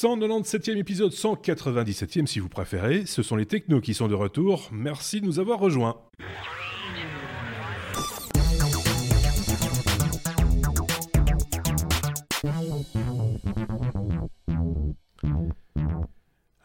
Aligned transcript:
197e 0.00 0.76
épisode, 0.76 1.10
197e 1.10 2.26
si 2.26 2.38
vous 2.38 2.48
préférez. 2.48 3.04
Ce 3.04 3.24
sont 3.24 3.34
les 3.34 3.46
technos 3.46 3.80
qui 3.80 3.94
sont 3.94 4.06
de 4.06 4.14
retour. 4.14 4.68
Merci 4.70 5.20
de 5.20 5.26
nous 5.26 5.40
avoir 5.40 5.58
rejoints. 5.58 5.96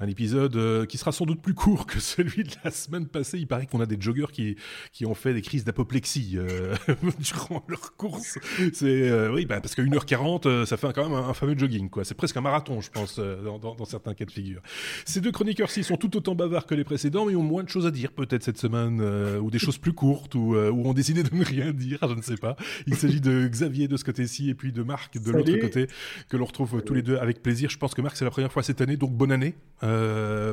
Un 0.04 0.08
épisode 0.08 0.58
euh, 0.58 0.86
qui 0.86 0.98
sera 0.98 1.14
sans 1.14 1.26
doute 1.26 1.42
plus 1.42 1.54
court 1.54 1.86
que 1.86 1.98
celui 2.02 2.44
de 2.44 2.52
la 2.66 2.72
semaine 2.72 3.08
passée. 3.08 3.40
Il 3.40 3.48
paraît 3.48 3.68
qu'on 3.68 3.80
a 3.80 3.86
des 3.86 3.96
joggeurs 3.98 4.34
qui, 4.34 4.58
qui 4.92 5.06
ont 5.06 5.14
fait 5.14 5.34
des 5.34 5.42
crises 5.42 5.64
d'apoplexie 5.64 6.34
euh, 6.36 6.76
durant 7.20 7.64
leur 7.70 7.96
course. 7.96 8.38
C'est 8.74 9.10
euh, 9.10 9.34
oui, 9.34 9.46
bah, 9.46 9.62
parce 9.62 9.76
qu'à 9.76 9.82
1h40, 9.82 10.66
ça 10.66 10.76
fait 10.76 10.92
quand 10.94 11.08
même 11.08 11.18
un, 11.18 11.34
fameux 11.34 11.58
jogging. 11.58 11.90
quoi. 11.90 12.04
C'est 12.04 12.16
presque 12.16 12.36
un 12.36 12.42
marathon, 12.42 12.82
je 12.82 12.92
pense, 12.92 13.18
dans, 13.18 13.60
dans, 13.60 13.86
certains 13.86 14.14
cas 14.14 14.26
de 14.26 14.32
figure. 14.32 14.62
Ces 15.06 15.22
deux 15.22 15.32
chroniqueurs-ci 15.32 15.86
sont 15.86 15.96
tout 15.96 16.18
autant 16.18 16.36
bavards 16.36 16.66
que 16.66 16.76
les 16.76 16.84
précédents, 16.84 17.26
mais 17.26 17.36
ont 17.36 17.42
moins 17.42 17.64
de 17.64 17.70
choses 17.70 17.88
à 17.88 17.92
dire 17.92 18.12
peut-être 18.12 18.44
cette 18.44 18.58
semaine, 18.58 19.02
ou 19.40 19.52
des 19.52 19.60
choses 19.60 19.78
plus 19.78 19.94
courtes, 19.94 20.36
ou, 20.36 20.56
ou 20.58 20.88
ont 20.88 20.94
décidé 20.94 21.24
de 21.24 21.34
ne 21.34 21.46
rien 21.46 21.72
dire, 21.72 22.00
je 22.02 22.14
ne 22.14 22.22
sais 22.22 22.36
pas. 22.36 22.58
Il 22.88 22.96
s'agit 22.96 23.22
de 23.22 23.48
Xavier 23.48 23.88
de 23.88 23.96
ce 23.96 24.04
côté-ci 24.04 24.50
et 24.50 24.54
puis 24.54 24.74
de 24.74 24.84
Marc 24.84 25.18
de 25.18 25.32
l'autre 25.32 25.56
côté, 25.60 25.88
que 26.28 26.36
l'on 26.36 26.46
retrouve 26.46 26.82
tous 26.82 26.94
les 26.94 27.04
deux 27.04 27.16
avec 27.16 27.42
plaisir. 27.42 27.70
Je 27.70 27.78
pense 27.78 27.94
que 27.94 28.02
Marc, 28.02 28.18
c'est 28.18 28.26
la 28.26 28.32
première 28.32 28.52
fois 28.52 28.64
cette 28.64 28.82
année, 28.82 28.98
donc 28.98 29.14
bonne 29.14 29.32
année. 29.32 29.56
Euh, 29.84 29.93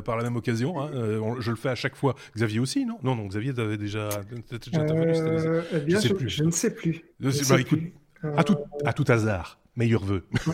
par 0.01 0.17
la 0.17 0.23
même 0.23 0.35
occasion. 0.35 0.81
Hein. 0.81 0.91
Euh, 0.93 1.35
je 1.39 1.49
le 1.49 1.57
fais 1.57 1.69
à 1.69 1.75
chaque 1.75 1.95
fois. 1.95 2.15
Xavier 2.35 2.59
aussi, 2.59 2.85
non? 2.85 2.97
Non, 3.03 3.15
non, 3.15 3.27
Xavier, 3.27 3.53
t'avais 3.53 3.77
déjà, 3.77 4.09
déjà 4.49 4.81
euh, 4.81 5.61
eh 5.73 5.79
bien, 5.79 5.99
je, 5.99 6.07
sais 6.07 6.13
plus. 6.13 6.29
je, 6.29 6.43
ne 6.43 6.51
sais 6.51 6.73
plus. 6.73 7.03
Bah, 7.19 7.59
écoute, 7.59 7.81
à, 8.37 8.43
tout, 8.43 8.57
à 8.85 8.93
tout 8.93 9.05
hasard 9.07 9.60
meilleur 9.75 10.03
vœu. 10.03 10.25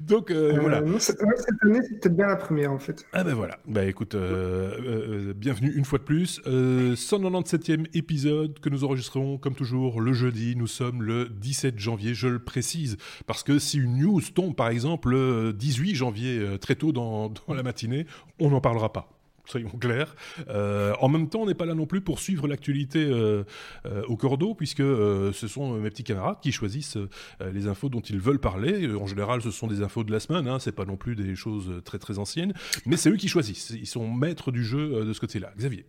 Donc 0.00 0.30
euh, 0.30 0.58
voilà. 0.60 0.82
cette, 0.98 1.20
année, 1.20 1.80
c'était 1.88 2.08
bien 2.08 2.28
la 2.28 2.36
première 2.36 2.72
en 2.72 2.78
fait. 2.78 3.04
Ah 3.12 3.24
ben 3.24 3.34
voilà. 3.34 3.58
Bah 3.66 3.84
écoute, 3.84 4.14
euh, 4.14 4.78
euh, 4.80 5.34
bienvenue 5.34 5.72
une 5.74 5.84
fois 5.84 5.98
de 5.98 6.04
plus. 6.04 6.40
197e 6.46 7.86
épisode 7.94 8.60
que 8.60 8.68
nous 8.68 8.84
enregistrerons 8.84 9.38
comme 9.38 9.54
toujours 9.54 10.00
le 10.00 10.12
jeudi. 10.12 10.54
Nous 10.56 10.68
sommes 10.68 11.02
le 11.02 11.28
17 11.28 11.78
janvier, 11.78 12.14
je 12.14 12.28
le 12.28 12.38
précise, 12.38 12.96
parce 13.26 13.42
que 13.42 13.58
si 13.58 13.78
une 13.78 13.98
news 13.98 14.20
tombe 14.34 14.54
par 14.54 14.68
exemple 14.68 15.10
le 15.10 15.52
18 15.52 15.94
janvier 15.94 16.58
très 16.60 16.76
tôt 16.76 16.92
dans, 16.92 17.28
dans 17.48 17.54
la 17.54 17.62
matinée, 17.62 18.06
on 18.38 18.50
n'en 18.50 18.60
parlera 18.60 18.92
pas 18.92 19.21
soyons 19.44 19.70
clairs. 19.70 20.14
Euh, 20.48 20.94
en 21.00 21.08
même 21.08 21.28
temps, 21.28 21.40
on 21.42 21.46
n'est 21.46 21.54
pas 21.54 21.66
là 21.66 21.74
non 21.74 21.86
plus 21.86 22.00
pour 22.00 22.20
suivre 22.20 22.46
l'actualité 22.46 23.04
euh, 23.04 23.44
euh, 23.86 24.02
au 24.06 24.16
cordeau, 24.16 24.54
puisque 24.54 24.78
ce 24.78 25.46
sont 25.48 25.74
mes 25.74 25.90
petits 25.90 26.04
camarades 26.04 26.38
qui 26.42 26.52
choisissent 26.52 26.98
les 27.40 27.66
infos 27.66 27.88
dont 27.88 28.00
ils 28.00 28.20
veulent 28.20 28.40
parler. 28.40 28.88
En 28.94 29.06
général, 29.06 29.42
ce 29.42 29.50
sont 29.50 29.66
des 29.66 29.82
infos 29.82 30.04
de 30.04 30.12
la 30.12 30.20
semaine, 30.20 30.48
hein, 30.48 30.58
c'est 30.58 30.72
pas 30.72 30.84
non 30.84 30.96
plus 30.96 31.16
des 31.16 31.34
choses 31.34 31.82
très 31.84 31.98
très 31.98 32.18
anciennes, 32.18 32.54
mais 32.86 32.96
c'est 32.96 33.10
eux 33.10 33.16
qui 33.16 33.28
choisissent. 33.28 33.70
Ils 33.70 33.86
sont 33.86 34.10
maîtres 34.10 34.52
du 34.52 34.64
jeu 34.64 35.04
de 35.04 35.12
ce 35.12 35.20
côté-là. 35.20 35.52
Xavier. 35.56 35.86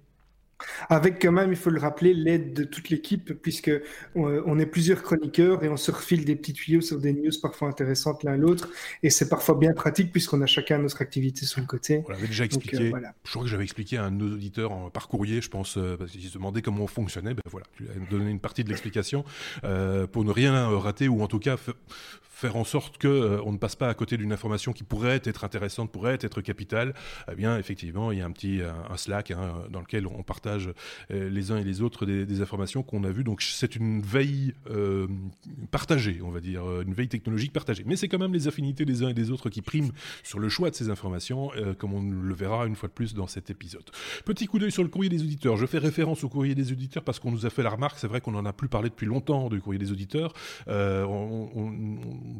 Avec 0.89 1.21
quand 1.21 1.31
même, 1.31 1.51
il 1.51 1.57
faut 1.57 1.69
le 1.69 1.79
rappeler, 1.79 2.13
l'aide 2.13 2.53
de 2.53 2.63
toute 2.63 2.89
l'équipe, 2.89 3.33
puisque 3.33 3.71
on, 4.15 4.59
est 4.59 4.65
plusieurs 4.65 5.01
chroniqueurs 5.01 5.63
et 5.63 5.69
on 5.69 5.77
se 5.77 5.91
refile 5.91 6.25
des 6.25 6.35
petits 6.35 6.53
tuyaux 6.53 6.81
sur 6.81 6.99
des 6.99 7.13
news 7.13 7.31
parfois 7.41 7.67
intéressantes 7.69 8.23
l'un 8.23 8.37
l'autre. 8.37 8.69
Et 9.01 9.09
c'est 9.09 9.29
parfois 9.29 9.55
bien 9.55 9.73
pratique 9.73 10.11
puisqu'on 10.11 10.41
a 10.41 10.45
chacun 10.45 10.77
notre 10.77 11.01
activité 11.01 11.45
sur 11.45 11.61
le 11.61 11.67
côté. 11.67 12.03
On 12.07 12.11
l'avait 12.11 12.27
déjà 12.27 12.45
expliqué. 12.45 12.93
Euh, 12.93 12.99
je 13.23 13.31
crois 13.31 13.43
que 13.43 13.49
j'avais 13.49 13.63
expliqué 13.63 13.97
à 13.97 14.05
un 14.05 14.11
de 14.11 14.23
nos 14.23 14.33
auditeurs 14.33 14.91
par 14.91 15.07
courrier, 15.07 15.41
je 15.41 15.49
pense, 15.49 15.77
euh, 15.77 15.97
parce 15.97 16.11
qu'ils 16.11 16.23
se 16.23 16.33
demandaient 16.33 16.61
comment 16.61 16.83
on 16.83 16.87
fonctionnait. 16.87 17.33
Ben 17.33 17.41
voilà, 17.49 17.65
tu 17.75 17.83
as 17.83 18.11
donné 18.11 18.29
une 18.29 18.39
partie 18.39 18.63
de 18.63 18.69
l'explication 18.69 19.25
euh, 19.63 20.07
pour 20.07 20.23
ne 20.23 20.31
rien 20.31 20.67
rater 20.77 21.07
ou 21.07 21.21
en 21.21 21.27
tout 21.27 21.39
cas 21.39 21.57
faire 22.33 22.55
en 22.55 22.63
sorte 22.63 22.97
que 22.97 23.07
euh, 23.07 23.51
ne 23.53 23.57
passe 23.57 23.75
pas 23.75 23.87
à 23.87 23.93
côté 23.93 24.17
d'une 24.17 24.33
information 24.33 24.73
qui 24.73 24.83
pourrait 24.83 25.21
être 25.23 25.43
intéressante, 25.43 25.91
pourrait 25.91 26.17
être 26.19 26.41
capitale, 26.41 26.93
eh 27.31 27.35
bien 27.35 27.57
effectivement 27.57 28.11
il 28.11 28.17
y 28.17 28.21
a 28.21 28.25
un 28.25 28.31
petit 28.31 28.61
un, 28.61 28.97
Slack 28.97 29.31
hein, 29.31 29.53
dans 29.69 29.79
lequel 29.79 30.07
on 30.07 30.23
partage 30.23 30.71
euh, 31.11 31.29
les 31.29 31.51
uns 31.51 31.57
et 31.57 31.63
les 31.63 31.81
autres 31.81 32.05
des, 32.05 32.41
informations 32.41 32.81
qu'on 32.81 33.03
a 33.03 33.11
vues. 33.11 33.23
Donc 33.23 33.43
c'est 33.43 33.75
une 33.75 34.01
veille 34.01 34.55
euh, 34.69 35.07
partagée, 35.69 36.19
on 36.23 36.31
va 36.31 36.39
dire, 36.39 36.63
une 36.81 36.93
veille 36.93 37.07
technologique 37.07 37.53
partagée. 37.53 37.83
Mais 37.85 37.95
c'est 37.95 38.07
quand 38.07 38.17
même 38.17 38.33
les 38.33 38.47
affinités 38.47 38.85
des 38.85 39.03
uns 39.03 39.09
et 39.09 39.13
des 39.13 39.29
autres 39.29 39.49
qui 39.49 39.61
priment 39.61 39.91
sur 40.23 40.39
le 40.39 40.49
choix 40.49 40.71
de 40.71 40.75
ces 40.75 40.89
informations, 40.89 41.51
comme 41.77 41.93
on 41.93 42.01
le 42.01 42.33
verra 42.33 42.65
une 42.65 42.75
fois 42.75 42.89
de 42.89 42.93
plus 42.93 43.13
dans 43.13 43.27
cet 43.27 43.51
épisode. 43.51 43.83
Petit 44.25 44.47
coup 44.47 44.57
d'œil 44.57 44.71
sur 44.71 44.83
le 44.83 44.89
courrier 44.89 45.09
des 45.09 45.21
auditeurs. 45.21 45.57
Je 45.57 45.65
fais 45.67 45.77
référence 45.77 46.23
au 46.23 46.29
courrier 46.29 46.55
des 46.55 46.71
auditeurs 46.71 47.03
parce 47.03 47.19
qu'on 47.19 47.31
nous 47.31 47.45
a 47.45 47.49
fait 47.49 47.63
la 47.63 47.69
remarque. 47.69 47.99
C'est 47.99 48.07
vrai 48.07 48.19
qu'on 48.19 48.31
n'en 48.31 48.45
a 48.45 48.53
plus 48.53 48.67
parlé 48.67 48.89
depuis 48.89 49.05
longtemps 49.05 49.49
du 49.49 49.61
courrier 49.61 49.79
des 49.79 49.91
auditeurs. 49.91 50.33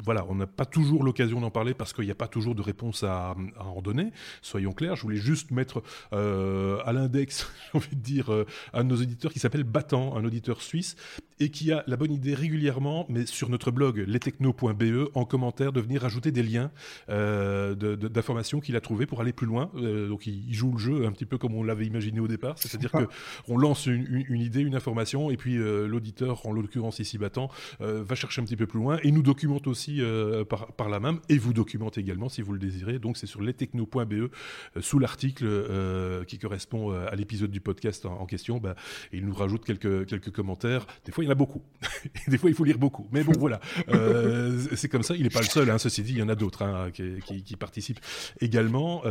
Voilà, 0.03 0.25
on 0.29 0.35
n'a 0.35 0.47
pas 0.47 0.65
toujours 0.65 1.03
l'occasion 1.03 1.41
d'en 1.41 1.51
parler 1.51 1.73
parce 1.73 1.93
qu'il 1.93 2.05
n'y 2.05 2.11
a 2.11 2.15
pas 2.15 2.27
toujours 2.27 2.55
de 2.55 2.61
réponse 2.61 3.03
à, 3.03 3.35
en 3.59 3.81
donner. 3.81 4.11
Soyons 4.41 4.71
clairs, 4.71 4.95
je 4.95 5.03
voulais 5.03 5.17
juste 5.17 5.51
mettre 5.51 5.83
euh, 6.13 6.79
à 6.85 6.93
l'index, 6.93 7.51
j'ai 7.73 7.77
envie 7.77 7.95
de 7.95 8.01
dire, 8.01 8.31
euh, 8.31 8.45
un 8.73 8.83
de 8.83 8.89
nos 8.89 9.01
auditeurs 9.01 9.31
qui 9.31 9.39
s'appelle 9.39 9.63
Battant, 9.63 10.15
un 10.15 10.25
auditeur 10.25 10.61
suisse, 10.61 10.95
et 11.39 11.49
qui 11.49 11.71
a 11.71 11.83
la 11.87 11.97
bonne 11.97 12.11
idée 12.11 12.35
régulièrement, 12.35 13.05
mais 13.09 13.25
sur 13.25 13.49
notre 13.49 13.71
blog 13.71 14.03
lestechno.be, 14.07 15.09
en 15.13 15.25
commentaire, 15.25 15.73
de 15.73 15.81
venir 15.81 16.05
ajouter 16.05 16.31
des 16.31 16.43
liens 16.43 16.71
euh, 17.09 17.75
d'informations 17.75 18.59
qu'il 18.59 18.75
a 18.75 18.81
trouvées 18.81 19.05
pour 19.05 19.21
aller 19.21 19.33
plus 19.33 19.47
loin. 19.47 19.71
donc 19.73 20.27
il, 20.27 20.53
joue 20.53 20.71
le 20.71 20.77
jeu 20.77 21.05
un 21.05 21.11
petit 21.11 21.25
peu 21.25 21.37
comme 21.37 21.55
on 21.55 21.63
l'avait 21.63 21.85
imaginé 21.85 22.19
au 22.19 22.27
départ, 22.27 22.57
c'est-à-dire 22.57 22.91
qu'on 22.91 23.57
lance 23.57 23.87
une, 23.87 24.25
une, 24.29 24.41
idée, 24.41 24.61
une 24.61 24.75
information, 24.75 25.31
et 25.31 25.37
puis 25.37 25.55
l'auditeur, 25.55 26.45
en 26.45 26.51
l'occurrence 26.51 26.99
ici 26.99 27.17
Battant, 27.17 27.49
va 27.79 28.15
chercher 28.15 28.41
un 28.41 28.45
petit 28.45 28.55
peu 28.55 28.67
plus 28.67 28.79
loin 28.79 28.99
et 29.03 29.11
nous 29.11 29.23
documente 29.23 29.67
aussi 29.73 30.01
euh, 30.01 30.45
par, 30.45 30.87
la 30.87 30.99
même 30.99 31.19
et 31.29 31.39
vous 31.39 31.51
documentez 31.51 31.99
également 31.99 32.29
si 32.29 32.43
vous 32.43 32.53
le 32.53 32.59
désirez. 32.59 32.99
Donc 32.99 33.17
c'est 33.17 33.25
sur 33.25 33.41
lestechno.be 33.41 34.13
euh, 34.13 34.29
sous 34.81 34.99
l'article 34.99 35.45
euh, 35.47 36.23
qui 36.25 36.37
correspond 36.37 36.91
à 36.91 37.15
l'épisode 37.15 37.49
du 37.49 37.59
podcast 37.59 38.05
en, 38.05 38.25
question. 38.27 38.59
Bah, 38.59 38.75
il 39.11 39.25
nous 39.25 39.33
rajoute 39.33 39.65
quelques, 39.65 40.05
quelques 40.05 40.29
commentaires. 40.29 40.85
Des 41.05 41.11
fois 41.11 41.23
il 41.23 41.27
y 41.27 41.29
en 41.29 41.31
a 41.31 41.35
beaucoup. 41.35 41.63
des 42.27 42.37
fois 42.37 42.51
il 42.51 42.55
faut 42.55 42.63
lire 42.63 42.77
beaucoup. 42.77 43.07
Mais 43.11 43.23
bon 43.23 43.33
voilà, 43.37 43.59
c'est 44.75 44.89
comme 44.89 45.01
ça. 45.01 45.15
Il 45.15 45.23
n'est 45.23 45.29
pas 45.29 45.41
le 45.41 45.47
seul. 45.47 45.69
Hein. 45.71 45.79
Ceci 45.79 46.03
dit, 46.03 46.11
il 46.11 46.19
y 46.19 46.21
en 46.21 46.29
a 46.29 46.35
d'autres 46.35 46.61
hein, 46.61 46.91
qui, 46.91 47.55
participent 47.55 48.01
également. 48.41 49.01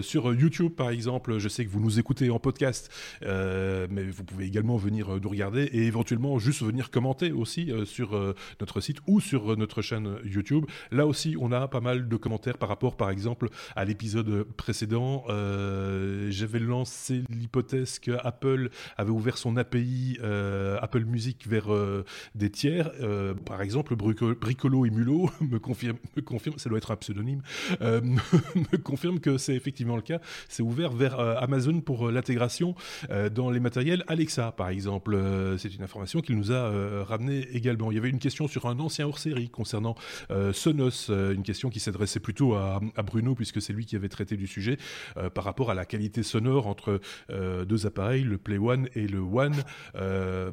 sur 0.00 0.32
YouTube 0.32 0.72
par 0.72 0.88
exemple, 0.88 1.38
je 1.38 1.48
sais 1.48 1.66
que 1.66 1.70
vous 1.70 1.80
nous 1.80 1.98
écoutez 1.98 2.30
en 2.30 2.38
podcast, 2.38 2.90
mais 3.22 4.04
vous 4.04 4.24
pouvez 4.24 4.46
également 4.46 4.78
venir 4.78 5.20
nous 5.22 5.28
regarder 5.28 5.64
et 5.64 5.84
éventuellement 5.84 6.38
juste 6.38 6.62
venir 6.62 6.90
commenter 6.90 7.32
aussi 7.32 7.70
sur 7.84 8.34
notre 8.60 8.80
site 8.80 8.98
ou 9.06 9.20
sur 9.20 9.56
notre 9.58 9.82
chaîne 9.82 10.05
YouTube. 10.24 10.66
Là 10.90 11.06
aussi, 11.06 11.36
on 11.40 11.52
a 11.52 11.68
pas 11.68 11.80
mal 11.80 12.08
de 12.08 12.16
commentaires 12.16 12.58
par 12.58 12.68
rapport, 12.68 12.96
par 12.96 13.10
exemple, 13.10 13.48
à 13.74 13.84
l'épisode 13.84 14.44
précédent. 14.56 15.24
Euh, 15.28 16.28
j'avais 16.30 16.58
lancé 16.58 17.22
l'hypothèse 17.28 17.98
que 17.98 18.12
Apple 18.22 18.70
avait 18.96 19.10
ouvert 19.10 19.38
son 19.38 19.56
API 19.56 20.18
euh, 20.22 20.78
Apple 20.80 21.04
Music 21.04 21.46
vers 21.46 21.72
euh, 21.72 22.04
des 22.34 22.50
tiers. 22.50 22.90
par 23.44 23.62
exemple, 23.62 23.96
Bricolo 23.96 24.86
et 24.86 24.90
Mulot 24.90 25.30
me 25.40 25.58
confirme, 25.58 25.98
me 26.16 26.22
confirme, 26.22 26.58
ça 26.58 26.68
doit 26.68 26.78
être 26.78 26.90
un 26.90 26.96
pseudonyme, 26.96 27.42
me 27.80 28.76
confirme 28.76 29.20
que 29.20 29.38
c'est 29.38 29.54
effectivement 29.54 29.96
le 29.96 30.02
cas. 30.02 30.20
C'est 30.48 30.62
ouvert 30.62 30.92
vers 30.92 31.18
Amazon 31.18 31.80
pour 31.80 32.10
l'intégration 32.10 32.74
dans 33.34 33.50
les 33.50 33.60
matériels 33.60 34.04
Alexa, 34.08 34.52
par 34.52 34.68
exemple. 34.68 35.18
c'est 35.58 35.74
une 35.74 35.82
information 35.82 36.20
qu'il 36.20 36.36
nous 36.36 36.52
a 36.52 37.04
ramené 37.04 37.48
également. 37.52 37.90
Il 37.90 37.96
y 37.96 37.98
avait 37.98 38.10
une 38.10 38.18
question 38.18 38.48
sur 38.48 38.66
un 38.66 38.78
ancien 38.78 39.06
hors-série 39.06 39.48
concernant 39.48 39.95
Sonos, 40.52 41.10
euh, 41.10 41.34
une 41.34 41.42
question 41.42 41.70
qui 41.70 41.80
s'adressait 41.80 42.20
plutôt 42.20 42.54
à, 42.54 42.80
Bruno, 43.04 43.34
puisque 43.34 43.60
c'est 43.60 43.72
lui 43.72 43.86
qui 43.86 43.96
avait 43.96 44.08
traité 44.08 44.36
du 44.36 44.46
sujet, 44.46 44.78
euh, 45.16 45.30
par 45.30 45.44
rapport 45.44 45.70
à 45.70 45.74
la 45.74 45.84
qualité 45.84 46.22
sonore 46.22 46.66
entre 46.66 47.00
deux 47.28 47.86
appareils, 47.86 48.22
le 48.22 48.38
Play 48.38 48.58
One 48.58 48.88
et 48.94 49.06
le 49.06 49.18
One. 49.18 49.54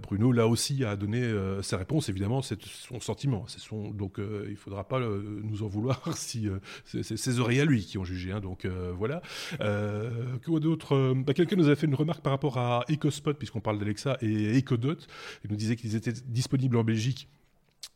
Bruno, 0.02 0.32
là 0.32 0.48
aussi, 0.48 0.84
a 0.84 0.96
donné 0.96 1.24
sa 1.62 1.78
réponse. 1.78 2.09
Évidemment, 2.09 2.42
c'est 2.42 2.62
son 2.64 3.00
sentiment. 3.00 3.46
Donc, 3.94 4.16
il 4.18 4.52
ne 4.52 4.56
faudra 4.56 4.88
pas 4.88 5.00
nous 5.00 5.64
en 5.64 5.68
vouloir 5.68 6.02
si 6.16 6.48
c'est 6.86 7.03
ses 7.03 7.40
oreilles 7.40 7.59
à 7.59 7.66
lui 7.66 7.85
qui 7.85 7.97
ont 7.97 8.03
jugé. 8.03 8.32
Hein. 8.32 8.40
donc, 8.40 8.66
voilà. 8.97 9.22
quoi 9.59 10.59
d'autre 10.59 11.14
bah, 11.16 11.34
Quelqu'un 11.34 11.56
nous 11.56 11.70
a 11.70 11.76
fait 11.76 11.88
une 11.88 11.96
remarque 11.96 12.22
par 12.22 12.32
rapport 12.32 12.58
à 12.58 12.85
EcoSpot, 12.90 13.34
puisqu'on 13.34 13.62
parle 13.62 13.79
d'Alexa, 13.79 14.17
et 14.22 14.58
EcoDot. 14.59 14.97
Il 15.44 15.52
nous 15.52 15.58
disait 15.58 15.76
qu'ils 15.76 15.96
étaient 15.96 16.14
disponibles 16.28 16.78
en 16.78 16.84
Belgique 16.84 17.28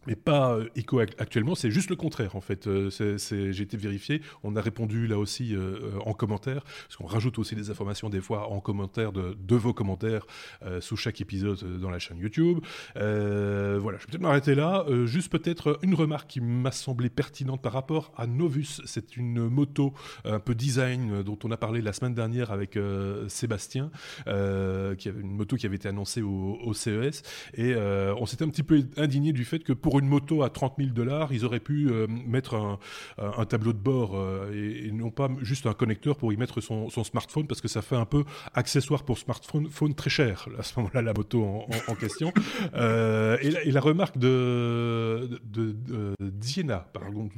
mais 0.08 0.16
pas 0.16 0.54
euh, 0.54 0.70
écho 0.76 1.00
actuellement, 1.00 1.54
c'est 1.54 1.70
juste 1.70 1.90
le 1.90 1.96
contraire 1.98 2.36
en 2.36 2.42
fait. 2.42 2.66
Euh, 2.68 2.90
j'ai 3.30 3.62
été 3.62 3.78
vérifié, 3.78 4.22
on 4.42 4.56
a 4.56 4.62
répondu 4.62 5.06
là 5.06 5.20
aussi 5.20 5.54
euh, 5.54 6.00
en 6.06 6.14
commentaire, 6.14 6.64
parce 6.64 6.96
qu'on 6.96 7.06
rajoute 7.06 7.38
aussi 7.38 7.56
des 7.56 7.70
informations 7.70 8.10
des 8.10 8.22
fois 8.22 8.50
en 8.50 8.62
commentaire 8.62 9.12
de, 9.12 9.38
de 9.38 9.56
vos 9.56 9.74
commentaires 9.74 10.26
sous 10.80 10.96
chaque 10.96 11.20
épisode 11.20 11.80
dans 11.80 11.90
la 11.90 12.00
chaîne 12.00 12.18
YouTube. 12.20 12.60
voilà, 12.96 13.98
je 13.98 14.04
vais 14.04 14.12
peut-être 14.12 14.22
m'arrêter 14.22 14.56
là. 14.56 14.86
juste 15.06 15.30
peut-être 15.30 15.78
une 15.82 15.94
remarque 15.94 16.30
qui 16.30 16.42
m'a 16.42 16.72
semblé 16.72 17.10
pertinente 17.10 17.62
par 17.62 17.74
rapport 17.74 18.14
à 18.16 18.28
Novus. 18.28 18.82
C'est 18.86 19.18
une 19.18 19.50
moto 19.50 19.94
un 20.24 20.40
peu 20.40 20.56
design 20.56 21.22
dont 21.24 21.38
on 21.44 21.52
a 21.52 21.58
parlé 21.58 21.82
la 21.82 21.92
semaine 21.92 22.14
dernière 22.14 22.52
avec 22.52 22.80
Sébastien, 23.28 23.92
qui 24.26 24.32
avait 25.10 25.22
une 25.22 25.36
moto 25.36 25.58
qui 25.58 25.66
avait 25.66 25.76
été 25.76 25.90
annoncée 25.90 26.22
au, 26.22 26.58
au 26.64 26.74
CES, 26.74 27.24
et 27.56 27.76
on 27.76 28.26
s'était 28.26 28.46
un 28.46 28.50
petit 28.50 28.64
peu 28.64 28.86
indigné 28.96 29.34
du 29.34 29.44
fait 29.44 29.60
que 29.60 29.74
pour 29.74 29.97
pour 29.98 30.04
une 30.04 30.10
moto 30.10 30.44
à 30.44 30.52
30 30.52 30.76
000 30.78 30.90
dollars, 30.92 31.34
ils 31.34 31.44
auraient 31.44 31.60
pu 31.60 31.90
mettre 32.08 32.78
un, 33.18 33.46
tableau 33.46 33.74
de 33.74 33.80
bord 33.80 34.16
et, 34.54 34.92
non 34.92 35.10
pas 35.10 35.28
juste 35.42 35.66
un 35.66 35.74
connecteur 35.74 36.18
pour 36.18 36.32
y 36.32 36.38
mettre 36.38 36.62
son, 36.62 36.90
smartphone 36.90 37.48
parce 37.48 37.62
que 37.62 37.68
ça 37.68 37.82
fait 37.82 37.96
un 37.96 38.06
peu 38.06 38.24
accessoire 38.54 39.04
pour 39.04 39.18
smartphone 39.18 39.70
phone 39.72 39.96
très 39.96 40.12
cher 40.12 40.48
à 40.60 40.64
ce 40.64 40.78
moment-là 40.78 41.02
la 41.02 41.14
moto 41.14 41.44
en, 41.88 41.96
question. 41.96 42.32
et, 42.76 43.72
la, 43.72 43.82
remarque 43.82 44.20
de, 44.20 45.40
de, 45.46 45.76
Diana, 46.20 46.88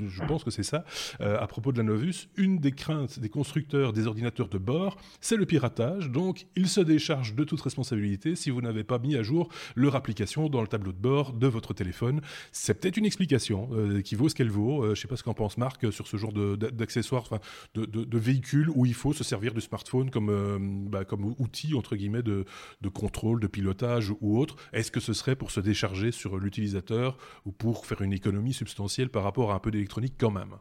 je 0.06 0.24
pense 0.26 0.44
que 0.44 0.52
c'est 0.52 0.64
ça, 0.64 0.84
à 1.22 1.48
propos 1.48 1.72
de 1.72 1.78
la 1.78 1.84
Novus, 1.84 2.28
une 2.36 2.58
des 2.58 2.74
craintes 2.74 3.20
des 3.20 3.30
constructeurs 3.30 3.94
des 3.94 4.06
ordinateurs 4.06 4.50
de 4.50 4.58
bord, 4.58 4.98
c'est 5.22 5.38
le 5.38 5.46
piratage. 5.46 6.10
Donc, 6.10 6.48
il 6.58 6.68
se 6.68 6.82
décharge 6.82 7.36
de 7.36 7.46
toute 7.46 7.62
responsabilité 7.62 8.36
si 8.36 8.50
vous 8.50 8.62
n'avez 8.62 8.84
pas 8.84 9.00
mis 9.00 9.16
à 9.16 9.24
jour 9.24 9.48
leur 9.76 9.96
application 9.96 10.50
dans 10.50 10.62
le 10.62 10.68
tableau 10.68 10.92
de 10.92 10.98
bord 10.98 11.32
de 11.32 11.48
votre 11.48 11.74
téléphone. 11.74 12.20
C'est 12.52 12.80
peut-être 12.80 12.98
une 12.98 13.06
explication 13.06 13.70
euh, 13.74 14.02
qui 14.02 14.16
vaut 14.16 14.30
ce 14.30 14.36
qu'elle 14.36 14.50
vaut. 14.50 14.84
Euh, 14.84 14.88
je 14.88 14.92
ne 14.92 14.96
sais 14.96 15.08
pas 15.08 15.16
ce 15.16 15.24
qu'en 15.24 15.34
pense 15.34 15.58
Marc 15.58 15.92
sur 15.92 16.08
ce 16.08 16.18
genre 16.18 16.34
d'accessoires, 16.34 17.30
de, 17.74 17.86
de, 17.86 18.18
véhicules 18.18 18.70
où 18.76 18.86
il 18.86 18.94
faut 18.94 19.14
se 19.14 19.24
servir 19.24 19.54
du 19.54 19.62
smartphone 19.62 20.10
comme, 20.10 20.30
euh, 20.30 20.58
bah, 20.60 21.06
comme 21.06 21.36
outil, 21.38 21.74
entre 21.76 21.96
guillemets, 21.96 22.24
de, 22.24 22.46
de 22.82 22.90
contrôle, 22.90 23.40
de 23.40 23.48
pilotage 23.48 24.12
ou 24.22 24.38
autre. 24.40 24.56
Est-ce 24.74 24.92
que 24.92 25.00
ce 25.00 25.14
serait 25.14 25.36
pour 25.36 25.52
se 25.52 25.60
décharger 25.60 26.12
sur 26.12 26.38
l'utilisateur 26.38 27.18
ou 27.46 27.52
pour 27.52 27.86
faire 27.86 28.02
une 28.02 28.14
économie 28.14 28.54
substantielle 28.54 29.10
par 29.10 29.24
rapport 29.24 29.52
à 29.52 29.56
un 29.56 29.60
peu 29.60 29.72
d'électronique 29.72 30.16
quand 30.18 30.32
même? 30.32 30.56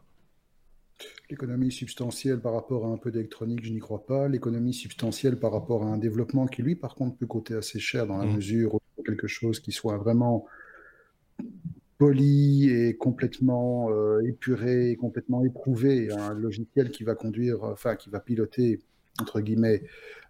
L'économie 1.29 1.71
substantielle 1.71 2.39
par 2.39 2.53
rapport 2.53 2.85
à 2.85 2.89
un 2.89 2.97
peu 2.97 3.11
d'électronique, 3.11 3.63
je 3.63 3.71
n'y 3.71 3.79
crois 3.79 4.05
pas. 4.05 4.27
L'économie 4.27 4.73
substantielle 4.73 5.39
par 5.39 5.51
rapport 5.51 5.83
à 5.83 5.87
un 5.87 5.97
développement 5.97 6.47
qui, 6.47 6.61
lui, 6.61 6.75
par 6.75 6.95
contre, 6.95 7.17
peut 7.17 7.27
coûter 7.27 7.53
assez 7.53 7.79
cher 7.79 8.07
dans 8.07 8.17
la 8.17 8.25
mmh. 8.25 8.35
mesure 8.35 8.75
où 8.75 8.79
quelque 9.03 9.27
chose 9.27 9.59
qui 9.59 9.71
soit 9.71 9.97
vraiment 9.97 10.45
poli 11.99 12.69
et 12.69 12.95
complètement 12.95 13.91
euh, 13.91 14.21
épuré, 14.25 14.97
complètement 14.99 15.45
éprouvé, 15.45 16.11
un 16.11 16.33
logiciel 16.33 16.89
qui 16.91 17.03
va 17.03 17.13
conduire, 17.13 17.61
enfin, 17.63 17.95
qui 17.95 18.09
va 18.09 18.21
piloter, 18.21 18.79
entre 19.21 19.41
guillemets, 19.41 19.83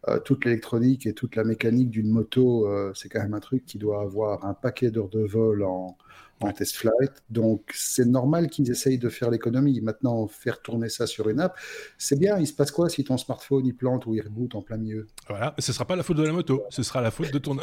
euh, 0.08 0.20
toute 0.20 0.46
l'électronique 0.46 1.06
et 1.06 1.14
toute 1.14 1.36
la 1.36 1.44
mécanique 1.44 1.92
d'une 1.92 2.10
moto, 2.10 2.68
euh, 2.68 2.92
c'est 2.96 3.08
quand 3.08 3.22
même 3.22 3.36
un 3.36 3.40
truc 3.40 3.66
qui 3.66 3.78
doit 3.78 4.02
avoir 4.02 4.46
un 4.46 4.56
paquet 4.56 4.90
d'heures 4.90 5.10
de 5.10 5.24
vol 5.24 5.64
en, 5.64 5.96
en 6.42 6.52
test 6.52 6.76
flight. 6.76 7.12
Donc, 7.30 7.70
c'est 7.72 8.08
normal 8.08 8.50
qu'ils 8.50 8.72
essayent 8.72 8.98
de 8.98 9.10
faire 9.10 9.30
l'économie. 9.30 9.80
Maintenant, 9.80 10.28
faire 10.28 10.64
tourner 10.64 10.90
ça 10.90 11.06
sur 11.06 11.30
une 11.30 11.40
app, 11.40 11.56
c'est 12.00 12.18
bien. 12.18 12.40
Il 12.40 12.48
se 12.48 12.54
passe 12.54 12.72
quoi 12.72 12.90
si 12.90 13.04
ton 13.04 13.18
smartphone 13.18 13.68
il 13.68 13.76
plante 13.76 14.08
ou 14.08 14.16
il 14.16 14.22
reboot 14.22 14.56
en 14.56 14.64
plein 14.64 14.78
milieu? 14.78 15.06
Voilà, 15.28 15.54
ce 15.60 15.70
ne 15.70 15.74
sera 15.76 15.86
pas 15.86 15.96
la 15.96 16.02
faute 16.02 16.18
de 16.18 16.24
la 16.24 16.34
moto, 16.34 16.64
ce 16.72 16.82
sera 16.82 17.02
la 17.02 17.12
faute 17.12 17.32
de 17.32 17.38
ton 17.38 17.58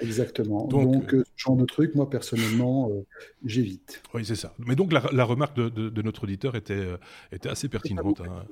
Exactement. 0.00 0.66
Donc, 0.66 1.14
euh, 1.14 1.24
ce 1.36 1.42
genre 1.42 1.56
de 1.56 1.64
truc, 1.64 1.94
moi 1.94 2.10
personnellement, 2.10 2.90
euh, 2.90 3.06
j'évite. 3.44 4.02
Oui, 4.14 4.24
c'est 4.24 4.34
ça. 4.34 4.54
Mais 4.58 4.74
donc 4.74 4.92
la, 4.92 5.24
remarque 5.24 5.56
de, 5.56 6.02
notre 6.02 6.24
auditeur 6.24 6.56
était, 6.56 6.74
euh, 6.74 6.96
était 7.32 7.48
assez 7.48 7.68
pertinente. 7.68 8.20
Hein. 8.20 8.44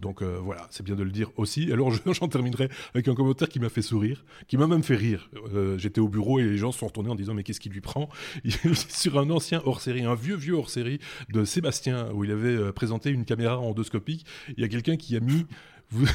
Donc 0.00 0.22
voilà, 0.22 0.66
c'est 0.70 0.82
bien 0.82 0.94
de 0.94 1.02
le 1.02 1.10
dire 1.10 1.30
aussi. 1.36 1.70
Alors 1.70 1.90
j'en 2.12 2.28
terminerai 2.28 2.70
avec 2.94 3.06
un 3.08 3.14
commentaire 3.14 3.48
qui 3.48 3.60
m'a 3.60 3.68
fait 3.68 3.82
sourire, 3.82 4.24
qui 4.48 4.56
m'a 4.56 4.66
même 4.66 4.82
fait 4.82 4.96
rire. 4.96 5.30
J'étais 5.76 6.00
au 6.00 6.08
bureau 6.08 6.38
et 6.38 6.44
les 6.44 6.56
gens 6.56 6.72
se 6.72 6.78
sont 6.78 6.86
retournés 6.86 7.10
en 7.10 7.14
disant 7.14 7.34
mais 7.34 7.42
qu'est-ce 7.42 7.60
qui 7.60 7.68
lui 7.68 7.82
prend? 7.82 8.08
Sur 8.88 9.18
un 9.18 9.28
ancien 9.28 9.60
hors-série, 9.64 10.04
un 10.04 10.14
vieux 10.14 10.36
vieux 10.36 10.54
hors-série 10.54 11.00
de 11.30 11.44
Sébastien 11.44 12.10
où 12.12 12.24
il 12.24 12.30
avait 12.30 12.72
présenté 12.72 13.10
une 13.10 13.26
caméra 13.26 13.58
endoscopique. 13.58 14.24
Il 14.56 14.62
y 14.62 14.64
a 14.64 14.68
quelqu'un 14.68 14.96
qui 14.96 15.16
a 15.16 15.20
mis 15.20 15.44
vous, 15.90 16.06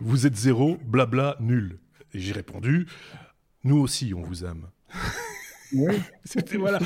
vous 0.00 0.26
êtes 0.26 0.36
zéro, 0.36 0.76
blabla, 0.84 1.36
nul. 1.40 1.78
Et 2.12 2.20
j'ai 2.20 2.32
répondu 2.32 2.86
nous 3.66 3.78
aussi, 3.78 4.14
on 4.14 4.22
vous 4.22 4.44
aime. 4.44 4.68
Oui. 5.72 5.94
C'était 6.24 6.56
voilà. 6.56 6.78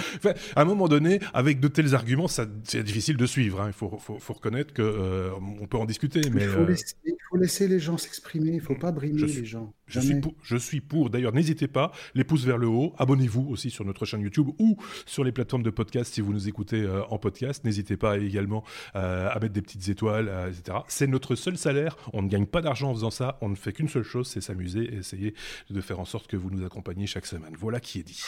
à 0.56 0.62
un 0.62 0.64
moment 0.64 0.88
donné, 0.88 1.20
avec 1.32 1.60
de 1.60 1.68
tels 1.68 1.94
arguments, 1.94 2.28
c'est 2.28 2.82
difficile 2.82 3.16
de 3.16 3.26
suivre. 3.26 3.60
Hein. 3.60 3.68
Il 3.68 3.72
faut, 3.72 3.98
faut, 3.98 4.32
reconnaître 4.32 4.74
que 4.74 4.82
euh, 4.82 5.30
on 5.60 5.66
peut 5.66 5.78
en 5.78 5.86
discuter, 5.86 6.20
mais 6.32 6.44
il 6.44 6.48
faut, 6.48 7.36
laisser, 7.36 7.68
les 7.68 7.78
gens 7.78 7.96
s'exprimer. 7.96 8.50
Il 8.50 8.56
ne 8.56 8.60
faut 8.60 8.74
pas 8.74 8.92
brimer 8.92 9.22
les 9.22 9.44
gens. 9.44 9.72
Je 9.86 10.00
suis 10.00 10.20
pour. 10.20 10.34
Je 10.42 10.56
suis 10.56 10.80
pour. 10.80 11.10
D'ailleurs, 11.10 11.32
n'hésitez 11.32 11.68
pas, 11.68 11.92
les 12.14 12.24
pouces 12.24 12.44
vers 12.44 12.58
le 12.58 12.66
haut. 12.66 12.94
Abonnez-vous 12.98 13.46
aussi 13.48 13.70
sur 13.70 13.84
notre 13.84 14.04
chaîne 14.04 14.20
YouTube 14.20 14.48
ou 14.58 14.76
sur 15.06 15.24
les 15.24 15.32
plateformes 15.32 15.62
de 15.62 15.70
podcast 15.70 16.12
si 16.12 16.20
vous 16.20 16.32
nous 16.32 16.48
écoutez 16.48 16.82
euh, 16.82 17.02
en 17.06 17.18
podcast. 17.18 17.64
N'hésitez 17.64 17.96
pas 17.96 18.18
également 18.18 18.64
euh, 18.94 19.28
à 19.30 19.38
mettre 19.40 19.54
des 19.54 19.62
petites 19.62 19.88
étoiles, 19.88 20.30
etc. 20.48 20.78
C'est 20.88 21.06
notre 21.06 21.34
seul 21.34 21.56
salaire. 21.56 21.96
On 22.12 22.22
ne 22.22 22.28
gagne 22.28 22.46
pas 22.46 22.60
d'argent 22.60 22.90
en 22.90 22.94
faisant 22.94 23.10
ça. 23.10 23.38
On 23.40 23.48
ne 23.48 23.54
fait 23.56 23.72
qu'une 23.72 23.88
seule 23.88 24.02
chose, 24.02 24.28
c'est 24.28 24.40
s'amuser 24.40 24.84
et 24.84 24.98
essayer 24.98 25.34
de 25.70 25.80
faire 25.80 26.00
en 26.00 26.04
sorte 26.04 26.26
que 26.26 26.36
vous 26.36 26.50
nous 26.50 26.64
accompagniez 26.64 27.06
chaque 27.06 27.26
semaine. 27.26 27.54
Voilà 27.58 27.80
qui 27.80 28.00
est 28.00 28.04
dit. 28.04 28.22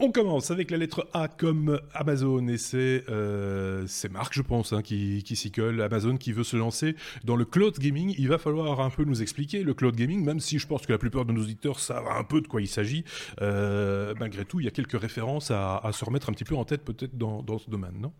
On 0.00 0.10
commence 0.10 0.50
avec 0.50 0.70
la 0.72 0.76
lettre 0.76 1.08
A 1.14 1.28
comme 1.28 1.80
Amazon 1.94 2.48
et 2.48 2.58
c'est 2.58 3.04
euh, 3.08 3.86
Marc, 4.10 4.34
je 4.34 4.42
pense, 4.42 4.72
hein, 4.72 4.82
qui, 4.82 5.22
s'y 5.24 5.52
colle. 5.52 5.80
Amazon 5.80 6.16
qui 6.16 6.32
veut 6.32 6.42
se 6.44 6.56
lancer 6.56 6.96
dans 7.22 7.36
le 7.36 7.44
cloud 7.44 7.78
gaming. 7.78 8.12
Il 8.18 8.28
va 8.28 8.38
falloir 8.38 8.80
un 8.80 8.90
peu 8.90 9.04
nous 9.04 9.22
expliquer 9.22 9.62
le 9.62 9.72
cloud 9.72 9.94
gaming, 9.94 10.24
même 10.24 10.40
si 10.40 10.58
je 10.58 10.66
pense 10.66 10.84
que 10.84 10.92
la 10.92 10.98
plupart 10.98 11.24
de 11.24 11.32
nos 11.32 11.42
auditeurs 11.42 11.78
savent 11.78 12.08
un 12.08 12.24
peu 12.24 12.40
de 12.40 12.48
quoi 12.48 12.60
il 12.60 12.68
s'agit. 12.68 13.04
Euh, 13.40 14.14
malgré 14.18 14.44
tout, 14.44 14.58
il 14.58 14.64
y 14.64 14.68
a 14.68 14.72
quelques 14.72 15.00
références 15.00 15.50
à, 15.50 15.88
se 15.92 16.04
remettre 16.04 16.28
un 16.28 16.32
petit 16.32 16.44
peu 16.44 16.56
en 16.56 16.64
tête 16.64 16.84
peut-être 16.84 17.16
dans, 17.16 17.42
dans 17.42 17.58
ce 17.58 17.70
domaine, 17.70 17.98
non? 18.00 18.12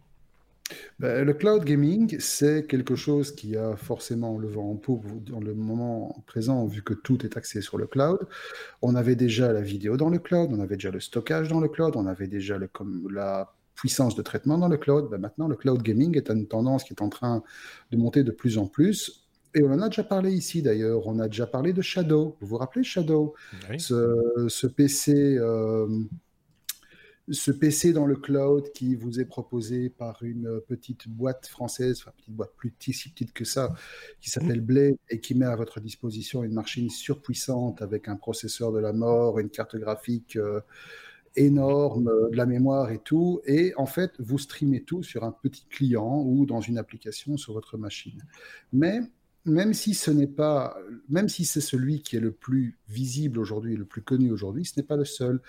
Ben, 0.98 1.24
le 1.24 1.34
cloud 1.34 1.64
gaming, 1.64 2.16
c'est 2.20 2.66
quelque 2.66 2.94
chose 2.94 3.34
qui 3.34 3.56
a 3.56 3.76
forcément 3.76 4.38
le 4.38 4.48
vent 4.48 4.70
en 4.70 4.76
poupe 4.76 5.06
dans 5.24 5.40
le 5.40 5.54
moment 5.54 6.24
présent, 6.26 6.66
vu 6.66 6.82
que 6.82 6.94
tout 6.94 7.24
est 7.24 7.36
axé 7.36 7.60
sur 7.60 7.78
le 7.78 7.86
cloud. 7.86 8.20
On 8.80 8.94
avait 8.94 9.16
déjà 9.16 9.52
la 9.52 9.60
vidéo 9.60 9.96
dans 9.96 10.08
le 10.08 10.18
cloud, 10.18 10.50
on 10.52 10.60
avait 10.60 10.76
déjà 10.76 10.90
le 10.90 11.00
stockage 11.00 11.48
dans 11.48 11.60
le 11.60 11.68
cloud, 11.68 11.96
on 11.96 12.06
avait 12.06 12.28
déjà 12.28 12.56
le, 12.56 12.68
comme, 12.68 13.08
la 13.12 13.54
puissance 13.74 14.14
de 14.14 14.22
traitement 14.22 14.56
dans 14.56 14.68
le 14.68 14.78
cloud. 14.78 15.08
Ben, 15.10 15.18
maintenant, 15.18 15.48
le 15.48 15.56
cloud 15.56 15.82
gaming 15.82 16.16
est 16.16 16.30
une 16.30 16.46
tendance 16.46 16.84
qui 16.84 16.94
est 16.94 17.02
en 17.02 17.08
train 17.08 17.42
de 17.90 17.96
monter 17.96 18.24
de 18.24 18.30
plus 18.30 18.56
en 18.56 18.66
plus. 18.66 19.24
Et 19.54 19.62
on 19.62 19.70
en 19.70 19.80
a 19.80 19.88
déjà 19.88 20.02
parlé 20.02 20.32
ici 20.32 20.62
d'ailleurs, 20.62 21.06
on 21.06 21.20
a 21.20 21.28
déjà 21.28 21.46
parlé 21.46 21.72
de 21.72 21.82
Shadow. 21.82 22.36
Vous 22.40 22.46
vous 22.46 22.56
rappelez 22.56 22.82
Shadow? 22.82 23.34
Ce, 23.78 24.66
PC 24.66 25.36
euh, 25.38 25.86
ce 27.30 27.50
PC 27.50 27.92
dans 27.92 28.06
le 28.06 28.16
cloud 28.16 28.70
qui 28.72 28.94
vous 28.94 29.20
est 29.20 29.24
proposé 29.24 29.88
par 29.88 30.22
une 30.22 30.60
petite 30.68 31.08
boîte 31.08 31.46
française, 31.46 32.00
enfin 32.00 32.12
petite 32.16 32.34
boîte 32.34 32.52
plus 32.56 32.70
petite, 32.70 32.94
si 32.94 33.08
petite 33.10 33.32
que 33.32 33.44
ça, 33.44 33.74
qui 34.20 34.30
s'appelle 34.30 34.60
mmh. 34.60 34.66
Blade 34.66 34.96
et 35.08 35.20
qui 35.20 35.34
met 35.34 35.46
à 35.46 35.56
votre 35.56 35.80
disposition 35.80 36.44
une 36.44 36.52
machine 36.52 36.90
surpuissante 36.90 37.80
avec 37.80 38.08
un 38.08 38.16
processeur 38.16 38.72
de 38.72 38.78
la 38.78 38.92
mort, 38.92 39.38
une 39.38 39.50
carte 39.50 39.76
graphique 39.76 40.36
euh, 40.36 40.60
énorme, 41.36 42.08
euh, 42.08 42.30
de 42.30 42.36
la 42.36 42.46
mémoire 42.46 42.90
et 42.90 42.98
tout. 42.98 43.40
Et 43.46 43.72
en 43.76 43.86
fait, 43.86 44.12
vous 44.18 44.38
streamez 44.38 44.82
tout 44.82 45.02
sur 45.02 45.24
un 45.24 45.32
petit 45.32 45.66
client 45.66 46.22
ou 46.26 46.46
dans 46.46 46.60
une 46.60 46.78
application 46.78 47.36
sur 47.36 47.54
votre 47.54 47.78
machine. 47.78 48.22
Mais 48.72 49.00
même 49.46 49.74
si 49.74 49.94
ce 49.94 50.10
n'est 50.10 50.26
pas, 50.26 50.76
même 51.08 51.28
si 51.28 51.44
c'est 51.44 51.60
celui 51.60 52.02
qui 52.02 52.16
est 52.16 52.20
le 52.20 52.32
plus 52.32 52.78
visible 52.88 53.38
aujourd'hui, 53.38 53.76
le 53.76 53.84
plus 53.84 54.02
connu 54.02 54.30
aujourd'hui, 54.30 54.64
ce 54.64 54.78
n'est 54.78 54.86
pas 54.86 54.96
le 54.96 55.04
seul. 55.04 55.40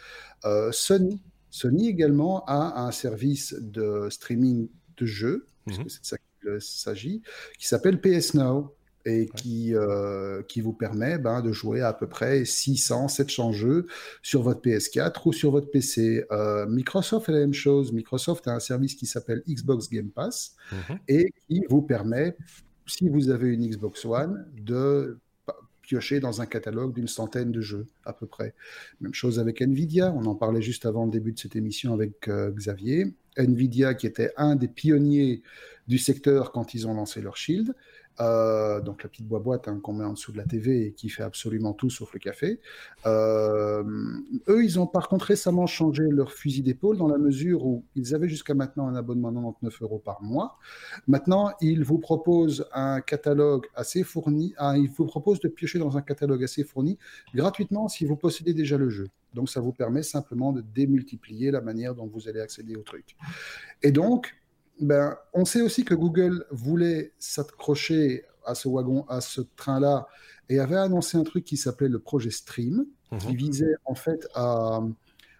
Euh, 0.43 0.71
Sony 0.71 1.21
Sony 1.55 1.88
également 1.88 2.43
a 2.47 2.81
un 2.85 2.91
service 2.91 3.55
de 3.57 4.09
streaming 4.09 4.67
de 4.97 5.05
jeux, 5.05 5.45
puisque 5.65 5.79
mhm. 5.79 5.88
c'est 5.88 6.01
de 6.01 6.05
ça 6.05 6.17
qu'il 6.17 6.62
s'agit, 6.62 7.21
qui 7.57 7.65
s'appelle 7.65 8.01
PS 8.01 8.33
Now 8.33 8.75
et 9.05 9.29
qui, 9.38 9.74
euh, 9.74 10.41
qui 10.43 10.59
vous 10.59 10.74
permet 10.74 11.17
ben, 11.17 11.41
de 11.41 11.53
jouer 11.53 11.79
à, 11.79 11.93
peu 11.93 12.09
près 12.09 12.43
600, 12.43 13.07
700 13.07 13.53
jeux 13.53 13.88
sur 14.21 14.41
votre 14.41 14.59
PS4 14.59 15.21
ou 15.24 15.31
sur 15.31 15.51
votre 15.51 15.71
PC. 15.71 16.25
Euh, 16.29 16.65
Microsoft 16.67 17.27
fait 17.27 17.31
la 17.31 17.39
même 17.39 17.53
chose. 17.53 17.93
Microsoft 17.93 18.45
a 18.50 18.51
un 18.51 18.59
service 18.59 18.95
qui 18.95 19.05
s'appelle 19.05 19.41
Xbox 19.47 19.89
Game 19.89 20.09
Pass 20.09 20.57
mhm. 20.74 21.00
et 21.07 21.33
qui 21.47 21.62
vous 21.69 21.83
permet, 21.83 22.35
si 22.85 23.07
vous 23.07 23.29
avez 23.29 23.47
une 23.53 23.65
Xbox 23.65 24.03
One, 24.03 24.45
de 24.57 25.19
piocher 25.85 26.19
dans 26.19 26.41
un 26.41 26.45
catalogue 26.45 26.93
d'une 26.93 27.07
centaine 27.07 27.51
de 27.51 27.61
jeux 27.61 27.87
à 28.03 28.13
peu 28.13 28.25
près. 28.25 28.53
Même 29.01 29.13
chose 29.13 29.39
avec 29.39 29.61
Nvidia, 29.61 30.11
on 30.13 30.25
en 30.25 30.35
parlait 30.35 30.61
juste 30.61 30.85
avant 30.85 31.05
le 31.05 31.11
début 31.11 31.31
de 31.31 31.39
cette 31.39 31.55
émission 31.55 31.93
avec 31.93 32.27
euh, 32.27 32.51
Xavier. 32.51 33.13
Nvidia 33.37 33.93
qui 33.93 34.07
était 34.07 34.31
un 34.37 34.55
des 34.55 34.67
pionniers 34.67 35.41
du 35.87 35.97
secteur 35.97 36.51
quand 36.51 36.73
ils 36.73 36.87
ont 36.87 36.93
lancé 36.93 37.21
leur 37.21 37.37
Shield, 37.37 37.75
euh, 38.19 38.79
donc 38.81 39.03
la 39.03 39.10
petite 39.10 39.27
boîte 39.27 39.67
hein, 39.67 39.79
qu'on 39.81 39.93
met 39.93 40.05
en 40.05 40.13
dessous 40.13 40.31
de 40.31 40.38
la 40.38 40.45
TV 40.45 40.88
et 40.88 40.91
qui 40.93 41.10
fait 41.10 41.24
absolument 41.24 41.74
tout 41.74 41.89
sauf 41.89 42.13
le 42.13 42.19
café. 42.19 42.60
Euh, 43.05 43.84
eux, 44.48 44.63
ils 44.63 44.79
ont 44.79 44.88
par 44.88 45.10
contre 45.10 45.25
récemment 45.25 45.67
changé 45.67 46.03
leur 46.10 46.31
fusil 46.31 46.62
d'épaule 46.62 46.98
dans 46.98 47.07
la 47.07 47.17
mesure 47.17 47.65
où 47.65 47.84
ils 47.95 48.15
avaient 48.15 48.29
jusqu'à 48.29 48.53
maintenant 48.53 48.88
un 48.88 48.95
abonnement 48.95 49.31
de 49.31 49.36
99 49.36 49.81
euros 49.81 50.00
par 50.00 50.22
mois. 50.22 50.57
Maintenant, 51.07 51.51
ils 51.62 51.84
vous 51.84 51.98
proposent 51.98 52.67
un 52.74 53.01
catalogue 53.01 53.65
assez 53.75 54.03
fourni. 54.03 54.53
Ah, 54.57 54.77
ils 54.77 54.89
vous 54.89 55.05
proposent 55.05 55.39
de 55.39 55.50
piocher 55.50 55.79
dans 55.79 55.98
un 55.98 56.01
catalogue 56.01 56.43
assez 56.43 56.63
fourni 56.63 56.98
gratuitement 57.34 57.88
si 57.88 58.05
vous 58.05 58.15
possédez 58.15 58.53
déjà 58.53 58.77
le 58.77 58.89
jeu. 58.89 59.10
Donc, 59.34 59.50
ça 59.50 59.60
vous 59.60 59.74
permet 59.74 60.03
simplement 60.03 60.53
de 60.53 60.62
démultiplier 60.62 61.51
la 61.51 61.60
manière 61.60 61.93
dont 61.93 62.07
vous 62.07 62.29
allez 62.29 62.39
accéder 62.39 62.77
au 62.77 62.84
truc. 62.84 63.17
Et 63.84 63.91
donc, 63.91 64.34
ben, 64.79 65.17
on 65.34 65.46
sait 65.46 65.62
aussi 65.62 65.86
que 65.86 65.96
Google 65.96 66.46
voulait 66.51 67.13
s'accrocher 67.20 68.25
à 68.46 68.55
ce 68.55 68.67
wagon, 68.67 69.05
à 69.08 69.22
ce 69.22 69.41
train-là, 69.55 70.08
et 70.50 70.60
avait 70.60 70.75
annoncé 70.75 71.17
un 71.17 71.24
truc 71.24 71.46
qui 71.46 71.58
s'appelait 71.58 71.89
le 71.89 72.00
projet 72.00 72.29
Stream, 72.29 72.86
qui 73.20 73.29
mhm. 73.29 73.36
visait 73.36 73.75
en 73.86 73.96
fait 73.96 74.27
à, 74.36 74.82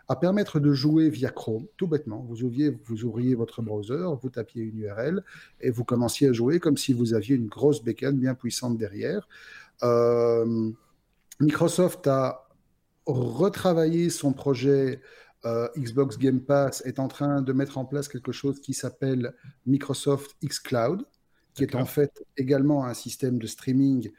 à 0.08 0.16
permettre 0.16 0.60
de 0.60 0.74
jouer 0.74 1.10
via 1.10 1.30
Chrome, 1.30 1.66
tout 1.78 1.88
bêtement. 1.88 2.26
Vous 2.28 2.44
ouvriez, 2.44 2.70
vous 2.86 3.04
ouvriez 3.04 3.36
votre 3.36 3.62
browser, 3.62 4.08
vous 4.22 4.30
tapiez 4.30 4.64
une 4.64 4.78
URL 4.80 5.24
et 5.62 5.72
vous 5.72 5.84
commenciez 5.84 6.30
à 6.30 6.34
jouer 6.34 6.60
comme 6.60 6.78
si 6.78 6.94
vous 6.94 7.14
aviez 7.14 7.36
une 7.36 7.48
grosse 7.48 7.84
bécane 7.84 8.18
bien 8.18 8.36
puissante 8.36 8.78
derrière. 8.78 9.28
Euh, 9.84 10.72
Microsoft 11.40 12.08
a 12.08 12.48
retravaillé 13.06 14.10
son 14.10 14.34
projet 14.34 15.02
euh, 15.46 15.68
Xbox 15.78 16.18
Game 16.18 16.42
Pass, 16.42 16.82
est 16.86 17.00
en 17.00 17.08
train 17.08 17.42
de 17.42 17.54
mettre 17.54 17.78
en 17.78 17.86
place 17.86 18.08
quelque 18.08 18.32
chose 18.32 18.60
qui 18.60 18.74
s'appelle 18.74 19.34
Microsoft 19.66 20.36
X 20.42 20.60
Cloud, 20.60 21.06
qui 21.54 21.64
est 21.64 21.76
en 21.76 21.86
fait 21.86 22.26
également 22.38 22.86
un 22.86 22.94
système 22.94 23.40
de 23.40 23.48
streaming 23.48 24.12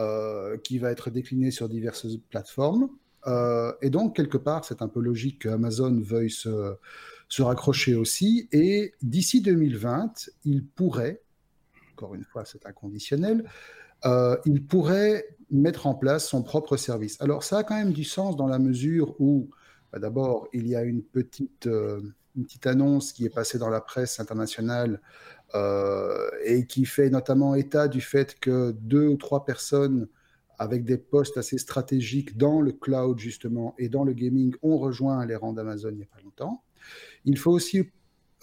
euh, 0.00 0.56
qui 0.58 0.78
va 0.78 0.92
être 0.92 1.10
décliné 1.10 1.50
sur 1.50 1.68
diverses 1.68 2.06
plateformes. 2.30 2.88
Euh, 3.26 3.72
et 3.82 3.90
donc, 3.90 4.14
quelque 4.14 4.38
part, 4.38 4.64
c'est 4.64 4.80
un 4.80 4.86
peu 4.88 5.00
logique 5.00 5.42
qu'Amazon 5.42 6.00
veuille 6.00 6.30
se, 6.30 6.76
se, 7.28 7.42
raccrocher 7.42 7.96
aussi. 7.96 8.48
Et 8.52 8.94
d'ici 9.02 9.40
2020, 9.40 10.30
il 10.44 10.64
pourrait, 10.64 11.20
encore 11.92 12.14
une 12.14 12.22
fois, 12.22 12.44
c'est 12.44 12.64
inconditionnel, 12.64 13.44
euh, 14.04 14.36
il 14.46 14.64
pourrait 14.64 15.26
mettre 15.50 15.86
en 15.86 15.94
place 15.94 16.28
son 16.28 16.42
propre 16.42 16.76
service. 16.76 17.20
Alors, 17.20 17.42
ça 17.42 17.58
a 17.58 17.64
quand 17.64 17.74
même 17.74 17.92
du 17.92 18.04
sens 18.04 18.36
dans 18.36 18.46
la 18.46 18.60
mesure 18.60 19.20
où, 19.20 19.50
bah, 19.92 19.98
d'abord, 19.98 20.48
il 20.52 20.66
y 20.66 20.76
a 20.76 20.82
une 20.82 21.02
petite, 21.02 21.66
euh, 21.66 22.00
une 22.36 22.44
petite 22.44 22.66
annonce 22.66 23.12
qui 23.12 23.24
est 23.24 23.34
passée 23.34 23.58
dans 23.58 23.70
la 23.70 23.80
presse 23.80 24.20
internationale 24.20 25.00
euh, 25.54 26.28
et 26.44 26.66
qui 26.66 26.84
fait 26.84 27.10
notamment 27.10 27.54
état 27.54 27.88
du 27.88 28.00
fait 28.00 28.38
que 28.38 28.72
deux 28.72 29.06
ou 29.06 29.16
trois 29.16 29.44
personnes 29.44 30.08
avec 30.58 30.84
des 30.84 30.98
postes 30.98 31.38
assez 31.38 31.56
stratégiques 31.56 32.36
dans 32.36 32.60
le 32.60 32.72
cloud 32.72 33.18
justement 33.18 33.74
et 33.78 33.88
dans 33.88 34.04
le 34.04 34.12
gaming 34.12 34.54
ont 34.62 34.76
rejoint 34.76 35.24
les 35.24 35.36
rangs 35.36 35.52
d'Amazon 35.52 35.90
il 35.90 35.98
n'y 35.98 36.02
a 36.02 36.06
pas 36.06 36.20
longtemps. 36.22 36.62
Il 37.24 37.38
faut 37.38 37.52
aussi 37.52 37.90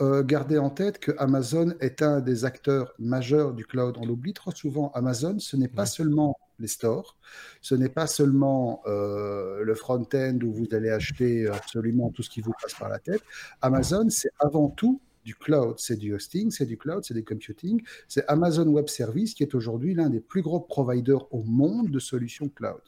euh, 0.02 0.24
garder 0.24 0.58
en 0.58 0.70
tête 0.70 1.00
que 1.00 1.12
Amazon 1.18 1.74
est 1.80 2.02
un 2.02 2.22
des 2.22 2.44
acteurs 2.44 2.94
majeurs 3.00 3.54
du 3.54 3.66
cloud. 3.66 3.96
On 4.00 4.06
l'oublie 4.06 4.34
trop 4.34 4.52
souvent. 4.52 4.92
Amazon, 4.94 5.40
ce 5.40 5.56
n'est 5.56 5.70
pas 5.70 5.86
seulement 5.86 6.38
les 6.60 6.68
stores, 6.68 7.18
ce 7.62 7.76
n'est 7.76 7.90
pas 7.90 8.08
seulement 8.08 8.82
euh, 8.86 9.64
le 9.64 9.76
front-end 9.76 10.40
où 10.44 10.54
vous 10.54 10.68
allez 10.72 10.90
acheter 10.90 11.48
absolument 11.48 12.10
tout 12.10 12.24
ce 12.24 12.30
qui 12.30 12.42
vous 12.42 12.54
passe 12.62 12.74
par 12.74 12.90
la 12.90 13.00
tête. 13.00 13.22
Amazon, 13.62 14.10
c'est 14.10 14.32
avant 14.40 14.70
tout 14.70 15.02
du 15.26 15.36
cloud, 15.36 15.76
c'est 15.80 15.98
du 15.98 16.14
hosting, 16.14 16.52
c'est 16.52 16.68
du 16.68 16.78
cloud, 16.78 17.04
c'est 17.04 17.16
du 17.16 17.26
computing. 17.26 17.82
C'est 18.08 18.24
Amazon 18.28 18.68
Web 18.68 18.88
Service 18.88 19.34
qui 19.34 19.44
est 19.44 19.56
aujourd'hui 19.56 19.96
l'un 19.96 20.10
des 20.10 20.20
plus 20.20 20.44
gros 20.44 20.60
providers 20.60 21.34
au 21.34 21.44
monde 21.44 21.90
de 21.90 22.00
solutions 22.00 22.48
cloud. 22.48 22.82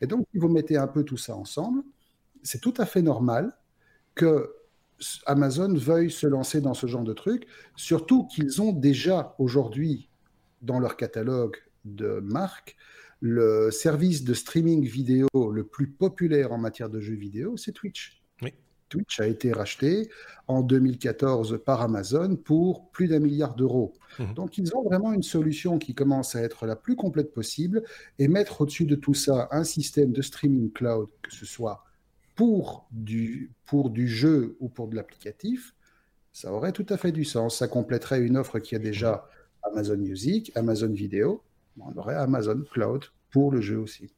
Et 0.00 0.06
donc, 0.06 0.26
si 0.32 0.38
vous 0.38 0.48
mettez 0.48 0.76
un 0.76 0.86
peu 0.86 1.04
tout 1.04 1.18
ça 1.18 1.36
ensemble, 1.36 1.82
c'est 2.42 2.60
tout 2.60 2.74
à 2.78 2.86
fait 2.86 3.02
normal 3.02 3.56
que 4.14 4.54
Amazon 5.26 5.74
veuille 5.74 6.10
se 6.10 6.26
lancer 6.26 6.60
dans 6.60 6.74
ce 6.74 6.86
genre 6.86 7.04
de 7.04 7.12
truc, 7.12 7.46
surtout 7.76 8.26
qu'ils 8.26 8.62
ont 8.62 8.72
déjà 8.72 9.34
aujourd'hui 9.38 10.08
dans 10.62 10.78
leur 10.78 10.96
catalogue 10.96 11.56
de 11.84 12.20
marques 12.20 12.76
le 13.22 13.70
service 13.70 14.24
de 14.24 14.34
streaming 14.34 14.84
vidéo 14.84 15.28
le 15.32 15.64
plus 15.64 15.86
populaire 15.86 16.52
en 16.52 16.58
matière 16.58 16.90
de 16.90 17.00
jeux 17.00 17.14
vidéo, 17.14 17.56
c'est 17.56 17.72
Twitch. 17.72 18.20
Twitch 18.88 19.20
a 19.20 19.26
été 19.26 19.52
racheté 19.52 20.10
en 20.48 20.60
2014 20.60 21.62
par 21.64 21.80
Amazon 21.80 22.36
pour 22.36 22.90
plus 22.90 23.08
d'un 23.08 23.20
milliard 23.20 23.54
d'euros. 23.54 23.94
Mhm. 24.18 24.34
Donc 24.34 24.58
ils 24.58 24.76
ont 24.76 24.82
vraiment 24.82 25.14
une 25.14 25.22
solution 25.22 25.78
qui 25.78 25.94
commence 25.94 26.36
à 26.36 26.42
être 26.42 26.66
la 26.66 26.76
plus 26.76 26.94
complète 26.94 27.32
possible 27.32 27.84
et 28.18 28.28
mettre 28.28 28.60
au-dessus 28.60 28.84
de 28.84 28.94
tout 28.94 29.14
ça 29.14 29.48
un 29.50 29.64
système 29.64 30.12
de 30.12 30.20
streaming 30.20 30.70
cloud, 30.72 31.08
que 31.22 31.32
ce 31.32 31.46
soit 31.46 31.84
pour 32.34 32.86
du, 32.90 33.50
pour 33.64 33.88
du 33.88 34.06
jeu 34.06 34.56
ou 34.60 34.68
pour 34.68 34.88
de 34.88 34.96
l'applicatif, 34.96 35.74
ça 36.34 36.52
aurait 36.52 36.72
tout 36.72 36.86
à 36.90 36.98
fait 36.98 37.12
du 37.12 37.24
sens. 37.24 37.58
Ça 37.58 37.68
compléterait 37.68 38.20
une 38.20 38.36
offre 38.36 38.58
qui 38.58 38.74
a 38.74 38.78
déjà 38.78 39.26
Amazon 39.62 39.96
Music, 39.96 40.52
Amazon 40.54 40.92
Video, 40.92 41.42
on 41.80 41.96
aurait 41.96 42.14
Amazon 42.14 42.62
Cloud 42.72 43.04
pour 43.30 43.50
le 43.50 43.60
jeu 43.60 43.78
aussi 43.78 44.10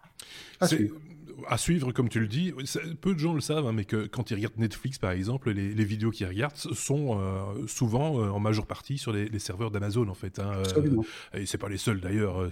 à 1.49 1.59
suivre, 1.59 1.93
comme 1.93 2.09
tu 2.09 2.21
le 2.21 2.27
dis. 2.27 2.53
Peu 3.01 3.15
de 3.15 3.19
gens 3.19 3.35
le 3.35 3.41
savent, 3.41 3.67
hein, 3.67 3.73
mais 3.73 3.85
que 3.85 4.07
quand 4.07 4.31
ils 4.31 4.35
regardent 4.35 4.59
Netflix, 4.59 4.99
par 4.99 5.13
exemple, 5.13 5.51
les, 5.51 5.85
vidéos 5.85 6.11
qu'ils 6.11 6.27
regardent 6.27 6.57
sont 6.57 7.19
euh, 7.19 7.67
souvent 7.67 8.19
euh, 8.19 8.31
en 8.31 8.41
majeure 8.41 8.67
partie 8.67 8.99
sur 8.99 9.13
les, 9.13 9.39
serveurs 9.39 9.71
d'Amazon, 9.71 10.09
en 10.09 10.15
fait. 10.15 10.39
Hein, 10.39 10.53
euh, 10.77 11.03
et 11.35 11.47
c'est 11.47 11.59
pas 11.59 11.69
les 11.69 11.77
seuls, 11.77 12.01
d'ailleurs, 12.01 12.49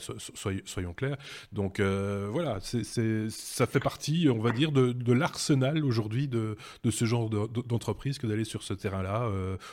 soyons, 0.64 0.92
clairs. 0.92 1.16
Donc 1.52 1.80
voilà, 1.80 2.58
c'est, 2.60 3.30
ça 3.30 3.66
fait 3.66 3.80
partie, 3.80 4.28
on 4.28 4.40
va 4.40 4.52
dire, 4.52 4.72
de, 4.72 5.12
l'arsenal 5.12 5.84
aujourd'hui 5.84 6.28
de, 6.28 6.56
ce 6.90 7.04
genre 7.04 7.30
d'entreprise 7.30 8.18
que 8.18 8.26
d'aller 8.26 8.44
sur 8.44 8.62
ce 8.62 8.74
terrain-là. 8.74 9.28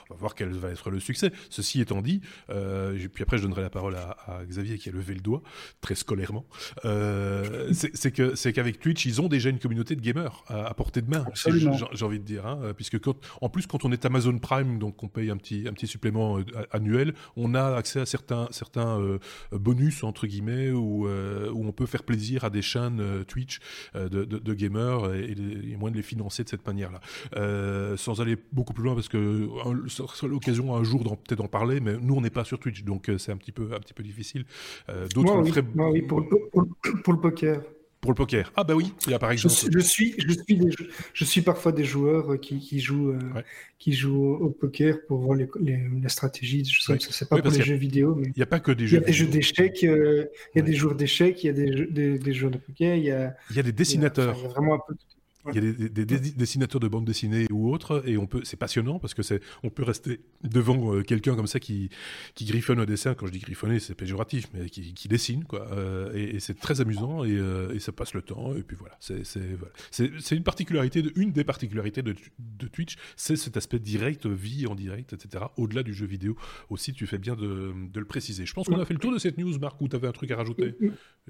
on 0.09 0.13
va 0.13 0.19
voir 0.19 0.35
quel 0.35 0.49
va 0.49 0.69
être 0.69 0.89
le 0.89 0.99
succès. 0.99 1.31
Ceci 1.49 1.81
étant 1.81 2.01
dit, 2.01 2.21
puis 2.47 3.23
après, 3.23 3.37
je 3.37 3.43
donnerai 3.43 3.61
la 3.61 3.69
parole 3.69 3.95
à, 3.95 4.17
à, 4.27 4.45
Xavier 4.45 4.77
qui 4.77 4.89
a 4.89 4.91
levé 4.91 5.13
le 5.13 5.21
doigt, 5.21 5.41
très 5.81 5.95
scolairement. 5.95 6.45
c'est, 6.83 8.11
que, 8.11 8.35
c'est 8.35 8.53
qu'avec 8.53 8.79
Twitch, 8.79 8.98
ils 9.05 9.21
ont 9.21 9.27
déjà 9.27 9.49
une 9.49 9.59
communauté 9.59 9.95
de 9.95 10.01
gamers 10.01 10.43
à, 10.47 10.73
portée 10.73 11.01
de 11.01 11.09
main, 11.09 11.25
j'ai 11.35 12.05
envie 12.05 12.19
de 12.19 12.23
dire. 12.23 12.45
Hein, 12.45 12.73
puisque 12.75 12.99
quand, 12.99 13.15
en 13.41 13.49
plus, 13.49 13.67
quand 13.67 13.85
on 13.85 13.91
est 13.91 14.05
Amazon 14.05 14.37
Prime, 14.37 14.79
donc 14.79 15.03
on 15.03 15.07
paye 15.07 15.29
un 15.29 15.37
petit, 15.37 15.65
un 15.67 15.73
petit 15.73 15.87
supplément 15.87 16.39
euh, 16.39 16.43
annuel, 16.71 17.13
on 17.35 17.53
a 17.55 17.75
accès 17.75 17.99
à 17.99 18.05
certains, 18.05 18.47
certains 18.51 18.99
euh, 18.99 19.19
bonus, 19.51 20.03
entre 20.03 20.27
guillemets, 20.27 20.71
où, 20.71 21.07
euh, 21.07 21.51
où 21.51 21.67
on 21.67 21.71
peut 21.71 21.85
faire 21.85 22.03
plaisir 22.03 22.43
à 22.43 22.49
des 22.49 22.61
chaînes 22.61 23.23
Twitch 23.27 23.59
de, 23.95 24.23
de, 24.23 24.53
gamers 24.53 25.13
et, 25.13 25.35
et, 25.71 25.77
moins 25.77 25.91
de 25.91 25.95
les 25.95 26.01
financer 26.01 26.43
de 26.43 26.49
cette 26.49 26.65
manière-là. 26.65 27.01
sans 27.97 28.21
aller 28.21 28.37
beaucoup 28.51 28.73
plus 28.73 28.83
loin, 28.83 28.95
parce 28.95 29.09
que 29.09 29.49
ce 29.87 30.05
sera 30.07 30.27
l'occasion 30.27 30.75
un 30.75 30.83
jour 30.83 31.03
peut-être 31.17 31.39
d'en 31.39 31.47
parler, 31.47 31.79
mais 31.79 31.97
nous, 31.97 32.15
on 32.15 32.21
n'est 32.21 32.29
pas 32.29 32.43
sur 32.43 32.59
Twitch, 32.59 32.83
donc 32.83 33.11
c'est 33.17 33.31
un 33.31 33.37
petit 33.37 33.51
peu, 33.51 33.69
un 33.73 33.79
petit 33.79 33.93
peu 33.93 34.03
difficile. 34.03 34.45
D'autres 35.13 35.41
oui, 35.41 35.51
oui, 35.75 36.01
pour, 36.01 36.27
pour, 36.51 36.67
pour 37.03 37.13
le 37.13 37.19
poker. 37.19 37.61
Pour 38.01 38.11
le 38.11 38.15
poker. 38.15 38.53
Ah 38.55 38.63
bah 38.63 38.75
oui, 38.75 38.93
il 39.05 39.11
y 39.11 39.13
a 39.13 39.19
par 39.19 39.31
exemple. 39.31 39.53
Je, 39.53 39.79
suis, 39.79 40.15
je 40.17 40.31
suis, 40.31 40.61
je 41.13 41.25
suis 41.25 41.41
parfois 41.41 41.73
des 41.73 41.83
joueurs 41.83 42.39
qui, 42.39 42.59
qui 42.59 42.79
jouent, 42.79 43.11
euh, 43.11 43.43
qui 43.77 43.91
jouent 43.91 44.35
au, 44.35 44.49
poker 44.49 45.05
pour 45.05 45.19
voir 45.19 45.35
les, 45.35 45.49
les, 45.59 45.81
la 46.01 46.07
stratégie. 46.07 46.63
Je 46.63 46.81
sais 46.81 46.97
c'est 46.97 47.27
pas 47.27 47.41
pour 47.41 47.51
les 47.51 47.61
jeux 47.61 47.75
vidéo, 47.75 48.21
il 48.23 48.31
n'y 48.37 48.43
a 48.43 48.45
pas 48.45 48.61
que 48.61 48.71
des 48.71 48.87
jeux. 48.87 48.97
Il 48.97 49.01
y 49.01 49.03
a 49.03 49.05
des 49.05 49.13
jeux 49.13 49.27
d'échecs, 49.27 49.83
euh, 49.83 50.27
il 50.55 50.59
y 50.59 50.61
a 50.61 50.65
des 50.65 50.75
joueurs 50.75 50.95
d'échecs, 50.95 51.43
il 51.43 51.47
y 51.47 51.49
a 51.49 51.53
des, 51.53 51.87
des, 51.87 52.19
des, 52.19 52.33
joueurs 52.33 52.51
de 52.51 52.57
poker, 52.57 52.95
il 52.95 53.03
y 53.03 53.11
a. 53.11 53.35
Il 53.49 53.57
y 53.57 53.59
a 53.59 53.63
des 53.63 53.73
dessinateurs. 53.73 54.33
Il 54.37 54.43
y 54.43 54.45
a, 54.45 54.49
vraiment 54.49 54.75
un 54.75 54.81
peu 54.87 54.95
il 55.53 55.63
y 55.63 55.67
a 55.67 55.89
des, 55.89 56.05
dessinateurs 56.05 56.79
de 56.79 56.87
bande 56.87 57.05
dessinée 57.05 57.47
ou 57.51 57.71
autres, 57.71 58.03
et 58.05 58.17
on 58.17 58.27
peut, 58.27 58.41
c'est 58.43 58.57
passionnant 58.57 58.99
parce 58.99 59.13
que 59.13 59.23
c'est, 59.23 59.41
on 59.63 59.69
peut 59.69 59.83
rester 59.83 60.21
devant 60.43 60.93
euh, 60.93 61.03
quelqu'un 61.03 61.35
comme 61.35 61.47
ça 61.47 61.59
qui, 61.59 61.89
qui 62.35 62.45
griffonne 62.45 62.79
au 62.79 62.85
dessin. 62.85 63.15
Quand 63.15 63.27
je 63.27 63.31
dis 63.31 63.39
griffonner, 63.39 63.79
c'est 63.79 63.95
péjoratif, 63.95 64.47
mais 64.53 64.69
qui, 64.69 64.93
qui 64.93 65.07
dessine, 65.07 65.43
quoi. 65.45 65.67
Euh, 65.71 66.11
et, 66.13 66.39
c'est 66.39 66.57
très 66.57 66.81
amusant 66.81 67.23
et, 67.23 67.31
euh, 67.31 67.73
et, 67.73 67.79
ça 67.79 67.91
passe 67.91 68.13
le 68.13 68.21
temps. 68.21 68.55
Et 68.55 68.63
puis 68.63 68.77
voilà, 68.79 68.95
c'est, 68.99 69.25
c'est, 69.25 69.55
voilà. 69.57 69.73
c'est, 69.91 70.35
une 70.35 70.43
particularité, 70.43 71.01
de, 71.01 71.11
une 71.15 71.31
des 71.31 71.43
particularités 71.43 72.01
de, 72.01 72.15
de 72.39 72.67
Twitch, 72.67 72.95
c'est 73.15 73.35
cet 73.35 73.57
aspect 73.57 73.79
direct, 73.79 74.25
vie 74.25 74.67
en 74.67 74.75
direct, 74.75 75.13
etc. 75.13 75.45
Au-delà 75.57 75.83
du 75.83 75.93
jeu 75.93 76.05
vidéo 76.05 76.35
aussi, 76.69 76.93
tu 76.93 77.07
fais 77.07 77.17
bien 77.17 77.35
de, 77.35 77.73
de 77.91 77.99
le 77.99 78.05
préciser. 78.05 78.45
Je 78.45 78.53
pense 78.53 78.67
qu'on 78.67 78.79
a 78.79 78.85
fait 78.85 78.93
le 78.93 78.99
tour 78.99 79.11
de 79.11 79.19
cette 79.19 79.37
news, 79.37 79.57
Marc, 79.59 79.81
ou 79.81 79.87
tu 79.87 79.95
avais 79.95 80.07
un 80.07 80.11
truc 80.11 80.31
à 80.31 80.37
rajouter? 80.37 80.75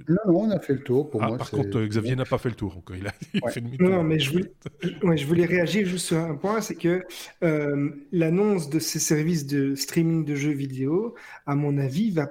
Non, 0.07 0.15
non, 0.27 0.39
on 0.41 0.51
a 0.51 0.59
fait 0.59 0.73
le 0.73 0.83
tour. 0.83 1.09
Pour 1.09 1.23
ah, 1.23 1.27
moi, 1.29 1.37
par 1.37 1.49
contre, 1.49 1.81
Xavier 1.81 2.15
n'a 2.15 2.25
pas 2.25 2.37
fait 2.37 2.49
le 2.49 2.55
tour 2.55 2.77
encore. 2.77 2.95
Il 2.95 3.07
a, 3.07 3.11
fait 3.49 3.61
demi-tour 3.61 4.03
mais 4.09 4.19
je 4.19 4.31
voulais, 4.31 4.51
je 5.17 5.25
voulais 5.25 5.45
réagir 5.45 5.87
juste 5.87 6.07
sur 6.07 6.17
un 6.17 6.35
point, 6.35 6.61
c'est 6.61 6.75
que 6.75 7.03
euh, 7.43 7.89
l'annonce 8.11 8.69
de 8.69 8.79
ces 8.79 8.99
services 8.99 9.45
de 9.45 9.75
streaming 9.75 10.25
de 10.25 10.35
jeux 10.35 10.51
vidéo, 10.51 11.15
à 11.45 11.55
mon 11.55 11.77
avis, 11.77 12.11
va, 12.11 12.29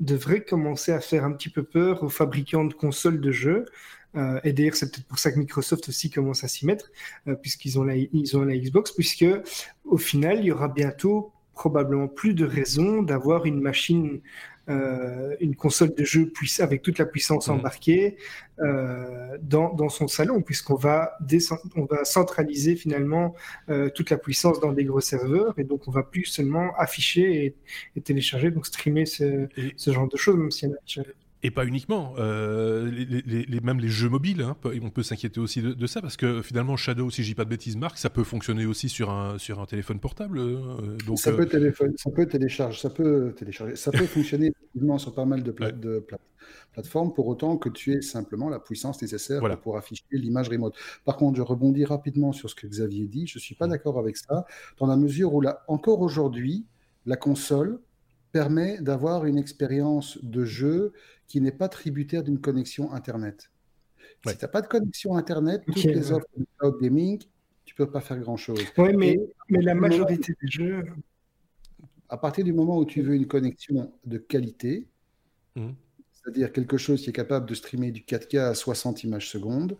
devrait 0.00 0.42
commencer 0.42 0.92
à 0.92 1.00
faire 1.00 1.24
un 1.24 1.32
petit 1.32 1.48
peu 1.48 1.62
peur 1.62 2.02
aux 2.02 2.08
fabricants 2.08 2.64
de 2.64 2.74
consoles 2.74 3.20
de 3.20 3.32
jeux. 3.32 3.64
Euh, 4.16 4.40
et 4.44 4.52
d'ailleurs, 4.52 4.74
c'est 4.74 4.90
peut-être 4.90 5.06
pour 5.06 5.18
ça 5.18 5.32
que 5.32 5.38
Microsoft 5.38 5.88
aussi 5.88 6.10
commence 6.10 6.44
à 6.44 6.48
s'y 6.48 6.66
mettre, 6.66 6.90
euh, 7.26 7.34
puisqu'ils 7.34 7.78
ont 7.78 7.84
la, 7.84 7.96
ils 7.96 8.36
ont 8.36 8.42
la 8.42 8.56
Xbox, 8.56 8.92
puisque 8.92 9.26
au 9.84 9.98
final, 9.98 10.40
il 10.40 10.46
y 10.46 10.52
aura 10.52 10.68
bientôt 10.68 11.32
probablement 11.54 12.06
plus 12.06 12.34
de 12.34 12.46
raisons 12.46 13.02
d'avoir 13.02 13.44
une 13.44 13.60
machine 13.60 14.20
euh, 14.68 15.34
une 15.40 15.56
console 15.56 15.94
de 15.94 16.04
jeu 16.04 16.30
avec 16.58 16.82
toute 16.82 16.98
la 16.98 17.06
puissance 17.06 17.48
mmh. 17.48 17.52
embarquée 17.52 18.16
euh, 18.60 19.38
dans, 19.40 19.72
dans, 19.72 19.88
son 19.88 20.08
salon, 20.08 20.42
puisqu'on 20.42 20.74
va, 20.74 21.16
on 21.76 21.84
va 21.84 22.04
centraliser 22.04 22.76
finalement 22.76 23.34
euh, 23.70 23.88
toute 23.88 24.10
la 24.10 24.18
puissance 24.18 24.60
dans 24.60 24.72
des 24.72 24.84
gros 24.84 25.00
serveurs, 25.00 25.58
et 25.58 25.64
donc 25.64 25.88
on 25.88 25.90
va 25.90 26.02
plus 26.02 26.24
seulement 26.24 26.74
afficher 26.76 27.54
et, 27.96 28.00
télécharger, 28.02 28.50
donc 28.50 28.66
streamer 28.66 29.06
ce, 29.06 29.48
ce 29.76 29.90
genre 29.90 30.08
de 30.08 30.16
choses, 30.16 30.36
même 30.36 30.50
s'il 30.50 30.68
y 30.68 30.72
en 30.72 30.74
a 30.74 31.12
Et 31.44 31.52
pas 31.52 31.64
uniquement, 31.64 32.14
euh, 32.18 32.90
les, 32.90 33.60
même 33.60 33.78
les 33.78 33.88
jeux 33.88 34.08
mobiles, 34.08 34.42
hein, 34.42 34.56
on 34.82 34.90
peut 34.90 35.04
s'inquiéter 35.04 35.38
aussi 35.38 35.62
de, 35.62 35.86
ça, 35.86 36.02
parce 36.02 36.16
que 36.16 36.42
finalement 36.42 36.76
Shadow, 36.76 37.10
si 37.10 37.22
je 37.22 37.28
dis 37.28 37.34
pas 37.36 37.44
de 37.44 37.50
bêtises, 37.50 37.76
Marc, 37.76 37.96
ça 37.96 38.10
peut 38.10 38.24
fonctionner 38.24 38.66
aussi 38.66 38.88
sur 38.88 39.10
un, 39.10 39.38
sur 39.38 39.60
un 39.60 39.66
téléphone 39.66 40.00
portable. 40.00 40.40
Euh, 40.40 40.96
donc, 41.06 41.20
ça, 41.20 41.30
peut 41.32 41.46
téléphone, 41.46 41.94
ça 41.96 42.10
peut 42.10 42.26
télécharger, 42.26 42.80
ça 42.80 42.90
peut 42.90 43.32
télécharger, 43.36 43.76
ça 43.76 43.92
peut 43.92 44.06
fonctionner 44.06 44.52
sur 44.98 45.14
pas 45.14 45.26
mal 45.26 45.44
de, 45.44 45.52
de 45.52 46.04
plateformes, 46.72 47.14
pour 47.14 47.28
autant 47.28 47.56
que 47.56 47.68
tu 47.68 47.92
aies 47.92 48.02
simplement 48.02 48.48
la 48.48 48.58
puissance 48.58 49.00
nécessaire 49.00 49.40
pour 49.62 49.76
afficher 49.76 50.04
l'image 50.10 50.48
remote. 50.48 50.74
Par 51.04 51.16
contre, 51.16 51.36
je 51.36 51.42
rebondis 51.42 51.84
rapidement 51.84 52.32
sur 52.32 52.50
ce 52.50 52.56
que 52.56 52.66
Xavier 52.66 53.06
dit, 53.06 53.28
je 53.28 53.38
suis 53.38 53.54
pas 53.54 53.68
mmh. 53.68 53.70
d'accord 53.70 53.98
avec 54.00 54.16
ça, 54.16 54.44
dans 54.78 54.86
la 54.86 54.96
mesure 54.96 55.34
où 55.34 55.40
là, 55.40 55.62
encore 55.68 56.00
aujourd'hui, 56.00 56.66
la 57.06 57.16
console 57.16 57.78
permet 58.32 58.80
d'avoir 58.80 59.26
une 59.26 59.38
expérience 59.38 60.18
de 60.22 60.44
jeu 60.44 60.92
qui 61.26 61.40
n'est 61.40 61.52
pas 61.52 61.68
tributaire 61.68 62.22
d'une 62.22 62.40
connexion 62.40 62.92
Internet. 62.92 63.50
Si 64.26 64.36
tu 64.36 64.44
n'as 64.44 64.48
pas 64.48 64.62
de 64.62 64.66
connexion 64.66 65.16
Internet, 65.16 65.62
toutes 65.66 65.84
les 65.84 66.12
offres 66.12 66.26
de 66.36 66.44
cloud 66.58 66.80
gaming, 66.80 67.22
tu 67.64 67.74
peux 67.74 67.90
pas 67.90 68.00
faire 68.00 68.18
grand-chose. 68.18 68.64
Oui, 68.76 68.96
mais, 68.96 69.18
mais 69.48 69.60
la 69.60 69.74
majorité 69.74 70.34
des 70.40 70.48
jeux... 70.48 70.82
À 72.10 72.16
partir 72.16 72.42
du 72.42 72.54
moment 72.54 72.78
où 72.78 72.86
tu 72.86 73.02
veux 73.02 73.14
une 73.14 73.26
connexion 73.26 73.92
de 74.06 74.16
qualité, 74.16 74.88
mmh. 75.56 75.68
c'est-à-dire 76.10 76.52
quelque 76.52 76.78
chose 76.78 77.02
qui 77.02 77.10
est 77.10 77.12
capable 77.12 77.44
de 77.44 77.54
streamer 77.54 77.90
du 77.90 78.00
4K 78.00 78.38
à 78.38 78.54
60 78.54 79.04
images 79.04 79.28
secondes, 79.28 79.76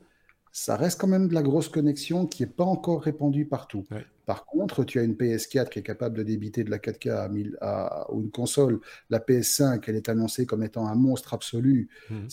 ça 0.59 0.77
reste 0.77 1.01
quand 1.01 1.07
même 1.07 1.29
de 1.29 1.35
la 1.35 1.43
grosse 1.43 1.69
connexion 1.69 2.27
qui 2.27 2.43
n'est 2.43 2.49
pas 2.49 2.65
encore 2.65 3.01
répandue 3.01 3.47
partout. 3.47 3.85
Par 4.27 4.45
contre, 4.45 4.83
tu 4.83 4.99
as 4.99 5.05
une 5.05 5.15
PS4 5.15 5.69
qui 5.69 5.79
est 5.79 5.83
capable 5.85 6.19
de 6.19 6.25
débiter 6.25 6.65
de 6.65 6.71
la 6.71 6.79
4K 6.79 7.11
à 7.11 7.29
1000, 7.29 7.57
à, 7.61 8.13
ou 8.13 8.21
une 8.21 8.33
console, 8.33 8.81
la 9.09 9.21
PS5, 9.21 9.85
elle 9.87 9.95
est 9.95 10.09
annoncée 10.09 10.47
comme 10.47 10.65
étant 10.65 10.89
un 10.89 10.97
monstre 10.97 11.33
absolu. 11.33 11.89
Mmh. 12.11 12.27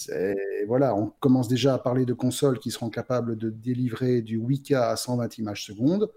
Voilà, 0.68 0.96
on 0.96 1.14
commence 1.20 1.48
déjà 1.48 1.76
à 1.76 1.78
parler 1.78 2.06
de 2.06 2.14
consoles 2.14 2.58
qui 2.58 2.72
seront 2.72 2.90
capables 2.90 3.38
de 3.38 3.52
délivrer 3.52 4.24
du 4.24 4.40
8K 4.40 4.76
à 4.76 4.96
120 4.96 5.38
images 5.38 5.64
secondes. 5.64 6.10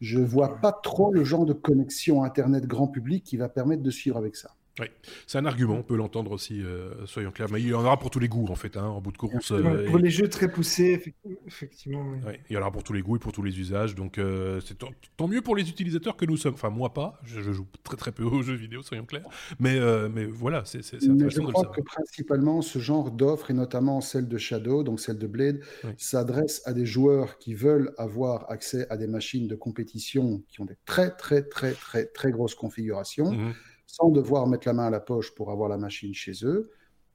Je 0.00 0.20
vois 0.20 0.60
pas 0.60 0.72
trop 0.72 1.12
le 1.12 1.24
genre 1.24 1.44
de 1.44 1.54
connexion 1.54 2.22
Internet 2.22 2.66
grand 2.66 2.86
public 2.86 3.24
qui 3.24 3.36
va 3.36 3.48
permettre 3.48 3.82
de 3.82 3.90
suivre 3.90 4.16
avec 4.16 4.36
ça. 4.36 4.54
Oui, 4.80 4.86
c'est 5.28 5.38
un 5.38 5.46
argument, 5.46 5.74
on 5.74 5.84
peut 5.84 5.94
l'entendre 5.94 6.32
aussi, 6.32 6.60
euh, 6.60 7.06
soyons 7.06 7.30
clairs. 7.30 7.48
Mais 7.52 7.60
il 7.60 7.68
y 7.68 7.74
en 7.74 7.84
aura 7.84 7.96
pour 7.96 8.10
tous 8.10 8.18
les 8.18 8.26
goûts, 8.26 8.48
en 8.48 8.56
fait, 8.56 8.76
hein, 8.76 8.86
en 8.86 9.00
bout 9.00 9.12
de 9.12 9.16
course. 9.16 9.52
Euh, 9.52 9.86
pour 9.86 9.98
les 9.98 10.10
jeux 10.10 10.28
très 10.28 10.50
poussés, 10.50 11.14
effectivement. 11.46 12.04
il 12.50 12.54
y 12.54 12.56
en 12.56 12.60
aura 12.60 12.72
pour 12.72 12.82
tous 12.82 12.92
les 12.92 13.02
goûts 13.02 13.14
et 13.14 13.18
pour 13.20 13.30
tous 13.30 13.44
les 13.44 13.56
usages. 13.60 13.94
Donc, 13.94 14.18
euh, 14.18 14.60
c'est 14.64 14.76
tant 15.16 15.28
mieux 15.28 15.42
pour 15.42 15.54
les 15.54 15.68
utilisateurs 15.68 16.16
que 16.16 16.24
nous 16.24 16.36
sommes. 16.36 16.54
Enfin, 16.54 16.70
moi 16.70 16.92
pas, 16.92 17.20
je, 17.22 17.40
joue 17.52 17.68
très 17.84 17.96
très 17.96 18.10
peu 18.10 18.24
aux 18.24 18.42
jeux 18.42 18.54
vidéo, 18.54 18.82
soyons 18.82 19.04
clairs. 19.04 19.28
Mais, 19.60 19.78
mais 20.08 20.24
voilà, 20.24 20.64
c'est 20.64 20.78
intéressant 20.78 21.46
je 21.46 21.52
crois 21.52 21.66
que 21.66 21.80
principalement, 21.80 22.60
ce 22.60 22.80
genre 22.80 23.12
d'offres, 23.12 23.52
et 23.52 23.54
notamment 23.54 24.00
celle 24.00 24.26
de 24.26 24.38
Shadow, 24.38 24.82
donc 24.82 24.98
celle 24.98 25.18
de 25.18 25.26
Blade, 25.28 25.60
s'adresse 25.98 26.62
à 26.64 26.72
des 26.72 26.86
joueurs 26.86 27.38
qui 27.38 27.54
veulent 27.54 27.92
avoir 27.96 28.50
accès 28.50 28.88
à 28.90 28.96
des 28.96 29.06
machines 29.06 29.46
de 29.46 29.54
compétition 29.54 30.42
qui 30.48 30.60
ont 30.60 30.64
des 30.64 30.76
très 30.84 31.12
très 31.12 31.42
très 31.42 31.72
très 31.72 32.06
très 32.06 32.32
grosses 32.32 32.56
configurations. 32.56 33.32
Mmh 33.32 33.52
sans 33.94 34.08
devoir 34.08 34.46
mettre 34.46 34.66
la 34.66 34.74
main 34.74 34.86
à 34.86 34.90
la 34.90 35.00
poche 35.00 35.34
pour 35.34 35.50
avoir 35.50 35.68
la 35.68 35.78
machine 35.78 36.14
chez 36.14 36.32
eux. 36.42 36.70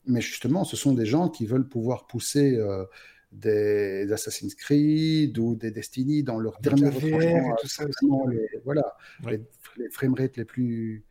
Mais 0.05 0.21
justement, 0.21 0.63
ce 0.63 0.77
sont 0.77 0.93
des 0.93 1.05
gens 1.05 1.29
qui 1.29 1.45
veulent 1.45 1.67
pouvoir 1.67 2.07
pousser 2.07 2.55
euh, 2.55 2.85
des, 3.31 4.11
Assassin's 4.11 4.55
Creed 4.55 5.37
ou 5.37 5.55
des 5.55 5.71
Destiny 5.71 6.23
dans 6.23 6.39
leur 6.39 6.59
dernier 6.61 6.89
retranchement. 6.89 8.27
Les, 8.27 8.47
voilà, 8.63 8.95
les, 9.27 9.41
les 9.77 9.89
framerates 9.89 10.37
les 10.37 10.45
plus, 10.45 11.03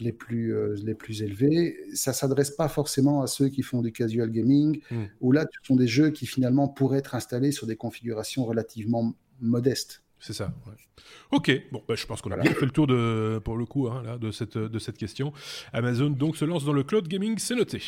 les 0.00 0.12
plus, 0.12 0.54
euh, 0.54 0.74
les 0.82 0.94
plus 0.94 1.22
élevés. 1.22 1.76
Ça 1.92 2.12
s'adresse 2.12 2.50
pas 2.50 2.68
forcément 2.68 3.22
à 3.22 3.26
ceux 3.26 3.48
qui 3.48 3.62
font 3.62 3.82
du 3.82 3.92
casual 3.92 4.30
gaming, 4.30 4.80
hmm. 4.90 5.04
où 5.20 5.32
là, 5.32 5.44
ce 5.52 5.66
sont 5.66 5.76
des 5.76 5.86
jeux 5.86 6.10
qui 6.10 6.26
finalement 6.26 6.68
pourraient 6.68 6.98
être 6.98 7.14
installés 7.14 7.52
sur 7.52 7.66
des 7.66 7.76
configurations 7.76 8.44
relativement 8.44 9.14
modestes. 9.40 10.02
C'est 10.20 10.34
ça. 10.34 10.52
Ok, 11.30 11.50
bon, 11.72 11.82
bah, 11.88 11.94
je 11.96 12.06
pense 12.06 12.20
qu'on 12.20 12.30
a 12.30 12.36
bien 12.36 12.52
fait 12.52 12.66
le 12.66 12.70
tour 12.70 12.86
de, 12.86 13.40
pour 13.42 13.56
le 13.56 13.64
coup 13.64 13.88
hein, 13.88 14.02
là, 14.04 14.18
de, 14.18 14.30
cette, 14.30 14.58
de 14.58 14.78
cette 14.78 14.98
question. 14.98 15.32
Amazon 15.72 16.10
donc 16.10 16.36
se 16.36 16.44
lance 16.44 16.64
dans 16.64 16.74
le 16.74 16.84
cloud 16.84 17.08
gaming, 17.08 17.38
c'est 17.38 17.56
noté. 17.56 17.82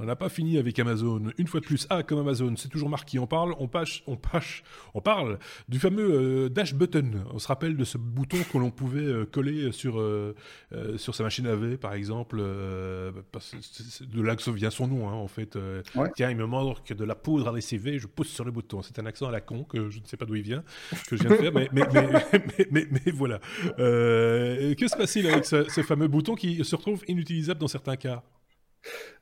On 0.00 0.06
n'a 0.06 0.16
pas 0.16 0.30
fini 0.30 0.56
avec 0.56 0.78
Amazon. 0.78 1.30
Une 1.36 1.46
fois 1.46 1.60
de 1.60 1.66
plus, 1.66 1.86
ah, 1.90 2.02
comme 2.02 2.20
Amazon, 2.20 2.54
c'est 2.56 2.70
toujours 2.70 2.88
Marc 2.88 3.06
qui 3.06 3.18
en 3.18 3.26
parle. 3.26 3.54
On, 3.58 3.68
passe, 3.68 4.00
on, 4.06 4.16
passe, 4.16 4.62
on 4.94 5.02
parle 5.02 5.38
du 5.68 5.78
fameux 5.78 6.10
euh, 6.10 6.48
Dash 6.48 6.74
Button. 6.74 7.24
On 7.34 7.38
se 7.38 7.46
rappelle 7.46 7.76
de 7.76 7.84
ce 7.84 7.98
bouton 7.98 8.38
que 8.50 8.56
l'on 8.56 8.70
pouvait 8.70 9.00
euh, 9.04 9.26
coller 9.26 9.72
sur, 9.72 10.00
euh, 10.00 10.34
sur 10.96 11.14
sa 11.14 11.22
machine 11.22 11.46
à 11.46 11.50
laver, 11.50 11.76
par 11.76 11.92
exemple. 11.92 12.42
c'est 13.40 14.08
de 14.08 14.22
là 14.22 14.36
que 14.36 14.50
vient 14.50 14.70
son 14.70 14.88
nom, 14.88 15.06
hein, 15.10 15.12
en 15.12 15.28
fait. 15.28 15.58
Tiens, 16.16 16.30
il 16.30 16.36
me 16.36 16.46
manque 16.46 16.94
de 16.94 17.04
la 17.04 17.14
poudre 17.14 17.48
à 17.48 17.52
lessiver, 17.52 17.98
je 17.98 18.06
pousse 18.06 18.30
sur 18.30 18.44
le 18.44 18.52
bouton. 18.52 18.80
C'est 18.80 18.98
un 18.98 19.04
accent 19.04 19.28
à 19.28 19.30
la 19.30 19.42
con 19.42 19.64
que 19.64 19.90
je 19.90 20.00
ne 20.00 20.06
sais 20.06 20.16
pas 20.16 20.24
d'où 20.24 20.34
il 20.34 20.42
vient, 20.42 20.64
que 21.08 21.16
je 21.18 21.24
viens 21.24 21.30
de 21.30 21.36
faire, 21.36 21.52
mais, 21.52 21.68
mais, 21.72 21.82
mais, 22.70 22.86
mais, 23.04 23.12
voilà. 23.12 23.38
que 23.76 24.88
se 24.88 24.96
passe-t-il 24.96 25.28
avec 25.28 25.44
ce, 25.44 25.68
ce 25.68 25.82
fameux 25.82 26.08
bouton 26.08 26.36
qui 26.36 26.64
se 26.64 26.74
retrouve 26.74 27.04
inutilisable 27.06 27.60
dans 27.60 27.68
certains 27.68 27.96
cas? 27.96 28.24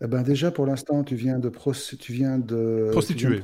Eh 0.01 0.07
ben 0.07 0.23
déjà, 0.23 0.51
pour 0.51 0.67
l'instant, 0.67 1.03
tu 1.03 1.17
viens 1.17 1.39
de 1.39 1.49
tu 1.99 2.13
viens 2.13 2.39
de 2.39 2.91
prostituer. 2.93 3.43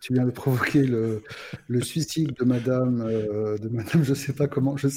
Tu 0.00 0.14
viens 0.14 0.24
de 0.24 0.30
provoquer, 0.30 0.84
le, 0.84 1.22
le, 1.68 1.80
suicide 1.82 2.32
de 2.38 2.44
Madame, 2.44 3.02
euh, 3.02 3.58
de 3.58 3.68
Madame, 3.68 4.02
je 4.02 4.14
sais 4.14 4.32
pas 4.32 4.46
comment. 4.46 4.76
Je... 4.76 4.88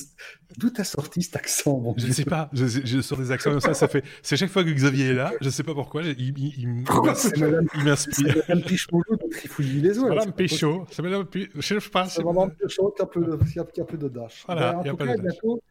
D'où 0.57 0.69
t'as 0.69 0.85
sorti 0.85 1.21
cet 1.21 1.35
accent 1.35 1.93
Je 1.97 2.07
ne 2.07 2.11
sais 2.13 2.23
pas. 2.23 2.49
Je, 2.53 2.65
je, 2.65 3.01
sors 3.01 3.17
des 3.17 3.31
accents 3.31 3.51
comme 3.51 3.59
ça. 3.59 3.73
Ça 3.73 3.89
fait. 3.89 4.03
C'est 4.21 4.37
chaque 4.37 4.49
fois 4.49 4.63
que 4.63 4.69
Xavier 4.69 5.07
est 5.07 5.13
là. 5.13 5.33
Je 5.41 5.47
ne 5.47 5.51
sais 5.51 5.63
pas 5.63 5.73
pourquoi. 5.73 6.03
Il, 6.03 6.17
il, 6.17 6.37
il, 6.37 6.53
il 6.57 7.83
m'inspire. 7.83 8.35
Madame 8.47 8.61
Pichot, 8.63 9.01
il 9.43 9.49
fouille 9.49 9.81
les 9.81 9.99
autres. 9.99 10.15
Madame 10.15 10.31
Pichot. 10.31 10.85
C'est 10.91 11.01
Madame 11.01 11.25
Pichot. 11.25 11.51
Je 11.55 11.79
sais 11.79 11.89
pas. 11.89 12.05
C'est 12.05 12.23
Madame 12.23 12.51
Pichot 12.51 12.91
qui 12.95 13.01
a 13.01 13.05
peu 13.05 13.21
de, 13.21 13.37
qui 13.73 13.81
a, 13.81 13.83
peu 13.83 13.97
de 13.97 14.07
dash. 14.07 14.43
Voilà. 14.45 14.73
Ben, 14.73 14.91
en 14.91 14.95
tout 14.95 15.05
cas, 15.05 15.17
bientôt. 15.17 15.61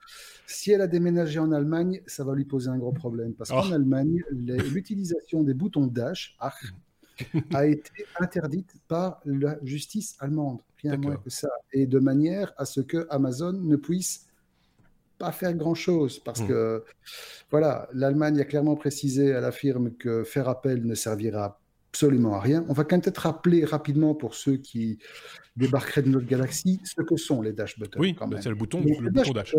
Si 0.47 0.73
elle 0.73 0.81
a 0.81 0.87
déménagé 0.87 1.39
en 1.39 1.53
Allemagne, 1.53 2.03
ça 2.07 2.25
va 2.25 2.35
lui 2.35 2.45
poser 2.45 2.69
un 2.69 2.79
gros 2.79 2.93
problème. 2.93 3.35
Parce 3.35 3.51
qu'en 3.51 3.71
oh. 3.71 3.73
Allemagne, 3.73 4.23
l'utilisation 4.31 5.43
des 5.43 5.55
boutons 5.55 5.87
Dash 5.87 6.37
a 7.55 7.67
été 7.67 7.91
interdite 8.21 8.75
par 8.89 9.21
la 9.25 9.57
justice 9.63 10.17
allemande. 10.21 10.61
Rien 10.83 10.97
moins 10.97 11.17
que 11.17 11.31
ça. 11.31 11.49
Et 11.73 11.87
de 11.87 11.99
manière 11.99 12.53
à 12.59 12.65
ce 12.65 12.81
que 12.81 13.07
Amazon 13.11 13.53
ne 13.53 13.77
puisse 13.77 14.27
pas 15.19 15.33
faire 15.33 15.55
grand-chose. 15.55 16.19
Parce 16.19 16.41
hmm. 16.41 16.49
que, 16.49 16.85
voilà, 17.51 17.89
l'Allemagne 17.93 18.41
a 18.41 18.45
clairement 18.45 18.77
précisé 18.77 19.33
à 19.33 19.41
la 19.41 19.53
firme 19.53 19.93
que 19.95 20.25
faire 20.25 20.49
appel 20.49 20.85
ne 20.85 20.95
servira 20.95 21.61
absolument 21.95 22.35
à 22.35 22.41
rien. 22.41 22.65
On 22.69 22.73
va 22.73 22.83
quand 22.83 22.97
même 22.97 23.03
peut-être 23.03 23.19
rappeler 23.19 23.65
rapidement 23.65 24.17
pour 24.17 24.35
ceux 24.35 24.57
qui 24.57 24.99
débarqueraient 25.55 26.03
de 26.03 26.09
notre 26.09 26.27
galaxie 26.27 26.81
ce 26.83 27.01
que 27.03 27.17
sont 27.17 27.41
les 27.41 27.53
dash 27.53 27.79
buttons. 27.79 28.01
Oui, 28.01 28.17
c'est 28.41 28.49
le 28.49 28.57
bouton, 28.57 28.81
le 28.81 29.11
bouton 29.11 29.31
dash. 29.31 29.55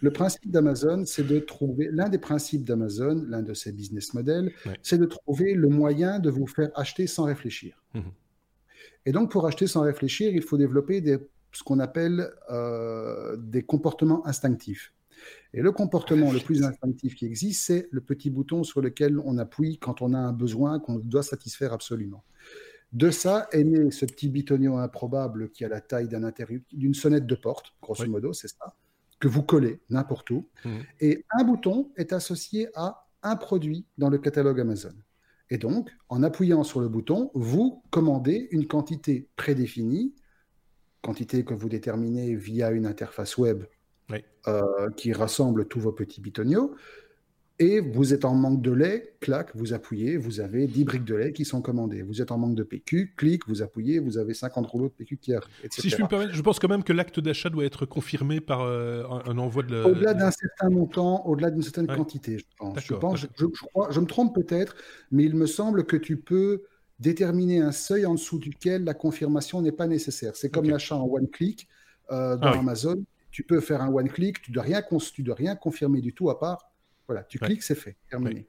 le 0.00 0.10
principe 0.12 0.52
d'Amazon, 0.52 1.04
c'est 1.04 1.26
de 1.26 1.40
trouver 1.40 1.88
l'un 1.90 2.08
des 2.08 2.18
principes 2.18 2.62
d'Amazon, 2.62 3.26
l'un 3.28 3.42
de 3.42 3.54
ses 3.54 3.72
business 3.72 4.14
models, 4.14 4.52
c'est 4.82 4.98
de 4.98 5.04
trouver 5.04 5.54
le 5.54 5.68
moyen 5.68 6.20
de 6.20 6.30
vous 6.30 6.46
faire 6.46 6.70
acheter 6.76 7.08
sans 7.08 7.24
réfléchir. 7.24 7.82
Mmh 7.94 8.00
Et 9.06 9.10
donc, 9.10 9.32
pour 9.32 9.44
acheter 9.44 9.66
sans 9.66 9.82
réfléchir, 9.82 10.32
il 10.32 10.42
faut 10.42 10.56
développer 10.56 11.00
des, 11.00 11.18
ce 11.50 11.64
qu'on 11.64 11.80
appelle 11.80 12.30
euh, 12.52 13.36
des 13.36 13.62
comportements 13.62 14.24
instinctifs. 14.28 14.92
Et 15.52 15.62
le 15.62 15.72
comportement 15.72 16.32
le 16.32 16.40
plus 16.40 16.62
instinctif 16.62 17.14
qui 17.14 17.26
existe, 17.26 17.64
c'est 17.66 17.88
le 17.90 18.00
petit 18.00 18.30
bouton 18.30 18.64
sur 18.64 18.80
lequel 18.80 19.18
on 19.20 19.38
appuie 19.38 19.78
quand 19.78 20.02
on 20.02 20.14
a 20.14 20.18
un 20.18 20.32
besoin 20.32 20.80
qu'on 20.80 20.96
doit 20.96 21.22
satisfaire 21.22 21.72
absolument. 21.72 22.24
De 22.92 23.10
ça 23.10 23.48
est 23.52 23.64
né 23.64 23.90
ce 23.90 24.04
petit 24.04 24.28
bitonio 24.28 24.76
improbable 24.76 25.50
qui 25.50 25.64
a 25.64 25.68
la 25.68 25.80
taille 25.80 26.08
d'un 26.08 26.30
d'une 26.72 26.94
sonnette 26.94 27.26
de 27.26 27.34
porte, 27.34 27.74
grosso 27.82 28.06
modo, 28.06 28.32
c'est 28.32 28.48
ça, 28.48 28.76
que 29.18 29.26
vous 29.26 29.42
collez 29.42 29.80
n'importe 29.90 30.30
où. 30.30 30.48
Mmh. 30.64 30.70
Et 31.00 31.24
un 31.30 31.44
bouton 31.44 31.90
est 31.96 32.12
associé 32.12 32.68
à 32.74 33.08
un 33.22 33.36
produit 33.36 33.86
dans 33.98 34.10
le 34.10 34.18
catalogue 34.18 34.60
Amazon. 34.60 34.94
Et 35.50 35.58
donc, 35.58 35.90
en 36.08 36.22
appuyant 36.22 36.62
sur 36.62 36.80
le 36.80 36.88
bouton, 36.88 37.30
vous 37.34 37.82
commandez 37.90 38.48
une 38.50 38.66
quantité 38.66 39.28
prédéfinie, 39.36 40.14
quantité 41.02 41.44
que 41.44 41.54
vous 41.54 41.68
déterminez 41.68 42.34
via 42.34 42.70
une 42.70 42.86
interface 42.86 43.36
web 43.36 43.64
euh, 44.46 44.90
qui 44.96 45.12
rassemble 45.12 45.66
tous 45.66 45.80
vos 45.80 45.92
petits 45.92 46.20
bitoniaux. 46.20 46.74
Et 47.60 47.78
vous 47.78 48.12
êtes 48.12 48.24
en 48.24 48.34
manque 48.34 48.62
de 48.62 48.72
lait, 48.72 49.14
clac, 49.20 49.54
vous 49.54 49.74
appuyez, 49.74 50.16
vous 50.16 50.40
avez 50.40 50.66
10 50.66 50.84
briques 50.84 51.04
de 51.04 51.14
lait 51.14 51.32
qui 51.32 51.44
sont 51.44 51.62
commandées. 51.62 52.02
Vous 52.02 52.20
êtes 52.20 52.32
en 52.32 52.38
manque 52.38 52.56
de 52.56 52.64
PQ, 52.64 53.14
clic, 53.16 53.46
vous 53.46 53.62
appuyez, 53.62 54.00
vous 54.00 54.18
avez 54.18 54.34
50 54.34 54.66
rouleaux 54.66 54.88
de 54.88 54.92
PQ 54.92 55.18
qui 55.18 55.34
arrivent. 55.34 55.48
Si 55.70 55.88
je 55.88 55.94
puis 55.94 56.02
me 56.02 56.08
permettre, 56.08 56.34
je 56.34 56.42
pense 56.42 56.58
quand 56.58 56.68
même 56.68 56.82
que 56.82 56.92
l'acte 56.92 57.20
d'achat 57.20 57.50
doit 57.50 57.64
être 57.64 57.86
confirmé 57.86 58.40
par 58.40 58.62
euh, 58.62 59.04
un, 59.26 59.38
envoi 59.38 59.62
de. 59.62 59.84
Au-delà 59.84 60.14
d'un 60.14 60.32
certain 60.32 60.68
montant, 60.68 61.24
au-delà 61.26 61.52
d'une 61.52 61.62
certaine 61.62 61.86
quantité, 61.86 62.38
je 62.38 62.44
pense. 62.58 62.80
Je, 62.80 62.94
pense 62.94 63.26
je, 63.36 63.46
crois, 63.46 63.88
je 63.92 64.00
me 64.00 64.06
trompe 64.06 64.34
peut-être, 64.34 64.74
mais 65.12 65.22
il 65.22 65.36
me 65.36 65.46
semble 65.46 65.84
que 65.84 65.96
tu 65.96 66.16
peux 66.16 66.64
déterminer 66.98 67.60
un 67.60 67.72
seuil 67.72 68.04
en 68.04 68.14
dessous 68.14 68.40
duquel 68.40 68.82
la 68.82 68.94
confirmation 68.94 69.62
n'est 69.62 69.72
pas 69.72 69.86
nécessaire. 69.86 70.34
C'est 70.34 70.50
comme 70.50 70.68
l'achat 70.68 70.96
en 70.96 71.06
one-click 71.06 71.68
euh, 72.10 72.36
dans 72.36 72.48
ah 72.48 72.58
Amazon 72.58 72.96
tu 73.34 73.42
peux 73.42 73.60
faire 73.60 73.82
un 73.82 73.92
one-click, 73.92 74.42
tu 74.42 74.52
ne 74.52 74.54
dois, 74.54 74.62
rien, 74.62 74.80
dois 75.18 75.34
rien 75.34 75.56
confirmer 75.56 76.00
du 76.00 76.12
tout 76.12 76.30
à 76.30 76.38
part 76.38 76.70
Voilà, 77.08 77.24
tu 77.24 77.40
cliques, 77.40 77.64
c'est 77.64 77.74
fait, 77.74 77.96
terminé. 78.08 78.46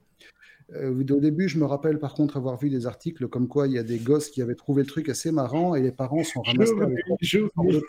Euh, 0.73 0.91
au 0.91 1.19
début, 1.19 1.49
je 1.49 1.57
me 1.57 1.65
rappelle 1.65 1.97
par 1.97 2.13
contre 2.13 2.37
avoir 2.37 2.55
vu 2.59 2.69
des 2.69 2.85
articles 2.85 3.27
comme 3.27 3.47
quoi 3.47 3.65
il 3.65 3.73
y 3.73 3.79
a 3.79 3.83
des 3.83 3.97
gosses 3.97 4.29
qui 4.29 4.43
avaient 4.43 4.53
trouvé 4.53 4.83
le 4.83 4.87
truc 4.87 5.09
assez 5.09 5.31
marrant 5.31 5.73
et 5.73 5.81
les 5.81 5.91
parents 5.91 6.23
sont 6.23 6.43
ramassés. 6.43 6.73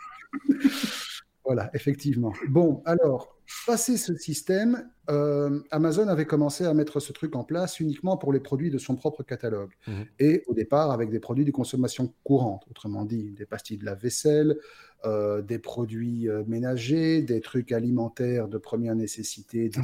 Voilà, 1.44 1.70
effectivement. 1.74 2.32
Bon, 2.48 2.82
alors, 2.86 3.35
passé 3.66 3.96
ce 3.96 4.14
système, 4.16 4.88
euh, 5.08 5.60
Amazon 5.70 6.08
avait 6.08 6.26
commencé 6.26 6.64
à 6.64 6.74
mettre 6.74 7.00
ce 7.00 7.12
truc 7.12 7.36
en 7.36 7.44
place 7.44 7.80
uniquement 7.80 8.16
pour 8.16 8.32
les 8.32 8.40
produits 8.40 8.70
de 8.70 8.78
son 8.78 8.96
propre 8.96 9.22
catalogue. 9.22 9.70
Mhm. 9.86 10.06
Et 10.18 10.42
au 10.46 10.54
départ, 10.54 10.90
avec 10.90 11.10
des 11.10 11.20
produits 11.20 11.44
de 11.44 11.50
consommation 11.50 12.12
courante, 12.24 12.64
autrement 12.70 13.04
dit, 13.04 13.30
des 13.30 13.46
pastilles 13.46 13.78
de 13.78 13.84
la 13.84 13.94
vaisselle, 13.94 14.56
euh, 15.04 15.42
des 15.42 15.58
produits 15.58 16.28
euh, 16.28 16.42
ménagers, 16.46 17.22
des 17.22 17.40
trucs 17.40 17.72
alimentaires 17.72 18.48
de 18.48 18.58
première 18.58 18.94
nécessité, 18.94 19.68
des 19.68 19.80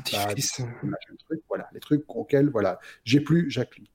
voilà, 1.48 1.68
les 1.72 1.80
trucs 1.80 2.04
auxquels, 2.08 2.48
voilà, 2.50 2.80
j'ai 3.04 3.20
plus, 3.20 3.50
j'applique. 3.50 3.90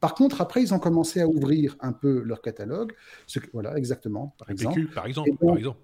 Par 0.00 0.14
contre, 0.14 0.40
après, 0.40 0.62
ils 0.62 0.72
ont 0.72 0.78
commencé 0.78 1.20
à 1.20 1.26
ouvrir 1.26 1.76
un 1.80 1.92
peu 1.92 2.22
leur 2.22 2.40
catalogue. 2.40 2.92
Ce 3.26 3.40
voilà, 3.52 3.76
exactement, 3.76 4.34
par 4.38 4.50
exemple. 4.50 4.86
par 4.94 5.06
exemple. 5.06 5.30
par 5.40 5.56
exemple. 5.56 5.78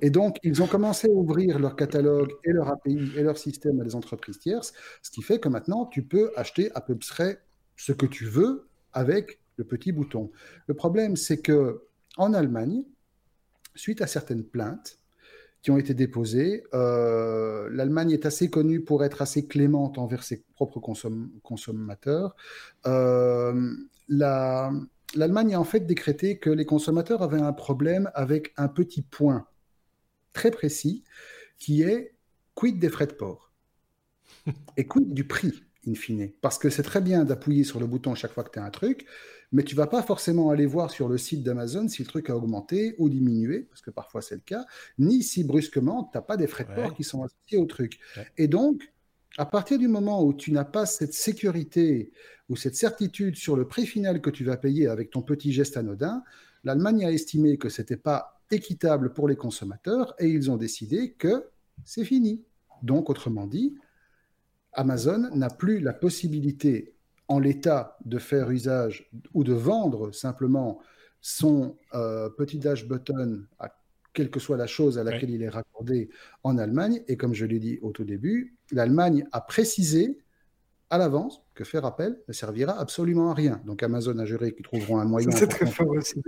Et 0.00 0.10
donc, 0.10 0.36
ils 0.42 0.62
ont 0.62 0.66
commencé 0.66 1.08
à 1.08 1.10
ouvrir 1.10 1.58
leur 1.58 1.76
catalogue 1.76 2.32
et 2.44 2.52
leur 2.52 2.68
API 2.68 3.12
et 3.16 3.22
leur 3.22 3.38
système 3.38 3.80
à 3.80 3.84
des 3.84 3.94
entreprises 3.94 4.38
tierces, 4.38 4.72
ce 5.02 5.10
qui 5.10 5.22
fait 5.22 5.38
que 5.38 5.48
maintenant, 5.48 5.86
tu 5.86 6.02
peux 6.02 6.32
acheter 6.36 6.70
à 6.74 6.80
peu 6.80 6.96
près 6.96 7.42
ce 7.76 7.92
que 7.92 8.06
tu 8.06 8.24
veux 8.24 8.68
avec 8.92 9.40
le 9.56 9.64
petit 9.64 9.92
bouton. 9.92 10.30
Le 10.66 10.74
problème, 10.74 11.16
c'est 11.16 11.40
que 11.40 11.82
en 12.16 12.32
Allemagne, 12.32 12.84
suite 13.74 14.00
à 14.00 14.06
certaines 14.06 14.44
plaintes 14.44 14.98
qui 15.62 15.70
ont 15.70 15.78
été 15.78 15.94
déposées, 15.94 16.64
euh, 16.74 17.68
l'Allemagne 17.72 18.12
est 18.12 18.24
assez 18.24 18.48
connue 18.48 18.82
pour 18.82 19.04
être 19.04 19.20
assez 19.20 19.46
clémente 19.46 19.98
envers 19.98 20.22
ses 20.22 20.44
propres 20.54 20.80
consommateurs. 21.42 22.36
Euh, 22.86 23.74
L'Allemagne 24.08 25.54
a 25.54 25.60
en 25.60 25.64
fait 25.64 25.80
décrété 25.80 26.38
que 26.38 26.50
les 26.50 26.64
consommateurs 26.64 27.22
avaient 27.22 27.40
un 27.40 27.52
problème 27.52 28.10
avec 28.14 28.52
un 28.56 28.68
petit 28.68 29.02
point 29.02 29.46
très 30.36 30.50
précis 30.50 31.02
qui 31.58 31.82
est 31.82 32.14
quid 32.54 32.78
des 32.78 32.90
frais 32.90 33.06
de 33.06 33.14
port 33.14 33.50
et 34.76 34.86
quid 34.86 35.14
du 35.14 35.26
prix 35.26 35.64
in 35.88 35.94
fine. 35.94 36.30
Parce 36.42 36.58
que 36.58 36.68
c'est 36.68 36.82
très 36.82 37.00
bien 37.00 37.24
d'appuyer 37.24 37.64
sur 37.64 37.80
le 37.80 37.86
bouton 37.86 38.14
chaque 38.14 38.32
fois 38.32 38.44
que 38.44 38.50
tu 38.50 38.58
as 38.58 38.64
un 38.64 38.70
truc, 38.70 39.06
mais 39.50 39.62
tu 39.62 39.74
vas 39.74 39.86
pas 39.86 40.02
forcément 40.02 40.50
aller 40.50 40.66
voir 40.66 40.90
sur 40.90 41.08
le 41.08 41.16
site 41.16 41.42
d'Amazon 41.42 41.88
si 41.88 42.02
le 42.02 42.08
truc 42.08 42.28
a 42.28 42.36
augmenté 42.36 42.94
ou 42.98 43.08
diminué, 43.08 43.60
parce 43.60 43.80
que 43.80 43.90
parfois 43.90 44.20
c'est 44.20 44.34
le 44.34 44.42
cas, 44.42 44.66
ni 44.98 45.22
si 45.22 45.42
brusquement 45.42 46.10
tu 46.12 46.18
n'as 46.18 46.22
pas 46.22 46.36
des 46.36 46.46
frais 46.46 46.64
de 46.64 46.74
port 46.74 46.94
qui 46.94 47.04
sont 47.04 47.22
associés 47.22 47.58
au 47.58 47.66
truc. 47.66 47.98
Et 48.36 48.48
donc, 48.48 48.92
à 49.38 49.46
partir 49.46 49.78
du 49.78 49.88
moment 49.88 50.22
où 50.24 50.34
tu 50.34 50.52
n'as 50.52 50.64
pas 50.64 50.86
cette 50.86 51.14
sécurité 51.14 52.12
ou 52.48 52.56
cette 52.56 52.76
certitude 52.76 53.36
sur 53.36 53.56
le 53.56 53.66
prix 53.66 53.86
final 53.86 54.20
que 54.20 54.30
tu 54.30 54.44
vas 54.44 54.56
payer 54.56 54.88
avec 54.88 55.10
ton 55.10 55.22
petit 55.22 55.52
geste 55.52 55.76
anodin, 55.76 56.22
l'Allemagne 56.66 57.04
a 57.04 57.12
estimé 57.12 57.58
que 57.58 57.68
c'était 57.68 57.96
pas 57.96 58.42
équitable 58.50 59.12
pour 59.12 59.28
les 59.28 59.36
consommateurs 59.36 60.14
et 60.18 60.26
ils 60.26 60.50
ont 60.50 60.56
décidé 60.56 61.12
que 61.12 61.46
c'est 61.84 62.04
fini. 62.04 62.44
Donc, 62.82 63.08
autrement 63.08 63.46
dit, 63.46 63.76
Amazon 64.72 65.30
n'a 65.32 65.48
plus 65.48 65.78
la 65.78 65.92
possibilité 65.92 66.96
en 67.28 67.38
l'état 67.38 67.96
de 68.04 68.18
faire 68.18 68.50
usage 68.50 69.08
ou 69.32 69.44
de 69.44 69.52
vendre 69.52 70.10
simplement 70.12 70.80
son 71.20 71.76
euh, 71.94 72.28
petit 72.30 72.58
dash 72.58 72.88
button 72.88 73.44
à 73.60 73.72
quelle 74.12 74.30
que 74.30 74.40
soit 74.40 74.56
la 74.56 74.66
chose 74.66 74.98
à 74.98 75.04
laquelle 75.04 75.30
il 75.30 75.42
est 75.42 75.48
raccordé 75.48 76.10
en 76.42 76.58
Allemagne. 76.58 77.00
Et 77.06 77.16
comme 77.16 77.32
je 77.32 77.46
l'ai 77.46 77.60
dit 77.60 77.78
au 77.80 77.92
tout 77.92 78.04
début, 78.04 78.56
l'Allemagne 78.72 79.24
a 79.30 79.40
précisé 79.40 80.18
à 80.90 80.98
l'avance 80.98 81.42
que 81.54 81.62
faire 81.62 81.84
appel 81.84 82.18
ne 82.26 82.32
servira 82.32 82.76
absolument 82.78 83.30
à 83.30 83.34
rien. 83.34 83.62
Donc 83.66 83.84
Amazon 83.84 84.18
a 84.18 84.24
juré 84.24 84.52
qu'ils 84.52 84.64
trouveront 84.64 84.98
un 84.98 85.04
moyen. 85.04 85.30
C'est 85.30 85.46
très 85.46 85.66
fort 85.66 85.90
aussi. 85.90 86.20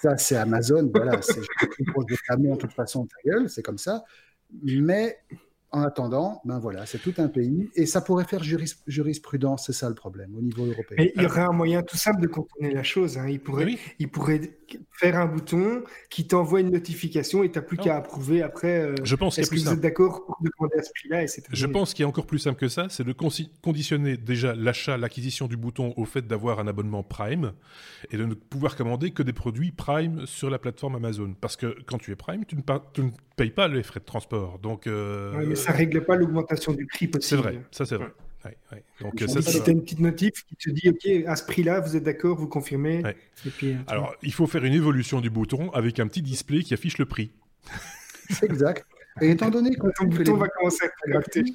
Ça, 0.00 0.16
c'est 0.16 0.36
Amazon, 0.36 0.90
voilà, 0.94 1.20
c'est 1.20 1.40
camion, 2.26 2.54
de 2.54 2.60
toute 2.60 2.72
façon, 2.72 3.06
ta 3.06 3.16
gueule, 3.24 3.50
c'est 3.50 3.62
comme 3.62 3.78
ça. 3.78 4.04
Mais 4.62 5.18
en 5.72 5.82
attendant, 5.82 6.40
ben 6.44 6.58
voilà, 6.58 6.84
c'est 6.84 6.98
tout 6.98 7.14
un 7.18 7.28
pays 7.28 7.70
et 7.76 7.86
ça 7.86 8.00
pourrait 8.00 8.24
faire 8.24 8.42
jurisprudence, 8.42 9.66
c'est 9.66 9.72
ça 9.72 9.88
le 9.88 9.94
problème 9.94 10.34
au 10.36 10.42
niveau 10.42 10.66
européen. 10.66 11.06
Il 11.14 11.22
y 11.22 11.26
aurait 11.26 11.42
un 11.42 11.52
moyen 11.52 11.82
tout 11.82 11.96
simple 11.96 12.20
de 12.20 12.26
contourner 12.26 12.72
la 12.72 12.82
chose. 12.82 13.18
Hein. 13.18 13.28
Il, 13.28 13.40
pourrait, 13.40 13.78
il 14.00 14.08
pourrait 14.08 14.40
faire 14.92 15.16
un 15.16 15.26
bouton 15.26 15.82
qui 16.10 16.26
t'envoie 16.26 16.60
une 16.60 16.70
notification 16.70 17.44
et 17.44 17.50
tu 17.50 17.58
n'as 17.58 17.64
plus 17.64 17.76
qu'à 17.76 17.96
approuver 17.96 18.42
après. 18.42 18.80
Euh, 18.80 18.94
je 19.04 19.14
pense 19.14 19.38
Est-ce 19.38 19.50
que 19.50 19.56
vous 19.56 19.68
êtes 19.68 19.80
d'accord 19.80 20.24
pour 20.26 20.38
demander 20.40 20.78
à 20.78 20.82
ce 20.82 20.90
prix-là 20.92 21.24
Je 21.52 21.66
pense 21.66 21.94
qu'il 21.94 22.02
y 22.02 22.06
a 22.06 22.08
encore 22.08 22.26
plus 22.26 22.40
simple 22.40 22.58
que 22.58 22.68
ça, 22.68 22.88
c'est 22.88 23.04
de 23.04 23.14
conditionner 23.62 24.16
déjà 24.16 24.54
l'achat, 24.54 24.96
l'acquisition 24.96 25.46
du 25.46 25.56
bouton 25.56 25.94
au 25.96 26.04
fait 26.04 26.26
d'avoir 26.26 26.58
un 26.58 26.66
abonnement 26.66 27.04
Prime 27.04 27.52
et 28.10 28.16
de 28.16 28.24
ne 28.24 28.34
pouvoir 28.34 28.76
commander 28.76 29.12
que 29.12 29.22
des 29.22 29.32
produits 29.32 29.70
Prime 29.70 30.26
sur 30.26 30.50
la 30.50 30.58
plateforme 30.58 30.96
Amazon. 30.96 31.34
Parce 31.40 31.56
que 31.56 31.76
quand 31.86 31.98
tu 31.98 32.10
es 32.10 32.16
Prime, 32.16 32.44
tu 32.44 32.56
ne, 32.56 32.62
tu 32.92 33.02
ne 33.02 33.10
payes 33.36 33.50
pas 33.50 33.68
les 33.68 33.82
frais 33.82 34.00
de 34.00 34.04
transport. 34.04 34.58
Donc, 34.58 34.86
euh, 34.86 35.54
ça 35.60 35.72
règle 35.72 36.04
pas 36.04 36.16
l'augmentation 36.16 36.72
du 36.72 36.86
prix 36.86 37.06
possible. 37.06 37.42
C'est 37.42 37.48
vrai, 37.48 37.60
ça 37.70 37.86
c'est 37.86 37.96
vrai. 37.96 38.08
Donc, 39.00 39.20
ça, 39.20 39.70
une 39.70 39.82
petite 39.82 40.00
notif 40.00 40.44
qui 40.46 40.56
te 40.56 40.70
dit, 40.70 40.88
OK, 40.88 41.26
à 41.26 41.36
ce 41.36 41.44
prix-là, 41.44 41.80
vous 41.80 41.96
êtes 41.96 42.02
d'accord, 42.02 42.36
vous 42.36 42.48
confirmez. 42.48 43.02
Euh, 43.04 43.74
Alors, 43.86 44.14
il 44.22 44.32
faut 44.32 44.46
faire 44.46 44.64
une 44.64 44.72
évolution 44.72 45.20
du 45.20 45.30
bouton 45.30 45.70
avec 45.70 46.00
un 46.00 46.06
petit 46.06 46.22
display 46.22 46.62
qui 46.62 46.74
affiche 46.74 46.98
le 46.98 47.06
prix. 47.06 47.32
exact. 48.42 48.86
Et 49.20 49.30
étant 49.30 49.50
donné 49.50 49.74
que 49.74 49.86
ton 49.96 50.06
bouton 50.06 50.36
va 50.36 50.48
commencer 50.48 50.84
à 50.84 50.86
être 50.86 50.94
gratuit, 51.06 51.54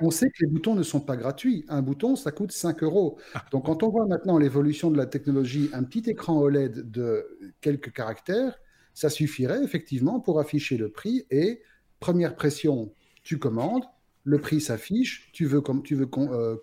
on 0.00 0.10
sait 0.10 0.28
que 0.28 0.36
les 0.40 0.46
boutons 0.46 0.74
ne 0.74 0.82
sont 0.82 1.00
pas 1.00 1.16
gratuits. 1.16 1.64
Un 1.68 1.82
bouton, 1.82 2.16
ça 2.16 2.30
coûte 2.30 2.52
5 2.52 2.82
euros. 2.82 3.18
Ah. 3.34 3.44
Donc, 3.50 3.66
quand 3.66 3.82
on 3.82 3.90
voit 3.90 4.06
maintenant 4.06 4.38
l'évolution 4.38 4.90
de 4.90 4.96
la 4.96 5.06
technologie, 5.06 5.70
un 5.72 5.82
petit 5.82 6.08
écran 6.08 6.38
OLED 6.38 6.90
de 6.90 7.54
quelques 7.60 7.92
caractères, 7.92 8.58
ça 8.94 9.10
suffirait 9.10 9.62
effectivement 9.62 10.20
pour 10.20 10.38
afficher 10.40 10.76
le 10.76 10.88
prix 10.88 11.26
et 11.30 11.60
première 12.00 12.36
pression, 12.36 12.92
tu 13.24 13.38
commandes, 13.38 13.84
le 14.22 14.40
prix 14.40 14.60
s'affiche, 14.60 15.30
tu 15.32 15.46
veux, 15.46 15.62
tu 15.82 15.94
veux 15.96 16.08
euh, 16.16 16.56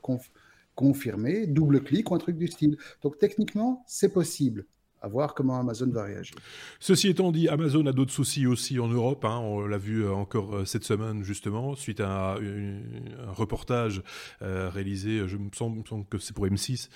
confirmer, 0.76 1.48
double 1.48 1.84
clic 1.84 2.10
ou 2.10 2.16
un 2.16 2.20
truc 2.20 2.38
du 2.38 2.48
style. 2.48 2.78
Donc 3.02 3.18
techniquement, 3.18 3.84
c'est 3.88 4.14
possible 4.14 4.66
à 5.02 5.08
voir 5.08 5.34
comment 5.34 5.60
Amazon 5.60 5.90
va 5.90 6.04
réagir. 6.04 6.36
Ceci 6.80 7.10
étant 7.10 7.32
dit, 7.32 7.50
Amazon 7.50 7.88
a 7.88 7.92
d'autres 7.92 8.12
soucis 8.12 8.46
aussi 8.46 8.80
en 8.80 8.88
Europe. 8.88 9.26
Hein. 9.26 9.40
On 9.40 9.66
l'a 9.66 9.80
vu 9.80 10.04
euh, 10.04 10.14
encore 10.14 10.56
euh, 10.56 10.66
cette 10.66 10.84
semaine 10.84 11.24
justement, 11.24 11.76
suite 11.76 12.00
à 12.00 12.36
un 12.36 13.32
reportage 13.32 14.04
euh, 14.42 14.70
réalisé, 14.70 15.28
je 15.28 15.38
me 15.38 15.50
sens, 15.54 15.76
que 16.10 16.18
c'est 16.20 16.36
pour 16.36 16.46
M6, 16.46 16.90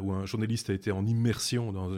où 0.00 0.12
un 0.12 0.26
journaliste 0.26 0.70
a 0.70 0.72
été 0.72 0.92
en 0.92 1.04
immersion 1.04 1.72
dans, 1.72 1.90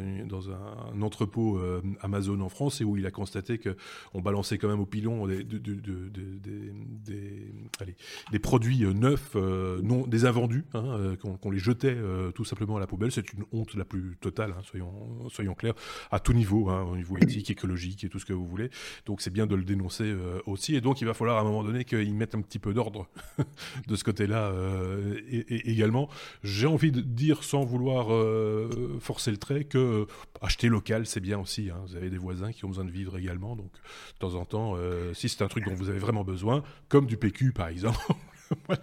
un, 0.51 1.03
entrepôt 1.03 1.61
Amazon 2.01 2.41
en 2.41 2.49
France 2.49 2.81
et 2.81 2.85
où 2.85 2.97
il 2.97 3.05
a 3.05 3.11
constaté 3.11 3.59
que 3.59 3.77
on 4.15 4.23
balançait 4.23 4.57
quand 4.59 4.69
même 4.69 4.81
au 4.81 4.87
pilon 4.87 5.27
des 5.27 5.45
produits 8.39 8.87
neufs, 8.95 9.35
non 9.35 10.07
des 10.07 10.25
invendus, 10.25 10.65
hein, 10.75 11.17
qu'on 11.41 11.51
les 11.51 11.59
jetait 11.59 11.99
tout 12.35 12.45
simplement 12.45 12.77
à 12.77 12.81
la 12.81 12.87
poubelle. 12.87 13.13
C'est 13.13 13.33
une 13.33 13.45
honte 13.53 13.75
la 13.75 13.85
plus 13.85 14.17
totale, 14.21 14.55
hein, 14.57 14.63
soyons 14.63 15.29
soyons 15.35 15.55
clairs, 15.55 15.75
à 16.11 16.21
tout 16.21 16.33
niveau, 16.33 16.69
hein, 16.71 16.83
au 16.83 16.97
niveau 16.97 17.17
éthique, 17.19 17.51
écologique 17.51 18.05
et 18.05 18.09
tout 18.09 18.19
ce 18.19 18.25
que 18.25 18.33
vous 18.33 18.47
voulez. 18.47 18.71
Donc 19.07 19.21
c'est 19.21 19.33
bien 19.33 19.47
de 19.47 19.55
le 19.55 19.65
dénoncer 19.65 20.05
euh, 20.05 20.41
aussi. 20.47 20.75
Et 20.75 20.81
donc 20.81 21.01
il 21.01 21.07
va 21.07 21.15
falloir 21.15 21.39
à 21.39 21.41
un 21.41 21.45
moment 21.45 21.65
donné 21.65 21.85
qu'ils 21.85 22.15
mettent 22.15 22.35
un 22.35 22.41
petit 22.41 22.59
peu 22.59 22.73
d'ordre 22.73 23.09
de 23.87 23.97
ce 23.97 24.05
côté-là 24.05 24.51
euh, 24.51 25.21
également. 25.29 26.09
J'ai 26.43 26.67
envie 26.67 26.93
de 26.93 27.01
dire, 27.01 27.45
sans 27.45 27.65
vouloir 27.65 28.13
euh, 28.13 28.99
forcer 29.01 29.31
le 29.31 29.37
trait, 29.37 29.65
que 29.65 30.07
acheter 30.41 30.69
local, 30.69 31.07
c'est 31.07 31.21
bien 31.21 31.39
aussi. 31.39 31.71
Hein. 31.71 31.81
Vous 31.87 31.97
avez 31.97 32.11
des 32.11 32.19
voisins 32.19 32.53
qui 32.53 32.65
ont 32.65 32.69
besoin 32.69 32.85
de 32.85 32.91
vivre 32.91 33.19
également. 33.19 33.57
Donc 33.57 33.73
de 33.73 34.19
temps 34.19 34.35
en 34.35 34.45
temps, 34.45 34.77
si 35.13 35.29
c'est 35.29 35.43
un 35.43 35.49
truc 35.49 35.65
dont 35.65 35.75
vous 35.75 35.89
avez 35.89 35.99
vraiment 35.99 36.25
besoin, 36.25 36.63
comme 36.89 37.07
du 37.07 37.17
PQ 37.17 37.53
par 37.53 37.69
exemple, 37.69 37.99
Moi, 38.69 38.79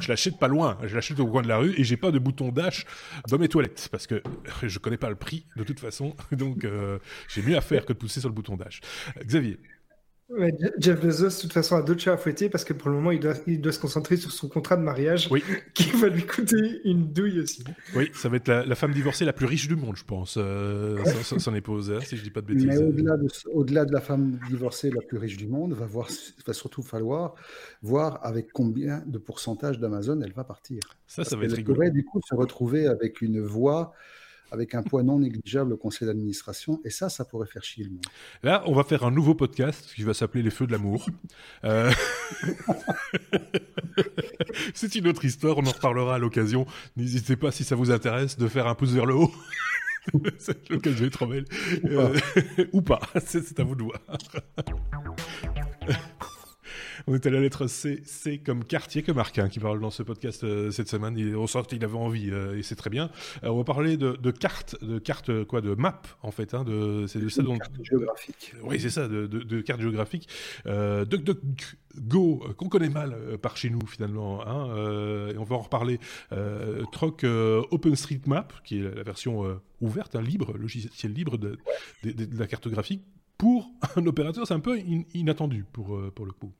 je 0.00 0.08
l'achète 0.08 0.38
pas 0.38 0.48
loin. 0.48 0.78
Je 0.84 0.94
l'achète 0.94 1.20
au 1.20 1.26
coin 1.26 1.42
de 1.42 1.48
la 1.48 1.58
rue 1.58 1.74
et 1.76 1.84
j'ai 1.84 1.96
pas 1.96 2.10
de 2.10 2.18
bouton 2.18 2.50
dash 2.50 2.86
dans 3.28 3.38
mes 3.38 3.48
toilettes 3.48 3.88
parce 3.90 4.06
que 4.06 4.22
je 4.62 4.78
connais 4.78 4.96
pas 4.96 5.10
le 5.10 5.16
prix 5.16 5.46
de 5.56 5.64
toute 5.64 5.80
façon. 5.80 6.14
Donc, 6.32 6.64
euh, 6.64 6.98
j'ai 7.28 7.42
mieux 7.42 7.56
à 7.56 7.60
faire 7.60 7.84
que 7.84 7.92
de 7.92 7.98
pousser 7.98 8.20
sur 8.20 8.28
le 8.28 8.34
bouton 8.34 8.56
dash. 8.56 8.80
Xavier. 9.24 9.58
Jeff 10.78 11.00
Bezos, 11.00 11.36
de 11.36 11.40
toute 11.40 11.52
façon, 11.54 11.76
a 11.76 11.82
d'autres 11.82 12.00
chats 12.00 12.12
à 12.12 12.16
fouetter 12.18 12.50
parce 12.50 12.64
que 12.64 12.74
pour 12.74 12.90
le 12.90 12.96
moment, 12.96 13.12
il 13.12 13.20
doit, 13.20 13.32
il 13.46 13.62
doit 13.62 13.72
se 13.72 13.78
concentrer 13.78 14.18
sur 14.18 14.30
son 14.30 14.48
contrat 14.48 14.76
de 14.76 14.82
mariage 14.82 15.30
qui 15.74 15.90
va 15.92 16.08
lui 16.08 16.26
coûter 16.26 16.80
une 16.84 17.12
douille 17.12 17.40
aussi. 17.40 17.64
Oui, 17.96 18.10
ça 18.12 18.28
va 18.28 18.36
être 18.36 18.48
la, 18.48 18.74
femme 18.74 18.92
divorcée 18.92 19.24
la 19.24 19.32
plus 19.32 19.46
riche 19.46 19.68
du 19.68 19.76
monde, 19.76 19.96
je 19.96 20.04
pense, 20.04 20.36
euh, 20.36 21.02
son, 21.22 21.54
épouse, 21.54 21.90
hein, 21.90 22.00
si 22.02 22.18
je 22.18 22.22
dis 22.22 22.30
pas 22.30 22.42
de 22.42 22.46
bêtises. 22.46 22.66
Mais 22.66 22.76
au-delà 22.76 23.16
de, 23.16 23.26
au-delà 23.52 23.84
de, 23.86 23.92
la 23.92 24.02
femme 24.02 24.38
divorcée 24.48 24.90
la 24.90 25.00
plus 25.00 25.16
riche 25.16 25.38
du 25.38 25.46
monde, 25.46 25.72
va, 25.72 25.86
voir, 25.86 26.08
va 26.46 26.52
surtout 26.52 26.82
falloir 26.82 27.34
voir 27.80 28.20
avec 28.22 28.52
combien 28.52 29.02
de 29.06 29.16
pourcentage 29.16 29.78
d'Amazon 29.78 30.20
elle 30.20 30.32
va 30.32 30.44
partir. 30.44 30.80
Ça, 31.06 31.24
ça 31.24 31.36
va 31.36 31.44
être 31.44 31.54
rigolo. 31.54 31.74
pourrait 31.74 31.90
du 31.90 32.04
coup 32.04 32.20
se 32.28 32.34
retrouver 32.34 32.86
avec 32.86 33.22
une 33.22 33.40
voix 33.40 33.94
avec 34.50 34.74
un 34.74 34.82
poids 34.82 35.02
non 35.02 35.18
négligeable 35.18 35.72
au 35.72 35.76
conseil 35.76 36.06
d'administration. 36.06 36.80
Et 36.84 36.90
ça, 36.90 37.08
ça 37.08 37.24
pourrait 37.24 37.46
faire 37.46 37.62
chier 37.62 37.84
le 37.84 37.90
monde. 37.90 38.04
Là, 38.42 38.62
on 38.66 38.74
va 38.74 38.84
faire 38.84 39.04
un 39.04 39.10
nouveau 39.10 39.34
podcast 39.34 39.92
qui 39.94 40.02
va 40.02 40.14
s'appeler 40.14 40.42
Les 40.42 40.50
Feux 40.50 40.66
de 40.66 40.72
l'amour. 40.72 41.06
Euh, 41.64 41.90
c'est 44.74 44.94
une 44.94 45.08
autre 45.08 45.24
histoire, 45.24 45.58
on 45.58 45.66
en 45.66 45.70
reparlera 45.70 46.16
à 46.16 46.18
l'occasion. 46.18 46.66
N'hésitez 46.96 47.36
pas, 47.36 47.50
si 47.50 47.64
ça 47.64 47.76
vous 47.76 47.90
intéresse, 47.90 48.38
de 48.38 48.48
faire 48.48 48.66
un 48.66 48.74
pouce 48.74 48.92
vers 48.92 49.06
le 49.06 49.14
haut. 49.14 49.32
c'est 50.38 50.68
l'occasion 50.70 51.06
est 51.06 51.10
trop 51.10 51.26
belle. 51.26 51.44
Euh, 51.84 52.18
ou 52.72 52.82
pas, 52.82 53.00
c'est 53.24 53.60
à 53.60 53.64
vous 53.64 53.74
de 53.74 53.84
voir. 53.84 54.00
On 57.10 57.14
est 57.14 57.24
à 57.24 57.30
la 57.30 57.40
lettre 57.40 57.68
C, 57.68 58.02
C 58.04 58.36
comme 58.36 58.64
quartier 58.64 59.02
que 59.02 59.12
Marquin 59.12 59.48
qui 59.48 59.60
parle 59.60 59.80
dans 59.80 59.88
ce 59.88 60.02
podcast 60.02 60.44
euh, 60.44 60.70
cette 60.70 60.88
semaine. 60.88 61.16
Il, 61.16 61.34
on 61.36 61.46
sent 61.46 61.60
qu'il 61.66 61.82
avait 61.82 61.96
envie 61.96 62.28
euh, 62.30 62.58
et 62.58 62.62
c'est 62.62 62.74
très 62.74 62.90
bien. 62.90 63.08
on 63.42 63.56
va 63.56 63.64
parler 63.64 63.96
de, 63.96 64.30
cartes, 64.30 64.76
de 64.84 64.98
cartes 64.98 65.44
quoi, 65.44 65.62
de 65.62 65.74
map 65.74 66.02
en 66.20 66.30
fait. 66.32 66.52
Hein, 66.52 66.64
de, 66.64 67.06
c'est 67.06 67.18
de 67.18 67.30
ça 67.30 67.42
dont. 67.42 67.56
géographique. 67.82 68.52
Oui, 68.62 68.78
c'est 68.78 68.90
ça, 68.90 69.08
de, 69.08 69.26
de, 69.26 69.60
cartes 69.62 69.80
géographiques. 69.80 70.28
Euh, 70.66 71.06
DuckDuckGo 71.06 72.54
qu'on 72.58 72.68
connaît 72.68 72.90
mal 72.90 73.38
par 73.40 73.56
chez 73.56 73.70
nous 73.70 73.86
finalement. 73.86 74.46
Hein, 74.46 74.66
et 75.30 75.38
on 75.38 75.44
va 75.44 75.56
en 75.56 75.60
reparler. 75.60 76.00
Troc 76.92 77.24
OpenStreetMap 77.24 78.52
qui 78.64 78.80
est 78.80 78.94
la 78.94 79.02
version 79.02 79.58
ouverte, 79.80 80.14
un 80.14 80.18
hein, 80.18 80.22
libre, 80.22 80.58
logiciel 80.58 81.14
libre 81.14 81.38
de, 81.38 81.56
la 82.04 82.46
cartographie 82.46 83.00
pour 83.38 83.70
un 83.96 84.04
opérateur, 84.06 84.46
c'est 84.46 84.52
un 84.52 84.60
peu 84.60 84.78
inattendu 85.14 85.64
pour, 85.72 85.98
pour 86.12 86.26
le 86.26 86.32
coup. 86.32 86.52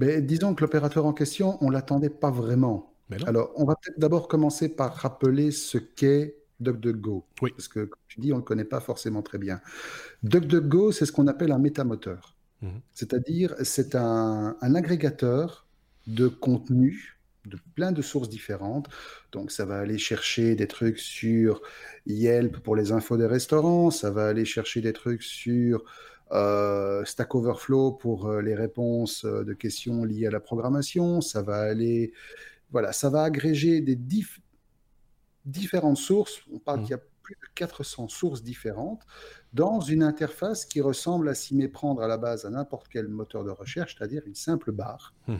Mais 0.00 0.22
disons 0.22 0.54
que 0.54 0.62
l'opérateur 0.62 1.04
en 1.04 1.12
question, 1.12 1.58
on 1.62 1.68
l'attendait 1.68 2.08
pas 2.08 2.30
vraiment. 2.30 2.94
Alors, 3.26 3.52
on 3.56 3.64
va 3.64 3.74
peut-être 3.74 3.98
d'abord 3.98 4.28
commencer 4.28 4.68
par 4.70 4.94
rappeler 4.94 5.50
ce 5.50 5.76
qu'est 5.76 6.36
DuckDuckGo. 6.60 7.26
Oui. 7.42 7.50
Parce 7.50 7.68
que, 7.68 7.80
comme 7.80 8.00
tu 8.08 8.20
dis, 8.20 8.32
on 8.32 8.36
ne 8.36 8.40
le 8.40 8.44
connaît 8.44 8.64
pas 8.64 8.80
forcément 8.80 9.20
très 9.20 9.36
bien. 9.36 9.60
DuckDuckGo, 10.22 10.92
c'est 10.92 11.04
ce 11.04 11.12
qu'on 11.12 11.26
appelle 11.26 11.52
un 11.52 11.58
métamoteur. 11.58 12.34
Mhm. 12.62 12.80
C'est-à-dire, 12.94 13.54
c'est 13.62 13.94
un, 13.94 14.56
agrégateur 14.62 15.66
de 16.06 16.28
contenu 16.28 17.18
de 17.44 17.58
plein 17.74 17.92
de 17.92 18.00
sources 18.00 18.30
différentes. 18.30 18.88
Donc, 19.32 19.50
ça 19.50 19.66
va 19.66 19.80
aller 19.80 19.98
chercher 19.98 20.54
des 20.54 20.66
trucs 20.66 20.98
sur 20.98 21.60
Yelp 22.06 22.58
pour 22.58 22.74
les 22.74 22.92
infos 22.92 23.18
des 23.18 23.26
restaurants, 23.26 23.90
ça 23.90 24.10
va 24.10 24.28
aller 24.28 24.46
chercher 24.46 24.80
des 24.80 24.94
trucs 24.94 25.22
sur 25.22 25.84
euh, 26.32 27.04
Stack 27.04 27.34
Overflow 27.34 27.92
pour 27.92 28.26
euh, 28.26 28.40
les 28.40 28.54
réponses 28.54 29.24
euh, 29.24 29.44
de 29.44 29.52
questions 29.52 30.04
liées 30.04 30.26
à 30.26 30.30
la 30.30 30.40
programmation. 30.40 31.20
Ça 31.20 31.42
va 31.42 31.60
aller, 31.60 32.12
voilà, 32.70 32.92
ça 32.92 33.10
va 33.10 33.22
agréger 33.22 33.80
des 33.80 33.98
différentes 35.44 35.96
sources. 35.96 36.40
On 36.52 36.58
parle 36.58 36.80
mmh. 36.80 36.82
qu'il 36.82 36.90
y 36.90 36.94
a 36.94 37.02
plus 37.22 37.34
de 37.34 37.48
400 37.54 38.08
sources 38.08 38.42
différentes 38.42 39.02
dans 39.52 39.80
une 39.80 40.02
interface 40.02 40.64
qui 40.64 40.80
ressemble 40.80 41.28
à 41.28 41.34
s'y 41.34 41.54
méprendre 41.54 42.02
à 42.02 42.08
la 42.08 42.16
base 42.16 42.44
à 42.44 42.50
n'importe 42.50 42.88
quel 42.88 43.08
moteur 43.08 43.44
de 43.44 43.50
recherche, 43.50 43.96
c'est-à-dire 43.98 44.22
une 44.26 44.34
simple 44.34 44.72
barre. 44.72 45.14
Mmh 45.26 45.36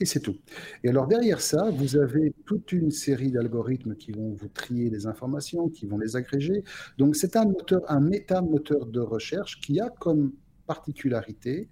et 0.00 0.04
c'est 0.04 0.20
tout. 0.20 0.36
Et 0.84 0.88
alors 0.88 1.06
derrière 1.06 1.40
ça, 1.40 1.70
vous 1.70 1.96
avez 1.96 2.32
toute 2.46 2.72
une 2.72 2.90
série 2.90 3.30
d'algorithmes 3.30 3.96
qui 3.96 4.12
vont 4.12 4.30
vous 4.30 4.48
trier 4.48 4.90
les 4.90 5.06
informations, 5.06 5.68
qui 5.68 5.86
vont 5.86 5.98
les 5.98 6.16
agréger. 6.16 6.64
Donc 6.98 7.16
c'est 7.16 7.36
un 7.36 7.44
moteur, 7.44 7.80
un 7.88 8.00
méta-moteur 8.00 8.86
de 8.86 9.00
recherche 9.00 9.60
qui 9.60 9.80
a 9.80 9.88
comme 9.88 10.32
particularité 10.66 11.68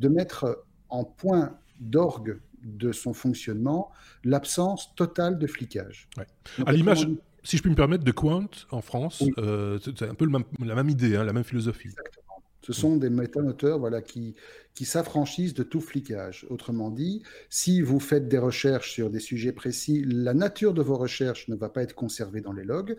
de 0.00 0.08
mettre 0.08 0.64
en 0.88 1.04
point 1.04 1.58
d'orgue 1.80 2.40
de 2.62 2.92
son 2.92 3.12
fonctionnement 3.12 3.90
l'absence 4.22 4.94
totale 4.94 5.38
de 5.38 5.46
flicage. 5.46 6.08
à 6.64 6.72
l'image, 6.72 7.08
si 7.42 7.58
je 7.58 7.62
puis 7.62 7.70
me 7.70 7.76
permettre, 7.76 8.04
de 8.04 8.12
Quant 8.12 8.48
en 8.70 8.80
France, 8.80 9.22
euh, 9.38 9.78
c'est 9.82 10.02
un 10.02 10.14
peu 10.14 10.26
la 10.64 10.74
même 10.74 10.88
idée, 10.88 11.16
hein, 11.16 11.24
la 11.24 11.32
même 11.32 11.44
philosophie. 11.44 11.88
Exactement. 11.88 12.23
Ce 12.64 12.72
sont 12.72 12.96
des 12.96 13.10
métamoteurs 13.10 13.78
voilà, 13.78 14.00
qui, 14.00 14.34
qui 14.74 14.86
s'affranchissent 14.86 15.52
de 15.52 15.62
tout 15.62 15.82
flicage. 15.82 16.46
Autrement 16.48 16.90
dit, 16.90 17.22
si 17.50 17.82
vous 17.82 18.00
faites 18.00 18.26
des 18.26 18.38
recherches 18.38 18.90
sur 18.90 19.10
des 19.10 19.20
sujets 19.20 19.52
précis, 19.52 20.02
la 20.06 20.32
nature 20.32 20.72
de 20.72 20.80
vos 20.80 20.96
recherches 20.96 21.46
ne 21.48 21.56
va 21.56 21.68
pas 21.68 21.82
être 21.82 21.94
conservée 21.94 22.40
dans 22.40 22.54
les 22.54 22.64
logs. 22.64 22.96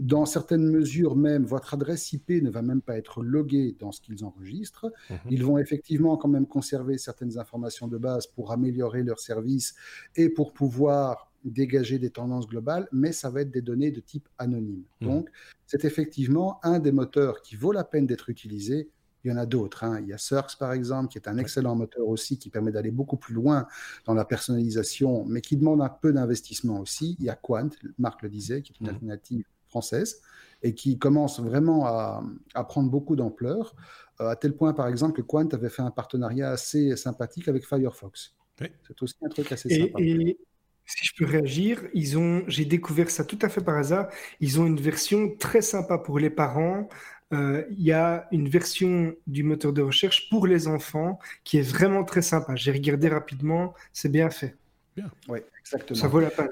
Dans 0.00 0.26
certaines 0.26 0.68
mesures 0.68 1.14
même, 1.14 1.44
votre 1.44 1.74
adresse 1.74 2.12
IP 2.12 2.30
ne 2.42 2.50
va 2.50 2.62
même 2.62 2.82
pas 2.82 2.96
être 2.98 3.22
loguée 3.22 3.76
dans 3.78 3.92
ce 3.92 4.00
qu'ils 4.00 4.24
enregistrent. 4.24 4.90
Mhm. 5.08 5.18
Ils 5.30 5.44
vont 5.44 5.58
effectivement 5.58 6.16
quand 6.16 6.28
même 6.28 6.48
conserver 6.48 6.98
certaines 6.98 7.38
informations 7.38 7.86
de 7.86 7.98
base 7.98 8.26
pour 8.26 8.50
améliorer 8.50 9.04
leur 9.04 9.20
service 9.20 9.76
et 10.16 10.28
pour 10.28 10.52
pouvoir 10.52 11.30
dégager 11.44 12.00
des 12.00 12.10
tendances 12.10 12.48
globales, 12.48 12.88
mais 12.90 13.12
ça 13.12 13.30
va 13.30 13.42
être 13.42 13.50
des 13.50 13.62
données 13.62 13.92
de 13.92 14.00
type 14.00 14.28
anonyme. 14.38 14.82
Mhm. 15.00 15.08
Donc, 15.08 15.30
c'est 15.66 15.84
effectivement 15.84 16.58
un 16.64 16.80
des 16.80 16.90
moteurs 16.90 17.42
qui 17.42 17.54
vaut 17.54 17.72
la 17.72 17.84
peine 17.84 18.06
d'être 18.06 18.28
utilisé 18.28 18.88
il 19.24 19.30
y 19.30 19.32
en 19.32 19.36
a 19.36 19.46
d'autres. 19.46 19.84
Hein. 19.84 20.00
Il 20.00 20.08
y 20.08 20.12
a 20.12 20.18
Cirx, 20.18 20.56
par 20.56 20.72
exemple, 20.72 21.08
qui 21.08 21.18
est 21.18 21.28
un 21.28 21.38
excellent 21.38 21.74
moteur 21.74 22.06
aussi, 22.06 22.38
qui 22.38 22.50
permet 22.50 22.72
d'aller 22.72 22.90
beaucoup 22.90 23.16
plus 23.16 23.34
loin 23.34 23.66
dans 24.04 24.14
la 24.14 24.24
personnalisation, 24.24 25.24
mais 25.26 25.40
qui 25.40 25.56
demande 25.56 25.80
un 25.80 25.88
peu 25.88 26.12
d'investissement 26.12 26.80
aussi. 26.80 27.16
Il 27.18 27.24
y 27.24 27.30
a 27.30 27.34
Quant, 27.34 27.70
Marc 27.98 28.22
le 28.22 28.28
disait, 28.28 28.62
qui 28.62 28.72
est 28.72 28.80
une 28.80 28.86
mmh. 28.86 28.90
alternative 28.90 29.44
française 29.68 30.20
et 30.62 30.74
qui 30.74 30.98
commence 30.98 31.40
vraiment 31.40 31.86
à, 31.86 32.22
prendre 32.68 32.90
beaucoup 32.90 33.16
d'ampleur, 33.16 33.74
euh, 34.20 34.28
à 34.28 34.36
tel 34.36 34.54
point, 34.54 34.72
par 34.72 34.88
exemple, 34.88 35.14
que 35.14 35.22
Quant 35.22 35.48
avait 35.52 35.68
fait 35.68 35.82
un 35.82 35.90
partenariat 35.90 36.50
assez 36.50 36.96
sympathique 36.96 37.48
avec 37.48 37.66
Firefox. 37.66 38.34
C'est 38.58 39.02
aussi 39.02 39.16
un 39.22 39.28
truc 39.28 39.50
assez 39.50 39.68
sympa. 39.68 39.98
Et 40.00 40.38
si 40.86 41.06
je 41.06 41.12
peux 41.16 41.24
réagir, 41.24 41.82
ils 41.94 42.18
ont, 42.18 42.44
j'ai 42.46 42.64
découvert 42.64 43.10
ça 43.10 43.24
tout 43.24 43.38
à 43.42 43.48
fait 43.48 43.62
par 43.62 43.76
hasard. 43.76 44.08
Ils 44.40 44.60
ont 44.60 44.66
une 44.66 44.80
version 44.80 45.34
très 45.36 45.62
sympa 45.62 45.98
pour 45.98 46.18
les 46.18 46.30
parents 46.30 46.88
il 47.32 47.82
y 47.82 47.92
a 47.92 48.28
une 48.30 48.48
version 48.48 49.14
du 49.26 49.42
moteur 49.42 49.72
de 49.72 49.82
recherche 49.82 50.28
pour 50.30 50.46
les 50.46 50.68
enfants 50.68 51.18
qui 51.42 51.58
est 51.58 51.68
vraiment 51.68 52.04
très 52.04 52.22
sympa. 52.22 52.54
J'ai 52.54 52.70
regardé 52.70 53.08
rapidement, 53.08 53.74
c'est 53.92 54.10
bien 54.10 54.30
fait. 54.30 54.56
Bien. 54.94 55.10
Oui, 55.28 55.40
exactement. 55.60 55.98
Ça 55.98 56.08
vaut 56.08 56.20
la 56.20 56.30
peine. 56.30 56.48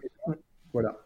Voilà. 0.72 0.98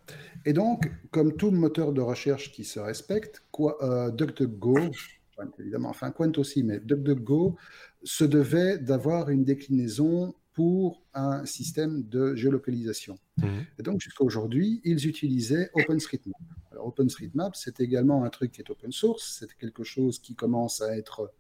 Et 0.45 0.53
donc, 0.53 0.91
comme 1.11 1.37
tout 1.37 1.51
moteur 1.51 1.93
de 1.93 2.01
recherche 2.01 2.53
qui 2.53 2.65
se 2.65 2.79
respecte, 2.79 3.43
quoi, 3.51 3.77
euh, 3.83 4.11
DuckDuckGo, 4.11 4.79
évidemment, 5.59 5.91
enfin 5.91 6.11
Quant 6.13 6.33
aussi, 6.37 6.63
mais 6.63 6.79
DuckDuckGo 6.79 7.57
se 8.03 8.25
devait 8.25 8.79
d'avoir 8.79 9.29
une 9.29 9.45
déclinaison 9.45 10.35
pour 10.53 11.03
un 11.13 11.45
système 11.45 12.05
de 12.05 12.35
géolocalisation. 12.35 13.19
Mhm. 13.39 13.67
Et 13.79 13.83
donc, 13.83 14.01
jusqu'à 14.01 14.25
aujourd'hui, 14.25 14.81
ils 14.85 15.07
utilisaient 15.07 15.71
OpenStreetMap. 15.75 16.37
Alors, 16.73 16.87
OpenStreetMap, 16.89 17.55
c'est 17.57 17.81
également 17.81 18.25
un 18.25 18.31
truc 18.31 18.53
qui 18.53 18.61
est 18.61 18.71
open 18.71 18.93
source, 18.93 19.39
c'est 19.41 19.57
quelque 19.59 19.85
chose 19.85 20.19
qui 20.19 20.35
commence 20.35 20.81
à 20.83 20.97
être 20.97 21.33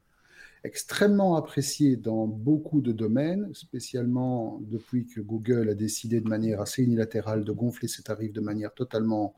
extrêmement 0.65 1.37
apprécié 1.37 1.97
dans 1.97 2.27
beaucoup 2.27 2.81
de 2.81 2.93
domaines, 2.93 3.55
spécialement 3.55 4.59
depuis 4.63 5.07
que 5.07 5.21
Google 5.21 5.69
a 5.69 5.75
décidé 5.75 6.21
de 6.21 6.29
manière 6.29 6.61
assez 6.61 6.83
unilatérale 6.83 7.45
de 7.45 7.53
gonfler 7.53 7.89
ses 7.89 8.03
tarifs 8.03 8.33
de 8.33 8.41
manière 8.41 8.75
totalement 8.75 9.35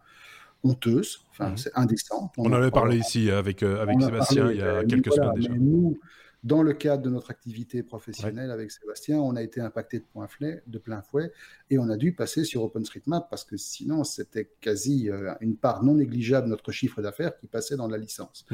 honteuse. 0.64 1.20
Enfin, 1.30 1.50
mhm. 1.50 1.56
c'est 1.56 1.70
indécent. 1.74 2.32
On, 2.38 2.46
en 2.46 2.52
avait 2.52 2.70
parlé 2.70 2.98
ici 2.98 3.30
avec, 3.30 3.62
euh, 3.62 3.82
avec 3.82 4.00
Sébastien 4.00 4.50
il 4.50 4.58
y 4.58 4.62
a 4.62 4.84
quelques 4.84 5.12
semaines 5.12 5.34
déjà. 5.34 5.52
Nous, 5.54 5.98
dans 6.44 6.62
le 6.62 6.72
cadre 6.72 7.02
de 7.02 7.10
notre 7.10 7.30
activité 7.30 7.82
professionnelle 7.82 8.50
avec 8.50 8.70
Sébastien, 8.70 9.18
on 9.18 9.34
a 9.34 9.42
été 9.42 9.60
impacté 9.60 9.98
de, 9.98 10.62
de 10.66 10.78
plein 10.78 11.02
fouet 11.02 11.32
et 11.68 11.78
on 11.78 11.88
a 11.88 11.96
dû 11.96 12.14
passer 12.14 12.44
sur 12.44 12.62
OpenStreetMap 12.62 13.28
parce 13.28 13.44
que 13.44 13.56
sinon, 13.56 14.04
c'était 14.04 14.52
quasi 14.60 15.10
euh, 15.10 15.34
une 15.40 15.56
part 15.56 15.82
non 15.82 15.94
négligeable 15.94 16.46
de 16.46 16.50
notre 16.50 16.70
chiffre 16.70 17.02
d'affaires 17.02 17.36
qui 17.38 17.48
passait 17.48 17.76
dans 17.76 17.88
la 17.88 17.98
licence. 17.98 18.46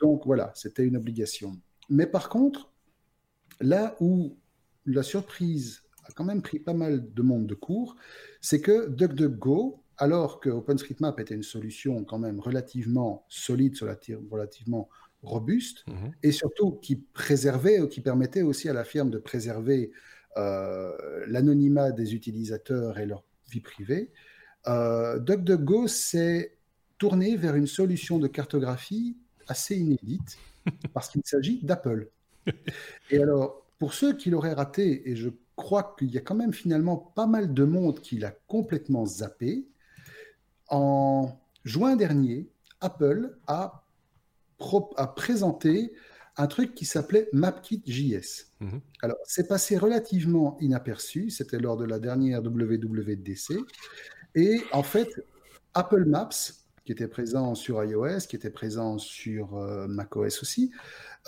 Donc 0.00 0.24
voilà, 0.24 0.52
c'était 0.54 0.84
une 0.84 0.96
obligation. 0.96 1.60
Mais 1.90 2.06
par 2.06 2.30
contre, 2.30 2.72
là 3.60 3.96
où 4.00 4.38
la 4.86 5.02
surprise 5.02 5.82
a 6.04 6.12
quand 6.12 6.24
même 6.24 6.40
pris 6.40 6.58
pas 6.58 6.74
mal 6.74 7.12
de 7.12 7.22
monde 7.22 7.46
de 7.46 7.54
court, 7.54 7.96
c'est 8.40 8.60
que 8.60 8.88
DuckDuckGo, 8.88 9.82
alors 9.98 10.40
que 10.40 10.48
OpenStreetMap 10.48 11.20
était 11.20 11.34
une 11.34 11.42
solution 11.42 12.04
quand 12.04 12.18
même 12.18 12.40
relativement 12.40 13.26
solide, 13.28 13.74
relativement 14.30 14.88
robuste 15.22 15.84
mhm. 15.86 16.12
et 16.22 16.32
surtout 16.32 16.72
qui 16.72 16.96
préservait 16.96 17.80
ou 17.80 17.88
qui 17.88 18.00
permettait 18.00 18.42
aussi 18.42 18.68
à 18.68 18.72
la 18.72 18.84
firme 18.84 19.10
de 19.10 19.18
préserver 19.18 19.90
euh, 20.36 21.24
l'anonymat 21.26 21.90
des 21.90 22.14
utilisateurs 22.14 22.98
et 22.98 23.06
leur 23.06 23.24
vie 23.50 23.60
privée, 23.60 24.10
euh, 24.66 25.18
DuckDuckGo 25.18 25.88
s'est 25.88 26.56
tourné 26.98 27.36
vers 27.36 27.54
une 27.54 27.66
solution 27.66 28.18
de 28.18 28.26
cartographie 28.26 29.16
assez 29.46 29.76
inédite 29.76 30.38
parce 30.94 31.08
qu'il 31.08 31.22
s'agit 31.24 31.60
d'Apple. 31.62 32.10
Et 33.10 33.22
alors, 33.22 33.66
pour 33.78 33.94
ceux 33.94 34.16
qui 34.16 34.30
l'auraient 34.30 34.54
raté, 34.54 35.08
et 35.10 35.16
je 35.16 35.30
crois 35.56 35.94
qu'il 35.98 36.10
y 36.10 36.18
a 36.18 36.20
quand 36.20 36.34
même 36.34 36.52
finalement 36.52 36.96
pas 36.96 37.26
mal 37.26 37.52
de 37.52 37.64
monde 37.64 38.00
qui 38.00 38.18
l'a 38.18 38.32
complètement 38.46 39.06
zappé, 39.06 39.66
en 40.68 41.38
juin 41.64 41.96
dernier, 41.96 42.48
Apple 42.80 43.38
a 43.46 43.87
a 44.96 45.06
présenté 45.06 45.92
un 46.36 46.46
truc 46.46 46.74
qui 46.74 46.84
s'appelait 46.84 47.28
MapKit.js. 47.32 48.46
Mhm. 48.60 48.80
Alors, 49.02 49.16
c'est 49.24 49.48
passé 49.48 49.76
relativement 49.76 50.56
inaperçu, 50.60 51.30
c'était 51.30 51.58
lors 51.58 51.76
de 51.76 51.84
la 51.84 51.98
dernière 51.98 52.42
WWDC, 52.42 53.58
et 54.34 54.60
en 54.72 54.82
fait, 54.82 55.08
Apple 55.74 56.04
Maps, 56.04 56.30
qui 56.88 56.92
était 56.92 57.06
présent 57.06 57.54
sur 57.54 57.84
iOS, 57.84 58.20
qui 58.30 58.36
était 58.36 58.48
présent 58.48 58.96
sur 58.96 59.58
euh, 59.58 59.86
macOS 59.86 60.40
aussi, 60.40 60.70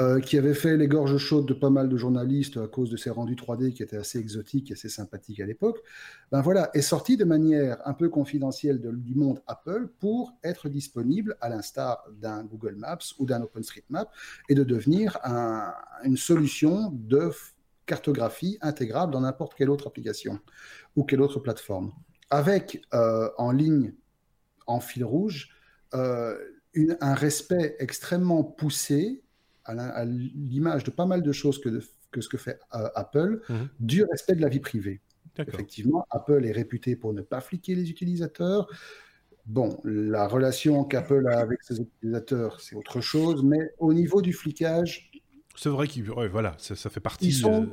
euh, 0.00 0.18
qui 0.18 0.38
avait 0.38 0.54
fait 0.54 0.78
les 0.78 0.88
gorges 0.88 1.18
chaudes 1.18 1.44
de 1.44 1.52
pas 1.52 1.68
mal 1.68 1.90
de 1.90 1.98
journalistes 1.98 2.56
à 2.56 2.66
cause 2.66 2.88
de 2.88 2.96
ses 2.96 3.10
rendus 3.10 3.34
3D 3.34 3.74
qui 3.74 3.82
étaient 3.82 3.98
assez 3.98 4.18
exotiques 4.18 4.70
et 4.70 4.72
assez 4.72 4.88
sympathiques 4.88 5.38
à 5.38 5.44
l'époque, 5.44 5.76
ben 6.32 6.40
voilà, 6.40 6.70
est 6.72 6.80
sorti 6.80 7.18
de 7.18 7.26
manière 7.26 7.76
un 7.84 7.92
peu 7.92 8.08
confidentielle 8.08 8.80
du 8.80 9.14
monde 9.14 9.42
Apple 9.46 9.88
pour 9.98 10.32
être 10.42 10.70
disponible 10.70 11.36
à 11.42 11.50
l'instar 11.50 12.06
d'un 12.10 12.42
Google 12.42 12.76
Maps 12.76 12.96
ou 13.18 13.26
d'un 13.26 13.42
OpenStreetMap 13.42 14.10
et 14.48 14.54
de 14.54 14.64
devenir 14.64 15.18
une 16.04 16.16
solution 16.16 16.90
de 16.90 17.32
cartographie 17.84 18.56
intégrable 18.62 19.12
dans 19.12 19.20
n'importe 19.20 19.52
quelle 19.52 19.68
autre 19.68 19.88
application 19.88 20.38
ou 20.96 21.04
quelle 21.04 21.20
autre 21.20 21.38
plateforme. 21.38 21.92
Avec 22.30 22.80
euh, 22.94 23.28
en 23.36 23.52
ligne 23.52 23.92
en 24.70 24.80
fil 24.80 25.04
rouge 25.04 25.50
euh, 25.94 26.36
un 27.00 27.14
respect 27.14 27.76
extrêmement 27.80 28.44
poussé, 28.44 29.22
à 29.64 30.04
l'image 30.04 30.84
de 30.84 30.90
pas 30.90 31.06
mal 31.06 31.22
de 31.22 31.32
choses 31.32 31.60
que, 31.60 31.80
que 32.10 32.20
ce 32.20 32.28
que 32.28 32.36
fait 32.36 32.58
euh, 32.74 32.88
Apple, 32.94 33.40
mhm. 33.48 33.68
du 33.78 34.04
respect 34.04 34.34
de 34.34 34.40
la 34.40 34.48
vie 34.48 34.60
privée. 34.60 35.00
Effectivement, 35.38 36.06
Apple 36.10 36.44
est 36.44 36.52
réputé 36.52 36.96
pour 36.96 37.14
ne 37.14 37.22
pas 37.22 37.40
fliquer 37.40 37.74
les 37.74 37.88
utilisateurs. 37.90 38.68
Bon, 39.46 39.80
la 39.84 40.28
relation 40.28 40.84
qu'Apple 40.84 41.26
a 41.28 41.38
avec 41.38 41.62
ses 41.62 41.80
utilisateurs, 41.80 42.60
c'est 42.60 42.76
autre 42.76 43.00
chose, 43.00 43.42
mais 43.42 43.72
au 43.78 43.94
niveau 43.94 44.22
du 44.22 44.32
flicage. 44.32 45.10
C'est 45.56 45.70
vrai 45.70 45.88
qu'ils. 45.88 46.04
voilà, 46.04 46.56
ça, 46.58 46.90
fait 46.90 47.00
partie. 47.00 47.28
Ils 47.28 47.32
sont, 47.32 47.68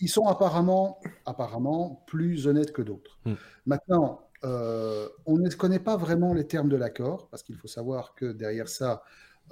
ils 0.00 0.08
sont 0.08 0.26
apparemment, 0.26 1.00
apparemment 1.24 2.02
plus 2.06 2.46
honnêtes 2.48 2.72
que 2.72 2.82
d'autres. 2.82 3.20
Hmm. 3.24 3.34
Maintenant, 3.66 4.26
euh, 4.44 5.08
on 5.26 5.38
ne 5.38 5.48
connaît 5.50 5.78
pas 5.78 5.96
vraiment 5.96 6.34
les 6.34 6.46
termes 6.46 6.68
de 6.68 6.76
l'accord, 6.76 7.28
parce 7.28 7.42
qu'il 7.42 7.56
faut 7.56 7.68
savoir 7.68 8.14
que 8.14 8.32
derrière 8.32 8.68
ça, 8.68 9.02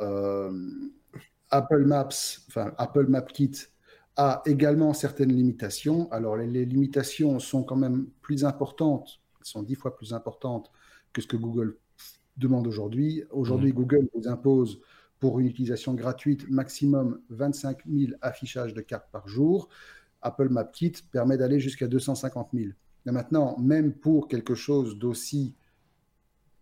euh, 0.00 0.70
Apple 1.50 1.84
Maps, 1.84 2.08
enfin 2.48 2.72
Apple 2.78 3.08
Kit 3.32 3.52
a 4.16 4.42
également 4.46 4.92
certaines 4.92 5.32
limitations. 5.32 6.10
Alors 6.10 6.36
les, 6.36 6.64
limitations 6.64 7.38
sont 7.38 7.62
quand 7.62 7.76
même 7.76 8.06
plus 8.20 8.44
importantes, 8.44 9.20
sont 9.42 9.62
dix 9.62 9.74
fois 9.74 9.96
plus 9.96 10.12
importantes 10.12 10.70
que 11.12 11.22
ce 11.22 11.26
que 11.26 11.36
Google 11.36 11.76
demande 12.36 12.66
aujourd'hui. 12.66 13.24
Aujourd'hui, 13.30 13.70
mmh. 13.70 13.76
Google 13.76 14.08
vous 14.14 14.28
impose 14.28 14.80
pour 15.18 15.38
une 15.38 15.46
utilisation 15.46 15.94
gratuite 15.94 16.48
maximum 16.48 17.20
25 17.28 17.78
000 17.86 18.12
affichages 18.22 18.74
de 18.74 18.80
cartes 18.80 19.10
par 19.12 19.28
jour. 19.28 19.68
Apple 20.22 20.48
Map 20.48 20.64
Kit 20.64 20.92
permet 21.12 21.36
d'aller 21.36 21.60
jusqu'à 21.60 21.86
250 21.86 22.48
000. 22.54 22.70
Mais 23.06 23.12
maintenant, 23.12 23.56
même 23.58 23.92
pour 23.92 24.28
quelque 24.28 24.54
chose 24.54 24.98
d'aussi 24.98 25.54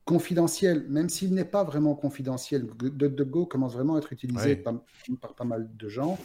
confidentiel, 0.09 0.87
même 0.89 1.11
s'il 1.11 1.35
n'est 1.35 1.45
pas 1.45 1.65
vraiment 1.65 1.95
confidentiel, 1.95 2.67
DuckDuckGo 2.67 3.45
commence 3.45 3.75
vraiment 3.75 3.97
à 3.97 3.99
être 3.99 4.11
utilisé 4.11 4.57
par, 4.57 4.75
pas 5.37 5.45
mal 5.45 5.69
de 5.77 5.89
gens. 5.91 6.19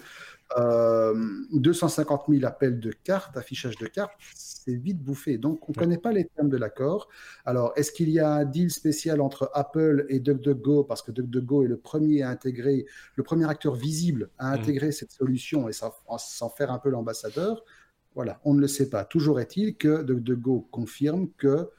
250 0.56 2.22
euh, 2.30 2.34
000 2.34 2.46
appels 2.46 2.80
de 2.80 2.92
cartes, 2.92 3.36
affichage 3.36 3.76
de 3.76 3.88
cartes, 3.88 4.14
c'est 4.34 4.76
vite 4.76 5.04
bouffé. 5.04 5.38
Donc, 5.38 5.68
on 5.68 5.74
ne 5.74 5.78
connaît 5.78 5.98
pas 5.98 6.14
les 6.14 6.24
termes 6.26 6.48
de 6.48 6.56
l'accord. 6.56 7.10
Alors, 7.44 7.74
est-ce 7.76 7.92
qu'il 7.92 8.10
y 8.10 8.22
a 8.22 8.32
un 8.32 8.46
deal 8.46 8.72
spécial 8.72 9.20
entre 9.20 9.52
Apple 9.54 10.06
et 10.08 10.22
DuckDuckGo? 10.22 10.86
Parce 10.86 11.02
que 11.02 11.12
DuckDuckGo 11.12 11.66
est 11.66 11.68
le 11.68 11.78
premier 11.78 12.22
à 12.22 12.30
intégrer, 12.30 12.86
le 13.16 13.24
premier 13.24 13.50
acteur 13.50 13.76
visible 13.76 14.30
à 14.38 14.52
mmh. 14.52 14.54
intégrer 14.62 14.92
cette 14.94 15.12
solution 15.12 15.68
et 15.68 15.74
s'en 15.74 16.50
faire 16.50 16.72
un 16.72 16.80
peu 16.80 16.90
l'ambassadeur 16.90 17.66
voilà, 18.16 18.40
on 18.44 18.54
ne 18.54 18.62
le 18.62 18.68
sait 18.68 18.90
pas. 18.90 19.06
Toujours 19.06 19.40
est-il 19.40 19.76
que 19.76 20.04
DuckDuckGo 20.04 20.68
confirme 20.72 21.30
que, 21.38 21.70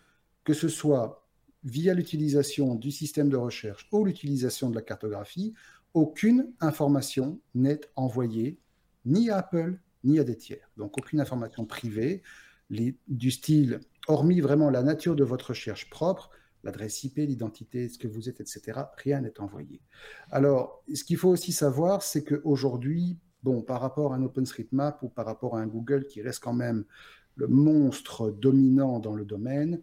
que 0.45 0.53
ce 0.53 0.69
soit 0.69 1.27
via 1.65 1.95
l'utilisation 1.95 2.75
du 2.75 2.91
système 2.91 3.29
de 3.29 3.37
recherche 3.37 3.89
ou 3.93 4.05
l'utilisation 4.05 4.69
de 4.71 4.75
la 4.75 4.83
cartographie, 4.83 5.55
aucune 5.95 6.53
information 6.61 7.41
n'est 7.55 7.81
envoyée 7.97 8.59
ni 9.07 9.31
à 9.31 9.39
Apple 9.39 9.79
ni 10.03 10.19
à 10.19 10.25
des 10.25 10.37
tiers. 10.37 10.71
Donc 10.77 10.99
aucune 10.99 11.21
information 11.21 11.65
privée 11.65 12.23
du 12.71 13.31
style, 13.31 13.81
hormis 14.09 14.41
vraiment 14.41 14.71
la 14.71 14.83
nature 14.83 15.17
de 15.17 15.25
votre 15.25 15.51
recherche 15.51 15.89
propre, 15.89 16.31
l'adresse 16.63 17.05
IP, 17.05 17.17
l'identité, 17.17 17.89
ce 17.89 17.99
que 17.99 18.09
vous 18.09 18.29
êtes, 18.29 18.41
etc., 18.41 18.81
rien 18.97 19.21
n'est 19.21 19.39
envoyé. 19.41 19.81
Alors, 20.31 20.83
ce 20.93 21.05
qu'il 21.05 21.17
faut 21.17 21.29
aussi 21.29 21.53
savoir, 21.53 22.03
c'est 22.03 22.25
qu'aujourd'hui, 22.25 23.19
bon, 23.45 23.61
par 23.61 23.81
rapport 23.81 24.15
à 24.15 24.17
un 24.17 24.23
OpenStreetMap 24.23 25.03
ou 25.03 25.09
par 25.09 25.27
rapport 25.27 25.57
à 25.57 25.61
un 25.61 25.67
Google 25.67 26.07
qui 26.07 26.23
reste 26.23 26.43
quand 26.43 26.55
même 26.55 26.85
le 27.37 27.47
monstre 27.47 28.31
dominant 28.31 28.99
dans 28.99 29.15
le 29.15 29.25
domaine, 29.25 29.81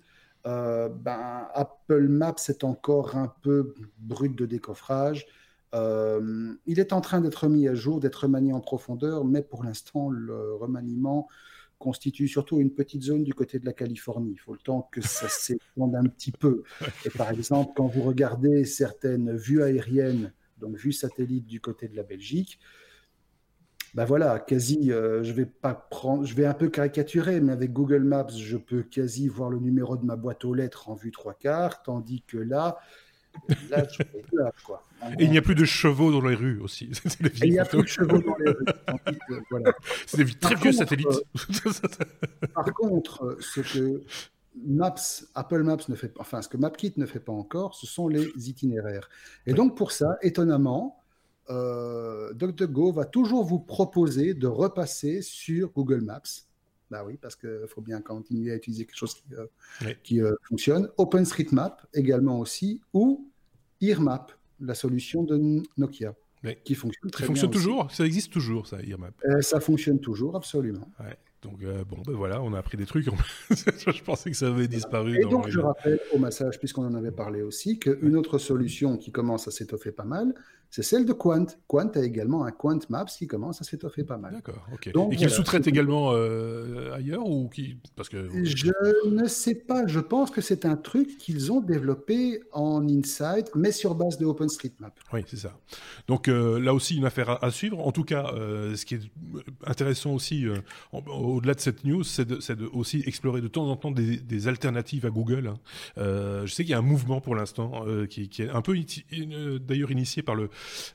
euh, 0.47 0.89
ben, 0.89 1.47
Apple 1.53 2.07
Maps 2.07 2.35
est 2.49 2.63
encore 2.63 3.15
un 3.15 3.31
peu 3.43 3.75
brut 3.99 4.35
de 4.35 4.47
décoffrage. 4.47 5.27
Euh, 5.75 6.53
il 6.65 6.79
est 6.79 6.91
en 6.91 7.01
train 7.01 7.21
d'être 7.21 7.47
mis 7.47 7.67
à 7.67 7.75
jour, 7.75 7.99
d'être 7.99 8.23
remanié 8.23 8.51
en 8.51 8.61
profondeur, 8.61 9.23
mais 9.25 9.43
pour 9.43 9.63
l'instant, 9.63 10.09
le 10.09 10.55
remaniement 10.55 11.27
constitue 11.77 12.27
surtout 12.27 12.59
une 12.59 12.71
petite 12.71 13.03
zone 13.03 13.23
du 13.23 13.33
côté 13.33 13.59
de 13.59 13.65
la 13.65 13.73
Californie. 13.73 14.31
Il 14.33 14.39
faut 14.39 14.53
le 14.53 14.59
temps 14.59 14.89
que 14.91 15.01
ça 15.01 15.27
s'étende 15.29 15.95
un 15.95 16.05
petit 16.05 16.31
peu. 16.31 16.63
Et 17.05 17.09
par 17.11 17.29
exemple, 17.29 17.73
quand 17.75 17.87
vous 17.87 18.01
regardez 18.01 18.65
certaines 18.65 19.35
vues 19.35 19.61
aériennes, 19.61 20.33
donc 20.57 20.75
vues 20.77 20.93
satellites 20.93 21.45
du 21.45 21.61
côté 21.61 21.87
de 21.87 21.95
la 21.95 22.03
Belgique, 22.03 22.59
ben 23.93 24.05
voilà, 24.05 24.39
quasi, 24.39 24.91
euh, 24.91 25.21
je 25.23 25.33
vais 25.33 25.45
pas 25.45 25.73
prendre, 25.73 26.25
je 26.25 26.33
vais 26.33 26.45
un 26.45 26.53
peu 26.53 26.69
caricaturer, 26.69 27.41
mais 27.41 27.51
avec 27.51 27.73
Google 27.73 28.03
Maps, 28.03 28.27
je 28.29 28.55
peux 28.55 28.83
quasi 28.83 29.27
voir 29.27 29.49
le 29.49 29.59
numéro 29.59 29.97
de 29.97 30.05
ma 30.05 30.15
boîte 30.15 30.45
aux 30.45 30.53
lettres 30.53 30.89
en 30.89 30.95
vue 30.95 31.11
trois 31.11 31.33
quarts, 31.33 31.83
tandis 31.83 32.23
que 32.25 32.37
là, 32.37 32.79
là, 33.69 33.85
je 33.91 34.03
là 34.33 34.51
quoi. 34.63 34.85
Et 35.19 35.25
il 35.25 35.31
n'y 35.31 35.37
a 35.37 35.41
plus 35.41 35.55
de 35.55 35.65
chevaux 35.65 36.11
dans 36.11 36.25
les 36.25 36.35
rues 36.35 36.59
aussi. 36.59 36.91
il 37.43 37.51
n'y 37.51 37.59
a 37.59 37.65
plus 37.65 37.81
de 37.81 37.87
chevaux 37.87 38.19
dans 38.19 38.35
les 38.37 38.51
rues. 38.51 38.65
voilà. 39.49 39.73
C'est 40.05 40.23
des 40.23 40.33
très 40.33 40.55
vieux 40.55 40.71
satellites. 40.71 41.07
Euh, 41.07 42.47
par 42.53 42.71
contre, 42.73 43.37
ce 43.39 43.61
que 43.61 44.03
Maps, 44.55 44.95
Apple 45.33 45.63
Maps 45.63 45.77
ne 45.89 45.95
fait 45.95 46.13
enfin, 46.19 46.41
ce 46.41 46.49
que 46.49 46.57
MapKit 46.57 46.93
ne 46.97 47.05
fait 47.05 47.19
pas 47.19 47.31
encore, 47.31 47.75
ce 47.75 47.87
sont 47.87 48.07
les 48.07 48.27
itinéraires. 48.47 49.09
Et 49.47 49.53
donc, 49.53 49.75
pour 49.75 49.91
ça, 49.91 50.17
étonnamment, 50.21 51.00
euh, 51.49 52.33
DuckDuckGo 52.33 52.91
va 52.91 53.05
toujours 53.05 53.43
vous 53.43 53.59
proposer 53.59 54.33
de 54.33 54.47
repasser 54.47 55.21
sur 55.21 55.71
Google 55.71 56.01
Maps. 56.01 56.21
Bah 56.89 57.03
oui, 57.05 57.17
parce 57.21 57.35
qu'il 57.35 57.65
faut 57.67 57.81
bien 57.81 58.01
continuer 58.01 58.51
à 58.51 58.55
utiliser 58.55 58.85
quelque 58.85 58.97
chose 58.97 59.15
qui, 60.03 60.21
euh, 60.21 60.31
euh, 60.31 60.35
fonctionne. 60.43 60.89
OpenStreetMap 60.97 61.87
également 61.93 62.39
aussi, 62.39 62.81
ou 62.93 63.29
EarMap, 63.81 64.31
la 64.59 64.75
solution 64.75 65.23
de 65.23 65.63
Nokia, 65.77 66.13
qui 66.63 66.75
fonctionne 66.75 67.09
très 67.09 67.25
fonctionne 67.25 67.49
toujours 67.49 67.89
Ça 67.91 68.05
existe 68.05 68.31
toujours, 68.31 68.67
ça, 68.67 68.77
EarMap 68.83 69.13
Ça 69.39 69.59
fonctionne 69.59 69.99
toujours, 69.99 70.35
absolument. 70.35 70.91
Donc 71.41 71.63
bon, 71.63 71.97
ben 72.05 72.13
voilà, 72.13 72.41
on 72.43 72.53
a 72.53 72.59
appris 72.59 72.77
des 72.77 72.85
trucs. 72.85 73.05
je 73.49 74.03
pensais 74.03 74.29
que 74.29 74.37
ça 74.37 74.49
avait 74.49 74.67
disparu. 74.67 75.17
Et 75.19 75.25
donc 75.25 75.47
je 75.47 75.59
rappelle 75.59 75.99
au 76.13 76.19
massage, 76.19 76.59
puisqu'on 76.59 76.85
en 76.85 76.93
avait 76.93 77.11
parlé 77.11 77.41
aussi, 77.41 77.79
qu'une 77.79 78.15
autre 78.15 78.37
solution 78.37 78.97
qui 78.97 79.11
commence 79.11 79.47
à 79.47 79.51
s'étoffer 79.51 79.91
pas 79.91 80.03
mal, 80.03 80.35
c'est 80.71 80.83
celle 80.83 81.05
de 81.05 81.11
Quant. 81.11 81.45
Quant 81.67 81.89
a 81.95 81.99
également 81.99 82.45
un 82.45 82.51
Quant 82.51 82.79
Maps 82.87 83.03
qui 83.03 83.27
commence 83.27 83.59
à 83.59 83.65
s'étoffer 83.65 84.05
pas 84.05 84.17
mal. 84.17 84.35
D'accord, 84.35 84.65
ok. 84.73 84.87
et 84.87 85.15
qu'il 85.17 85.29
sous-traite 85.29 85.67
également 85.67 86.13
euh, 86.13 86.93
ailleurs 86.93 87.27
ou 87.27 87.49
qui 87.49 87.75
parce 87.97 88.07
que 88.07 88.29
je 88.45 88.71
ne 89.05 89.27
sais 89.27 89.55
pas. 89.55 89.85
Je 89.85 89.99
pense 89.99 90.31
que 90.31 90.39
c'est 90.39 90.65
un 90.65 90.77
truc 90.77 91.17
qu'ils 91.17 91.51
ont 91.51 91.59
développé 91.59 92.39
en 92.53 92.87
Inside, 92.87 93.49
mais 93.53 93.73
sur 93.73 93.95
base 93.95 94.17
de 94.17 94.25
OpenStreetMap. 94.25 94.97
Oui, 95.11 95.25
c'est 95.27 95.39
ça. 95.39 95.59
Donc 96.07 96.29
euh, 96.29 96.57
là 96.57 96.73
aussi 96.73 96.95
une 96.95 97.05
affaire 97.05 97.43
à, 97.43 97.51
suivre. 97.51 97.85
En 97.85 97.91
tout 97.91 98.05
cas, 98.05 98.31
euh, 98.33 98.73
ce 98.77 98.85
qui 98.85 98.95
est 98.95 99.11
intéressant 99.65 100.13
aussi 100.13 100.45
au-delà 100.93 101.53
de 101.53 101.59
cette 101.59 101.83
news, 101.83 102.05
c'est 102.05 102.25
de, 102.25 102.35
de, 102.53 102.65
aussi 102.67 103.03
explorer 103.05 103.41
de 103.41 103.49
temps 103.49 103.67
en 103.67 103.75
temps 103.75 103.91
des, 103.91 104.47
alternatives 104.47 105.05
à 105.05 105.09
Google. 105.09 105.47
Hein. 105.47 105.59
je 106.45 106.51
sais 106.51 106.63
qu'il 106.63 106.71
y 106.71 106.75
a 106.75 106.79
un 106.79 106.81
mouvement 106.81 107.19
pour 107.19 107.35
l'instant 107.35 107.85
qui, 108.09 108.29
qui, 108.29 108.43
est 108.43 108.49
un 108.49 108.61
peu 108.61 108.77
d'ailleurs 109.59 109.91
initié 109.91 110.23
par 110.23 110.35
le 110.35 110.49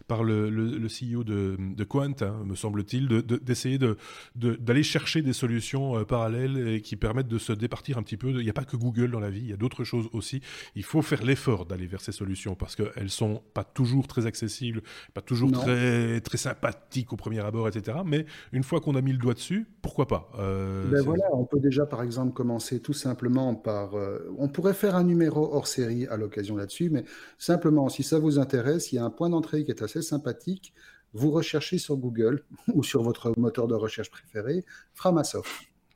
par 0.09 0.25
le, 0.25 0.51
le, 0.51 0.89
CEO 0.89 1.25
de, 1.25 1.57
de 1.59 1.85
Quant, 1.85 2.13
hein, 2.21 2.43
me 2.45 2.55
semble-t-il, 2.55 3.09
d'essayer 3.09 3.79
de, 3.79 3.97
d'aller 4.35 4.83
chercher 4.83 5.23
des 5.23 5.33
solutions 5.33 5.99
euh, 5.99 6.05
parallèles 6.05 6.69
et 6.69 6.81
qui 6.81 6.97
permettent 6.97 7.29
de 7.29 7.39
se 7.39 7.53
départir 7.53 7.99
un 7.99 8.03
petit 8.03 8.17
peu. 8.17 8.31
Il 8.31 8.45
n'y 8.45 8.51
a 8.51 8.55
pas 8.55 8.65
que 8.65 8.77
Google 8.77 9.11
dans 9.11 9.21
la 9.21 9.31
vie, 9.31 9.41
il 9.41 9.51
y 9.51 9.53
a 9.53 9.57
d'autres 9.57 9.85
choses 9.85 10.09
aussi. 10.13 10.41
Il 10.75 10.85
faut 10.85 11.03
faire 11.03 11.23
l'effort 11.23 11.67
d'aller 11.67 11.87
vers 11.87 12.01
ces 12.01 12.13
solutions 12.13 12.55
parce 12.55 12.77
qu'elles 12.77 13.11
sont 13.11 13.43
pas 13.55 13.65
toujours 13.65 14.07
très 14.07 14.27
accessibles, 14.27 14.83
pas 15.15 15.23
toujours 15.23 15.53
très, 15.53 16.21
très 16.21 16.39
sympathiques 16.39 17.13
au 17.13 17.17
premier 17.17 17.41
abord, 17.41 17.69
etc. 17.69 17.99
Mais 18.05 18.27
une 18.53 18.63
fois 18.63 18.81
qu'on 18.81 18.95
a 18.95 19.01
mis 19.01 19.13
le 19.13 19.19
doigt 19.19 19.35
dessus, 19.35 19.67
pourquoi 19.83 20.07
pas 20.07 20.31
euh, 20.39 20.91
ben 20.91 21.03
voilà, 21.03 21.25
On 21.33 21.45
peut 21.45 21.61
déjà, 21.61 21.87
par 21.87 22.03
exemple, 22.03 22.33
commencer 22.33 22.81
tout 22.81 22.93
simplement 22.93 23.55
par... 23.55 23.95
Euh, 23.95 24.19
on 24.39 24.49
pourrait 24.49 24.75
faire 24.75 24.97
un 24.97 25.05
numéro 25.05 25.55
hors 25.55 25.67
série 25.67 26.07
à 26.07 26.17
l'occasion 26.17 26.57
là-dessus, 26.57 26.91
mais 26.91 27.05
simplement, 27.39 27.89
si 27.89 28.03
ça 28.03 28.19
vous 28.19 28.39
intéresse, 28.39 28.93
il 28.93 28.97
y 28.97 28.99
a 28.99 29.05
un 29.05 29.11
point 29.11 29.31
d'entrée 29.31 29.56
qui 29.65 29.71
est 29.71 29.83
assez 29.83 30.03
sympathique. 30.03 30.73
Vous 31.13 31.31
recherchez 31.31 31.79
sur 31.79 31.97
Google 31.97 32.45
ou 32.75 32.83
sur 32.83 33.03
votre 33.03 33.33
moteur 33.39 33.67
de 33.69 33.75
recherche 33.75 34.11
préféré 34.11 34.65
Framasoft. 34.95 35.51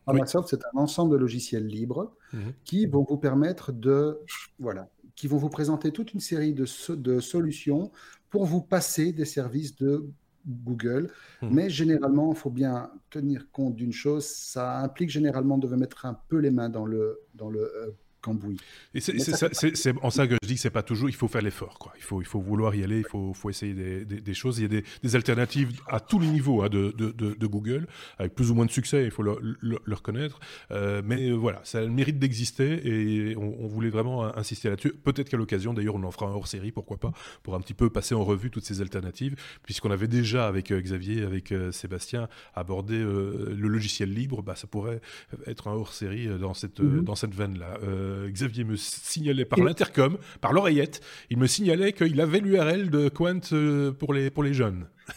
Framasoft, 0.05 0.49
c'est 0.49 0.65
un 0.73 0.79
ensemble 0.79 1.13
de 1.13 1.17
logiciels 1.17 1.67
libres 1.67 2.15
mhm. 2.33 2.53
qui 2.65 2.87
vont 2.87 3.05
vous 3.09 3.19
permettre 3.19 3.73
de, 3.73 4.21
voilà, 4.59 4.89
qui 5.15 5.27
vont 5.27 5.37
vous 5.37 5.51
présenter 5.51 5.93
toute 5.93 6.15
une 6.15 6.21
série 6.21 6.55
de, 6.55 6.67
de 6.95 7.21
solutions 7.21 7.93
pour 8.31 8.47
vous 8.47 8.63
passer 8.63 9.13
des 9.13 9.25
services 9.25 9.77
de 9.77 10.07
Google. 10.47 11.11
Mhm. 11.43 11.51
Mais 11.53 11.71
généralement, 11.71 12.33
il 12.33 12.39
faut 12.39 12.51
bien 12.51 12.91
tenir 13.11 13.51
compte 13.53 13.77
d'une 13.77 13.93
chose, 13.93 14.25
ça 14.25 14.79
implique 14.79 15.11
généralement 15.11 15.59
de 15.59 15.69
mettre 15.77 16.07
un 16.07 16.19
peu 16.29 16.39
les 16.39 16.51
mains 16.51 16.71
dans 16.71 16.87
le, 16.87 17.21
dans 17.35 17.51
le 17.51 17.61
euh, 17.61 17.91
cambouis. 18.21 18.57
Et 18.95 19.01
c'est 19.01 19.95
en 20.03 20.11
ça 20.11 20.27
que 20.27 20.37
je 20.43 20.49
dis 20.49 20.55
que 20.55 20.61
c'est 20.61 20.71
pas 20.71 20.83
toujours, 20.83 21.09
il 21.09 21.15
faut 21.15 21.29
faire 21.29 21.43
l'effort, 21.43 21.79
quoi. 21.79 21.93
Il 21.97 22.03
faut, 22.03 22.21
il 22.21 22.27
faut 22.27 22.41
vouloir 22.41 22.75
y 22.75 22.85
aller, 22.85 22.99
il 22.99 23.07
faut, 23.07 23.35
faut 23.35 23.51
essayer 23.51 23.75
des, 23.75 24.05
des, 24.05 24.35
choses. 24.35 24.59
Il 24.59 24.63
y 24.73 24.79
a 24.79 24.81
des, 25.03 25.17
alternatives 25.17 25.73
à 25.89 26.01
tous 26.01 26.19
les 26.19 26.29
niveaux 26.29 26.63
hein, 26.63 26.69
de, 26.69 26.95
de, 26.97 27.11
de, 27.13 27.47
Google, 27.47 27.87
avec 28.19 28.35
plus 28.35 28.51
ou 28.51 28.55
moins 28.55 28.67
de 28.67 28.71
succès, 28.71 29.05
il 29.05 29.11
faut 29.11 29.23
le, 29.23 29.37
le, 29.61 29.95
reconnaître. 29.95 30.41
Euh, 30.71 31.03
mais 31.05 31.31
euh, 31.31 31.35
voilà, 31.35 31.61
ça 31.65 31.79
a 31.79 31.83
le 31.83 31.91
mérite 31.91 32.19
d'exister 32.19 32.81
et 32.87 33.37
on, 33.37 33.67
voulait 33.67 33.91
vraiment 33.91 34.37
insister 34.37 34.69
là-dessus. 34.69 34.93
Peut-être 34.93 35.29
qu'à 35.29 35.37
l'occasion, 35.37 35.75
d'ailleurs, 35.75 35.95
on 35.95 36.03
en 36.03 36.11
fera 36.11 36.27
un 36.27 36.33
hors 36.33 36.47
série, 36.47 36.73
pourquoi 36.73 36.99
pas, 36.99 37.13
pour 37.43 37.55
un 37.55 37.61
petit 37.61 37.75
peu 37.75 37.91
passer 37.91 38.15
en 38.15 38.25
revue 38.25 38.51
toutes 38.51 38.65
ces 38.65 38.81
alternatives, 38.81 39.37
puisqu'on 39.63 39.91
avait 39.91 40.09
déjà 40.09 40.47
avec 40.47 40.71
euh, 40.71 40.81
Xavier, 40.81 41.23
avec 41.23 41.53
Sébastien, 41.73 42.29
abordé 42.55 42.99
le 42.99 43.69
logiciel 43.69 44.13
libre, 44.13 44.43
bah, 44.43 44.55
ça 44.55 44.67
pourrait 44.67 45.01
être 45.47 45.69
un 45.69 45.73
hors 45.73 45.93
série 45.93 46.27
dans 46.39 46.55
cette, 46.55 46.81
mm-hmm. 46.81 47.03
dans 47.03 47.15
cette 47.15 47.35
veine-là. 47.35 47.79
Euh, 48.11 48.31
Xavier 48.31 48.65
me 48.65 48.77
signalait 48.77 49.45
par 49.45 49.61
l'intercom, 49.61 50.19
par 50.41 50.53
l'oreillette, 50.53 51.01
il 51.31 51.39
me 51.39 51.47
signalait 51.47 51.93
qu'il 51.93 52.21
avait 52.21 52.41
l'URL 52.41 52.91
de 52.91 53.09
Quant 53.09 53.41
euh, 53.53 53.93
pour 53.93 54.13
les, 54.13 54.31
pour 54.31 54.43
les 54.43 54.55
jeunes. 54.55 54.87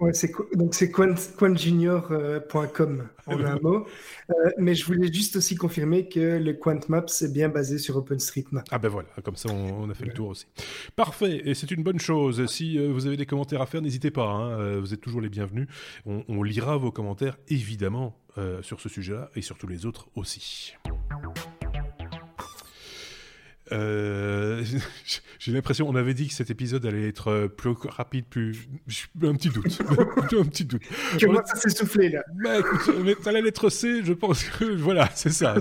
Ouais, 0.00 0.14
c'est 0.14 0.30
donc 0.52 0.76
c'est 0.76 0.92
quantjunior.com 0.92 3.08
en 3.26 3.40
un 3.40 3.58
mot. 3.62 3.84
Euh, 4.30 4.34
mais 4.56 4.76
je 4.76 4.84
voulais 4.84 5.12
juste 5.12 5.34
aussi 5.34 5.56
confirmer 5.56 6.08
que 6.08 6.38
le 6.38 6.52
Quant 6.52 6.78
Maps 6.88 7.06
est 7.20 7.32
bien 7.32 7.48
basé 7.48 7.78
sur 7.78 7.96
OpenStreetMap. 7.96 8.64
Ah 8.70 8.78
ben 8.78 8.90
voilà, 8.90 9.08
comme 9.24 9.34
ça 9.34 9.48
on, 9.48 9.90
a 9.90 9.94
fait 9.94 10.04
le 10.04 10.12
tour 10.12 10.28
aussi. 10.28 10.46
Parfait, 10.94 11.42
et 11.44 11.54
c'est 11.54 11.72
une 11.72 11.82
bonne 11.82 11.98
chose. 11.98 12.46
Si 12.46 12.78
vous 12.78 13.08
avez 13.08 13.16
des 13.16 13.26
commentaires 13.26 13.60
à 13.60 13.66
faire, 13.66 13.82
n'hésitez 13.82 14.12
pas. 14.12 14.28
Hein, 14.28 14.78
vous 14.78 14.94
êtes 14.94 15.00
toujours 15.00 15.20
les 15.20 15.30
bienvenus. 15.30 15.66
On, 16.06 16.44
lira 16.44 16.76
vos 16.76 16.92
commentaires 16.92 17.36
évidemment 17.48 18.16
sur 18.62 18.80
ce 18.80 18.88
sujet-là 18.88 19.30
et 19.34 19.42
sur 19.42 19.58
tous 19.58 19.66
les 19.66 19.84
autres 19.84 20.10
aussi. 20.14 20.76
Euh, 23.72 24.64
j'ai 25.38 25.52
l'impression, 25.52 25.88
on 25.88 25.94
avait 25.96 26.14
dit 26.14 26.28
que 26.28 26.34
cet 26.34 26.50
épisode 26.50 26.84
allait 26.86 27.08
être 27.08 27.28
euh, 27.28 27.48
plus 27.48 27.74
rapide, 27.88 28.24
plus. 28.26 28.68
Un 29.22 29.34
petit 29.34 29.50
doute. 29.50 29.78
un 29.90 30.44
petit 30.44 30.64
doute. 30.64 30.82
Comment 31.20 31.44
ça 31.44 31.56
s'est 31.56 31.70
soufflé 31.70 32.08
là 32.08 32.22
bah, 32.42 32.58
écoute, 32.58 33.26
à 33.26 33.32
la 33.32 33.40
lettre 33.40 33.68
C, 33.68 34.00
je 34.04 34.12
pense 34.12 34.44
que. 34.44 34.64
Voilà, 34.88 35.10
c'est 35.14 35.32
ça. 35.32 35.54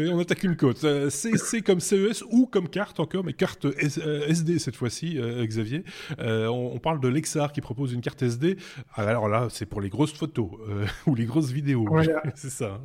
On 0.00 0.18
attaque 0.18 0.44
une 0.44 0.56
côte. 0.56 0.84
Euh, 0.84 1.10
C, 1.10 1.36
C 1.36 1.62
comme 1.62 1.80
CES 1.80 2.22
ou 2.30 2.46
comme 2.46 2.68
carte 2.68 3.00
encore, 3.00 3.24
mais 3.24 3.32
carte 3.32 3.66
SD 3.78 4.58
cette 4.58 4.76
fois-ci, 4.76 5.18
Xavier. 5.42 5.84
on, 6.18 6.78
parle 6.78 7.00
de 7.00 7.08
Lexar 7.08 7.52
qui 7.52 7.60
propose 7.60 7.92
une 7.92 8.00
carte 8.00 8.22
SD. 8.22 8.56
Alors 8.94 9.28
là, 9.28 9.48
c'est 9.50 9.66
pour 9.66 9.80
les 9.80 9.90
grosses 9.90 10.12
photos 10.12 10.50
ou 11.06 11.14
les 11.14 11.24
grosses 11.24 11.50
vidéos. 11.50 11.84
Voilà. 11.86 12.22
c'est 12.34 12.50
ça. 12.50 12.80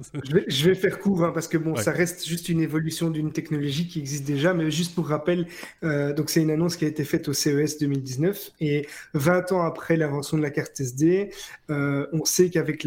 Je 0.48 0.66
vais, 0.66 0.76
faire 0.76 1.00
court 1.00 1.24
hein, 1.24 1.32
parce 1.34 1.48
que 1.48 1.58
bon, 1.58 1.76
ça 1.76 1.92
reste 1.92 2.28
juste 2.28 2.50
une 2.50 2.60
évolution 2.60 3.10
d'une 3.10 3.32
technologie 3.32 3.88
qui 3.88 4.00
existe 4.00 4.25
déjà, 4.26 4.54
mais 4.54 4.70
juste 4.72 4.96
pour 4.96 5.08
rappel, 5.08 5.48
euh, 5.84 6.14
donc 6.14 6.30
c'est 6.30 6.42
une 6.42 6.52
annonce 6.52 6.76
qui 6.76 6.86
a 6.86 6.88
été 6.88 7.04
faite 7.04 7.28
au 7.30 7.34
CES 7.34 7.78
2019 7.80 8.52
et 8.60 8.88
20 9.14 9.52
ans 9.54 9.62
après 9.64 9.96
l'invention 9.96 10.38
de 10.38 10.42
la 10.42 10.50
carte 10.50 10.80
SD, 10.80 11.30
euh, 11.70 12.08
on 12.12 12.26
sait 12.26 12.50
qu'avec 12.50 12.84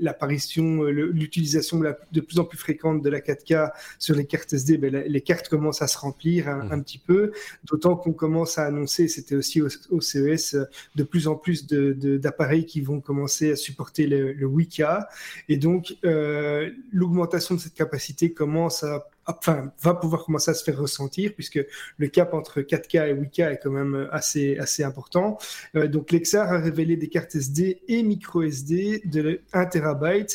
l'apparition, 0.00 0.82
l'utilisation 0.84 1.80
de 1.80 2.20
plus 2.20 2.38
en 2.38 2.44
plus 2.44 2.58
fréquente 2.58 3.02
de 3.02 3.08
la 3.08 3.20
4K 3.20 3.70
sur 3.98 4.14
les 4.14 4.26
cartes 4.26 4.52
SD, 4.52 4.76
ben, 4.78 5.04
les 5.06 5.20
cartes 5.20 5.48
commencent 5.48 5.82
à 5.82 5.86
se 5.86 5.98
remplir 5.98 6.48
un, 6.48 6.76
mmh. 6.76 6.84
petit 6.84 6.98
peu, 6.98 7.32
d'autant 7.64 7.96
qu'on 7.96 8.12
commence 8.12 8.58
à 8.58 8.66
annoncer, 8.66 9.08
c'était 9.08 9.36
aussi 9.36 9.62
au, 9.62 10.00
CES, 10.00 10.56
de 10.96 11.02
plus 11.02 11.28
en 11.28 11.36
plus 11.36 11.66
d'appareils 11.66 12.66
qui 12.66 12.80
vont 12.80 13.00
commencer 13.00 13.52
à 13.52 13.56
supporter 13.56 14.06
le, 14.06 14.32
le 14.32 14.46
Wika, 14.46 15.08
et 15.48 15.56
donc 15.56 15.96
euh, 16.04 16.70
l'augmentation 16.92 17.54
de 17.54 17.60
cette 17.60 17.74
capacité 17.74 18.32
commence 18.32 18.82
à 18.82 19.08
enfin, 19.26 19.72
va 19.82 19.94
pouvoir 19.94 20.24
commencer 20.24 20.50
à 20.50 20.54
se 20.54 20.64
faire 20.64 20.78
ressentir 20.78 21.32
puisque 21.34 21.60
le 21.96 22.08
cap 22.08 22.34
entre 22.34 22.60
4K 22.60 23.08
et 23.08 23.14
8K 23.14 23.52
est 23.52 23.60
quand 23.62 23.70
même 23.70 24.08
assez, 24.12 24.58
assez 24.58 24.82
important. 24.82 25.38
Euh, 25.76 25.88
donc, 25.88 26.10
Lexar 26.10 26.52
a 26.52 26.58
révélé 26.58 26.96
des 26.96 27.08
cartes 27.08 27.34
SD 27.34 27.82
et 27.88 28.02
micro 28.02 28.42
SD 28.42 29.02
de 29.04 29.40
1 29.52 29.66
TB. 29.66 30.26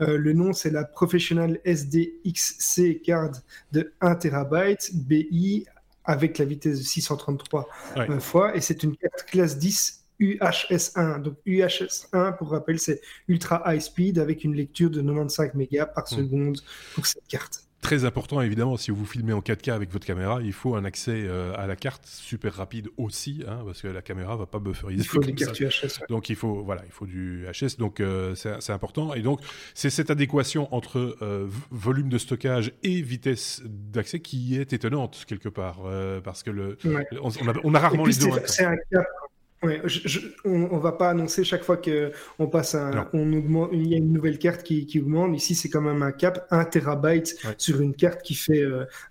Euh, 0.00 0.18
le 0.18 0.32
nom, 0.32 0.52
c'est 0.52 0.70
la 0.70 0.84
Professional 0.84 1.58
SD 1.64 2.20
XC 2.26 3.02
card 3.02 3.32
de 3.72 3.92
1 4.00 4.14
TB 4.16 4.76
BI 4.94 5.66
avec 6.04 6.38
la 6.38 6.44
vitesse 6.44 6.78
de 6.78 6.84
633 6.84 7.68
euh, 7.96 8.20
fois 8.20 8.54
et 8.54 8.60
c'est 8.60 8.82
une 8.82 8.96
carte 8.96 9.24
classe 9.24 9.58
10 9.58 10.04
UHS1. 10.20 11.22
Donc 11.22 11.36
UHS1, 11.46 12.36
pour 12.36 12.50
rappel, 12.50 12.78
c'est 12.78 13.00
Ultra 13.28 13.62
High 13.66 13.80
Speed 13.80 14.18
avec 14.18 14.44
une 14.44 14.54
lecture 14.54 14.90
de 14.90 15.00
95 15.00 15.54
mégas 15.54 15.86
par 15.86 16.04
hmm. 16.04 16.16
seconde 16.16 16.60
pour 16.94 17.06
cette 17.06 17.26
carte. 17.26 17.63
Très 17.84 18.06
important, 18.06 18.40
évidemment, 18.40 18.78
si 18.78 18.90
vous 18.90 19.04
filmez 19.04 19.34
en 19.34 19.40
4K 19.40 19.72
avec 19.72 19.92
votre 19.92 20.06
caméra, 20.06 20.40
il 20.42 20.54
faut 20.54 20.74
un 20.74 20.86
accès 20.86 21.24
euh, 21.26 21.52
à 21.54 21.66
la 21.66 21.76
carte 21.76 22.06
super 22.06 22.54
rapide 22.54 22.88
aussi, 22.96 23.44
hein, 23.46 23.58
parce 23.66 23.82
que 23.82 23.88
la 23.88 24.00
caméra 24.00 24.36
va 24.36 24.46
pas 24.46 24.58
bufferiser. 24.58 25.02
Il 25.02 25.06
faut 25.06 25.20
des 25.20 25.34
cartes 25.34 25.60
UHS. 25.60 26.06
Donc 26.08 26.30
il 26.30 26.36
faut, 26.36 26.62
voilà, 26.64 26.82
il 26.86 26.90
faut 26.90 27.04
du 27.04 27.44
HS, 27.44 27.76
donc 27.76 28.00
euh, 28.00 28.34
c'est 28.34 28.72
important. 28.72 29.12
Et 29.12 29.20
donc 29.20 29.40
c'est 29.74 29.90
cette 29.90 30.08
adéquation 30.08 30.74
entre 30.74 31.18
euh, 31.20 31.46
volume 31.70 32.08
de 32.08 32.16
stockage 32.16 32.72
et 32.82 33.02
vitesse 33.02 33.60
d'accès 33.66 34.20
qui 34.20 34.58
est 34.58 34.72
étonnante 34.72 35.26
quelque 35.26 35.50
part, 35.50 35.80
parce 36.24 36.42
que 36.42 36.50
le, 36.50 36.78
on, 37.20 37.74
a, 37.74 37.78
rarement 37.78 38.06
les 38.06 38.14
deux. 38.14 38.30
C'est 38.46 38.64
un 38.64 38.76
cap 38.90 39.04
on, 40.44 40.76
ne 40.76 40.80
va 40.80 40.92
pas 40.92 41.10
annoncer 41.10 41.44
chaque 41.44 41.64
fois 41.64 41.76
qu'on 41.76 42.46
passe 42.46 42.74
un, 42.74 43.08
on 43.12 43.32
augmente, 43.32 43.70
il 43.72 43.88
y 43.88 43.94
a 43.94 43.98
une 43.98 44.12
nouvelle 44.12 44.38
carte 44.38 44.62
qui, 44.62 45.00
augmente. 45.00 45.36
Ici, 45.36 45.54
c'est 45.54 45.68
quand 45.68 45.80
même 45.80 46.02
un 46.02 46.12
cap, 46.12 46.46
1 46.50 46.64
terabyte 46.66 47.36
sur 47.58 47.80
une 47.80 47.94
carte 47.94 48.22
qui 48.22 48.34
fait 48.34 48.62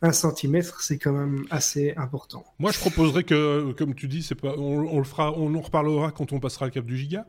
1 0.02 0.10
euh, 0.10 0.12
cm, 0.12 0.62
c'est 0.80 0.98
quand 0.98 1.14
même 1.14 1.46
assez 1.50 1.94
important. 1.98 2.46
Moi, 2.60 2.72
je 2.72 2.80
proposerais 2.80 3.24
que, 3.24 3.72
comme 3.74 3.96
tu 3.96 4.08
dis, 4.08 4.24
c'est 4.24 4.36
pas, 4.36 4.56
on, 4.58 4.98
le 4.98 5.04
fera, 5.04 5.34
on 5.34 5.54
en 5.56 5.62
reparlera 5.62 6.12
quand 6.12 6.34
on 6.34 6.40
passera 6.40 6.66
le 6.66 6.72
cap 6.72 6.86
du 6.86 6.98
giga. 6.98 7.26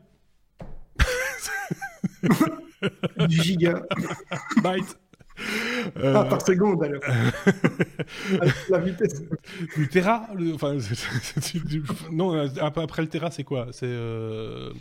du 3.27 3.41
giga. 3.41 3.83
Byte. 4.63 4.97
Euh, 5.97 6.13
ah, 6.15 6.25
par 6.25 6.45
seconde 6.45 6.83
alors. 6.83 7.01
la 8.69 8.79
vitesse. 8.79 9.23
Du 9.75 9.87
Terra 9.87 10.27
enfin, 10.53 10.77
Non, 12.11 12.47
après 12.59 13.01
le 13.01 13.09
Terra, 13.09 13.31
c'est 13.31 13.43
quoi? 13.43 13.67
C'est. 13.71 13.85
Euh... 13.85 14.71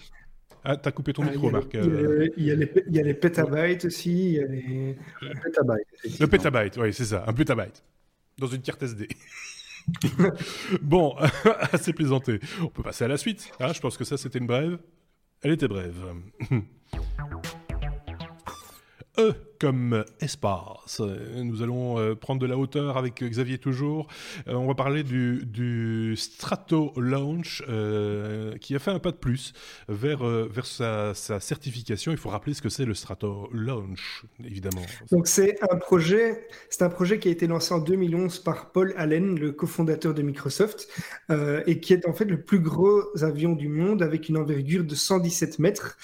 Ah, 0.64 0.76
t'as 0.76 0.92
coupé 0.92 1.12
ton 1.12 1.22
ah, 1.26 1.30
micro, 1.30 1.50
Marc. 1.50 1.74
Euh. 1.74 2.28
Il 2.36 2.44
y, 2.44 2.50
a 2.50 2.54
les, 2.54 2.72
il 2.88 2.96
y 2.96 3.00
a 3.00 3.02
les 3.02 3.14
pétabytes 3.14 3.84
aussi. 3.84 4.10
Il 4.10 4.32
y 4.32 4.40
a 4.40 4.46
les... 4.46 4.96
Le. 5.20 6.18
Le 6.20 6.26
pétabyte, 6.26 6.78
oui, 6.78 6.92
c'est 6.94 7.04
ça, 7.04 7.24
un 7.26 7.32
pétabyte. 7.32 7.82
Dans 8.38 8.46
une 8.46 8.62
carte 8.62 8.82
SD. 8.82 9.08
bon, 10.82 11.14
assez 11.72 11.92
plaisanté. 11.92 12.40
On 12.62 12.68
peut 12.68 12.82
passer 12.82 13.04
à 13.04 13.08
la 13.08 13.18
suite. 13.18 13.52
Ah, 13.60 13.72
je 13.72 13.80
pense 13.80 13.98
que 13.98 14.04
ça, 14.04 14.16
c'était 14.16 14.38
une 14.38 14.46
brève. 14.46 14.78
Elle 15.42 15.52
était 15.52 15.68
brève. 15.68 15.94
E 19.18 19.32
comme 19.64 20.04
espace. 20.20 21.00
Nous 21.36 21.62
allons 21.62 21.98
euh, 21.98 22.14
prendre 22.14 22.38
de 22.38 22.44
la 22.44 22.58
hauteur 22.58 22.98
avec 22.98 23.24
Xavier 23.24 23.56
toujours. 23.56 24.08
Euh, 24.46 24.52
on 24.52 24.66
va 24.66 24.74
parler 24.74 25.02
du, 25.02 26.14
Strato 26.18 26.92
Launch 26.98 27.62
euh, 27.66 28.58
qui 28.58 28.76
a 28.76 28.78
fait 28.78 28.90
un 28.90 28.98
pas 28.98 29.10
de 29.10 29.16
plus 29.16 29.54
vers, 29.88 30.22
vers 30.22 30.66
sa, 30.66 31.14
certification. 31.14 32.12
Il 32.12 32.18
faut 32.18 32.28
rappeler 32.28 32.52
ce 32.52 32.60
que 32.60 32.68
c'est 32.68 32.84
le 32.84 32.92
Strato 32.92 33.48
Launch, 33.54 34.26
évidemment. 34.44 34.82
Donc 35.10 35.28
c'est 35.28 35.56
un 35.62 35.76
projet, 35.76 36.46
c'est 36.68 36.82
un 36.82 36.90
projet 36.90 37.18
qui 37.18 37.28
a 37.28 37.30
été 37.30 37.46
lancé 37.46 37.72
en 37.72 37.78
2011 37.78 38.40
par 38.40 38.70
Paul 38.70 38.92
Allen, 38.98 39.38
le 39.38 39.52
cofondateur 39.52 40.12
de 40.12 40.20
Microsoft, 40.20 40.88
et 41.66 41.80
qui 41.80 41.94
est 41.94 42.06
en 42.06 42.12
fait 42.12 42.26
le 42.26 42.42
plus 42.42 42.60
gros 42.60 43.00
avion 43.22 43.54
du 43.54 43.68
monde 43.68 44.02
avec 44.02 44.28
une 44.28 44.36
envergure 44.36 44.84
de 44.84 44.94
117 44.94 45.58
mètres. 45.58 45.96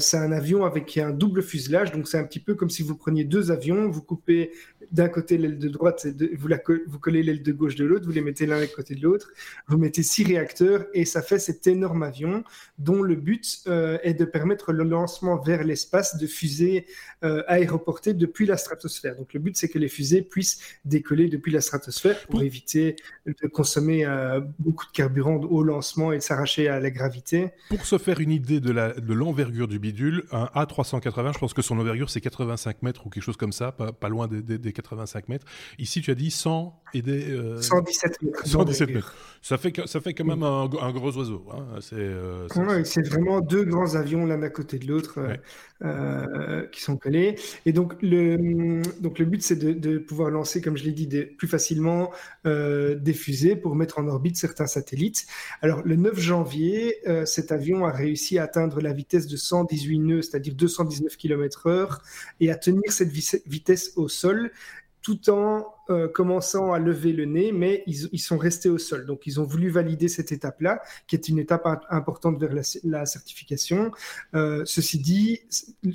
c'est 0.00 0.18
un 0.18 0.32
avion 0.32 0.64
avec 0.64 0.98
un 0.98 1.10
double 1.10 1.44
fuselage, 1.44 1.92
donc 1.92 2.08
c'est 2.08 2.18
un 2.18 2.24
petit 2.24 2.40
peu 2.40 2.56
comme 2.56 2.70
si 2.70 2.82
vous 2.82 2.87
vous 2.88 2.96
preniez 2.96 3.24
deux 3.24 3.50
avions, 3.50 3.88
vous 3.88 4.02
coupez 4.02 4.50
d'un 4.90 5.08
côté 5.08 5.38
l'aile 5.38 5.58
de 5.58 5.68
droite, 5.68 6.06
vous, 6.36 6.48
la, 6.48 6.60
vous 6.86 6.98
collez 6.98 7.22
l'aile 7.22 7.42
de 7.42 7.52
gauche 7.52 7.74
de 7.74 7.84
l'autre, 7.84 8.06
vous 8.06 8.12
les 8.12 8.20
mettez 8.20 8.46
l'un 8.46 8.60
à 8.60 8.66
côté 8.66 8.94
de 8.94 9.02
l'autre, 9.02 9.32
vous 9.66 9.78
mettez 9.78 10.02
six 10.02 10.24
réacteurs 10.24 10.86
et 10.94 11.04
ça 11.04 11.22
fait 11.22 11.38
cet 11.38 11.66
énorme 11.66 12.02
avion 12.02 12.44
dont 12.78 13.02
le 13.02 13.16
but 13.16 13.60
euh, 13.66 13.98
est 14.02 14.14
de 14.14 14.24
permettre 14.24 14.72
le 14.72 14.84
lancement 14.84 15.36
vers 15.36 15.64
l'espace 15.64 16.16
de 16.16 16.26
fusées 16.26 16.86
euh, 17.24 17.42
aéroportées 17.48 18.14
depuis 18.14 18.46
la 18.46 18.56
stratosphère. 18.56 19.16
Donc 19.16 19.34
le 19.34 19.40
but 19.40 19.56
c'est 19.56 19.68
que 19.68 19.78
les 19.78 19.88
fusées 19.88 20.22
puissent 20.22 20.60
décoller 20.84 21.28
depuis 21.28 21.52
la 21.52 21.60
stratosphère 21.60 22.26
pour 22.26 22.42
éviter 22.42 22.96
de 23.26 23.46
consommer 23.48 24.04
euh, 24.06 24.40
beaucoup 24.58 24.86
de 24.86 24.92
carburant 24.92 25.36
au 25.36 25.62
lancement 25.62 26.12
et 26.12 26.18
de 26.18 26.22
s'arracher 26.22 26.68
à 26.68 26.80
la 26.80 26.90
gravité. 26.90 27.50
Pour 27.68 27.84
se 27.84 27.98
faire 27.98 28.20
une 28.20 28.30
idée 28.30 28.60
de 28.60 29.12
l'envergure 29.12 29.66
de 29.66 29.72
du 29.72 29.78
bidule, 29.78 30.24
un 30.32 30.48
A380, 30.54 31.34
je 31.34 31.38
pense 31.38 31.54
que 31.54 31.62
son 31.62 31.78
envergure 31.78 32.10
c'est 32.10 32.20
85 32.20 32.82
mètres 32.82 33.06
ou 33.06 33.10
quelque 33.10 33.22
chose 33.22 33.36
comme 33.36 33.52
ça, 33.52 33.72
pas, 33.72 34.08
loin 34.08 34.28
des, 34.28 34.67
85 34.72 35.28
mètres. 35.28 35.46
Ici 35.78 36.00
tu 36.02 36.10
as 36.10 36.14
dit 36.14 36.30
100 36.30 36.74
et 36.94 37.02
des... 37.02 37.36
117 37.60 38.22
mètres. 38.22 38.46
117 38.46 38.90
mètres. 38.90 39.14
Ça 39.40 39.56
fait, 39.56 39.72
ça 39.86 40.00
fait 40.00 40.14
quand 40.14 40.24
même 40.24 40.42
un, 40.42 40.66
gros 40.66 41.16
oiseau. 41.16 41.44
Hein. 41.52 41.78
C'est 41.80 43.08
vraiment 43.08 43.40
deux 43.40 43.64
grands 43.64 43.94
avions 43.94 44.26
l'un 44.26 44.42
à 44.42 44.50
côté 44.50 44.78
de 44.78 44.86
l'autre. 44.86 45.20
Euh, 45.84 46.66
qui 46.72 46.80
sont 46.80 46.96
collés. 46.96 47.36
Et 47.64 47.72
donc 47.72 47.94
le, 48.02 48.82
donc 49.00 49.20
le 49.20 49.24
but, 49.24 49.44
c'est 49.44 49.54
de, 49.54 49.98
pouvoir 49.98 50.28
lancer, 50.28 50.60
comme 50.60 50.76
je 50.76 50.82
l'ai 50.82 50.90
dit, 50.90 51.06
plus 51.36 51.46
facilement 51.46 52.10
euh, 52.46 52.96
des 52.96 53.12
fusées 53.12 53.54
pour 53.54 53.76
mettre 53.76 54.00
en 54.00 54.08
orbite 54.08 54.36
certains 54.36 54.66
satellites. 54.66 55.26
Alors 55.62 55.82
le 55.84 55.94
9 55.94 56.18
janvier, 56.18 56.96
euh, 57.06 57.24
cet 57.26 57.52
avion 57.52 57.84
a 57.84 57.92
réussi 57.92 58.40
à 58.40 58.42
atteindre 58.42 58.80
la 58.80 58.92
vitesse 58.92 59.28
de 59.28 59.36
118 59.36 59.98
nœuds, 60.00 60.22
c'est-à-dire 60.22 60.56
219 60.56 61.16
km/h, 61.16 61.98
et 62.40 62.50
à 62.50 62.56
tenir 62.56 62.90
cette 62.90 63.12
vitesse 63.12 63.92
au 63.94 64.08
sol 64.08 64.50
tout 65.00 65.30
en 65.30 65.64
euh, 65.90 66.08
commençant 66.08 66.72
à 66.72 66.78
lever 66.78 67.12
le 67.12 67.24
nez, 67.24 67.52
mais 67.52 67.82
ils, 67.86 68.18
sont 68.18 68.36
restés 68.36 68.68
au 68.68 68.78
sol. 68.78 69.06
Donc, 69.06 69.26
ils 69.26 69.40
ont 69.40 69.44
voulu 69.44 69.70
valider 69.70 70.08
cette 70.08 70.32
étape-là, 70.32 70.82
qui 71.06 71.16
est 71.16 71.28
une 71.28 71.38
étape 71.38 71.66
importante 71.88 72.38
vers 72.38 72.52
la, 72.84 73.06
certification. 73.06 73.90
Euh, 74.34 74.62
ceci 74.64 74.98
dit, 74.98 75.40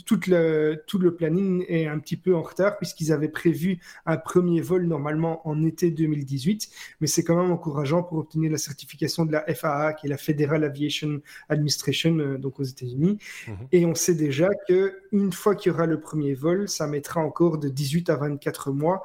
tout 0.05 0.19
le, 0.27 0.81
tout 0.87 0.97
le 0.97 1.15
planning 1.15 1.63
est 1.67 1.85
un 1.85 1.99
petit 1.99 2.17
peu 2.17 2.35
en 2.35 2.41
retard, 2.41 2.77
puisqu'ils 2.77 3.11
avaient 3.11 3.29
prévu 3.29 3.79
un 4.05 4.17
premier 4.17 4.61
vol 4.61 4.85
normalement 4.85 5.47
en 5.47 5.63
été 5.63 5.91
2018, 5.91 6.69
mais 7.01 7.07
c'est 7.07 7.23
quand 7.23 7.39
même 7.39 7.51
encourageant 7.51 8.03
pour 8.03 8.17
obtenir 8.17 8.51
la 8.51 8.57
certification 8.57 9.25
de 9.25 9.31
la 9.31 9.45
FAA, 9.53 9.93
qui 9.93 10.07
est 10.07 10.09
la 10.09 10.17
Federal 10.17 10.63
Aviation 10.63 11.21
Administration, 11.49 12.17
euh, 12.17 12.37
donc 12.37 12.59
aux 12.59 12.63
États-Unis. 12.63 13.19
Mhm. 13.47 13.55
Et 13.71 13.85
on 13.85 13.95
sait 13.95 14.15
déjà 14.15 14.49
que 14.67 15.01
une 15.11 15.31
fois 15.31 15.55
qu'il 15.55 15.71
y 15.71 15.75
aura 15.75 15.85
le 15.85 15.99
premier 15.99 16.33
vol, 16.33 16.67
ça 16.67 16.87
mettra 16.87 17.21
encore 17.21 17.57
de 17.57 17.69
18 17.69 18.09
à 18.09 18.15
24 18.15 18.71
mois 18.71 19.03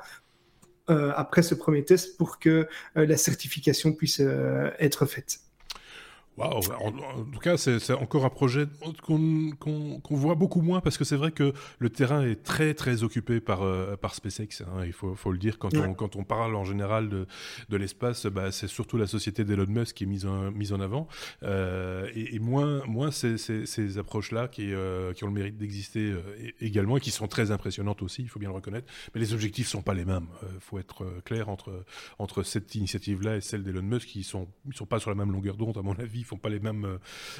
après 0.88 1.42
ce 1.42 1.54
premier 1.54 1.84
test 1.84 2.16
pour 2.16 2.38
que 2.38 2.66
euh, 2.96 3.06
la 3.06 3.16
certification 3.16 3.92
puisse 3.92 4.20
euh, 4.20 4.70
être 4.78 5.06
faite. 5.06 5.40
En, 6.38 6.60
tout 7.32 7.40
cas, 7.40 7.56
c'est 7.56 7.92
encore 7.92 8.24
un 8.24 8.30
projet 8.30 8.66
qu'on 8.92 10.00
voit 10.10 10.34
beaucoup 10.34 10.60
moins 10.60 10.80
parce 10.80 10.96
que 10.98 11.04
c'est 11.04 11.16
vrai 11.16 11.32
que 11.32 11.52
le 11.78 11.90
terrain 11.90 12.22
est 12.22 12.42
très 12.42 12.74
très 12.74 13.02
occupé 13.02 13.40
par, 13.40 13.62
euh, 13.62 13.96
par 13.96 14.14
SpaceX. 14.14 14.62
Hein, 14.62 14.84
il 14.84 14.92
faut, 14.92 15.14
faut, 15.14 15.32
le 15.32 15.38
dire 15.38 15.58
quand, 15.58 15.74
on, 15.76 15.94
quand 15.94 16.16
on 16.16 16.24
parle 16.24 16.54
en 16.54 16.64
général 16.64 17.08
de, 17.08 17.26
de 17.68 17.76
l'espace, 17.76 18.26
bah, 18.26 18.52
c'est 18.52 18.68
surtout 18.68 18.96
la 18.96 19.06
société 19.06 19.44
d'Elon 19.44 19.66
Musk 19.68 19.96
qui 19.96 20.04
est 20.04 20.06
mise 20.06 20.26
en, 20.26 20.50
mise 20.50 20.72
en 20.72 20.80
avant 20.80 21.08
euh, 21.42 22.08
et, 22.14 22.38
moins, 22.38 22.84
moins 22.86 23.10
ces, 23.10 23.38
ces, 23.38 23.66
ces 23.66 23.98
approches-là 23.98 24.48
qui, 24.48 24.72
euh, 24.72 25.12
qui 25.12 25.24
ont 25.24 25.28
le 25.28 25.32
mérite 25.32 25.56
d'exister 25.56 26.14
également 26.60 26.96
et 26.96 27.00
qui 27.00 27.10
sont 27.10 27.28
très 27.28 27.50
impressionnantes 27.50 28.02
aussi, 28.02 28.22
il 28.22 28.28
faut 28.28 28.38
bien 28.38 28.48
le 28.48 28.54
reconnaître. 28.54 28.90
Mais 29.14 29.20
les 29.20 29.32
objectifs 29.34 29.68
sont 29.68 29.82
pas 29.82 29.94
les 29.94 30.04
mêmes. 30.04 30.26
Il 30.54 30.60
faut 30.60 30.78
être 30.78 31.04
clair 31.24 31.48
entre, 31.48 31.84
entre 32.18 32.42
cette 32.42 32.74
initiative-là 32.74 33.36
et 33.36 33.40
celle 33.40 33.62
d'Elon 33.62 33.82
Musk 33.82 34.08
qui 34.08 34.22
sont, 34.22 34.48
ils 34.66 34.74
sont 34.74 34.86
pas 34.86 35.00
sur 35.00 35.10
la 35.10 35.16
même 35.16 35.32
longueur 35.32 35.56
d'onde 35.56 35.76
à 35.78 35.82
mon 35.82 35.94
avis 35.94 36.24
font 36.28 36.36
pas 36.36 36.48
les 36.48 36.60
mêmes, 36.60 36.84
euh, 36.84 36.98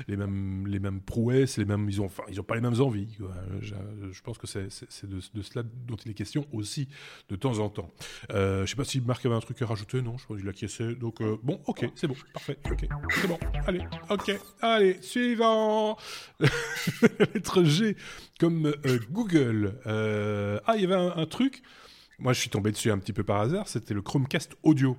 les 0.08 0.16
mêmes, 0.16 0.66
les 0.66 0.78
mêmes 0.78 1.00
prouesses, 1.00 1.56
les 1.56 1.64
mêmes, 1.64 1.88
ils 1.88 2.00
ont, 2.00 2.06
enfin, 2.06 2.22
ils 2.28 2.40
ont 2.40 2.44
pas 2.44 2.54
les 2.54 2.60
mêmes 2.60 2.80
envies. 2.80 3.16
Je, 3.60 4.22
pense 4.22 4.38
que 4.38 4.46
c'est 4.46 4.68
de, 5.06 5.20
de, 5.34 5.42
cela 5.42 5.62
dont 5.62 5.96
il 5.96 6.10
est 6.10 6.14
question 6.14 6.46
aussi 6.52 6.88
de 7.28 7.36
temps 7.36 7.58
en 7.58 7.68
temps. 7.68 7.90
Euh, 8.30 8.64
je 8.66 8.70
sais 8.70 8.76
pas 8.76 8.84
si 8.84 9.00
Marc 9.00 9.24
avait 9.26 9.34
un 9.34 9.40
truc 9.40 9.60
à 9.62 9.66
rajouter, 9.66 10.02
non 10.02 10.16
Je 10.18 10.24
crois 10.24 10.36
qu'il 10.36 10.48
a 10.48 10.52
caissé. 10.52 10.94
Donc 10.94 11.20
euh, 11.20 11.36
bon, 11.42 11.60
ok, 11.66 11.90
c'est 11.94 12.06
bon, 12.06 12.16
parfait, 12.32 12.58
ok, 12.70 12.86
c'est 13.10 13.28
bon. 13.28 13.38
Allez, 13.66 13.80
ok, 14.10 14.38
allez, 14.60 14.98
suivant. 15.02 15.96
Lettre 17.34 17.64
G 17.64 17.96
comme 18.38 18.66
euh, 18.66 18.98
Google. 19.10 19.74
ah, 19.86 20.74
il 20.76 20.82
y 20.82 20.84
avait 20.84 20.94
un 20.94 21.26
truc. 21.26 21.62
Moi, 22.20 22.32
je 22.32 22.40
suis 22.40 22.50
tombé 22.50 22.72
dessus 22.72 22.90
un 22.90 22.98
petit 22.98 23.12
peu 23.12 23.22
par 23.22 23.40
hasard. 23.40 23.68
C'était 23.68 23.94
le 23.94 24.02
Chromecast 24.02 24.56
audio. 24.64 24.96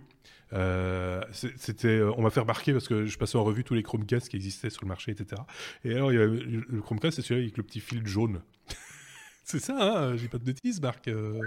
Euh, 0.54 1.22
c'était, 1.32 2.00
euh, 2.00 2.12
on 2.18 2.24
m'a 2.24 2.30
fait 2.30 2.40
remarquer 2.40 2.74
parce 2.74 2.88
que 2.88 3.06
je 3.06 3.18
passais 3.18 3.38
en 3.38 3.44
revue 3.44 3.64
tous 3.64 3.76
les 3.76 3.84
Chromecast 3.84 4.30
qui 4.30 4.36
existaient 4.36 4.70
sur 4.70 4.84
le 4.84 4.88
marché, 4.88 5.12
etc. 5.12 5.42
Et 5.84 5.94
alors, 5.94 6.12
il 6.12 6.20
y 6.20 6.22
a 6.22 6.26
le 6.26 6.82
Chromecast, 6.82 7.18
c'est 7.18 7.22
celui 7.22 7.42
avec 7.42 7.58
le 7.58 7.64
petit 7.64 7.80
fil 7.80 8.06
jaune. 8.06 8.42
c'est 9.44 9.60
ça, 9.60 9.76
hein 9.80 10.18
j'ai 10.18 10.28
pas 10.28 10.40
de 10.40 10.46
bêtises, 10.46 10.82
Marc. 10.82 11.08
Euh, 11.08 11.40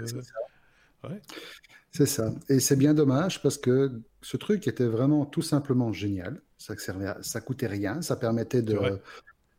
c'est 1.91 2.05
ça. 2.05 2.33
Et 2.49 2.59
c'est 2.59 2.77
bien 2.77 2.93
dommage 2.93 3.41
parce 3.41 3.57
que 3.57 3.91
ce 4.21 4.37
truc 4.37 4.67
était 4.67 4.87
vraiment 4.87 5.25
tout 5.25 5.41
simplement 5.41 5.91
génial. 5.91 6.41
Ça 6.57 6.77
servait, 6.77 7.13
ça 7.21 7.41
coûtait 7.41 7.67
rien, 7.67 8.01
ça 8.01 8.15
permettait 8.15 8.61
de 8.61 8.99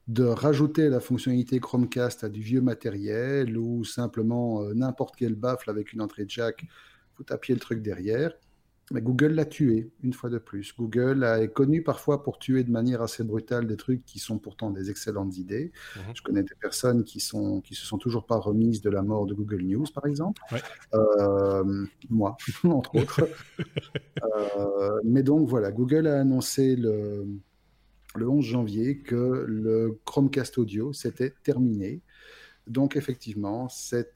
de 0.07 0.25
rajouter 0.25 0.91
la 0.91 1.01
fonctionnalité 1.01 1.61
Chromecast 1.61 2.25
à 2.25 2.29
du 2.29 2.43
vieux 2.43 2.61
matériel 2.61 3.57
ou 3.57 3.85
simplement 3.85 4.63
n'importe 4.75 5.17
quel 5.17 5.35
baffle 5.35 5.71
avec 5.71 5.95
une 5.95 6.03
entrée 6.03 6.27
jack, 6.29 6.67
vous 7.17 7.25
tapiez 7.25 7.55
le 7.55 7.61
truc 7.61 7.81
derrière. 7.81 8.35
Google 8.93 9.33
l'a 9.33 9.45
tué, 9.47 9.91
une 10.03 10.13
fois 10.13 10.29
de 10.29 10.39
plus. 10.39 10.75
Google 10.77 11.25
est 11.25 11.53
connu 11.53 11.83
parfois 11.83 12.23
pour 12.23 12.39
tuer 12.39 12.65
de 12.65 12.71
manière 12.71 13.01
assez 13.03 13.25
brutale 13.25 13.67
des 13.67 13.77
trucs 13.77 14.05
qui 14.05 14.19
sont 14.19 14.39
pourtant 14.39 14.71
des 14.71 14.91
excellentes 14.91 15.37
idées. 15.39 15.73
Mhm. 15.97 16.03
Je 16.15 16.23
connais 16.23 16.43
des 16.43 16.55
personnes 16.61 17.05
qui 17.05 17.21
sont 17.21 17.61
qui 17.63 17.75
se 17.75 17.87
sont 17.87 17.99
toujours 17.99 18.27
pas 18.27 18.37
remises 18.37 18.83
de 18.83 18.91
la 18.91 19.03
mort 19.03 19.27
de 19.27 19.35
Google 19.35 19.63
News, 19.63 19.87
par 19.95 20.07
exemple. 20.07 20.43
Euh, 20.93 21.87
moi, 22.11 22.37
entre 22.65 22.97
autres. 22.97 23.29
Euh, 24.57 25.01
mais 25.05 25.23
donc 25.23 25.49
voilà, 25.49 25.71
Google 25.71 26.07
a 26.07 26.21
annoncé 26.21 26.77
le, 26.77 27.27
le 28.17 28.29
11 28.29 28.45
janvier 28.45 28.99
que 28.99 29.45
le 29.47 30.01
Chromecast 30.05 30.59
Audio 30.59 30.93
s'était 30.93 31.35
terminé. 31.43 32.01
Donc 32.67 32.97
effectivement, 32.97 33.69
c'est 33.69 34.15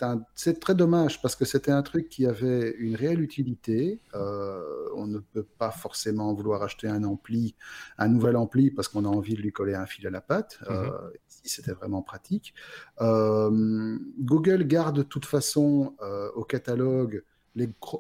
très 0.61 0.75
dommage 0.75 1.21
parce 1.21 1.37
que 1.37 1.45
c'était 1.45 1.71
un 1.71 1.83
truc 1.83 2.09
qui 2.09 2.27
avait 2.27 2.75
une 2.79 2.97
réelle 2.97 3.21
utilité. 3.21 4.01
Euh, 4.15 4.89
on 4.97 5.07
ne 5.07 5.19
peut 5.19 5.47
pas 5.59 5.71
forcément 5.71 6.33
vouloir 6.33 6.63
acheter 6.63 6.89
un 6.89 7.05
ampli, 7.05 7.57
un 7.99 8.09
nouvel 8.09 8.37
ampli 8.37 8.71
parce 8.71 8.89
qu'on 8.89 9.05
a 9.05 9.09
envie 9.09 9.35
de 9.35 9.43
lui 9.43 9.53
coller 9.53 9.75
un 9.75 9.85
fil 9.85 10.07
à 10.07 10.11
la 10.11 10.23
patte. 10.23 10.61
Euh, 10.71 10.85
mhm. 10.85 11.11
c'était 11.29 11.73
vraiment 11.73 12.01
pratique. 12.01 12.55
Euh, 13.03 13.99
Google 14.19 14.65
garde 14.65 14.97
de 14.97 15.03
toute 15.03 15.27
façon 15.27 15.95
au 16.35 16.45
catalogue 16.45 17.23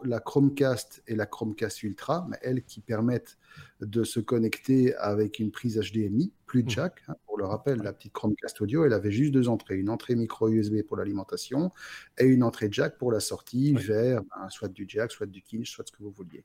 la 0.04 0.20
Chromecast 0.20 1.02
et 1.06 1.14
la 1.14 1.26
Chromecast 1.26 1.82
Ultra, 1.82 2.26
mais 2.30 2.38
elles 2.42 2.64
qui 2.64 2.80
permettent 2.80 3.38
de 3.80 4.04
se 4.04 4.20
connecter 4.20 4.94
avec 4.96 5.38
une 5.38 5.50
prise 5.50 5.78
HDMI, 5.78 6.32
plus 6.46 6.62
de 6.62 6.68
mmh. 6.68 6.70
jack. 6.70 7.02
Hein, 7.09 7.14
pour 7.26 7.38
le 7.38 7.44
rappel, 7.44 7.78
la 7.82 7.92
petite 7.92 8.12
Chromecast 8.12 8.61
audio, 8.61 8.84
elle 8.84 8.92
avait 8.92 9.11
juste 9.11 9.32
deux 9.32 9.48
entrées, 9.48 9.76
une 9.76 9.90
entrée 9.90 10.14
micro 10.16 10.48
USB 10.48 10.82
pour 10.82 10.96
l'alimentation 10.96 11.72
et 12.18 12.24
une 12.24 12.42
entrée 12.42 12.68
jack 12.70 12.98
pour 12.98 13.12
la 13.12 13.20
sortie 13.20 13.74
vers 13.74 14.22
ben, 14.22 14.48
soit 14.50 14.68
du 14.68 14.86
jack, 14.88 15.12
soit 15.12 15.26
du 15.26 15.42
kinch, 15.42 15.70
soit 15.70 15.86
ce 15.86 15.92
que 15.92 16.02
vous 16.02 16.11
vouliez. 16.11 16.44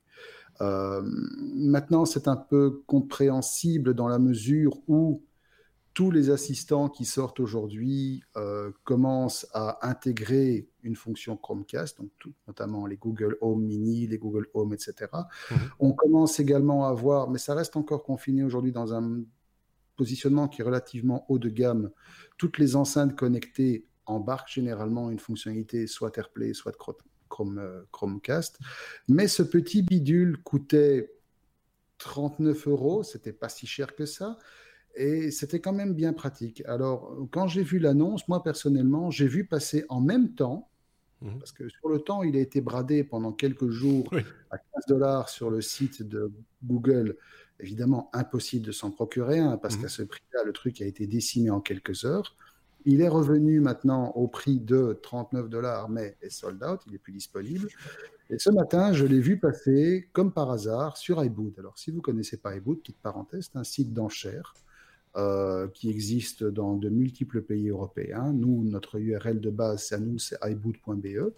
Euh, 0.60 1.02
maintenant, 1.04 2.04
c'est 2.04 2.28
un 2.28 2.36
peu 2.36 2.82
compréhensible 2.86 3.94
dans 3.94 4.08
la 4.08 4.18
mesure 4.18 4.78
où 4.86 5.22
tous 5.94 6.10
les 6.10 6.30
assistants 6.30 6.88
qui 6.88 7.04
sortent 7.04 7.40
aujourd'hui 7.40 8.22
euh, 8.36 8.72
commencent 8.82 9.46
à 9.54 9.88
intégrer 9.88 10.68
une 10.84 10.96
fonction 10.96 11.36
Chromecast, 11.36 11.98
donc 11.98 12.10
notamment 12.46 12.86
les 12.86 12.96
Google 12.96 13.36
Home 13.40 13.64
Mini, 13.64 14.06
les 14.06 14.18
Google 14.18 14.46
Home, 14.54 14.72
etc. 14.72 15.10
Mhm. 15.50 15.56
On 15.80 15.92
commence 15.92 16.38
également 16.38 16.86
à 16.86 16.92
voir, 16.92 17.30
mais 17.30 17.38
ça 17.38 17.54
reste 17.54 17.76
encore 17.76 18.04
confiné 18.04 18.44
aujourd'hui 18.44 18.72
dans 18.72 18.94
un 18.94 19.22
positionnement 19.96 20.48
qui 20.48 20.60
est 20.60 20.64
relativement 20.64 21.24
haut 21.28 21.38
de 21.38 21.48
gamme. 21.48 21.90
Toutes 22.36 22.58
les 22.58 22.76
enceintes 22.76 23.16
connectées 23.16 23.86
embarquent 24.06 24.52
généralement 24.52 25.10
une 25.10 25.18
fonctionnalité 25.18 25.86
soit 25.86 26.16
AirPlay, 26.16 26.52
soit 26.52 26.76
Chrome, 27.28 27.58
euh, 27.58 27.82
Chromecast. 27.90 28.58
Mais 29.08 29.28
ce 29.28 29.42
petit 29.42 29.82
bidule 29.82 30.38
coûtait 30.42 31.10
39 31.98 32.68
euros, 32.68 33.02
c'était 33.02 33.32
pas 33.32 33.48
si 33.48 33.66
cher 33.66 33.94
que 33.94 34.06
ça. 34.06 34.38
Et 34.96 35.30
c'était 35.30 35.60
quand 35.60 35.72
même 35.72 35.94
bien 35.94 36.12
pratique. 36.12 36.62
Alors, 36.66 37.16
quand 37.32 37.48
j'ai 37.48 37.62
vu 37.62 37.78
l'annonce, 37.78 38.28
moi 38.28 38.42
personnellement, 38.42 39.10
j'ai 39.10 39.26
vu 39.26 39.44
passer 39.44 39.84
en 39.88 40.00
même 40.00 40.34
temps, 40.34 40.70
mmh. 41.24 41.38
parce 41.38 41.52
que 41.52 41.68
sur 41.68 41.88
le 41.88 41.98
temps, 41.98 42.22
il 42.22 42.36
a 42.36 42.40
été 42.40 42.60
bradé 42.60 43.04
pendant 43.04 43.32
quelques 43.32 43.70
jours 43.70 44.08
à 44.50 44.58
15 44.58 44.64
dollars 44.88 45.28
sur 45.28 45.50
le 45.50 45.60
site 45.60 46.02
de 46.02 46.30
Google. 46.62 47.16
Évidemment, 47.60 48.10
impossible 48.12 48.66
de 48.66 48.72
s'en 48.72 48.90
procurer 48.90 49.38
un, 49.38 49.56
parce 49.56 49.76
mmh. 49.76 49.82
qu'à 49.82 49.88
ce 49.88 50.02
prix-là, 50.02 50.44
le 50.44 50.52
truc 50.52 50.80
a 50.80 50.86
été 50.86 51.06
décimé 51.06 51.50
en 51.50 51.60
quelques 51.60 52.04
heures. 52.04 52.36
Il 52.86 53.00
est 53.00 53.08
revenu 53.08 53.60
maintenant 53.60 54.10
au 54.10 54.28
prix 54.28 54.60
de 54.60 54.98
39 55.02 55.48
dollars, 55.48 55.88
mais 55.88 56.16
est 56.20 56.30
sold 56.30 56.62
out, 56.62 56.80
il 56.86 56.92
n'est 56.92 56.98
plus 56.98 57.12
disponible. 57.12 57.68
Et 58.30 58.38
ce 58.38 58.50
matin, 58.50 58.92
je 58.92 59.06
l'ai 59.06 59.20
vu 59.20 59.38
passer, 59.38 60.08
comme 60.12 60.32
par 60.32 60.50
hasard, 60.50 60.96
sur 60.96 61.22
iBoot. 61.24 61.58
Alors, 61.58 61.78
si 61.78 61.90
vous 61.90 61.98
ne 61.98 62.02
connaissez 62.02 62.36
pas 62.36 62.56
iBoot, 62.56 62.80
petite 62.80 63.00
parenthèse, 63.00 63.48
c'est 63.50 63.58
un 63.58 63.64
site 63.64 63.92
d'enchères 63.92 64.54
euh, 65.16 65.68
qui 65.68 65.90
existe 65.90 66.42
dans 66.42 66.74
de 66.74 66.88
multiples 66.88 67.40
pays 67.40 67.68
européens. 67.68 68.32
Nous, 68.32 68.64
notre 68.64 68.98
URL 68.98 69.40
de 69.40 69.48
base, 69.48 69.84
c'est 69.84 69.94
à 69.94 70.00
nous, 70.00 70.18
c'est 70.18 70.36
iBoot.be. 70.42 71.30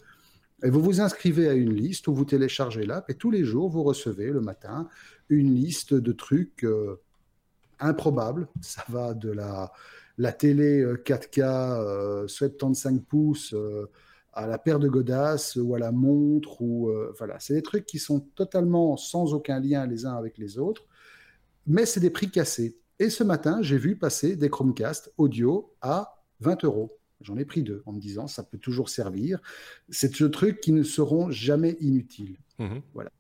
Et 0.65 0.71
vous 0.71 0.81
vous 0.81 1.03
inscrivez 1.03 1.47
à 1.47 1.53
une 1.53 1.75
liste 1.75 2.09
où 2.09 2.15
vous 2.15 2.25
téléchargez 2.25 2.87
l'app 2.87 3.11
et 3.11 3.15
tous 3.15 3.31
les 3.31 3.45
jours, 3.45 3.69
vous 3.69 3.83
recevez 3.83 4.31
le 4.31 4.41
matin 4.41 4.89
une 5.29 5.55
liste 5.55 5.93
de 5.93 6.13
trucs 6.13 6.65
euh, 6.65 7.03
improbables. 7.79 8.49
Ça 8.63 8.83
va 8.89 9.13
de 9.13 9.31
la, 9.31 9.71
télé 10.33 10.83
4K 10.83 11.43
euh, 11.43 12.27
75 12.29 13.03
pouces 13.07 13.55
à 14.33 14.47
la 14.47 14.57
paire 14.57 14.79
de 14.79 14.89
godasses 14.89 15.57
ou 15.57 15.75
à 15.75 15.79
la 15.79 15.93
montre. 15.93 16.63
ou 16.63 16.91
Voilà, 17.19 17.39
c'est 17.41 17.53
des 17.53 17.63
trucs 17.63 17.85
qui 17.85 17.99
sont 17.99 18.21
totalement 18.21 18.97
sans 18.97 19.35
aucun 19.35 19.61
lien 19.61 19.87
les 19.87 20.07
uns 20.07 20.17
avec 20.17 20.39
les 20.39 20.57
autres, 20.57 20.87
mais 21.67 21.85
c'est 21.85 22.01
des 22.01 22.09
prix 22.09 22.31
cassés. 22.31 22.79
Et 22.99 23.11
ce 23.11 23.25
matin, 23.25 23.61
j'ai 23.63 23.79
vu 23.79 23.97
passer 23.97 24.37
des 24.37 24.49
Chromecast 24.49 25.13
audio 25.19 25.75
à 25.83 26.23
20 26.41 26.65
euros. 26.65 26.99
J'en 27.21 27.37
ai 27.37 27.45
pris 27.45 27.63
deux 27.63 27.83
en 27.87 27.93
me 27.93 28.01
disant 28.01 28.27
ça 28.27 28.43
peut 28.43 28.59
toujours 28.59 28.89
servir. 28.89 29.41
C'est 29.89 30.15
ce 30.15 30.25
truc 30.25 30.61
qui 30.61 30.73
ne 30.73 30.83
seront 30.83 31.31
jamais 31.31 31.77
inutiles. 31.81 32.39
Mhm. 32.59 32.83
Voilà. 32.95 33.11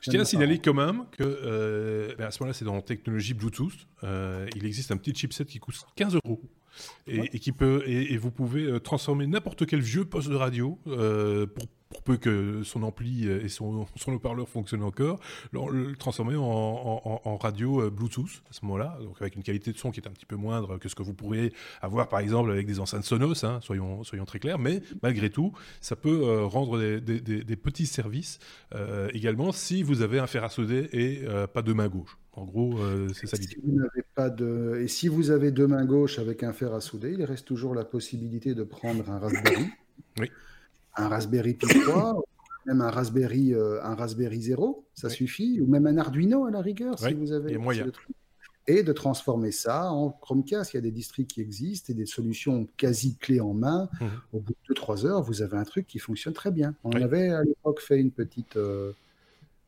Je 0.00 0.10
tiens 0.10 0.20
à 0.20 0.24
signaler 0.24 0.58
quand 0.58 0.74
même 0.74 1.04
que 1.12 1.22
euh, 1.22 2.14
ben, 2.16 2.26
à 2.26 2.30
ce 2.30 2.42
moment-là, 2.42 2.54
c'est 2.54 2.64
dans 2.64 2.74
la 2.74 2.82
technologie 2.82 3.34
Bluetooth. 3.34 3.86
Euh, 4.02 4.48
il 4.56 4.66
existe 4.66 4.90
un 4.90 4.96
petit 4.96 5.14
chipset 5.14 5.44
qui 5.44 5.60
coûte 5.60 5.76
15 5.94 6.16
euros 6.24 6.40
et, 7.06 7.38
qui 7.38 7.52
peut 7.52 7.82
et, 7.86 8.16
vous 8.16 8.30
pouvez 8.30 8.64
euh, 8.64 8.80
transformer 8.80 9.26
n'importe 9.26 9.66
quel 9.66 9.80
vieux 9.80 10.06
poste 10.06 10.28
de 10.28 10.34
radio 10.34 10.78
pour 10.84 11.68
pour 11.92 12.02
peu 12.02 12.16
que 12.16 12.62
son 12.62 12.82
ampli 12.82 13.28
et 13.28 13.48
son, 13.48 13.86
son 13.96 14.12
haut-parleur 14.12 14.48
fonctionnent 14.48 14.82
encore, 14.82 15.20
le, 15.52 15.94
transformer 15.96 16.36
en, 16.36 17.36
radio 17.36 17.82
euh, 17.82 17.90
Bluetooth 17.90 18.42
à 18.50 18.52
ce 18.52 18.64
moment-là, 18.64 18.98
donc 19.02 19.16
avec 19.20 19.36
une 19.36 19.42
qualité 19.42 19.72
de 19.72 19.78
son 19.78 19.90
qui 19.90 20.00
est 20.00 20.08
un 20.08 20.10
petit 20.10 20.26
peu 20.26 20.36
moindre 20.36 20.78
que 20.78 20.88
ce 20.88 20.94
que 20.94 21.02
vous 21.02 21.14
pourriez 21.14 21.52
avoir 21.80 22.08
par 22.08 22.20
exemple 22.20 22.50
avec 22.50 22.66
des 22.66 22.80
enceintes 22.80 23.04
Sonos, 23.04 23.44
hein, 23.44 23.60
soyons, 23.62 24.04
soyons 24.04 24.24
très 24.24 24.38
clairs, 24.38 24.58
mais 24.58 24.82
malgré 25.02 25.30
tout, 25.30 25.52
ça 25.80 25.96
peut 25.96 26.22
euh, 26.24 26.44
rendre 26.46 26.78
des, 26.78 27.56
petits 27.56 27.86
services 27.86 28.38
euh, 28.74 29.08
également 29.12 29.52
si 29.52 29.82
vous 29.82 30.02
avez 30.02 30.18
un 30.18 30.26
fer 30.26 30.42
à 30.44 30.48
souder 30.48 30.88
et 30.92 31.24
pas 31.52 31.62
de 31.62 31.72
main 31.72 31.88
gauche. 31.88 32.18
En 32.32 32.44
gros, 32.44 32.78
c'est 33.14 33.26
ça 33.26 33.36
l'idée. 33.36 33.56
pas 34.14 34.30
de... 34.30 34.80
Et 34.82 34.88
si 34.88 35.08
vous 35.08 35.30
avez 35.30 35.50
deux 35.50 35.66
mains 35.66 35.84
gauches 35.84 36.18
avec 36.18 36.42
un 36.42 36.52
fer 36.52 36.72
à 36.72 36.80
souder, 36.80 37.14
il 37.16 37.24
reste 37.24 37.46
toujours 37.46 37.74
la 37.74 37.84
possibilité 37.84 38.54
de 38.54 38.64
prendre 38.64 39.08
un 39.10 39.18
Raspberry. 39.18 39.66
oui 40.18 40.30
un 40.96 41.08
Raspberry 41.08 41.54
Pi 41.54 41.66
3, 41.66 42.22
même 42.66 42.80
un 42.80 42.90
Raspberry, 42.90 43.54
euh, 43.54 43.82
un 43.82 43.94
Raspberry 43.94 44.40
0, 44.40 44.86
ça 44.94 45.08
suffit, 45.08 45.60
ou 45.60 45.66
même 45.66 45.86
un 45.86 45.98
Arduino 45.98 46.44
à 46.44 46.50
la 46.50 46.60
rigueur, 46.60 46.98
si 46.98 47.14
vous 47.14 47.32
avez. 47.32 47.58
Et 48.68 48.84
de 48.84 48.92
transformer 48.92 49.50
ça 49.50 49.90
en 49.90 50.10
Chromecast. 50.10 50.72
Il 50.72 50.76
y 50.76 50.78
a 50.78 50.82
des 50.82 50.92
districts 50.92 51.32
qui 51.32 51.40
existent 51.40 51.92
et 51.92 51.96
des 51.96 52.06
solutions 52.06 52.68
quasi 52.76 53.16
clés 53.16 53.40
en 53.40 53.54
main. 53.54 53.88
Mmh. 54.00 54.06
Au 54.34 54.38
bout 54.38 54.54
de 54.68 54.74
2-3 54.74 55.04
heures, 55.04 55.22
vous 55.22 55.42
avez 55.42 55.56
un 55.56 55.64
truc 55.64 55.88
qui 55.88 55.98
fonctionne 55.98 56.32
très 56.32 56.52
bien. 56.52 56.72
On 56.84 56.92
avait 56.92 57.30
à 57.30 57.42
l'époque 57.42 57.80
fait 57.80 57.98
une 57.98 58.12
petite, 58.12 58.56
euh, 58.56 58.92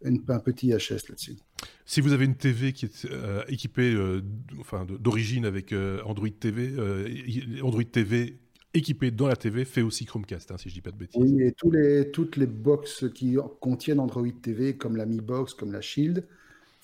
un 0.05 0.39
petit 0.39 0.69
HS 0.69 1.09
là-dessus. 1.09 1.35
Si 1.85 2.01
vous 2.01 2.13
avez 2.13 2.25
une 2.25 2.37
TV 2.37 2.73
qui 2.73 2.85
est 2.85 3.07
euh, 3.07 3.43
équipée, 3.49 3.97
enfin 4.61 4.87
d'origine 4.87 5.45
avec 5.45 5.75
Android 6.05 6.29
TV, 6.29 6.77
Android 7.61 7.83
TV 7.83 8.39
équipé 8.75 9.11
dans 9.11 9.29
la 9.29 9.37
TV 9.37 9.65
fait 9.65 9.83
aussi 9.83 10.05
Chromecast, 10.05 10.51
hein, 10.51 10.59
si 10.59 10.69
je 10.69 10.75
dis 10.75 10.81
pas 10.81 10.91
de 10.91 10.97
bêtises. 10.97 11.21
Oui, 11.23 11.43
et 11.43 11.53
tous 11.53 11.71
les, 11.71 12.11
toutes 12.11 12.37
les 12.37 12.47
box 12.47 13.07
qui 13.15 13.37
contiennent 13.61 14.01
Android 14.01 14.27
TV, 14.43 14.77
comme 14.77 14.97
la 14.97 15.07
Mi 15.07 15.21
Box, 15.21 15.55
comme 15.55 15.73
la 15.73 15.81
Shield, 15.81 16.27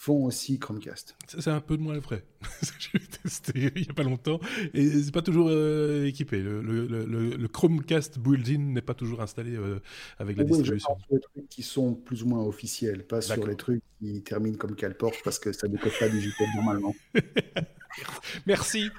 font 0.01 0.24
aussi 0.24 0.59
Chromecast. 0.59 1.14
C'est 1.26 1.51
un 1.51 1.61
peu 1.61 1.76
de 1.76 1.82
moins 1.82 1.99
vrai. 1.99 2.24
J'ai 2.78 2.99
testé 3.01 3.53
il 3.76 3.82
n'y 3.82 3.88
a 3.91 3.93
pas 3.93 4.03
longtemps 4.03 4.41
et 4.72 4.88
c'est 4.88 5.12
pas 5.12 5.20
toujours 5.20 5.49
euh, 5.51 6.07
équipé. 6.07 6.38
Le, 6.38 6.62
le, 6.62 6.86
le, 7.07 7.49
Chromecast 7.49 8.18
built-in 8.18 8.61
n'est 8.61 8.80
pas 8.80 8.95
toujours 8.95 9.20
installé 9.20 9.57
euh, 9.57 9.78
avec 10.18 10.38
la 10.38 10.45
distribution. 10.45 10.97
Je 10.97 11.05
sur 11.05 11.14
les 11.14 11.20
trucs 11.20 11.49
qui 11.51 11.62
sont 11.62 11.93
plus 11.93 12.22
ou 12.22 12.28
moins 12.28 12.43
officiels, 12.43 13.07
pas 13.07 13.20
sur 13.20 13.47
les 13.47 13.57
trucs 13.57 13.82
qui 14.01 14.22
terminent 14.22 14.57
comme 14.57 14.74
Calport 14.74 15.12
parce 15.22 15.38
que 15.38 15.53
ça 15.53 15.68
ne 15.68 15.76
code 15.76 15.93
pas 15.99 16.09
digital 16.09 16.49
normalement. 16.57 16.95
Merci. 18.47 18.91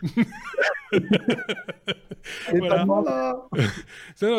voilà. 2.49 3.47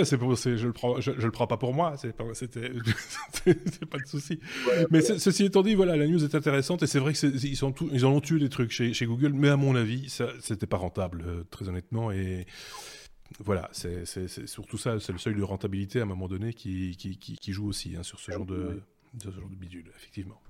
c'est 0.05 0.19
pour, 0.19 0.35
je 0.37 0.67
le 0.67 0.73
prends, 0.73 1.01
je, 1.01 1.11
le 1.11 1.31
prends 1.31 1.47
pas 1.47 1.57
pour 1.57 1.75
moi. 1.75 1.95
C'est 1.97 2.15
pas, 2.15 2.25
c'était, 2.35 2.73
c'est 3.45 3.87
pas 3.87 3.99
de 3.99 4.07
souci. 4.07 4.39
mais 4.91 5.01
ceci 5.01 5.45
étant 5.45 5.63
dit, 5.63 5.75
voilà, 5.75 5.97
la 5.97 6.07
news 6.07 6.23
est 6.23 6.35
intéressante 6.35 6.83
et 6.83 6.87
c'est 6.87 6.99
vrai 6.99 7.13
que 7.13 7.27
ils 7.27 7.57
sont 7.57 7.75
ils 7.91 8.05
en 8.07 8.13
ont 8.13 8.21
tué 8.21 8.39
des 8.39 8.49
trucs 8.49 8.71
chez, 8.71 8.93
chez, 8.93 9.07
Google, 9.07 9.33
mais 9.33 9.49
à 9.49 9.57
mon 9.57 9.75
avis, 9.75 10.09
ça, 10.09 10.29
c'était 10.41 10.67
pas 10.67 10.77
rentable, 10.77 11.25
euh, 11.27 11.45
très 11.51 11.69
honnêtement 11.69 12.11
et 12.11 12.47
voilà, 13.41 13.69
c'est 13.73 14.05
surtout 14.47 14.79
ça, 14.79 15.01
c'est 15.01 15.13
le 15.13 15.19
seuil 15.19 15.35
de 15.35 15.43
rentabilité 15.43 16.01
à 16.01 16.03
un 16.03 16.07
moment 16.07 16.29
donné 16.29 16.53
qui, 16.53 16.97
qui, 16.97 17.17
qui, 17.17 17.53
joue 17.53 17.67
aussi 17.67 17.97
hein, 17.97 18.03
sur 18.03 18.21
ce 18.21 18.31
genre 18.31 18.45
de, 18.45 18.83
ce 19.19 19.31
genre 19.31 19.49
de 19.49 19.57
bidule, 19.57 19.91
effectivement. 19.97 20.41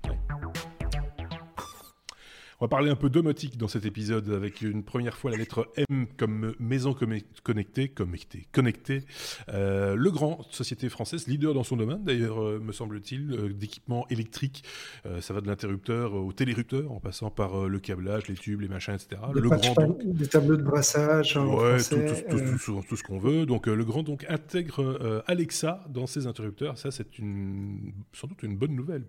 On 2.63 2.65
va 2.65 2.69
parler 2.69 2.89
un 2.89 2.95
peu 2.95 3.09
domotique 3.09 3.57
dans 3.57 3.67
cet 3.67 3.85
épisode 3.85 4.29
avec 4.29 4.61
une 4.61 4.83
première 4.83 5.17
fois 5.17 5.31
la 5.31 5.35
lettre 5.35 5.69
M 5.75 6.07
comme 6.15 6.53
maison 6.61 6.93
connectée, 6.93 7.89
connectée, 7.89 8.47
connectée. 8.53 9.03
Euh, 9.49 9.95
le 9.95 10.09
grand 10.11 10.43
société 10.49 10.87
française, 10.87 11.27
leader 11.27 11.53
dans 11.53 11.65
son 11.65 11.75
domaine 11.75 12.05
d'ailleurs, 12.05 12.41
euh, 12.41 12.61
me 12.63 12.71
semble-t-il, 12.71 13.33
euh, 13.33 13.49
d'équipements 13.49 14.07
électriques. 14.09 14.63
ça 15.19 15.33
va 15.33 15.41
de 15.41 15.47
l'interrupteur 15.47 16.13
au 16.13 16.31
télérupteur 16.31 16.89
en 16.93 17.01
passant 17.01 17.29
par 17.29 17.67
le 17.67 17.79
câblage, 17.81 18.29
les 18.29 18.35
tubes, 18.35 18.61
les 18.61 18.69
machins, 18.69 18.93
etc. 18.93 19.21
le 19.33 19.49
grand 19.49 19.97
des 20.05 20.27
tableaux 20.27 20.55
de 20.55 20.63
brassage. 20.63 21.35
Ouais, 21.35 21.79
tout, 21.83 22.83
tout, 22.87 22.95
ce 22.95 23.03
qu'on 23.03 23.19
veut. 23.19 23.45
Donc 23.45 23.67
le 23.67 23.83
grand 23.83 24.03
donc 24.03 24.25
intègre 24.29 25.23
Alexa 25.27 25.83
dans 25.89 26.07
ses 26.07 26.27
interrupteurs. 26.27 26.77
Ça, 26.77 26.91
c'est 26.91 27.19
une, 27.19 27.91
sans 28.13 28.27
doute 28.27 28.41
une 28.41 28.55
bonne 28.55 28.73
nouvelle 28.73 29.03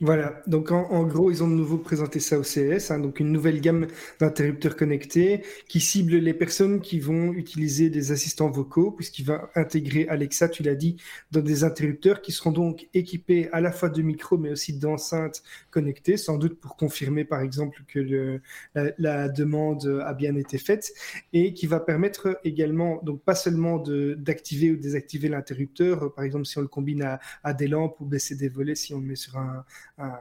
voilà, 0.00 0.42
donc 0.46 0.72
en, 0.72 1.04
gros, 1.04 1.30
ils 1.30 1.42
ont 1.42 1.48
de 1.48 1.54
nouveau 1.54 1.78
présenté 1.78 2.20
ça 2.20 2.38
au 2.38 2.42
CES, 2.42 2.90
hein, 2.90 2.98
donc 2.98 3.18
une 3.18 3.32
nouvelle 3.32 3.62
gamme 3.62 3.86
d'interrupteurs 4.20 4.76
connectés 4.76 5.42
qui 5.68 5.80
cible 5.80 6.16
les 6.16 6.34
personnes 6.34 6.80
qui 6.80 7.00
vont 7.00 7.32
utiliser 7.32 7.88
des 7.88 8.12
assistants 8.12 8.50
vocaux, 8.50 8.90
puisqu'il 8.90 9.24
va 9.24 9.50
intégrer 9.54 10.06
Alexa, 10.08 10.50
tu 10.50 10.62
l'as 10.62 10.74
dit, 10.74 10.96
dans 11.30 11.40
des 11.40 11.64
interrupteurs 11.64 12.20
qui 12.20 12.32
seront 12.32 12.52
donc 12.52 12.88
équipés 12.92 13.48
à 13.52 13.62
la 13.62 13.72
fois 13.72 13.88
de 13.88 14.02
micros, 14.02 14.36
mais 14.36 14.50
aussi 14.50 14.74
d'enceintes 14.74 15.42
connectées, 15.70 16.18
sans 16.18 16.36
doute 16.36 16.60
pour 16.60 16.76
confirmer, 16.76 17.24
par 17.24 17.40
exemple, 17.40 17.82
que 17.88 17.98
le, 17.98 18.42
la, 18.74 19.28
demande 19.30 20.02
a 20.04 20.12
bien 20.12 20.36
été 20.36 20.58
faite, 20.58 20.92
et 21.32 21.54
qui 21.54 21.66
va 21.66 21.80
permettre 21.80 22.38
également, 22.44 23.00
donc 23.02 23.22
pas 23.22 23.34
seulement 23.34 23.78
d'activer 23.78 24.70
ou 24.72 24.76
désactiver 24.76 25.28
l'interrupteur, 25.28 26.12
par 26.14 26.24
exemple 26.24 26.44
si 26.44 26.58
on 26.58 26.62
le 26.62 26.68
combine 26.68 27.02
à, 27.02 27.18
à 27.42 27.54
des 27.54 27.66
lampes 27.66 27.96
ou 28.00 28.04
baisser 28.04 28.34
des 28.34 28.48
volets, 28.48 28.74
si 28.74 28.92
on 28.92 29.00
le 29.00 29.06
met 29.06 29.16
sur 29.16 29.38
un 29.38 29.64
un, 29.98 30.12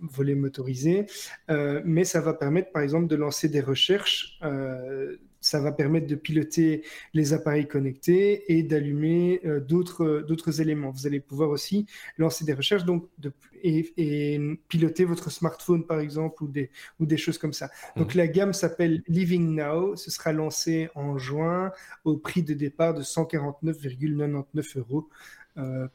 volet 0.00 0.34
motorisé, 0.34 1.06
euh, 1.50 1.80
mais 1.84 2.04
ça 2.04 2.20
va 2.20 2.34
permettre 2.34 2.72
par 2.72 2.82
exemple 2.82 3.06
de 3.06 3.16
lancer 3.16 3.48
des 3.48 3.60
recherches. 3.60 4.38
Euh, 4.42 5.16
ça 5.40 5.60
va 5.60 5.70
permettre 5.70 6.08
de 6.08 6.16
piloter 6.16 6.82
les 7.14 7.32
appareils 7.32 7.68
connectés 7.68 8.52
et 8.52 8.64
d'allumer 8.64 9.40
euh, 9.44 9.60
d'autres 9.60 10.24
d'autres 10.26 10.60
éléments. 10.60 10.90
Vous 10.90 11.06
allez 11.06 11.20
pouvoir 11.20 11.50
aussi 11.50 11.86
lancer 12.16 12.44
des 12.44 12.54
recherches 12.54 12.84
donc 12.84 13.08
de, 13.18 13.32
et, 13.62 14.40
piloter 14.68 15.04
votre 15.04 15.30
smartphone 15.30 15.86
par 15.86 16.00
exemple 16.00 16.42
ou 16.42 16.48
des 16.48 16.70
ou 16.98 17.06
des 17.06 17.16
choses 17.16 17.38
comme 17.38 17.52
ça. 17.52 17.70
Donc 17.96 18.14
mmh. 18.14 18.18
la 18.18 18.26
gamme 18.26 18.52
s'appelle 18.52 19.02
Living 19.06 19.54
Now. 19.54 19.96
Ce 19.96 20.10
sera 20.10 20.32
lancé 20.32 20.88
en 20.96 21.18
juin 21.18 21.70
au 22.04 22.16
prix 22.16 22.42
de 22.42 22.54
départ 22.54 22.94
de 22.94 23.02
149,99 23.02 24.78
euros. 24.78 25.08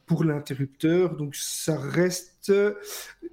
Pour 0.04 0.24
l'interrupteur. 0.24 1.16
Donc 1.16 1.34
ça 1.34 1.78
reste 1.78 2.33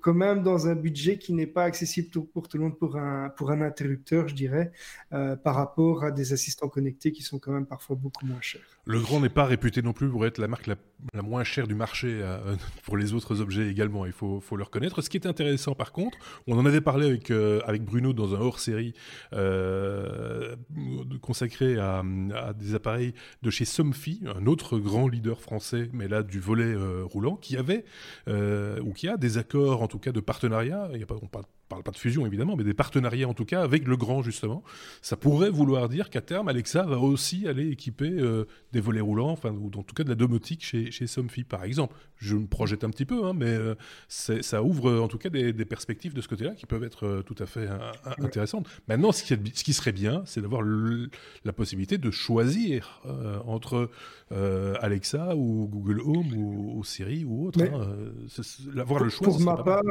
quand 0.01 0.13
même 0.13 0.43
dans 0.43 0.67
un 0.67 0.75
budget 0.75 1.17
qui 1.17 1.33
n'est 1.33 1.47
pas 1.47 1.63
accessible 1.63 2.09
pour 2.33 2.47
tout 2.47 2.57
le 2.57 2.63
monde 2.63 2.77
pour 2.77 2.97
un, 2.97 3.29
pour 3.29 3.51
un 3.51 3.61
interrupteur, 3.61 4.27
je 4.27 4.35
dirais, 4.35 4.71
euh, 5.13 5.35
par 5.35 5.55
rapport 5.55 6.03
à 6.03 6.11
des 6.11 6.33
assistants 6.33 6.69
connectés 6.69 7.11
qui 7.11 7.21
sont 7.21 7.39
quand 7.39 7.51
même 7.51 7.65
parfois 7.65 7.95
beaucoup 7.95 8.25
moins 8.25 8.41
chers. 8.41 8.61
Le 8.85 8.99
Grand 8.99 9.19
n'est 9.19 9.29
pas 9.29 9.45
réputé 9.45 9.81
non 9.81 9.93
plus 9.93 10.09
pour 10.09 10.25
être 10.25 10.37
la 10.37 10.47
marque 10.47 10.67
la, 10.67 10.75
moins 11.21 11.43
chère 11.43 11.67
du 11.67 11.75
marché 11.75 12.07
euh, 12.21 12.55
pour 12.85 12.97
les 12.97 13.13
autres 13.13 13.41
objets 13.41 13.67
également, 13.67 14.05
il 14.05 14.11
faut, 14.11 14.39
faut, 14.39 14.57
le 14.57 14.63
reconnaître. 14.63 15.01
Ce 15.01 15.09
qui 15.09 15.17
est 15.17 15.27
intéressant 15.27 15.75
par 15.75 15.91
contre, 15.91 16.17
on 16.47 16.57
en 16.57 16.65
avait 16.65 16.81
parlé 16.81 17.07
avec, 17.07 17.31
avec 17.31 17.83
Bruno 17.83 18.13
dans 18.13 18.35
un 18.35 18.39
hors-série 18.39 18.93
consacré 21.21 21.77
à, 21.77 22.03
des 22.53 22.75
appareils 22.75 23.13
de 23.41 23.49
chez 23.49 23.65
Somfy, 23.65 24.21
un 24.25 24.45
autre 24.45 24.79
grand 24.79 25.07
leader 25.07 25.41
français, 25.41 25.89
mais 25.93 26.07
là 26.07 26.23
du 26.23 26.39
volet 26.39 26.63
euh, 26.63 27.03
roulant, 27.03 27.35
qui 27.35 27.57
avait, 27.57 27.85
euh, 28.27 28.79
ou 28.81 28.93
qui 28.93 29.00
a 29.09 29.17
des 29.17 29.37
accords, 29.37 29.81
en 29.81 29.87
tout 29.87 29.99
cas, 29.99 30.11
de 30.11 30.19
partenariat, 30.19 30.89
il 30.93 30.99
y 30.99 31.03
a 31.03 31.05
pas, 31.05 31.15
on 31.21 31.27
parle 31.27 31.45
parle 31.71 31.83
pas 31.83 31.91
de 31.91 31.97
fusion 31.97 32.25
évidemment, 32.25 32.57
mais 32.57 32.65
des 32.65 32.73
partenariats 32.73 33.29
en 33.29 33.33
tout 33.33 33.45
cas 33.45 33.61
avec 33.61 33.87
le 33.87 33.95
grand 33.95 34.21
justement. 34.21 34.61
Ça 35.01 35.15
pourrait 35.15 35.49
vouloir 35.49 35.87
dire 35.87 36.09
qu'à 36.09 36.19
terme, 36.19 36.49
Alexa 36.49 36.83
va 36.83 36.97
aussi 36.97 37.47
aller 37.47 37.69
équiper 37.69 38.09
euh, 38.09 38.45
des 38.73 38.81
volets 38.81 38.99
roulants, 38.99 39.31
enfin, 39.31 39.51
ou 39.51 39.67
en 39.67 39.83
tout 39.83 39.95
cas 39.95 40.03
de 40.03 40.09
la 40.09 40.15
domotique 40.15 40.65
chez, 40.65 40.91
chez 40.91 41.07
Somfy 41.07 41.45
par 41.45 41.63
exemple. 41.63 41.95
Je 42.17 42.35
me 42.35 42.45
projette 42.45 42.83
un 42.83 42.89
petit 42.89 43.05
peu, 43.05 43.25
hein, 43.25 43.33
mais 43.33 43.47
euh, 43.47 43.75
ça 44.09 44.61
ouvre 44.61 44.99
en 44.99 45.07
tout 45.07 45.17
cas 45.17 45.29
des, 45.29 45.53
perspectives 45.65 46.13
de 46.13 46.19
ce 46.19 46.27
côté-là 46.27 46.51
qui 46.55 46.65
peuvent 46.65 46.83
être 46.83 47.07
euh, 47.07 47.21
tout 47.21 47.35
à 47.39 47.45
fait 47.45 47.69
intéressantes. 48.19 48.67
Maintenant, 48.89 49.13
ce 49.13 49.23
qui, 49.23 49.51
ce 49.53 49.63
qui, 49.63 49.73
serait 49.73 49.93
bien, 49.93 50.23
c'est 50.25 50.41
d'avoir 50.41 50.63
la 51.45 51.53
possibilité 51.53 51.97
de 51.97 52.11
choisir 52.11 53.01
entre 53.45 53.89
Alexa 54.81 55.35
ou 55.35 55.69
Google 55.69 56.01
Home 56.01 56.33
ou, 56.35 56.83
Siri 56.83 57.23
ou 57.23 57.47
autre. 57.47 57.61
Hein, 57.61 57.87
avoir 58.77 59.03
le 59.03 59.09
choix. 59.09 59.27
Pour 59.27 59.39
ma 59.39 59.55
part, 59.55 59.81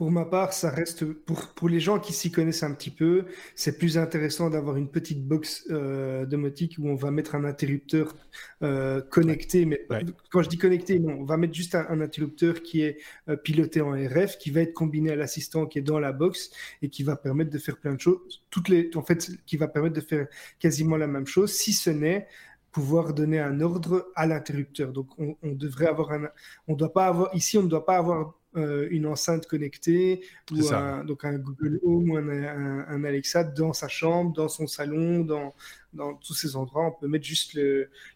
pour 0.00 0.10
ma 0.10 0.24
part, 0.24 0.54
ça 0.54 0.70
reste 0.70 1.04
pour, 1.04 1.48
pour 1.48 1.68
les 1.68 1.78
gens 1.78 1.98
qui 1.98 2.14
s'y 2.14 2.30
connaissent 2.30 2.62
un 2.62 2.72
petit 2.72 2.88
peu, 2.88 3.26
c'est 3.54 3.76
plus 3.76 3.98
intéressant 3.98 4.48
d'avoir 4.48 4.78
une 4.78 4.88
petite 4.88 5.28
box 5.28 5.66
euh, 5.70 6.24
domotique 6.24 6.76
où 6.78 6.88
on 6.88 6.94
va 6.94 7.10
mettre 7.10 7.34
un 7.34 7.44
interrupteur 7.44 8.16
euh, 8.62 9.02
connecté. 9.02 9.66
Mais 9.66 9.86
quand 10.30 10.40
je 10.40 10.48
dis 10.48 10.56
connecté, 10.56 10.98
non, 10.98 11.18
on 11.20 11.24
va 11.24 11.36
mettre 11.36 11.52
juste 11.52 11.74
un, 11.74 12.00
interrupteur 12.00 12.62
qui 12.62 12.80
est 12.80 12.96
euh, 13.28 13.36
piloté 13.36 13.82
en 13.82 13.90
RF, 13.90 14.38
qui 14.38 14.50
va 14.50 14.62
être 14.62 14.72
combiné 14.72 15.10
à 15.10 15.16
l'assistant 15.16 15.66
qui 15.66 15.80
est 15.80 15.82
dans 15.82 16.00
la 16.00 16.12
box 16.12 16.50
et 16.80 16.88
qui 16.88 17.02
va 17.02 17.14
permettre 17.14 17.50
de 17.50 17.58
faire 17.58 17.76
plein 17.76 17.92
de 17.92 18.00
choses. 18.00 18.42
Toutes 18.48 18.70
les, 18.70 18.90
en 18.94 19.02
fait, 19.02 19.30
qui 19.44 19.58
va 19.58 19.68
permettre 19.68 19.96
de 19.96 20.00
faire 20.00 20.28
quasiment 20.58 20.96
la 20.96 21.08
même 21.08 21.26
chose, 21.26 21.52
si 21.52 21.74
ce 21.74 21.90
n'est 21.90 22.26
pouvoir 22.72 23.12
donner 23.12 23.38
un 23.38 23.60
ordre 23.60 24.10
à 24.14 24.26
l'interrupteur. 24.26 24.92
Donc, 24.92 25.08
on, 25.18 25.36
on, 25.42 25.52
devrait 25.52 25.88
avoir 25.88 26.12
un, 26.12 26.28
on 26.68 26.74
doit 26.74 26.92
pas 26.92 27.06
avoir 27.06 27.34
ici, 27.34 27.58
on 27.58 27.64
ne 27.64 27.68
doit 27.68 27.84
pas 27.84 27.98
avoir 27.98 28.39
euh, 28.56 28.88
une 28.90 29.06
enceinte 29.06 29.46
connectée 29.46 30.22
ou 30.50 30.68
un, 30.74 31.04
donc 31.04 31.24
un 31.24 31.38
Google 31.38 31.78
Home 31.84 32.10
ou 32.10 32.16
un, 32.16 33.04
Alexa 33.04 33.44
dans 33.44 33.72
sa 33.72 33.86
chambre, 33.86 34.32
dans 34.32 34.48
son 34.48 34.66
salon, 34.66 35.20
dans, 35.20 35.54
dans 35.92 36.14
tous 36.14 36.34
ces 36.34 36.56
endroits. 36.56 36.86
On 36.86 37.00
peut 37.00 37.06
mettre 37.06 37.24
juste 37.24 37.56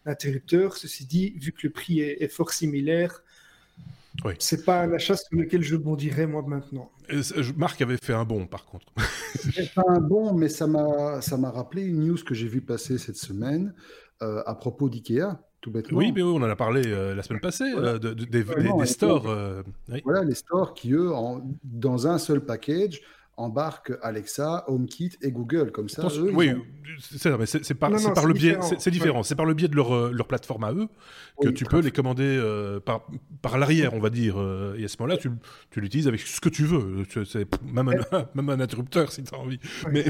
l'interrupteur. 0.05 0.75
Ceci 0.75 1.05
dit, 1.05 1.31
vu 1.37 1.53
que 1.53 1.59
le 1.63 1.69
prix 1.69 2.01
est, 2.01 2.27
fort 2.27 2.51
similaire, 2.51 3.23
oui. 4.25 4.33
c'est 4.39 4.65
pas 4.65 4.81
un 4.81 4.91
achat 4.91 5.15
sur 5.15 5.37
lequel 5.37 5.61
je 5.61 5.77
bondirais 5.77 6.27
moi 6.27 6.43
maintenant. 6.45 6.91
Marc 7.55 7.81
avait 7.81 7.97
fait 8.03 8.13
un 8.13 8.25
bon 8.25 8.45
par 8.45 8.65
contre. 8.65 8.87
pas 9.75 9.85
un 9.87 10.01
bon, 10.01 10.33
mais 10.33 10.49
ça 10.49 10.67
m'a 10.67 11.51
rappelé 11.51 11.83
une 11.83 12.05
news 12.05 12.17
que 12.17 12.33
j'ai 12.33 12.47
vu 12.47 12.61
passer 12.61 12.97
cette 12.97 13.17
semaine 13.17 13.73
euh, 14.21 14.43
à 14.45 14.55
propos 14.55 14.89
d'IKEA. 14.89 15.39
Oui, 15.91 16.11
mais 16.11 16.21
on 16.21 16.35
en 16.35 16.43
a 16.43 16.55
parlé 16.55 16.83
euh, 16.85 17.15
la 17.15 17.23
semaine 17.23 17.41
passée, 17.41 17.71
euh, 17.75 17.97
des, 17.97 18.85
stores. 18.85 19.27
Euh, 19.27 19.63
voilà, 20.03 20.23
les 20.23 20.35
stores 20.35 20.73
qui, 20.73 20.93
eux, 20.93 21.11
dans 21.63 22.07
un 22.07 22.17
seul 22.17 22.41
package, 22.41 23.01
embarque 23.37 23.91
Alexa, 24.01 24.63
HomeKit 24.67 25.17
et 25.21 25.31
Google 25.31 25.71
comme 25.71 25.89
ça. 25.89 26.07
oui, 26.33 26.51
c'est 26.99 27.73
par, 27.73 27.91
par 28.13 28.25
le 28.25 28.33
biais, 28.33 28.57
c'est 28.79 28.91
différent. 28.91 29.23
C'est 29.23 29.35
par 29.35 29.45
le 29.45 29.53
biais 29.53 29.67
de 29.67 29.75
leur, 29.75 29.93
euh, 29.93 30.11
leur 30.13 30.27
plateforme 30.27 30.63
à 30.63 30.71
eux 30.71 30.87
que 31.41 31.49
tu 31.49 31.65
peux 31.65 31.79
les 31.79 31.91
commander 31.91 32.23
euh, 32.23 32.79
par, 32.79 33.07
par 33.41 33.57
l'arrière, 33.57 33.93
on 33.93 33.99
va 33.99 34.09
dire. 34.09 34.39
Euh, 34.39 34.77
et 34.77 34.85
à 34.85 34.87
ce 34.87 34.95
moment-là, 34.99 35.17
tu, 35.17 35.29
tu 35.69 35.81
l'utilises 35.81 36.07
avec 36.07 36.21
ce 36.21 36.39
que 36.39 36.49
tu 36.49 36.63
veux. 36.63 37.03
C'est 37.25 37.47
même 37.63 37.89
un, 37.89 38.27
même 38.35 38.49
un 38.49 38.59
interrupteur 38.59 39.11
si 39.11 39.23
tu 39.23 39.35
as 39.35 39.37
envie. 39.37 39.59
Mais, 39.91 40.05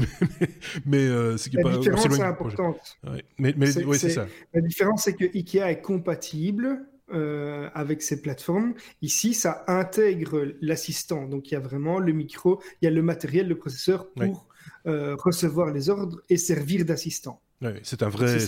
mais, 0.84 1.08
c'est 1.36 1.52
La 1.54 1.62
pas, 1.62 1.76
différence 1.76 2.18
est 2.18 2.22
importante. 2.22 2.98
Mais, 3.38 3.54
mais 3.56 3.66
c'est 3.66 4.10
ça. 4.10 4.26
La 4.54 4.60
différence, 4.60 5.02
c'est 5.04 5.14
que 5.14 5.24
Ikea 5.24 5.70
est 5.70 5.80
compatible 5.80 6.86
euh, 7.12 7.68
avec 7.72 8.02
ces 8.02 8.20
plateformes. 8.20 8.74
Ici, 9.00 9.32
ça 9.32 9.62
intègre 9.68 10.52
l'assistant. 10.60 11.28
Donc, 11.28 11.52
il 11.52 11.54
y 11.54 11.56
a 11.56 11.60
vraiment 11.60 12.00
le 12.00 12.12
micro, 12.12 12.60
il 12.82 12.86
y 12.86 12.88
a 12.88 12.90
le 12.90 13.00
matériel, 13.00 13.46
le 13.46 13.56
processeur 13.56 14.10
pour 14.10 14.48
euh, 14.86 15.14
recevoir 15.14 15.70
les 15.70 15.88
ordres 15.88 16.20
et 16.28 16.36
servir 16.36 16.84
d'assistant. 16.84 17.40
c'est 17.84 18.02
un 18.02 18.08
vrai, 18.08 18.38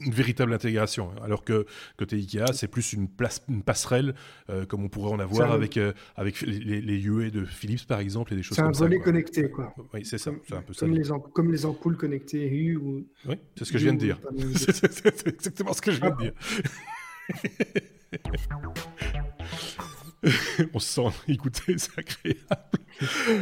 une, 0.00 0.12
véritable 0.12 0.52
intégration. 0.54 1.12
Alors 1.22 1.44
que 1.44 1.66
côté 1.96 2.16
Ikea, 2.16 2.52
c'est 2.52 2.66
plus 2.66 2.94
une, 2.94 3.06
place, 3.08 3.44
une 3.48 3.62
passerelle, 3.62 4.16
euh, 4.50 4.66
comme 4.66 4.82
on 4.82 4.88
pourrait 4.88 5.12
en 5.12 5.20
avoir 5.20 5.52
avec, 5.52 5.78
avec 6.16 6.40
les, 6.40 6.80
les, 6.80 7.06
UE 7.06 7.30
de 7.30 7.44
Philips, 7.44 7.86
par 7.86 8.00
exemple, 8.00 8.32
et 8.32 8.36
des 8.36 8.42
choses 8.42 8.56
comme 8.56 8.74
ça. 8.74 8.78
C'est 8.78 8.84
un 8.84 8.88
volet 8.88 8.98
connecté, 8.98 9.48
quoi. 9.50 9.72
Oui, 9.94 10.04
c'est 10.04 10.18
ça. 10.18 10.30
un 10.30 10.62
peu 10.62 10.74
comme, 10.74 10.94
Les 10.94 11.08
comme 11.32 11.52
les 11.52 11.64
ampoules 11.64 11.96
connectées 11.96 12.74
Ou... 12.76 13.06
Oui, 13.28 13.36
c'est 13.56 13.64
ce 13.64 13.72
que 13.72 13.78
je 13.78 13.84
viens 13.84 13.94
de 13.94 14.00
dire. 14.00 14.18
c'est 14.56 15.28
exactement 15.28 15.72
ce 15.72 15.80
que 15.80 15.92
je 15.92 16.00
viens 16.00 16.10
de 16.10 16.22
dire. 16.22 16.32
on 20.74 20.78
se 20.78 20.88
sent, 20.88 21.08
écoutez, 21.28 21.76
c'est 21.78 21.98
agréable. 21.98 22.38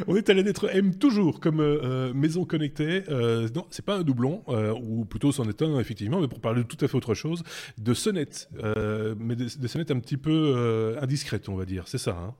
on 0.07 0.17
est 0.17 0.31
allé 0.31 0.43
d'être 0.43 0.69
M 0.75 0.95
toujours 0.95 1.41
comme 1.41 1.61
euh, 1.61 1.81
euh, 1.83 2.15
maison 2.15 2.45
connectée. 2.45 3.05
Euh, 3.09 3.49
non, 3.55 3.67
c'est 3.71 3.85
pas 3.85 3.97
un 3.97 4.03
doublon, 4.03 4.43
ou 4.83 5.05
plutôt 5.05 5.33
c'en 5.33 5.49
est 5.49 5.63
un, 5.63 5.79
effectivement, 5.79 6.21
mais 6.21 6.29
pour 6.29 6.41
parler 6.41 6.63
de 6.63 6.69
tout 6.69 6.83
à 6.85 6.89
fait 6.89 6.97
autre 6.97 7.15
chose, 7.15 7.43
de 7.79 7.95
sonnettes, 7.95 8.49
mais 9.19 9.37
des, 9.37 9.69
sonnettes 9.69 9.91
un 9.91 10.01
petit 10.01 10.17
peu 10.17 10.97
indiscrètes, 11.01 11.49
on 11.49 11.57
va 11.57 11.65
dire. 11.65 11.89
C'est 11.89 11.99
ça, 11.99 12.13
hein? 12.13 12.35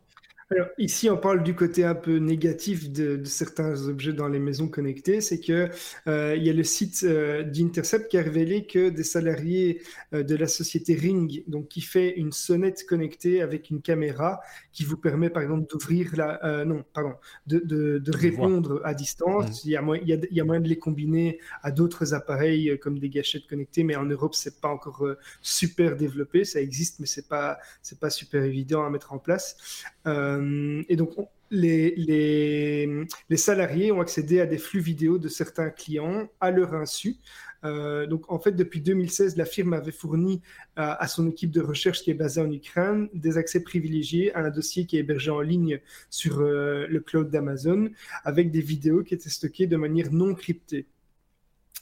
Ici, 0.79 1.11
on 1.11 1.17
parle 1.17 1.43
du 1.43 1.55
côté 1.55 1.85
un 1.85 1.95
peu 1.95 2.17
négatif 2.17 2.91
de, 2.91 3.23
certains 3.25 3.89
objets 3.89 4.13
dans 4.13 4.29
les 4.29 4.39
maisons 4.39 4.69
connectées, 4.69 5.21
c'est 5.21 5.41
que 5.41 5.69
euh, 6.07 6.35
il 6.37 6.45
y 6.45 6.51
a 6.51 6.53
le 6.53 6.65
site 6.65 7.01
euh, 7.05 7.43
d'Intercept 7.43 8.11
qui 8.11 8.19
a 8.19 8.23
révélé 8.23 8.67
que 8.67 8.89
des 8.89 9.05
salariés 9.05 9.83
euh, 10.15 10.23
de 10.23 10.35
la 10.37 10.47
société 10.47 10.95
Ring, 10.95 11.45
donc 11.47 11.69
qui 11.69 11.81
fait 11.81 12.15
une 12.17 12.33
sonnette 12.33 12.87
connectée 12.87 13.43
avec 13.43 13.71
une 13.71 13.83
caméra 13.83 14.41
qui 14.73 14.85
vous 14.85 14.97
permet, 14.97 15.31
par 15.31 15.43
exemple, 15.43 15.67
d'ouvrir 15.71 16.11
la, 16.17 16.65
non, 16.65 16.85
pardon, 16.93 17.15
de, 17.47 18.03
répondre 18.13 18.81
à 18.85 18.95
distance. 18.95 19.65
Mmh. 19.65 19.69
Il, 19.69 19.71
y 19.71 19.77
a 19.77 19.83
moyen, 19.83 20.03
il, 20.07 20.37
y 20.37 20.41
a, 20.41 20.45
moyen 20.45 20.61
de 20.61 20.69
les 20.69 20.79
combiner 20.79 21.39
à 21.63 21.71
d'autres 21.71 22.15
appareils 22.15 22.79
comme 22.79 22.99
des 22.99 23.09
gâchettes 23.09 23.47
connectées, 23.47 23.85
mais 23.85 23.97
en 23.97 24.05
Europe, 24.05 24.35
c'est 24.35 24.61
pas 24.61 24.69
encore 24.69 25.07
super 25.41 25.97
développé. 25.97 26.45
Ça 26.45 26.61
existe, 26.61 27.01
mais 27.01 27.07
c'est 27.07 27.29
pas, 27.29 27.59
c'est 27.83 27.99
pas 27.99 28.11
super 28.11 28.43
évident 28.45 28.85
à 28.85 28.91
mettre 28.91 29.13
en 29.13 29.19
place. 29.19 29.57
Euh, 30.07 30.42
et 30.89 30.97
donc, 30.97 31.15
les, 31.53 31.95
les, 33.29 33.37
salariés 33.37 33.93
ont 33.93 34.01
accédé 34.01 34.41
à 34.41 34.47
des 34.47 34.59
flux 34.59 34.81
vidéo 34.81 35.19
de 35.19 35.29
certains 35.29 35.71
clients 35.71 36.29
à 36.41 36.51
leur 36.51 36.75
insu. 36.75 37.17
Euh, 37.65 38.07
donc, 38.07 38.31
en 38.33 38.39
fait, 38.39 38.53
depuis 38.53 38.81
2016, 38.81 39.37
la 39.37 39.45
firme 39.45 39.75
avait 39.75 39.93
fourni 39.93 40.41
à, 40.77 41.07
son 41.07 41.29
équipe 41.29 41.51
de 41.51 41.61
recherche 41.61 42.03
qui 42.03 42.11
est 42.11 42.15
basée 42.15 42.41
en 42.41 42.51
Ukraine 42.51 43.09
des 43.13 43.37
accès 43.37 43.63
privilégiés 43.63 44.35
à 44.35 44.41
un 44.41 44.51
dossier 44.51 44.87
qui 44.87 44.97
est 44.97 45.01
hébergé 45.01 45.31
en 45.31 45.41
ligne 45.41 45.81
sur 46.11 46.41
euh, 46.41 46.87
le 46.89 47.01
cloud 47.01 47.31
d'Amazon 47.31 47.91
avec 48.25 48.51
des 48.51 48.63
vidéos 48.63 49.03
qui 49.03 49.15
étaient 49.15 49.29
stockées 49.29 49.67
de 49.67 49.77
manière 49.77 50.11
non 50.11 50.35
cryptée. 50.35 50.87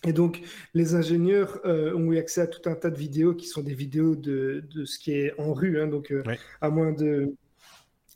Et 0.05 0.13
donc, 0.13 0.41
les 0.73 0.95
ingénieurs 0.95 1.61
ont 1.65 2.11
eu 2.11 2.17
accès 2.17 2.41
à 2.41 2.47
tout 2.47 2.67
un 2.71 2.75
tas 2.75 2.89
de 2.89 2.97
vidéos 2.97 3.35
qui 3.35 3.47
sont 3.47 3.61
des 3.61 3.75
vidéos 3.75 4.17
de, 4.17 4.65
de 4.75 4.87
ce 4.87 4.99
qui 4.99 5.13
est 5.13 5.39
en 5.39 5.53
rue, 5.53 5.79
hein, 5.79 5.89
donc 5.89 6.15
à 6.63 6.71
moins 6.71 6.93
de 6.93 7.35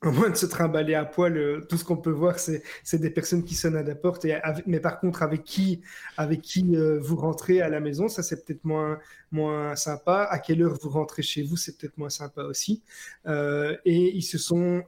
au 0.04 0.12
moins 0.12 0.30
de 0.30 0.36
se 0.36 0.46
trimballer 0.46 0.94
à 0.94 1.04
poil, 1.04 1.36
euh, 1.36 1.60
tout 1.68 1.76
ce 1.76 1.84
qu'on 1.84 1.96
peut 1.96 2.10
voir, 2.10 2.38
c'est 2.38 2.62
des 2.94 3.10
personnes 3.10 3.44
qui 3.44 3.54
sonnent 3.54 3.76
à 3.76 3.82
la 3.82 3.94
porte. 3.94 4.26
Mais 4.66 4.80
par 4.80 5.00
contre, 5.00 5.22
avec 5.22 5.44
qui, 5.44 5.80
avec 6.16 6.42
qui 6.42 6.76
euh, 6.76 6.98
vous 7.00 7.16
rentrez 7.16 7.60
à 7.60 7.68
la 7.68 7.80
maison, 7.80 8.08
ça 8.08 8.22
c'est 8.22 8.44
peut-être 8.44 8.64
moins, 8.64 8.98
moins 9.34 9.76
sympa. 9.76 10.26
À 10.30 10.38
quelle 10.38 10.62
heure 10.62 10.78
vous 10.80 10.90
rentrez 10.90 11.22
chez 11.22 11.42
vous, 11.42 11.56
c'est 11.56 11.76
peut-être 11.76 11.98
moins 11.98 12.10
sympa 12.10 12.42
aussi. 12.44 12.82
Euh, 13.26 13.76
et 13.84 14.16
ils 14.16 14.22
se 14.22 14.38
sont 14.38 14.84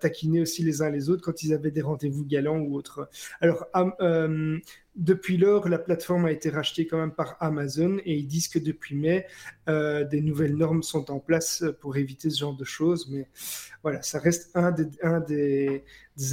taquinés 0.00 0.40
aussi 0.40 0.62
les 0.62 0.82
uns 0.82 0.90
les 0.90 1.10
autres 1.10 1.22
quand 1.22 1.42
ils 1.42 1.52
avaient 1.52 1.70
des 1.70 1.82
rendez-vous 1.82 2.24
galants 2.24 2.58
ou 2.58 2.76
autres. 2.76 3.08
Alors, 3.40 3.66
depuis 4.96 5.38
lors, 5.38 5.68
la 5.68 5.78
plateforme 5.78 6.26
a 6.26 6.32
été 6.32 6.50
rachetée 6.50 6.86
quand 6.86 6.98
même 6.98 7.12
par 7.12 7.36
Amazon 7.40 7.98
et 8.04 8.16
ils 8.16 8.26
disent 8.26 8.48
que 8.48 8.58
depuis 8.58 8.96
mai, 8.96 9.26
euh, 9.68 10.04
des 10.04 10.20
nouvelles 10.20 10.56
normes 10.56 10.82
sont 10.82 11.10
en 11.10 11.20
place 11.20 11.64
pour 11.80 11.96
éviter 11.96 12.28
ce 12.28 12.40
genre 12.40 12.56
de 12.56 12.64
choses. 12.64 13.08
Mais 13.10 13.28
voilà, 13.82 14.02
ça 14.02 14.18
reste 14.18 14.50
un 14.54 14.72
des, 14.72 14.88
un 15.02 15.20
des, 15.20 15.84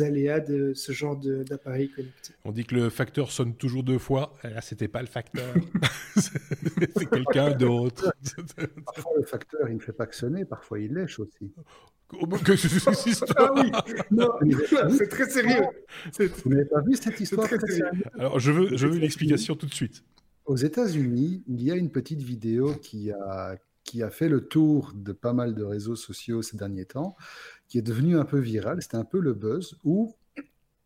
aléas 0.01 0.39
de 0.39 0.73
ce 0.73 0.91
genre 0.91 1.17
d'appareil 1.17 1.89
connecté. 1.89 2.33
On 2.45 2.51
dit 2.51 2.65
que 2.65 2.75
le 2.75 2.89
facteur 2.89 3.31
sonne 3.31 3.55
toujours 3.55 3.83
deux 3.83 3.99
fois. 3.99 4.33
Là, 4.43 4.61
c'était 4.61 4.87
pas 4.87 5.01
le 5.01 5.07
facteur. 5.07 5.53
c'est 6.15 7.09
quelqu'un 7.09 7.51
d'autre. 7.51 8.13
Parfois, 8.85 9.11
le 9.17 9.23
facteur, 9.23 9.69
il 9.69 9.75
ne 9.75 9.79
fait 9.79 9.93
pas 9.93 10.05
que 10.05 10.15
sonner. 10.15 10.45
Parfois, 10.45 10.79
il 10.79 10.93
lèche 10.93 11.19
aussi. 11.19 11.53
ah 12.13 13.51
oui, 13.55 13.71
c'est 14.97 15.09
très 15.09 15.29
sérieux. 15.29 15.65
Vous 16.43 16.49
n'avez 16.49 16.65
pas 16.65 16.81
vu 16.81 16.95
cette 16.95 17.19
histoire 17.19 17.47
Alors, 18.17 18.39
je 18.39 18.51
veux, 18.51 18.77
je 18.77 18.87
veux 18.87 18.97
une 18.97 19.03
explication 19.03 19.55
tout 19.55 19.65
de 19.65 19.73
suite. 19.73 20.03
Aux 20.45 20.55
États-Unis, 20.55 21.43
il 21.47 21.61
y 21.61 21.71
a 21.71 21.75
une 21.75 21.91
petite 21.91 22.21
vidéo 22.21 22.73
qui 22.75 23.11
a, 23.11 23.57
qui 23.83 24.03
a 24.03 24.09
fait 24.09 24.29
le 24.29 24.47
tour 24.47 24.93
de 24.95 25.11
pas 25.11 25.33
mal 25.33 25.55
de 25.55 25.63
réseaux 25.63 25.95
sociaux 25.95 26.41
ces 26.41 26.57
derniers 26.57 26.85
temps, 26.85 27.15
qui 27.67 27.77
est 27.77 27.81
devenue 27.81 28.17
un 28.17 28.25
peu 28.25 28.39
virale. 28.39 28.81
C'était 28.81 28.97
un 28.97 29.05
peu 29.05 29.19
le 29.19 29.33
buzz 29.33 29.77
où 29.83 30.15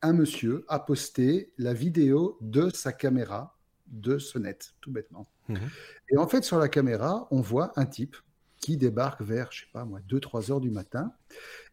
un 0.01 0.13
monsieur 0.13 0.65
a 0.67 0.79
posté 0.79 1.53
la 1.57 1.73
vidéo 1.73 2.37
de 2.41 2.69
sa 2.73 2.91
caméra 2.91 3.57
de 3.87 4.17
sonnette, 4.17 4.73
tout 4.81 4.91
bêtement. 4.91 5.27
Mhm. 5.49 5.69
Et 6.09 6.17
en 6.17 6.27
fait, 6.27 6.43
sur 6.43 6.57
la 6.57 6.69
caméra, 6.69 7.27
on 7.31 7.41
voit 7.41 7.73
un 7.75 7.85
type 7.85 8.15
qui 8.59 8.77
débarque 8.77 9.21
vers, 9.21 9.51
je 9.51 9.61
sais 9.61 9.71
pas 9.73 9.85
moi, 9.85 9.99
2-3 10.07 10.51
heures 10.51 10.61
du 10.61 10.69
matin 10.69 11.13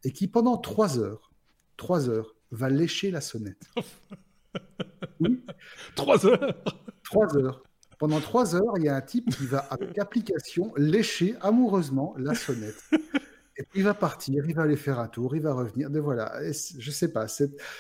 et 0.05 0.13
qui 0.13 0.27
pendant 0.27 0.57
3 0.57 0.99
heures, 0.99 1.31
3 1.77 2.09
heures, 2.09 2.35
va 2.51 2.71
lécher 2.71 3.11
la 3.11 3.21
sonnette. 3.21 3.63
oui. 5.21 5.45
Trois 5.95 6.27
heures 6.27 6.55
Trois 7.05 7.37
heures. 7.37 7.63
Pendant 7.99 8.21
trois 8.21 8.55
heures, 8.55 8.75
il 8.77 8.85
y 8.85 8.89
a 8.89 8.95
un 8.95 9.01
type 9.01 9.29
qui 9.35 9.47
va, 9.47 9.59
avec 9.59 9.99
application, 9.99 10.73
lécher 10.77 11.35
amoureusement 11.41 12.15
la 12.17 12.35
sonnette. 12.35 12.81
Et 13.59 13.65
puis 13.65 13.81
il 13.81 13.85
va 13.85 13.95
partir, 13.95 14.45
il 14.47 14.55
va 14.55 14.63
aller 14.63 14.77
faire 14.77 15.01
un 15.01 15.09
tour, 15.09 15.35
il 15.35 15.43
va 15.43 15.53
revenir. 15.53 15.91
De 15.91 15.99
voilà, 15.99 16.33
je 16.45 16.91
sais 16.91 17.13
pas. 17.13 17.27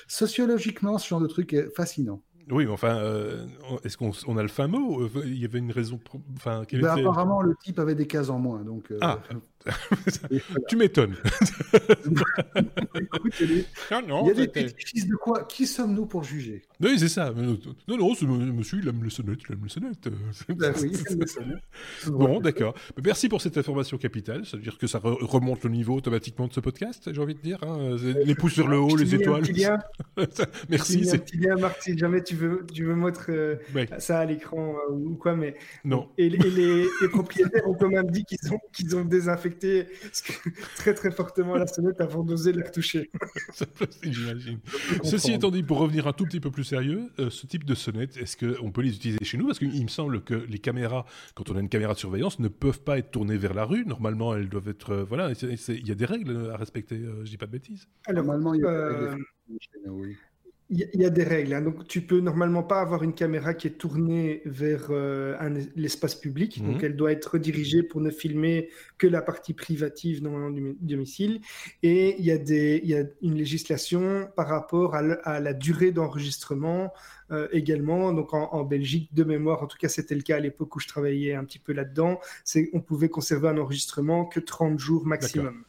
Sociologiquement, 0.08 0.98
ce 0.98 1.08
genre 1.08 1.20
de 1.20 1.28
truc 1.28 1.52
est 1.52 1.74
fascinant. 1.74 2.20
Oui, 2.50 2.64
mais 2.64 2.72
enfin, 2.72 2.96
euh, 2.96 3.46
est-ce 3.84 3.96
qu'on 3.96 4.36
a 4.38 4.42
le 4.42 4.48
fin 4.48 4.68
mot? 4.68 5.02
Euh, 5.02 5.10
Il 5.24 5.38
y 5.38 5.44
avait 5.44 5.58
une 5.58 5.70
raison. 5.70 6.00
Enfin, 6.34 6.62
ben, 6.72 6.84
Apparemment, 6.84 7.42
le 7.42 7.54
type 7.62 7.78
avait 7.78 7.94
des 7.94 8.06
cases 8.06 8.30
en 8.30 8.38
moins. 8.38 8.60
Donc, 8.62 8.90
euh, 8.90 8.98
ah, 9.02 9.20
tu 10.68 10.76
m'étonnes. 10.76 11.16
il 13.40 13.64
y 13.90 14.30
a 14.30 14.34
des 14.34 14.48
petits 14.48 15.06
de 15.06 15.16
quoi? 15.16 15.44
Qui 15.44 15.66
sommes-nous 15.66 16.06
pour 16.06 16.24
juger? 16.24 16.62
Oui, 16.80 16.98
c'est 16.98 17.08
ça. 17.08 17.32
Non, 17.32 17.58
non, 17.88 18.14
ce 18.14 18.24
monsieur, 18.24 18.78
il 18.82 18.88
aime 18.88 19.02
le 19.02 19.10
sonnette, 19.10 19.40
il 19.48 19.52
aime 19.52 19.62
le 19.62 19.68
sonnette. 19.68 20.08
Oui, 20.48 20.56
le 20.58 21.26
sonnette. 21.26 21.62
Bon, 22.06 22.40
d'accord. 22.40 22.74
Merci 23.02 23.28
pour 23.28 23.40
cette 23.40 23.58
information 23.58 23.98
capitale. 23.98 24.46
Ça 24.46 24.56
veut 24.56 24.62
dire 24.62 24.78
que 24.78 24.86
ça 24.86 25.00
remonte 25.02 25.64
le 25.64 25.70
niveau 25.70 25.94
automatiquement 25.94 26.46
de 26.46 26.52
ce 26.52 26.60
podcast, 26.60 27.10
j'ai 27.12 27.20
envie 27.20 27.34
de 27.34 27.40
dire. 27.40 27.58
Hein? 27.62 27.96
Les 28.24 28.34
pouces 28.34 28.56
vers 28.56 28.68
le 28.68 28.78
haut, 28.78 28.96
les 28.96 29.14
étoiles. 29.14 29.42
Merci. 30.68 31.10
Un 31.12 31.18
petit 31.18 31.36
lien, 31.36 31.56
Marc, 31.60 31.82
si 31.82 31.98
jamais 31.98 32.22
tu 32.22 32.36
veux, 32.36 32.64
tu 32.72 32.84
veux 32.84 32.94
mettre 32.94 33.26
euh, 33.30 33.56
ça 33.98 34.20
à 34.20 34.24
l'écran 34.24 34.76
euh, 34.90 34.94
ou 34.94 35.16
quoi, 35.16 35.34
mais. 35.34 35.56
Non. 35.84 36.08
Et, 36.16 36.28
les, 36.28 36.86
propriétaires 37.10 37.66
ont 37.68 37.74
quand 37.74 37.88
même 37.88 38.10
dit 38.10 38.24
qu'ils 38.24 38.52
ont, 38.52 38.58
qu'ils 38.72 38.96
ont 38.96 39.04
désinfecté 39.04 39.47
très 40.76 40.94
très 40.94 41.10
fortement 41.10 41.56
la 41.56 41.66
sonnette 41.66 42.00
avant 42.00 42.22
d'oser 42.22 42.52
la 42.52 42.68
toucher. 42.68 43.10
J'imagine. 44.02 44.58
Ceci 45.02 45.32
étant 45.32 45.50
dit, 45.50 45.62
pour 45.62 45.78
revenir 45.78 46.06
un 46.06 46.12
tout 46.12 46.24
petit 46.24 46.40
peu 46.40 46.50
plus 46.50 46.64
sérieux, 46.64 47.10
euh, 47.18 47.30
ce 47.30 47.46
type 47.46 47.64
de 47.64 47.74
sonnette, 47.74 48.16
est-ce 48.16 48.36
qu'on 48.36 48.70
peut 48.70 48.82
les 48.82 48.94
utiliser 48.94 49.18
chez 49.22 49.38
nous? 49.38 49.46
Parce 49.46 49.58
qu'il 49.58 49.82
me 49.82 49.88
semble 49.88 50.22
que 50.22 50.34
les 50.34 50.58
caméras, 50.58 51.04
quand 51.34 51.50
on 51.50 51.56
a 51.56 51.60
une 51.60 51.68
caméra 51.68 51.94
de 51.94 51.98
surveillance, 51.98 52.38
ne 52.38 52.48
peuvent 52.48 52.80
pas 52.80 52.98
être 52.98 53.10
tournées 53.10 53.36
vers 53.36 53.54
la 53.54 53.64
rue. 53.64 53.84
Normalement, 53.84 54.34
elles 54.34 54.48
doivent 54.48 54.68
être. 54.68 54.90
Euh, 54.90 55.04
voilà, 55.04 55.32
il 55.32 55.88
y 55.88 55.92
a 55.92 55.94
des 55.94 56.04
règles 56.04 56.50
à 56.52 56.56
respecter, 56.56 56.96
euh, 56.96 57.24
je 57.24 57.30
dis 57.30 57.38
pas 57.38 57.46
de 57.46 57.52
bêtises. 57.52 57.88
Alors, 58.06 58.24
Normalement, 58.24 58.54
il 58.54 58.62
y 58.62 58.66
a 58.66 59.14
des 59.14 59.88
oui. 59.88 60.16
Il 60.70 60.86
y, 60.92 61.04
a 61.06 61.08
des 61.08 61.24
règles. 61.24 61.54
Hein. 61.54 61.62
Donc, 61.62 61.86
tu 61.88 62.02
peux 62.02 62.20
normalement 62.20 62.62
pas 62.62 62.82
avoir 62.82 63.02
une 63.02 63.14
caméra 63.14 63.54
qui 63.54 63.66
est 63.66 63.78
tournée 63.78 64.42
vers 64.44 64.88
euh, 64.90 65.34
l'espace 65.76 66.14
public. 66.14 66.62
Donc, 66.62 66.76
mhm. 66.76 66.84
elle 66.84 66.96
doit 66.96 67.10
être 67.10 67.24
redirigée 67.32 67.82
pour 67.82 68.02
ne 68.02 68.10
filmer 68.10 68.68
que 68.98 69.06
la 69.06 69.22
partie 69.22 69.54
privative 69.54 70.20
dans 70.20 70.50
du 70.50 70.76
domicile. 70.82 71.40
Et 71.82 72.16
il 72.18 72.24
y, 72.26 72.30
a 72.30 72.36
des, 72.36 72.82
il 72.84 72.90
y 72.90 72.94
a 72.94 73.04
une 73.22 73.34
législation 73.34 74.28
par 74.36 74.48
rapport 74.48 74.94
à, 74.94 75.40
la 75.40 75.54
durée 75.54 75.90
d'enregistrement 75.90 76.92
euh, 77.30 77.48
également. 77.50 78.12
Donc, 78.12 78.34
en, 78.34 78.62
Belgique, 78.64 79.14
de 79.14 79.24
mémoire, 79.24 79.62
en 79.62 79.68
tout 79.68 79.78
cas, 79.78 79.88
c'était 79.88 80.16
le 80.16 80.22
cas 80.22 80.36
à 80.36 80.40
l'époque 80.40 80.76
où 80.76 80.80
je 80.80 80.88
travaillais 80.88 81.34
un 81.34 81.44
petit 81.44 81.60
peu 81.60 81.72
là-dedans. 81.72 82.20
C'est 82.44 82.68
on 82.74 82.82
pouvait 82.82 83.08
conserver 83.08 83.48
un 83.48 83.56
enregistrement 83.56 84.26
que 84.26 84.38
30 84.38 84.78
jours 84.78 85.06
maximum. 85.06 85.64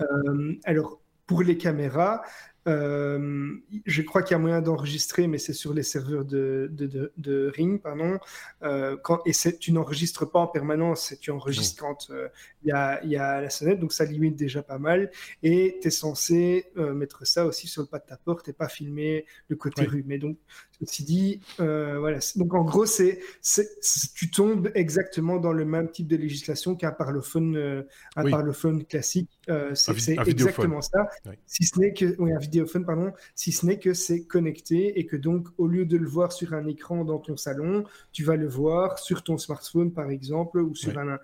Euh, 0.00 0.52
alors, 0.64 1.00
pour 1.26 1.42
les 1.42 1.56
caméras, 1.56 2.20
euh, 2.68 3.56
je 3.86 4.02
crois 4.02 4.22
qu'il 4.22 4.34
y 4.34 4.36
a 4.36 4.38
moyen 4.38 4.60
d'enregistrer, 4.60 5.26
mais 5.26 5.38
c'est 5.38 5.52
sur 5.52 5.74
les 5.74 5.82
serveurs 5.82 6.24
de, 6.24 6.68
de, 6.72 7.12
de, 7.16 7.52
Ring, 7.54 7.80
pardon. 7.80 8.18
Euh, 8.62 8.96
quand, 9.02 9.20
et 9.26 9.32
tu 9.58 9.72
n'enregistres 9.72 10.30
pas 10.30 10.38
en 10.38 10.46
permanence, 10.46 11.14
tu 11.20 11.30
enregistres 11.30 11.80
quand 11.80 12.10
euh, 12.10 12.28
il 12.64 12.68
y, 12.68 12.72
a, 12.72 13.04
y, 13.04 13.16
a, 13.16 13.40
la 13.40 13.50
sonnette, 13.50 13.80
donc 13.80 13.92
ça 13.92 14.04
limite 14.04 14.36
déjà 14.36 14.62
pas 14.62 14.78
mal. 14.78 15.10
Et 15.42 15.78
tu 15.80 15.88
es 15.88 15.90
censé 15.90 16.66
mettre 16.76 17.26
ça 17.26 17.46
aussi 17.46 17.66
sur 17.66 17.82
le 17.82 17.88
pas 17.88 17.98
de 17.98 18.06
ta 18.06 18.16
porte 18.16 18.48
et 18.48 18.52
pas 18.52 18.68
filmer 18.68 19.26
le 19.48 19.56
côté 19.56 19.84
rue. 19.84 20.04
Mais 20.06 20.18
donc, 20.18 20.36
ceci 20.80 21.04
dit, 21.04 21.40
voilà. 21.58 22.18
Donc 22.36 22.54
en 22.54 22.64
gros, 22.64 22.86
c'est, 22.86 23.20
tu 24.14 24.30
tombes 24.30 24.70
exactement 24.74 25.38
dans 25.38 25.52
le 25.52 25.64
même 25.64 25.90
type 25.90 26.06
de 26.06 26.16
législation 26.16 26.76
qu'un 26.76 26.92
parlophone, 26.92 27.84
un 28.16 28.30
parlophone 28.30 28.84
classique. 28.84 29.30
c'est, 29.74 30.18
exactement 30.26 30.80
ça. 30.80 31.08
Si 31.46 31.64
ce 31.64 31.80
n'est 31.80 31.92
que, 31.92 32.14
oui, 32.18 32.32
un 32.32 32.38
vidéophone, 32.52 32.84
pardon, 32.84 33.12
si 33.34 33.50
ce 33.50 33.64
n'est 33.64 33.78
que 33.78 33.94
c'est 33.94 34.24
connecté 34.24 34.98
et 34.98 35.06
que 35.06 35.16
donc, 35.16 35.48
au 35.56 35.66
lieu 35.66 35.86
de 35.86 35.96
le 35.96 36.06
voir 36.06 36.32
sur 36.32 36.52
un 36.52 36.66
écran 36.66 37.04
dans 37.04 37.18
ton 37.18 37.36
salon, 37.36 37.84
tu 38.12 38.24
vas 38.24 38.36
le 38.36 38.46
voir 38.46 38.98
sur 38.98 39.24
ton 39.24 39.38
smartphone, 39.38 39.92
par 39.92 40.10
exemple, 40.10 40.58
ou 40.60 40.74
sur 40.74 40.98
un, 40.98 41.18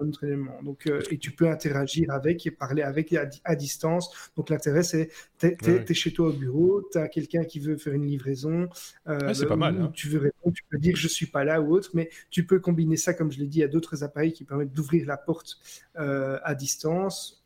autre 0.00 0.24
élément. 0.24 0.62
Donc, 0.62 0.86
euh, 0.86 1.00
et 1.10 1.18
tu 1.18 1.30
peux 1.30 1.48
interagir 1.48 2.10
avec 2.10 2.46
et 2.46 2.50
parler 2.50 2.82
avec 2.82 3.14
à, 3.44 3.56
distance. 3.56 4.30
Donc, 4.36 4.50
l'intérêt, 4.50 4.82
c'est, 4.82 5.08
tu 5.38 5.46
es, 5.48 5.94
chez 5.94 6.12
toi 6.12 6.28
au 6.28 6.32
bureau, 6.32 6.82
tu 6.92 6.98
as 6.98 7.08
quelqu'un 7.08 7.44
qui 7.44 7.58
veut 7.58 7.76
faire 7.76 7.94
une 7.94 8.06
livraison. 8.06 8.68
Euh, 9.08 9.32
c'est 9.32 9.46
pas 9.46 9.56
mal. 9.56 9.80
Hein. 9.80 9.90
Tu 9.94 10.08
veux 10.08 10.18
répondre, 10.18 10.54
tu 10.54 10.64
peux 10.68 10.78
dire 10.78 10.96
je 10.96 11.08
suis 11.08 11.26
pas 11.26 11.44
là 11.44 11.60
ou 11.62 11.72
autre, 11.72 11.90
mais 11.94 12.10
tu 12.30 12.44
peux 12.44 12.60
combiner 12.60 12.96
ça, 12.96 13.14
comme 13.14 13.32
je 13.32 13.38
l'ai 13.38 13.46
dit, 13.46 13.62
à 13.62 13.68
d'autres 13.68 14.04
appareils 14.04 14.32
qui 14.32 14.44
permettent 14.44 14.74
d'ouvrir 14.74 15.06
la 15.06 15.16
porte 15.16 15.58
euh, 15.96 16.38
à 16.44 16.54
distance 16.54 17.42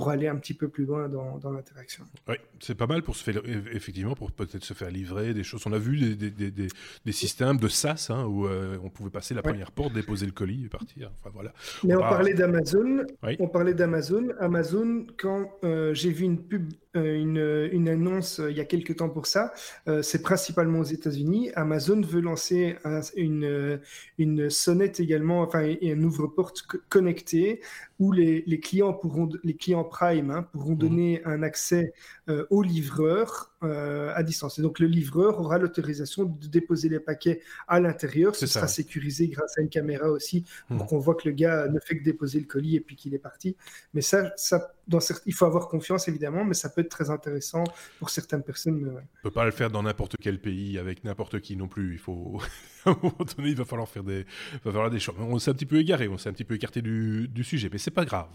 pour 0.00 0.08
aller 0.08 0.28
un 0.28 0.36
petit 0.36 0.54
peu 0.54 0.68
plus 0.68 0.86
loin 0.86 1.10
dans, 1.10 1.36
dans 1.36 1.50
l'interaction. 1.50 2.04
Oui, 2.26 2.36
c'est 2.58 2.74
pas 2.74 2.86
mal 2.86 3.02
pour 3.02 3.16
se 3.16 3.22
faire, 3.22 3.42
effectivement, 3.70 4.14
pour 4.14 4.32
peut-être 4.32 4.64
se 4.64 4.72
faire 4.72 4.90
livrer 4.90 5.34
des 5.34 5.42
choses. 5.42 5.62
On 5.66 5.74
a 5.74 5.78
vu 5.78 5.98
des, 5.98 6.30
des, 6.30 6.50
des, 6.50 6.68
des 7.04 7.12
systèmes 7.12 7.58
de 7.58 7.68
SaaS 7.68 8.06
hein, 8.08 8.24
où 8.24 8.46
euh, 8.46 8.78
on 8.82 8.88
pouvait 8.88 9.10
passer 9.10 9.34
la 9.34 9.42
première 9.42 9.72
porte, 9.72 9.92
déposer 9.92 10.24
le 10.24 10.32
colis 10.32 10.64
et 10.64 10.68
partir. 10.70 11.10
Enfin, 11.20 11.30
voilà. 11.34 11.52
Mais 11.84 11.94
on, 11.96 12.00
parlait 12.00 12.32
d'Amazon. 12.32 13.04
On 13.40 13.48
parlait 13.48 13.74
d'Amazon. 13.74 14.28
Amazon, 14.40 15.06
quand 15.18 15.50
euh, 15.64 15.92
j'ai 15.92 16.12
vu 16.12 16.24
une 16.24 16.40
pub, 16.40 16.72
euh, 16.96 17.20
une, 17.20 17.68
une, 17.70 17.88
annonce 17.90 18.40
il 18.48 18.56
y 18.56 18.60
a 18.60 18.64
quelques 18.64 18.96
temps 18.96 19.10
pour 19.10 19.26
ça, 19.26 19.52
c'est 20.00 20.22
principalement 20.22 20.78
aux 20.78 20.84
États-Unis. 20.84 21.50
Amazon 21.56 22.00
veut 22.00 22.22
lancer 22.22 22.76
une, 23.16 23.80
une 24.16 24.48
sonnette 24.48 24.98
également, 24.98 25.42
enfin, 25.42 25.60
et 25.60 25.92
un 25.92 26.02
ouvre-porte 26.02 26.62
connecté 26.88 27.60
où 28.00 28.10
les, 28.12 28.42
les, 28.46 28.58
clients 28.58 28.94
pourront, 28.94 29.28
les 29.44 29.54
clients 29.54 29.84
Prime 29.84 30.30
hein, 30.30 30.42
pourront 30.50 30.72
mhm. 30.72 30.78
donner 30.78 31.22
un 31.24 31.42
accès 31.42 31.92
euh, 32.30 32.46
au 32.50 32.62
livreur 32.62 33.50
euh, 33.64 34.12
à 34.14 34.22
distance. 34.22 34.58
Et 34.58 34.62
donc 34.62 34.78
le 34.78 34.86
livreur 34.86 35.40
aura 35.40 35.58
l'autorisation 35.58 36.24
de 36.24 36.46
déposer 36.46 36.88
les 36.88 37.00
paquets 37.00 37.40
à 37.66 37.80
l'intérieur. 37.80 38.36
Ce 38.36 38.46
sera 38.46 38.68
sécurisé 38.68 39.28
grâce 39.28 39.58
à 39.58 39.62
une 39.62 39.68
caméra 39.68 40.08
aussi 40.08 40.44
pour 40.68 40.76
mhm. 40.76 40.86
qu'on 40.86 40.98
voit 40.98 41.14
que 41.14 41.28
le 41.28 41.34
gars 41.34 41.66
ne 41.68 41.80
fait 41.80 41.98
que 41.98 42.04
déposer 42.04 42.38
le 42.38 42.46
colis 42.46 42.76
et 42.76 42.80
puis 42.80 42.94
qu'il 42.94 43.14
est 43.14 43.18
parti. 43.18 43.56
Mais 43.94 44.00
ça, 44.00 44.32
ça 44.36 44.72
dans 44.86 45.00
il 45.26 45.34
faut 45.34 45.44
avoir 45.44 45.68
confiance 45.68 46.08
évidemment, 46.08 46.44
mais 46.44 46.54
ça 46.54 46.68
peut 46.68 46.82
être 46.82 46.88
très 46.88 47.10
intéressant 47.10 47.64
pour 47.98 48.10
certaines 48.10 48.42
personnes. 48.42 48.88
On 48.88 48.94
ne 48.94 49.22
peut 49.22 49.30
pas 49.30 49.44
le 49.44 49.50
faire 49.50 49.70
dans 49.70 49.82
n'importe 49.82 50.16
quel 50.20 50.40
pays 50.40 50.78
avec 50.78 51.04
n'importe 51.04 51.40
qui 51.40 51.56
non 51.56 51.68
plus. 51.68 51.94
Il 51.94 51.98
faut 51.98 52.38
à 52.84 52.90
un 52.90 52.96
moment 53.02 53.24
donné, 53.36 53.50
il 53.50 53.56
va 53.56 53.64
falloir 53.64 53.88
faire 53.88 54.04
des, 54.04 54.24
il 54.52 54.60
va 54.64 54.70
falloir 54.70 54.90
des 54.90 55.00
choix. 55.00 55.14
On 55.18 55.38
s'est 55.38 55.50
un 55.50 55.54
petit 55.54 55.66
peu 55.66 55.78
égaré, 55.78 56.06
on 56.08 56.18
s'est 56.18 56.28
un 56.28 56.32
petit 56.32 56.44
peu 56.44 56.54
écarté 56.54 56.82
du, 56.82 57.28
du 57.28 57.42
sujet, 57.44 57.68
mais 57.72 57.78
c'est 57.78 57.90
pas 57.90 58.04
grave. 58.04 58.28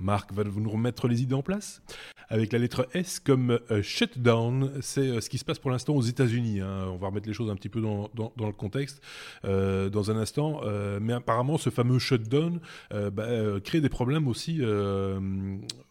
Marc 0.00 0.32
va 0.32 0.44
nous 0.44 0.70
remettre 0.70 1.08
les 1.08 1.22
idées 1.22 1.34
en 1.34 1.42
place 1.42 1.82
avec 2.30 2.52
la 2.52 2.58
lettre 2.60 2.88
S 2.94 3.20
comme 3.20 3.58
euh, 3.70 3.82
shutdown. 3.82 4.70
C'est 4.80 5.00
euh, 5.00 5.20
ce 5.20 5.28
qui 5.28 5.36
se 5.36 5.44
passe 5.44 5.58
pour 5.58 5.70
l'instant 5.70 5.94
aux 5.94 6.02
États-Unis. 6.02 6.60
Hein. 6.60 6.86
On 6.88 6.96
va 6.96 7.08
remettre 7.08 7.26
les 7.26 7.34
choses 7.34 7.50
un 7.50 7.56
petit 7.56 7.68
peu 7.68 7.80
dans, 7.80 8.08
le 8.16 8.52
contexte 8.52 9.02
euh, 9.44 9.90
dans 9.90 10.10
un 10.10 10.16
instant. 10.16 10.60
mais 11.00 11.12
apparemment, 11.12 11.58
ce 11.58 11.70
fameux 11.70 11.98
shutdown 11.98 12.60
bah, 12.90 13.60
crée 13.64 13.80
des 13.80 13.88
problèmes 13.88 14.28
aussi 14.28 14.62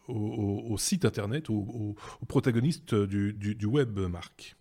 au, 0.08 0.78
site 0.78 1.04
internet, 1.04 1.50
aux, 1.50 1.94
protagonistes 2.26 2.94
du, 2.94 3.66
web, 3.66 3.98
Marc. 3.98 4.56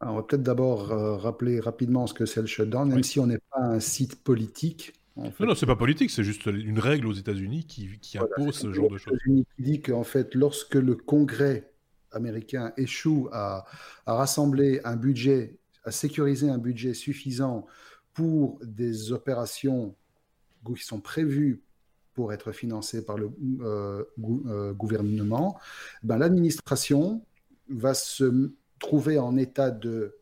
on 0.00 0.16
va 0.16 0.22
peut-être 0.22 0.42
d'abord 0.42 0.88
rappeler 1.20 1.60
rapidement 1.60 2.06
ce 2.08 2.14
que 2.14 2.26
c'est 2.26 2.40
le 2.40 2.48
shutdown, 2.48 2.88
même 2.88 3.04
si 3.04 3.20
on 3.20 3.26
n'est 3.26 3.38
pas 3.38 3.60
un 3.60 3.80
site 3.80 4.22
politique. 4.22 4.92
Non, 5.20 5.46
non, 5.48 5.54
c'est 5.54 5.66
pas 5.66 5.76
politique, 5.76 6.10
c'est 6.10 6.24
juste 6.24 6.46
une 6.46 6.78
règle 6.78 7.06
aux 7.06 7.12
États-Unis 7.12 7.66
qui, 7.66 8.18
impose 8.18 8.54
ce 8.54 8.72
genre 8.72 8.90
de 8.90 8.98
choses. 8.98 9.18
Qui 9.24 9.46
dit 9.58 9.80
qu'en 9.80 10.04
fait, 10.04 10.34
lorsque 10.34 10.74
le 10.74 10.94
Congrès 10.94 11.70
américain 12.12 12.72
échoue 12.76 13.28
à, 13.32 13.66
rassembler 14.06 14.80
un 14.84 14.96
budget, 14.96 15.58
à 15.84 15.90
sécuriser 15.90 16.48
un 16.48 16.58
budget 16.58 16.94
suffisant 16.94 17.66
pour 18.14 18.58
des 18.64 19.12
opérations 19.12 19.94
qui 20.66 20.84
sont 20.84 21.00
prévues 21.00 21.62
pour 22.14 22.32
être 22.32 22.52
financées 22.52 23.04
par 23.04 23.16
le 23.16 23.30
euh, 23.60 24.04
euh, 24.46 24.72
gouvernement, 24.72 25.58
ben, 26.02 26.18
l'administration 26.18 27.24
va 27.68 27.94
se 27.94 28.52
trouver 28.78 29.18
en 29.18 29.36
état 29.36 29.70
de 29.70 30.19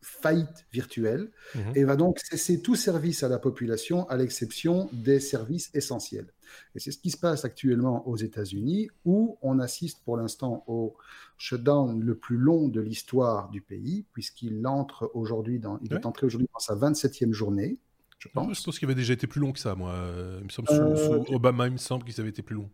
faillite 0.00 0.66
virtuelle 0.72 1.30
mhm. 1.54 1.72
et 1.74 1.84
va 1.84 1.96
donc 1.96 2.18
cesser 2.20 2.62
tout 2.62 2.76
service 2.76 3.22
à 3.22 3.28
la 3.28 3.38
population 3.38 4.08
à 4.08 4.16
l'exception 4.16 4.88
des 4.92 5.20
services 5.20 5.70
essentiels. 5.74 6.32
Et 6.74 6.80
c'est 6.80 6.92
ce 6.92 6.98
qui 6.98 7.10
se 7.10 7.18
passe 7.18 7.44
actuellement 7.44 8.06
aux 8.08 8.16
États-Unis 8.16 8.88
où 9.04 9.38
on 9.42 9.58
assiste 9.58 10.02
pour 10.04 10.16
l'instant 10.16 10.64
au 10.66 10.96
shutdown 11.36 12.00
le 12.00 12.16
plus 12.16 12.36
long 12.36 12.68
de 12.68 12.80
l'histoire 12.80 13.50
du 13.50 13.60
pays 13.60 14.06
puisqu'il 14.12 14.66
entre 14.66 15.10
aujourd'hui 15.14 15.58
dans, 15.58 15.78
il 15.82 15.92
est 15.92 16.06
entré 16.06 16.26
aujourd'hui 16.26 16.48
dans 16.52 16.60
sa 16.60 16.74
27e 16.74 17.32
journée. 17.32 17.78
Je 18.18 18.28
pense. 18.28 18.58
je 18.58 18.64
pense 18.64 18.78
qu'il 18.78 18.86
avait 18.86 18.96
déjà 18.96 19.12
été 19.12 19.28
plus 19.28 19.40
long 19.40 19.52
que 19.52 19.60
ça, 19.60 19.76
moi. 19.76 19.94
Il 20.38 20.44
me 20.44 20.48
semble, 20.48 20.66
sous, 20.68 20.74
euh, 20.74 21.24
Obama, 21.28 21.66
il 21.66 21.74
me 21.74 21.78
semble 21.78 22.02
qu'il 22.04 22.20
avait 22.20 22.30
été 22.30 22.42
plus 22.42 22.56
long. 22.56 22.68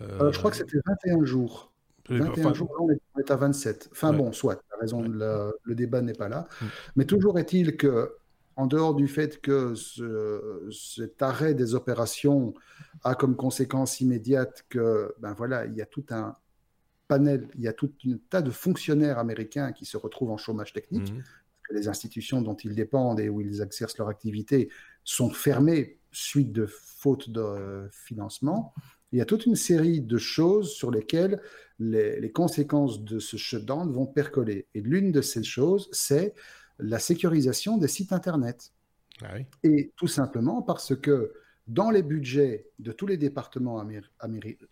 Euh, 0.00 0.30
je 0.30 0.38
crois 0.38 0.52
que 0.52 0.56
c'était 0.56 0.78
21 0.86 1.24
jours. 1.24 1.72
21 2.08 2.54
jours, 2.54 2.72
on 2.78 2.90
est, 2.90 3.30
à 3.30 3.36
27. 3.36 3.88
Enfin 3.92 4.12
bon, 4.12 4.32
soit, 4.32 4.62
la 4.70 4.78
raison, 4.78 5.02
le, 5.02 5.74
débat 5.74 6.02
n'est 6.02 6.12
pas 6.12 6.28
là. 6.28 6.48
Mm. 6.60 6.66
Mais 6.96 7.04
toujours 7.04 7.38
est-il 7.38 7.76
que, 7.76 8.16
en 8.56 8.66
dehors 8.66 8.94
du 8.94 9.08
fait 9.08 9.40
que 9.40 9.74
cet 10.70 11.22
arrêt 11.22 11.54
des 11.54 11.74
opérations 11.74 12.54
a 13.04 13.14
comme 13.14 13.36
conséquence 13.36 14.00
immédiate 14.00 14.64
que, 14.68 15.14
ben 15.18 15.34
voilà, 15.34 15.66
il 15.66 15.74
y 15.74 15.82
a 15.82 15.86
tout 15.86 16.04
un 16.10 16.36
panel, 17.08 17.48
il 17.54 17.62
y 17.62 17.68
a 17.68 17.72
tout 17.72 17.92
un 18.06 18.16
tas 18.30 18.42
de 18.42 18.50
fonctionnaires 18.50 19.18
américains 19.18 19.72
qui 19.72 19.84
se 19.84 19.96
retrouvent 19.96 20.30
en 20.30 20.38
chômage 20.38 20.72
technique. 20.72 21.12
Mm. 21.12 21.22
que 21.68 21.74
les 21.74 21.88
institutions 21.88 22.42
dont 22.42 22.54
ils 22.54 22.76
dépendent 22.76 23.18
et 23.18 23.28
où 23.28 23.40
ils 23.40 23.60
exercent 23.60 23.98
leur 23.98 24.08
activité 24.08 24.70
sont 25.02 25.30
fermées 25.30 25.98
suite 26.12 26.52
de 26.52 26.66
faute 26.66 27.28
de 27.28 27.88
financement. 27.92 28.72
Il 29.12 29.18
y 29.18 29.22
a 29.22 29.24
toute 29.24 29.46
une 29.46 29.56
série 29.56 30.00
de 30.00 30.18
choses 30.18 30.72
sur 30.72 30.90
lesquelles 30.90 31.40
les, 31.78 32.32
conséquences 32.32 33.04
de 33.04 33.18
ce 33.18 33.36
shutdown 33.36 33.92
vont 33.92 34.06
percoler. 34.06 34.66
Et 34.74 34.80
l'une 34.80 35.12
de 35.12 35.20
ces 35.20 35.42
choses, 35.42 35.88
c'est 35.92 36.34
la 36.78 36.98
sécurisation 36.98 37.78
des 37.78 37.88
sites 37.88 38.12
Internet. 38.12 38.72
Ah 39.22 39.38
Et 39.62 39.92
tout 39.96 40.08
simplement 40.08 40.62
parce 40.62 40.94
que 40.94 41.32
dans 41.66 41.90
les 41.90 42.02
budgets 42.02 42.68
de 42.78 42.92
tous 42.92 43.06
les 43.06 43.16
départements 43.16 43.84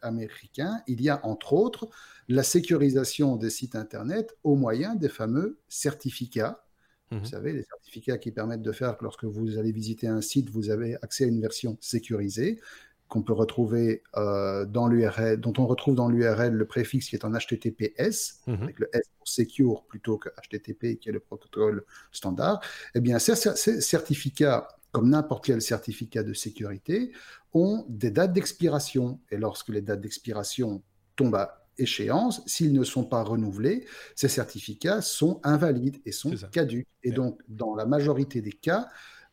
américains, 0.03 0.83
il 0.87 1.01
y 1.01 1.09
a 1.09 1.25
entre 1.27 1.55
autres 1.55 1.89
la 2.29 2.43
sécurisation 2.43 3.37
des 3.37 3.51
sites 3.51 3.75
Internet 3.75 4.37
au 4.45 4.55
moyen 4.55 4.95
des 4.95 5.09
fameux 5.09 5.59
certificats. 5.69 6.65
Vous 7.11 7.19
mhm. 7.19 7.25
savez, 7.25 7.53
les 7.53 7.63
certificats 7.65 8.19
qui 8.19 8.31
permettent 8.33 8.63
de 8.63 8.73
faire 8.73 8.97
que 8.97 9.05
lorsque 9.05 9.25
vous 9.25 9.59
allez 9.59 9.73
visiter 9.73 10.07
un 10.07 10.21
site, 10.21 10.51
vous 10.51 10.71
avez 10.71 10.97
accès 11.03 11.25
à 11.25 11.29
une 11.29 11.41
version 11.41 11.77
sécurisée 11.81 12.61
qu'on 13.09 13.23
peut 13.23 13.33
retrouver 13.33 14.03
euh, 14.17 14.65
dans 14.65 14.87
l'URL, 14.87 15.39
dont 15.39 15.53
on 15.59 15.67
retrouve 15.67 15.95
dans 15.95 16.09
l'URL 16.09 16.53
le 16.53 16.67
préfixe 16.67 17.09
qui 17.09 17.17
est 17.17 17.25
en 17.25 17.33
HTTPS, 17.33 18.41
mhm. 18.47 18.63
avec 18.63 18.79
le 18.79 18.89
S 18.93 19.03
pour 19.19 19.29
secure 19.29 19.85
plutôt 19.85 20.19
que 20.19 20.29
HTTP 20.31 20.99
qui 20.99 21.09
est 21.09 21.13
le 21.13 21.21
protocole 21.21 21.85
standard. 22.13 22.61
Eh 22.95 23.01
bien, 23.01 23.19
ces, 23.19 23.35
certificats, 23.81 24.69
comme 24.93 25.11
n'importe 25.11 25.45
quel 25.45 25.61
certificat 25.61 26.23
de 26.23 26.33
sécurité, 26.33 27.13
ont 27.53 27.85
des 27.89 28.11
dates 28.11 28.33
d'expiration. 28.33 29.21
Et 29.31 29.37
lorsque 29.37 29.69
les 29.69 29.83
dates 29.83 30.01
d'expiration 30.01 30.83
tombent 31.17 31.37
à 31.37 31.67
échéance, 31.77 32.43
s'ils 32.47 32.73
ne 32.73 32.85
sont 32.85 33.05
pas 33.05 33.23
renouvelés, 33.23 33.87
ces 34.15 34.29
certificats 34.29 35.03
sont 35.03 35.41
invalides 35.43 36.01
et 36.05 36.13
sont 36.13 36.35
caducs. 36.53 36.89
Et 37.03 37.11
donc, 37.11 37.41
dans 37.49 37.75
la 37.75 37.85
majorité 37.85 38.41
des 38.41 38.53
cas, 38.53 38.89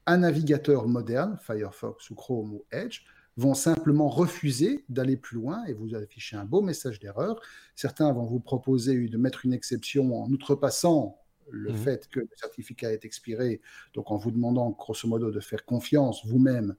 un 0.07 0.17
navigateur 0.17 0.87
moderne, 0.87 1.37
Firefox 1.41 2.09
ou 2.09 2.15
Chrome 2.15 2.53
ou 2.53 2.65
Edge, 2.71 3.01
vont 3.37 3.53
simplement 3.53 4.09
refuser 4.09 4.83
d'aller 4.89 5.17
plus 5.17 5.35
loin 5.35 5.63
et 5.65 5.73
vous 5.73 5.95
affichez 5.95 6.35
un 6.35 6.45
beau 6.45 6.61
message 6.61 6.99
d'erreur. 6.99 7.41
Certains 7.75 8.11
vont 8.11 8.25
vous 8.25 8.39
proposer 8.39 9.07
de 9.07 9.17
mettre 9.17 9.45
une 9.45 9.53
exception 9.53 10.21
en 10.21 10.29
outrepassant 10.29 11.17
le 11.49 11.71
mmh. 11.71 11.77
fait 11.77 12.07
que 12.09 12.19
le 12.19 12.29
certificat 12.35 12.91
est 12.93 13.05
expiré, 13.05 13.61
donc 13.93 14.11
en 14.11 14.17
vous 14.17 14.31
demandant 14.31 14.69
grosso 14.71 15.07
modo 15.07 15.31
de 15.31 15.39
faire 15.39 15.65
confiance 15.65 16.25
vous-même, 16.25 16.75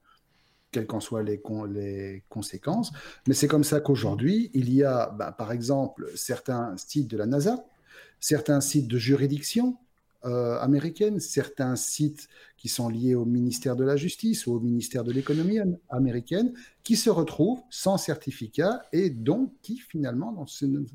quelles 0.71 0.87
qu'en 0.87 0.99
soient 0.99 1.21
les, 1.21 1.41
les, 1.69 2.23
conséquences. 2.29 2.91
Mais 3.27 3.33
c'est 3.33 3.47
comme 3.47 3.63
ça 3.63 3.79
qu'aujourd'hui, 3.79 4.49
il 4.53 4.73
y 4.73 4.83
a 4.83 5.09
bah, 5.09 5.31
par 5.31 5.51
exemple 5.51 6.09
certains 6.15 6.75
sites 6.77 7.07
de 7.07 7.17
la 7.17 7.25
NASA, 7.25 7.65
certains 8.19 8.61
sites 8.61 8.87
de 8.87 8.97
juridiction 8.97 9.77
euh, 10.25 10.59
américaine, 10.59 11.19
certains 11.19 11.75
sites 11.75 12.27
qui 12.57 12.69
sont 12.69 12.89
liés 12.89 13.15
au 13.15 13.25
ministère 13.25 13.75
de 13.75 13.83
la 13.83 13.97
Justice 13.97 14.47
ou 14.47 14.53
au 14.53 14.59
ministère 14.59 15.03
de 15.03 15.11
l'économie 15.11 15.59
américaine, 15.89 16.53
qui 16.83 16.95
se 16.95 17.09
retrouvent 17.09 17.61
sans 17.69 17.97
certificat 17.97 18.83
et 18.93 19.09
donc 19.09 19.53
qui 19.61 19.77
finalement, 19.77 20.31
dans, 20.31 20.45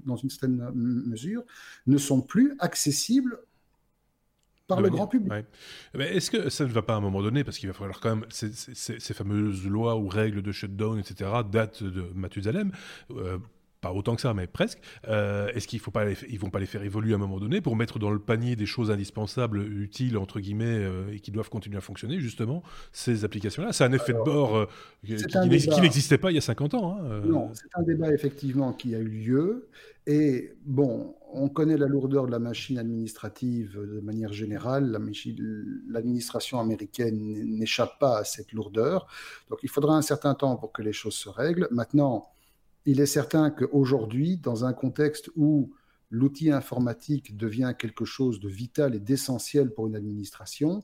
dans 0.06 0.16
une 0.16 0.30
certaine 0.30 0.70
mesure, 0.74 1.42
ne 1.86 1.98
sont 1.98 2.22
plus 2.22 2.54
accessibles 2.58 3.38
par 4.68 4.80
le 4.80 4.90
grand 4.90 5.08
public. 5.08 5.32
Est-ce 5.98 6.30
que 6.30 6.48
ça 6.50 6.64
ne 6.64 6.70
va 6.70 6.82
pas 6.82 6.94
à 6.94 6.96
un 6.98 7.00
moment 7.00 7.22
donné, 7.22 7.42
parce 7.42 7.58
qu'il 7.58 7.68
va 7.68 7.72
falloir 7.72 8.00
quand 8.00 8.16
même, 8.16 8.26
ces, 8.28 9.14
fameuses 9.14 9.66
lois 9.66 9.96
ou 9.96 10.08
règles 10.08 10.42
de 10.42 10.52
shutdown, 10.52 10.98
etc., 10.98 11.30
datent 11.50 11.82
de 11.82 12.02
Mathusalem, 12.14 12.70
euh, 13.10 13.38
pas 13.80 13.92
autant 13.92 14.16
que 14.16 14.20
ça, 14.20 14.34
mais 14.34 14.46
presque. 14.46 14.78
Euh, 15.06 15.48
est-ce 15.54 15.68
qu'ils 15.68 15.80
ne 15.80 16.38
vont 16.38 16.50
pas 16.50 16.58
les 16.58 16.66
faire 16.66 16.82
évoluer 16.82 17.12
à 17.12 17.16
un 17.16 17.18
moment 17.18 17.38
donné 17.38 17.60
pour 17.60 17.76
mettre 17.76 17.98
dans 17.98 18.10
le 18.10 18.18
panier 18.18 18.56
des 18.56 18.66
choses 18.66 18.90
indispensables, 18.90 19.60
utiles 19.60 20.18
entre 20.18 20.40
guillemets, 20.40 20.64
euh, 20.66 21.12
et 21.12 21.20
qui 21.20 21.30
doivent 21.30 21.50
continuer 21.50 21.78
à 21.78 21.80
fonctionner 21.80 22.18
justement 22.18 22.62
ces 22.92 23.24
applications-là? 23.24 23.72
C'est 23.72 23.84
un 23.84 23.92
effet 23.92 24.12
de 24.12 24.18
bord 24.18 24.56
euh, 24.56 24.66
qui, 25.04 25.14
n'existait 25.80 26.18
pas 26.18 26.30
il 26.30 26.34
y 26.34 26.38
a 26.38 26.42
50 26.42 26.74
ans. 26.74 26.98
Hein, 26.98 27.20
non, 27.24 27.50
c'est 27.54 27.68
un 27.74 27.82
débat 27.82 28.12
effectivement 28.12 28.72
qui 28.72 28.94
a 28.94 28.98
eu 28.98 29.08
lieu. 29.08 29.68
Et 30.06 30.54
bon, 30.64 31.14
on 31.32 31.50
connaît 31.50 31.76
la 31.76 31.86
lourdeur 31.86 32.26
de 32.26 32.30
la 32.30 32.38
machine 32.38 32.78
administrative 32.78 33.78
de 33.78 34.00
manière 34.00 34.32
générale. 34.32 34.98
L'administration 35.88 36.58
américaine 36.58 37.18
n'échappe 37.58 37.98
pas 38.00 38.18
à 38.18 38.24
cette 38.24 38.52
lourdeur. 38.52 39.06
Donc 39.50 39.58
il 39.62 39.68
faudra 39.68 39.94
un 39.94 40.02
certain 40.02 40.34
temps 40.34 40.56
pour 40.56 40.72
que 40.72 40.80
les 40.80 40.94
choses 40.94 41.14
se 41.14 41.28
règlent. 41.28 41.68
Maintenant 41.70 42.30
il 42.88 43.00
est 43.02 43.06
certain 43.06 43.50
qu'aujourd'hui, 43.50 44.38
dans 44.38 44.64
un 44.64 44.72
contexte 44.72 45.30
où 45.36 45.74
l'outil 46.10 46.50
informatique 46.50 47.36
devient 47.36 47.74
quelque 47.78 48.06
chose 48.06 48.40
de 48.40 48.48
vital 48.48 48.94
et 48.94 48.98
d'essentiel 48.98 49.74
pour 49.74 49.88
une 49.88 49.94
administration, 49.94 50.82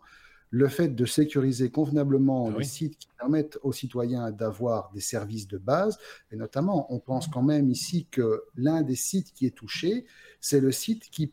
le 0.50 0.68
fait 0.68 0.88
de 0.88 1.06
sécuriser 1.06 1.70
convenablement 1.70 2.50
ah 2.54 2.58
les 2.58 2.64
sites 2.64 2.98
qui 2.98 3.08
permettent 3.18 3.58
aux 3.62 3.72
citoyens 3.72 4.30
d'avoir 4.32 4.90
des 4.92 5.00
services 5.00 5.48
de 5.48 5.56
base, 5.56 5.98
et 6.30 6.36
notamment, 6.36 6.92
on 6.92 6.98
pense 6.98 7.26
quand 7.26 7.42
même 7.42 7.70
ici 7.70 8.06
que 8.10 8.44
l'un 8.54 8.82
des 8.82 8.96
sites 8.96 9.32
qui 9.32 9.46
est 9.46 9.56
touché, 9.56 10.04
c'est 10.42 10.60
le 10.60 10.72
site 10.72 11.08
qui, 11.08 11.32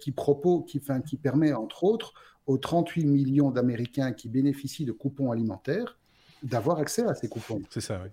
qui, 0.00 0.10
propose, 0.10 0.64
qui, 0.66 0.80
qui 1.06 1.16
permet, 1.16 1.52
entre 1.52 1.84
autres, 1.84 2.12
aux 2.48 2.58
38 2.58 3.04
millions 3.04 3.52
d'Américains 3.52 4.10
qui 4.10 4.28
bénéficient 4.28 4.84
de 4.84 4.90
coupons 4.90 5.30
alimentaires, 5.30 5.96
d'avoir 6.42 6.80
accès 6.80 7.04
à 7.04 7.14
ces 7.14 7.28
coupons. 7.28 7.62
C'est 7.70 7.80
ça, 7.80 8.00
oui. 8.02 8.10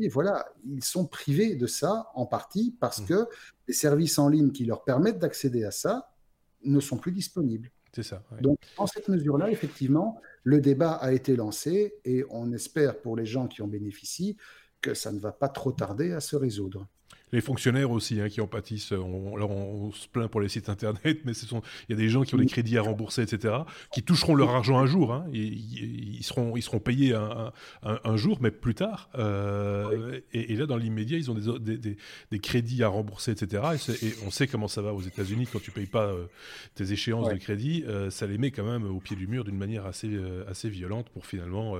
Et 0.00 0.08
voilà, 0.08 0.46
ils 0.64 0.84
sont 0.84 1.06
privés 1.06 1.54
de 1.54 1.66
ça 1.66 2.10
en 2.14 2.26
partie 2.26 2.76
parce 2.80 3.00
mmh. 3.00 3.06
que 3.06 3.26
les 3.68 3.74
services 3.74 4.18
en 4.18 4.28
ligne 4.28 4.50
qui 4.50 4.64
leur 4.64 4.84
permettent 4.84 5.18
d'accéder 5.18 5.64
à 5.64 5.70
ça 5.70 6.12
ne 6.64 6.80
sont 6.80 6.96
plus 6.96 7.12
disponibles. 7.12 7.70
C'est 7.92 8.02
ça. 8.02 8.22
Donc, 8.40 8.58
en 8.76 8.86
cette 8.86 9.08
mesure-là, 9.08 9.50
effectivement, 9.50 10.20
le 10.44 10.60
débat 10.60 10.92
a 10.92 11.12
été 11.12 11.34
lancé 11.34 11.94
et 12.04 12.24
on 12.30 12.52
espère 12.52 13.00
pour 13.00 13.16
les 13.16 13.26
gens 13.26 13.48
qui 13.48 13.62
en 13.62 13.68
bénéficient 13.68 14.36
que 14.80 14.94
ça 14.94 15.12
ne 15.12 15.18
va 15.18 15.32
pas 15.32 15.48
trop 15.48 15.72
tarder 15.72 16.12
à 16.12 16.20
se 16.20 16.36
résoudre 16.36 16.86
les 17.32 17.40
fonctionnaires 17.40 17.90
aussi 17.90 18.20
hein, 18.20 18.28
qui 18.28 18.40
en 18.40 18.46
pâtissent. 18.46 18.92
On, 18.92 19.36
alors 19.36 19.50
on, 19.50 19.92
se 19.92 20.08
plaint 20.08 20.30
pour 20.30 20.40
les 20.40 20.48
sites 20.48 20.68
internet, 20.68 21.20
mais 21.24 21.34
ce 21.34 21.46
sont, 21.46 21.62
il 21.88 21.92
y 21.92 21.94
a 21.94 21.98
des 21.98 22.08
gens 22.08 22.22
qui 22.22 22.34
ont 22.34 22.38
des 22.38 22.46
crédits 22.46 22.78
à 22.78 22.82
rembourser, 22.82 23.22
etc., 23.22 23.54
qui 23.92 24.02
toucheront 24.02 24.34
leur 24.34 24.50
argent 24.50 24.78
un 24.78 24.86
jour. 24.86 25.12
Hein, 25.12 25.26
ils, 25.32 26.22
seront, 26.22 26.56
ils 26.56 26.62
seront 26.62 26.78
payés 26.80 27.14
un, 27.14 27.52
un, 27.82 28.16
jour, 28.16 28.38
mais 28.40 28.50
plus 28.50 28.74
tard. 28.74 29.10
Euh, 29.16 30.20
et, 30.32 30.54
là, 30.56 30.66
dans 30.66 30.76
l'immédiat, 30.76 31.18
ils 31.18 31.30
ont 31.30 31.34
des, 31.34 31.76
des, 31.76 31.96
des, 32.30 32.38
crédits 32.38 32.82
à 32.82 32.88
rembourser, 32.88 33.32
etc. 33.32 33.62
Et, 34.02 34.14
on 34.26 34.30
sait 34.30 34.46
comment 34.46 34.68
ça 34.68 34.82
va 34.82 34.92
aux 34.92 35.02
États-Unis 35.02 35.48
quand 35.52 35.60
tu 35.60 35.70
payes 35.70 35.86
pas 35.86 36.06
euh, 36.06 36.26
tes 36.74 36.92
échéances 36.92 37.28
de 37.28 37.38
crédit. 37.38 37.84
Euh, 37.86 38.10
ça 38.10 38.26
les 38.26 38.38
met 38.38 38.50
quand 38.50 38.64
même 38.64 38.84
au 38.84 39.00
pied 39.00 39.16
du 39.16 39.26
mur 39.26 39.44
d'une 39.44 39.58
manière 39.58 39.86
assez, 39.86 40.18
assez 40.48 40.68
violente 40.68 41.08
pour 41.10 41.26
finalement, 41.26 41.76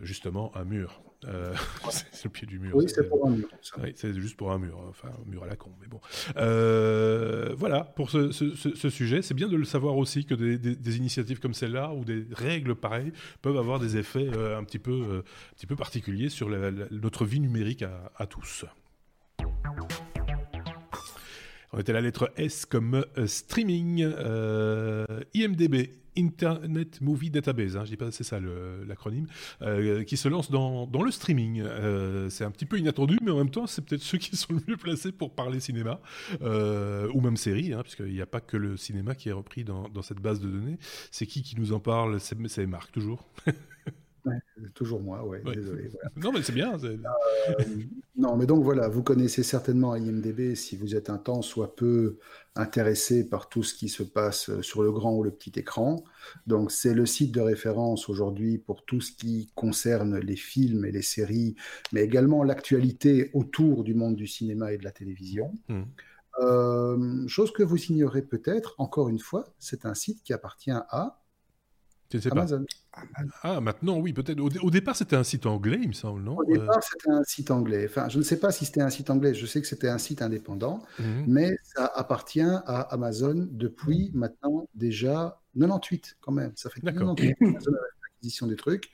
justement, 0.00 0.54
un 0.56 0.64
mur. 0.64 1.00
Euh, 1.26 1.54
c'est 1.90 2.24
le 2.24 2.30
pied 2.30 2.46
du 2.46 2.58
mur. 2.58 2.74
Oui, 2.74 2.84
c'est 2.88 3.08
pour 3.08 3.26
un 3.26 3.30
mur. 3.30 3.48
c'est 3.94 4.14
juste 4.14 4.36
pour 4.36 4.52
un 4.52 4.58
mur, 4.58 4.78
enfin 4.88 5.08
un 5.08 5.30
mur 5.30 5.44
à 5.44 5.46
la 5.46 5.56
con, 5.56 5.70
mais 5.80 5.86
bon. 5.86 6.00
Euh, 6.36 7.54
voilà 7.56 7.84
pour 7.84 8.10
ce, 8.10 8.30
ce, 8.32 8.90
sujet. 8.90 9.22
C'est 9.22 9.34
bien 9.34 9.48
de 9.48 9.56
le 9.56 9.64
savoir 9.64 9.96
aussi 9.96 10.24
que 10.24 10.34
des, 10.34 10.58
des, 10.58 10.96
initiatives 10.96 11.40
comme 11.40 11.54
celle-là 11.54 11.92
ou 11.94 12.04
des 12.04 12.26
règles 12.32 12.74
pareilles 12.74 13.12
peuvent 13.40 13.56
avoir 13.56 13.78
des 13.78 13.96
effets 13.96 14.28
euh, 14.36 14.58
un 14.58 14.64
petit 14.64 14.78
peu, 14.78 15.22
un 15.22 15.54
petit 15.54 15.66
peu 15.66 15.76
particuliers 15.76 16.28
sur 16.28 16.48
notre 16.90 17.24
vie 17.24 17.40
numérique 17.40 17.82
à, 17.82 18.12
à 18.16 18.26
tous. 18.26 18.64
On 21.72 21.78
était 21.78 21.92
à 21.92 21.94
la 21.94 22.00
lettre 22.00 22.32
S 22.36 22.66
comme 22.66 23.04
streaming, 23.26 24.06
IMDB 25.34 26.02
Internet 26.16 27.00
Movie 27.00 27.30
Database, 27.30 27.76
hein, 27.76 27.84
je 27.84 27.90
dis 27.90 27.96
pas 27.96 28.10
c'est 28.10 28.24
ça 28.24 28.38
l'acronyme, 28.86 29.26
euh, 29.62 30.04
qui 30.04 30.16
se 30.16 30.28
lance 30.28 30.50
dans, 30.50 30.88
le 31.02 31.10
streaming. 31.10 31.62
Euh, 31.62 32.28
c'est 32.30 32.44
un 32.44 32.50
petit 32.50 32.66
peu 32.66 32.78
inattendu, 32.78 33.18
mais 33.22 33.30
en 33.30 33.38
même 33.38 33.50
temps, 33.50 33.66
c'est 33.66 33.84
peut-être 33.84 34.02
ceux 34.02 34.18
qui 34.18 34.36
sont 34.36 34.52
le 34.54 34.60
mieux 34.68 34.76
placés 34.76 35.12
pour 35.12 35.34
parler 35.34 35.60
cinéma, 35.60 36.00
euh, 36.42 37.08
ou 37.14 37.20
même 37.20 37.36
série, 37.36 37.72
hein, 37.72 37.82
puisqu'il 37.82 38.12
n'y 38.12 38.20
a 38.20 38.26
pas 38.26 38.40
que 38.40 38.56
le 38.56 38.76
cinéma 38.76 39.14
qui 39.14 39.28
est 39.28 39.32
repris 39.32 39.64
dans, 39.64 39.88
dans 39.88 40.02
cette 40.02 40.20
base 40.20 40.40
de 40.40 40.48
données. 40.48 40.78
C'est 41.10 41.26
qui 41.26 41.42
qui 41.42 41.58
nous 41.58 41.72
en 41.72 41.80
parle? 41.80 42.20
C'est 42.20 42.66
Marc, 42.66 42.92
toujours 42.92 43.26
toujours 44.74 45.00
moi, 45.00 45.24
ouais, 45.26 45.42
désolé. 45.54 45.90
Non, 46.16 46.32
mais 46.32 46.42
c'est 46.42 46.52
bien. 46.52 46.78
Euh, 46.84 46.96
non, 48.16 48.36
mais 48.36 48.46
donc 48.46 48.62
voilà, 48.62 48.88
vous 48.88 49.02
connaissez 49.02 49.42
certainement 49.42 49.94
IMDB 49.94 50.54
si 50.54 50.76
vous 50.76 50.94
êtes 50.94 51.10
un 51.10 51.18
temps 51.18 51.42
soit 51.42 51.74
peu 51.74 52.18
intéressé 52.54 53.28
par 53.28 53.48
tout 53.48 53.62
ce 53.62 53.74
qui 53.74 53.88
se 53.88 54.02
passe 54.02 54.60
sur 54.60 54.82
le 54.82 54.92
grand 54.92 55.14
ou 55.16 55.22
le 55.22 55.30
petit 55.30 55.58
écran. 55.58 56.04
Donc 56.46 56.70
c'est 56.70 56.94
le 56.94 57.06
site 57.06 57.32
de 57.32 57.40
référence 57.40 58.08
aujourd'hui 58.08 58.58
pour 58.58 58.84
tout 58.84 59.00
ce 59.00 59.12
qui 59.12 59.50
concerne 59.54 60.18
les 60.18 60.36
films 60.36 60.84
et 60.84 60.92
les 60.92 61.02
séries, 61.02 61.56
mais 61.92 62.02
également 62.02 62.44
l'actualité 62.44 63.30
autour 63.34 63.84
du 63.84 63.94
monde 63.94 64.16
du 64.16 64.26
cinéma 64.26 64.72
et 64.72 64.78
de 64.78 64.84
la 64.84 64.92
télévision. 64.92 65.52
Mmh. 65.68 65.82
Euh, 66.40 67.28
chose 67.28 67.52
que 67.52 67.62
vous 67.62 67.82
ignorez 67.84 68.22
peut-être, 68.22 68.74
encore 68.78 69.08
une 69.08 69.18
fois, 69.18 69.44
c'est 69.58 69.84
un 69.84 69.94
site 69.94 70.22
qui 70.22 70.32
appartient 70.32 70.70
à 70.70 71.21
Amazon. 72.30 72.64
Ah, 73.42 73.60
maintenant, 73.60 73.98
oui, 73.98 74.12
peut-être. 74.12 74.40
Au, 74.40 74.70
départ, 74.70 74.96
c'était 74.96 75.16
un 75.16 75.24
site 75.24 75.46
anglais, 75.46 75.78
il 75.82 75.88
me 75.88 75.94
semble, 75.94 76.22
non? 76.22 76.36
Au 76.36 76.44
départ, 76.44 76.82
c'était 76.82 77.10
un 77.10 77.24
site 77.24 77.50
anglais. 77.50 77.86
Enfin, 77.88 78.08
je 78.08 78.18
ne 78.18 78.22
sais 78.22 78.38
pas 78.38 78.52
si 78.52 78.66
c'était 78.66 78.82
un 78.82 78.90
site 78.90 79.10
anglais. 79.10 79.34
Je 79.34 79.46
sais 79.46 79.60
que 79.60 79.66
c'était 79.66 79.88
un 79.88 79.98
site 79.98 80.22
indépendant, 80.22 80.82
mhm. 80.98 81.24
mais 81.26 81.56
ça 81.62 81.90
appartient 81.94 82.40
à 82.40 82.80
Amazon 82.92 83.48
depuis 83.50 84.10
maintenant 84.14 84.68
déjà 84.74 85.40
98, 85.58 86.16
quand 86.20 86.32
même. 86.32 86.52
Ça 86.56 86.70
fait 86.70 86.80
98 86.80 87.36
Amazon 87.40 87.72
l'acquisition 88.22 88.46
des 88.46 88.56
trucs. 88.56 88.90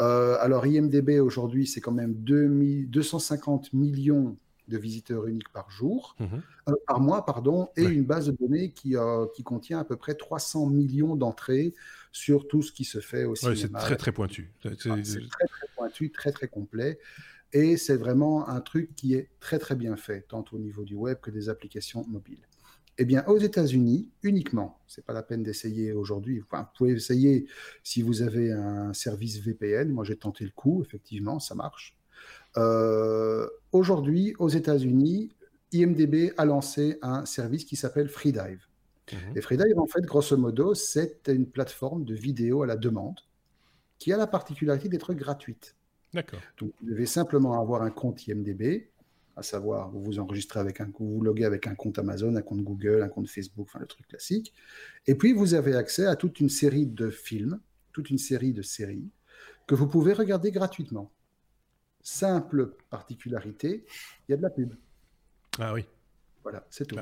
Euh, 0.00 0.36
alors, 0.40 0.66
IMDB 0.66 1.20
aujourd'hui, 1.20 1.66
c'est 1.66 1.80
quand 1.80 1.92
même 1.92 2.14
250 2.14 3.72
millions 3.72 4.36
de 4.68 4.78
visiteurs 4.78 5.26
uniques 5.26 5.52
par 5.52 5.70
jour, 5.70 6.16
mhm. 6.18 6.42
euh, 6.68 6.72
par 6.86 7.00
mois, 7.00 7.24
pardon, 7.26 7.68
et 7.76 7.84
une 7.84 8.04
base 8.04 8.26
de 8.26 8.36
données 8.40 8.70
qui, 8.72 8.96
euh, 8.96 9.26
qui 9.34 9.42
contient 9.42 9.80
à 9.80 9.84
peu 9.84 9.96
près 9.96 10.14
300 10.14 10.66
millions 10.66 11.16
d'entrées 11.16 11.74
sur 12.12 12.46
tout 12.46 12.62
ce 12.62 12.70
qui 12.70 12.84
se 12.84 13.00
fait 13.00 13.24
au 13.24 13.34
cinéma. 13.34 13.56
c'est 13.56 13.72
très 13.72 13.96
très 13.96 14.12
pointu. 14.12 14.52
C'est 14.62 14.76
très 14.76 15.46
très 15.46 15.66
pointu, 15.74 16.10
très 16.10 16.30
très 16.30 16.48
complet. 16.48 16.98
Et 17.54 17.76
c'est 17.76 17.96
vraiment 17.96 18.48
un 18.48 18.60
truc 18.60 18.94
qui 18.94 19.14
est 19.14 19.30
très 19.40 19.58
très 19.58 19.74
bien 19.74 19.96
fait, 19.96 20.22
tant 20.28 20.44
au 20.52 20.58
niveau 20.58 20.84
du 20.84 20.94
web 20.94 21.18
que 21.20 21.30
des 21.30 21.48
applications 21.48 22.04
mobiles. 22.08 22.46
Eh 22.98 23.04
bien, 23.04 23.24
aux 23.26 23.38
États-Unis, 23.38 24.10
uniquement, 24.22 24.78
c'est 24.86 25.04
pas 25.04 25.14
la 25.14 25.22
peine 25.22 25.42
d'essayer 25.42 25.92
aujourd'hui. 25.92 26.42
Enfin, 26.42 26.62
vous 26.62 26.76
pouvez 26.76 26.92
essayer 26.92 27.46
si 27.82 28.02
vous 28.02 28.22
avez 28.22 28.52
un 28.52 28.92
service 28.92 29.38
VPN. 29.40 29.90
Moi, 29.90 30.04
j'ai 30.04 30.16
tenté 30.16 30.44
le 30.44 30.50
coup, 30.50 30.82
effectivement, 30.82 31.40
ça 31.40 31.54
marche. 31.54 31.96
Euh, 32.58 33.48
aujourd'hui, 33.72 34.34
aux 34.38 34.50
États-Unis, 34.50 35.34
IMDB 35.72 36.32
a 36.36 36.44
lancé 36.44 36.98
un 37.00 37.24
service 37.24 37.64
qui 37.64 37.76
s'appelle 37.76 38.08
Freedive. 38.08 38.60
Mhm. 39.10 39.36
Et 39.36 39.40
Freedive, 39.40 39.78
en 39.78 39.86
fait, 39.86 40.02
grosso 40.02 40.36
modo, 40.36 40.74
c'est 40.74 41.28
une 41.28 41.46
plateforme 41.46 42.04
de 42.04 42.14
vidéo 42.14 42.62
à 42.62 42.66
la 42.66 42.76
demande 42.76 43.18
qui 43.98 44.12
a 44.12 44.16
la 44.16 44.26
particularité 44.26 44.88
d'être 44.88 45.14
gratuite. 45.14 45.76
D'accord. 46.12 46.40
Donc, 46.58 46.72
vous 46.80 46.90
devez 46.90 47.06
simplement 47.06 47.60
avoir 47.60 47.82
un 47.82 47.90
compte 47.90 48.26
IMDB, 48.26 48.88
à 49.36 49.42
savoir, 49.42 49.90
vous 49.90 50.02
vous 50.02 50.18
enregistrez 50.18 50.60
avec 50.60 50.80
un, 50.80 50.90
vous 50.98 51.14
vous 51.14 51.22
loguez 51.22 51.44
avec 51.44 51.66
un 51.66 51.74
compte 51.74 51.98
Amazon, 51.98 52.36
un 52.36 52.42
compte 52.42 52.62
Google, 52.62 53.02
un 53.02 53.08
compte 53.08 53.28
Facebook, 53.28 53.66
enfin 53.68 53.78
le 53.78 53.86
truc 53.86 54.06
classique. 54.08 54.52
Et 55.06 55.14
puis, 55.14 55.32
vous 55.32 55.54
avez 55.54 55.74
accès 55.74 56.06
à 56.06 56.16
toute 56.16 56.40
une 56.40 56.50
série 56.50 56.86
de 56.86 57.10
films, 57.10 57.60
toute 57.92 58.10
une 58.10 58.18
série 58.18 58.52
de 58.52 58.62
séries 58.62 59.08
que 59.66 59.74
vous 59.74 59.86
pouvez 59.86 60.12
regarder 60.12 60.50
gratuitement. 60.50 61.10
Simple 62.02 62.74
particularité, 62.90 63.86
il 64.28 64.32
y 64.32 64.34
a 64.34 64.36
de 64.36 64.42
la 64.42 64.50
pub. 64.50 64.74
Ah 65.58 65.72
oui. 65.72 65.86
Voilà, 66.42 66.66
c'est 66.70 66.86
tout. 66.86 66.96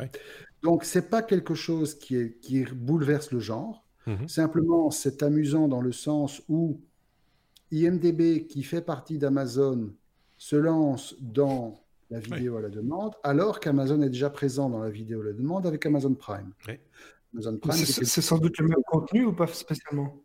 Donc, 0.62 0.84
c'est 0.84 1.08
pas 1.08 1.22
quelque 1.22 1.54
chose 1.54 1.98
qui, 1.98 2.16
est, 2.16 2.38
qui 2.40 2.64
bouleverse 2.64 3.30
le 3.32 3.40
genre. 3.40 3.84
Mhm. 4.06 4.28
Simplement, 4.28 4.90
c'est 4.90 5.22
amusant 5.22 5.68
dans 5.68 5.80
le 5.80 5.92
sens 5.92 6.42
où 6.48 6.80
IMDB, 7.70 8.46
qui 8.46 8.62
fait 8.62 8.82
partie 8.82 9.18
d'Amazon, 9.18 9.92
se 10.36 10.56
lance 10.56 11.14
dans 11.20 11.82
la 12.10 12.18
vidéo 12.18 12.56
à 12.56 12.60
la 12.60 12.68
demande, 12.68 13.14
alors 13.22 13.60
qu'Amazon 13.60 14.02
est 14.02 14.08
déjà 14.08 14.30
présent 14.30 14.68
dans 14.68 14.80
la 14.80 14.90
vidéo 14.90 15.20
à 15.20 15.26
la 15.26 15.32
demande 15.32 15.66
avec 15.66 15.86
Amazon 15.86 16.14
Prime. 16.14 16.52
Amazon 17.32 17.58
Prime 17.58 17.72
c'est 17.72 18.22
sans 18.22 18.38
doute 18.38 18.58
le 18.58 18.68
même 18.68 18.82
contenu 18.86 19.26
ou 19.26 19.32
pas 19.32 19.46
spécialement? 19.46 20.20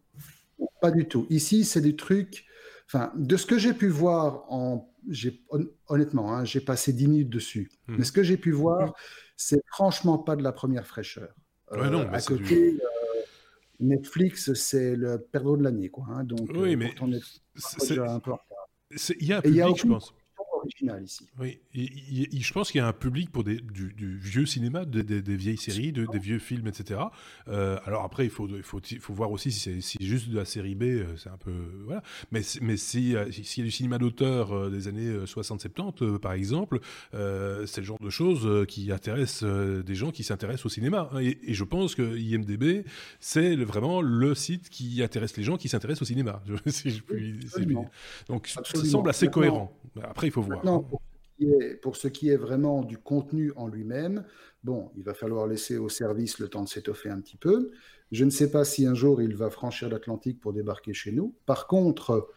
Pas 0.81 0.89
du 0.89 1.07
tout. 1.07 1.27
Ici, 1.29 1.63
c'est 1.63 1.81
des 1.81 1.95
trucs. 1.95 2.45
Enfin, 2.87 3.11
de 3.15 3.37
ce 3.37 3.45
que 3.45 3.57
j'ai 3.57 3.73
pu 3.73 3.87
voir 3.87 4.51
en 4.51 4.91
honnêtement, 5.87 6.33
hein, 6.33 6.45
j'ai 6.45 6.61
passé 6.61 6.93
10 6.93 7.07
minutes 7.07 7.29
dessus. 7.29 7.71
Hmm. 7.87 7.95
Mais 7.97 8.03
ce 8.03 8.11
que 8.11 8.23
j'ai 8.23 8.37
pu 8.37 8.51
voir, 8.51 8.93
c'est 9.37 9.61
franchement 9.67 10.17
pas 10.17 10.35
de 10.35 10.43
la 10.43 10.51
première 10.51 10.87
fraîcheur. 10.87 11.33
Euh, 11.71 12.07
à 12.11 12.21
côté, 12.21 12.73
euh, 12.73 13.21
Netflix, 13.79 14.53
c'est 14.53 14.95
le 14.95 15.19
perdreau 15.19 15.57
de 15.57 15.63
l'année. 15.63 15.89
Quoi, 15.89 16.05
hein. 16.09 16.23
donc, 16.23 16.49
oui, 16.53 16.73
euh, 16.73 16.77
mais 16.77 16.93
c'est 17.55 17.99
un 17.99 18.19
peu 18.19 18.31
Il 19.19 19.27
y 19.27 19.33
a 19.33 19.39
un 19.39 19.41
public, 19.41 19.77
je 19.77 19.87
pense 19.87 20.13
ici. 21.03 21.27
Oui, 21.39 21.59
je 21.73 22.53
pense 22.53 22.71
qu'il 22.71 22.79
y 22.79 22.83
a 22.83 22.87
un 22.87 22.93
public 22.93 23.31
pour 23.31 23.43
des, 23.43 23.59
du, 23.59 24.17
vieux 24.17 24.45
cinéma, 24.45 24.85
des, 24.85 25.03
vieilles 25.35 25.57
séries, 25.57 25.91
des 25.91 26.19
vieux 26.19 26.39
films, 26.39 26.67
etc. 26.67 27.01
Euh, 27.47 27.77
alors 27.85 28.03
après, 28.03 28.25
il 28.25 28.29
faut, 28.29 28.47
il 28.47 28.63
faut, 28.63 28.79
il 28.91 28.99
faut 28.99 29.13
voir 29.13 29.31
aussi 29.31 29.51
si 29.51 29.59
c'est 29.59 29.81
si 29.81 29.97
juste 30.01 30.29
de 30.29 30.37
la 30.37 30.45
série 30.45 30.75
B, 30.75 30.83
euh, 30.83 31.17
c'est 31.17 31.29
un 31.29 31.37
peu 31.37 31.53
voilà. 31.85 32.03
Mais 32.31 32.41
mais 32.61 32.77
s'il 32.77 33.09
y 33.09 33.17
a 33.17 33.25
du 33.25 33.71
cinéma 33.71 33.97
d'auteur 33.97 34.53
euh, 34.53 34.69
des 34.69 34.87
années 34.87 35.25
60-70, 35.25 36.19
par 36.19 36.33
exemple, 36.33 36.79
c'est 37.11 37.77
le 37.77 37.83
genre 37.83 37.99
de 37.99 38.09
choses 38.09 38.65
qui 38.67 38.91
intéressent 38.91 39.43
des 39.43 39.95
gens 39.95 40.11
qui 40.11 40.23
s'intéressent 40.23 40.65
au 40.65 40.69
cinéma. 40.69 41.09
Hein. 41.13 41.19
Et, 41.19 41.53
je 41.53 41.63
pense 41.63 41.95
que 41.95 42.17
IMDb, 42.17 42.85
c'est 43.19 43.55
vraiment 43.55 44.01
le 44.01 44.35
site 44.35 44.69
qui 44.69 45.01
intéresse 45.01 45.37
les 45.37 45.43
gens 45.43 45.57
qui 45.57 45.69
s'intéressent 45.69 46.03
au 46.03 46.05
cinéma. 46.05 46.41
si 46.67 46.89
je 46.89 47.01
puis, 47.01 47.39
donc 48.27 48.47
ça 48.47 48.63
semble 48.63 49.09
assez 49.09 49.27
cohérent. 49.27 49.71
Après, 50.03 50.27
il 50.27 50.31
faut 50.31 50.41
voir. 50.41 50.54
Maintenant, 50.55 50.79
pour 51.81 51.95
ce, 51.95 52.07
qui 52.07 52.29
est, 52.29 52.37
vraiment 52.37 52.83
du 52.83 52.97
contenu 52.97 53.51
en 53.55 53.67
lui-même, 53.67 54.25
bon, 54.63 54.91
il 54.95 55.03
va 55.03 55.13
falloir 55.13 55.47
laisser 55.47 55.77
au 55.77 55.89
service 55.89 56.39
le 56.39 56.47
temps 56.47 56.63
de 56.63 56.69
s'étoffer 56.69 57.09
un 57.09 57.19
petit 57.19 57.37
peu. 57.37 57.71
Je 58.11 58.23
ne 58.23 58.29
sais 58.29 58.51
pas 58.51 58.63
si 58.63 58.85
un 58.85 58.93
jour 58.93 59.21
il 59.21 59.35
va 59.35 59.49
franchir 59.49 59.89
l'Atlantique 59.89 60.39
pour 60.39 60.53
débarquer 60.53 60.93
chez 60.93 61.11
nous. 61.11 61.35
Par 61.45 61.67
contre, 61.67 62.29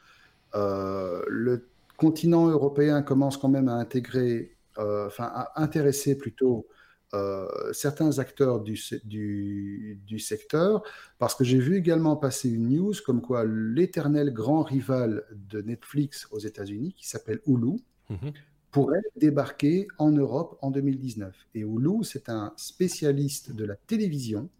euh, 0.55 1.23
le 1.29 1.69
continent 1.97 2.49
européen 2.49 3.03
commence 3.03 3.37
quand 3.37 3.49
même 3.49 3.69
à 3.69 3.75
intégrer, 3.75 4.57
euh, 4.79 5.09
à 5.19 5.61
intéresser 5.63 6.17
plutôt 6.17 6.67
euh, 7.15 7.47
certains 7.73 8.19
acteurs 8.19 8.61
du, 8.61 8.79
du, 9.05 10.19
secteur, 10.19 10.83
parce 11.19 11.35
que 11.35 11.43
j'ai 11.43 11.59
vu 11.59 11.77
également 11.77 12.17
passer 12.17 12.51
une 12.51 12.69
news 12.69 12.93
comme 13.05 13.23
quoi 13.23 13.45
l'éternel 13.47 14.33
grand 14.33 14.63
rival 14.63 15.25
de 15.33 15.63
Netflix 15.63 16.29
aux 16.31 16.39
États-Unis, 16.39 16.93
qui 16.95 17.09
s'appelle 17.09 17.41
Hulu, 17.47 17.79
Mhm. 18.11 18.33
pourrait 18.71 19.03
débarquer 19.17 19.89
en 19.99 20.11
Europe 20.11 20.59
en 20.61 20.71
2019. 20.71 21.35
Et 21.55 21.61
Hulu, 21.61 22.05
c'est 22.05 22.29
un 22.29 22.53
spécialiste 22.57 23.53
de 23.53 23.65
la 23.65 23.77
télévision. 23.77 24.51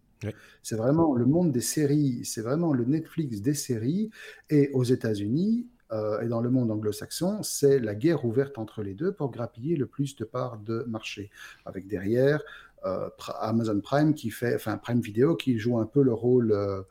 C'est 0.63 0.75
vraiment 0.75 1.15
le 1.15 1.25
monde 1.25 1.51
des 1.51 1.61
séries, 1.61 2.25
c'est 2.25 2.41
vraiment 2.41 2.73
le 2.73 2.83
Netflix 2.85 3.41
des 3.41 3.53
séries. 3.53 4.09
Et 4.49 4.69
aux 4.73 4.83
États-Unis 4.83 5.67
euh, 5.91 6.21
et 6.21 6.27
dans 6.27 6.41
le 6.41 6.49
monde 6.49 6.69
anglo-saxon, 6.71 7.41
c'est 7.43 7.79
la 7.79 7.95
guerre 7.95 8.25
ouverte 8.25 8.57
entre 8.57 8.83
les 8.83 8.93
deux 8.93 9.11
pour 9.11 9.31
grappiller 9.31 9.75
le 9.75 9.87
plus 9.87 10.15
de 10.15 10.25
parts 10.25 10.57
de 10.59 10.83
marché. 10.87 11.31
Avec 11.65 11.87
derrière 11.87 12.41
euh, 12.85 13.09
Amazon 13.39 13.79
Prime 13.81 14.13
qui 14.13 14.29
fait, 14.29 14.55
enfin 14.55 14.77
Prime 14.77 15.01
Video 15.01 15.35
qui 15.35 15.57
joue 15.57 15.79
un 15.79 15.85
peu 15.85 16.03
le 16.03 16.13
rôle 16.13 16.51
euh, 16.51 16.81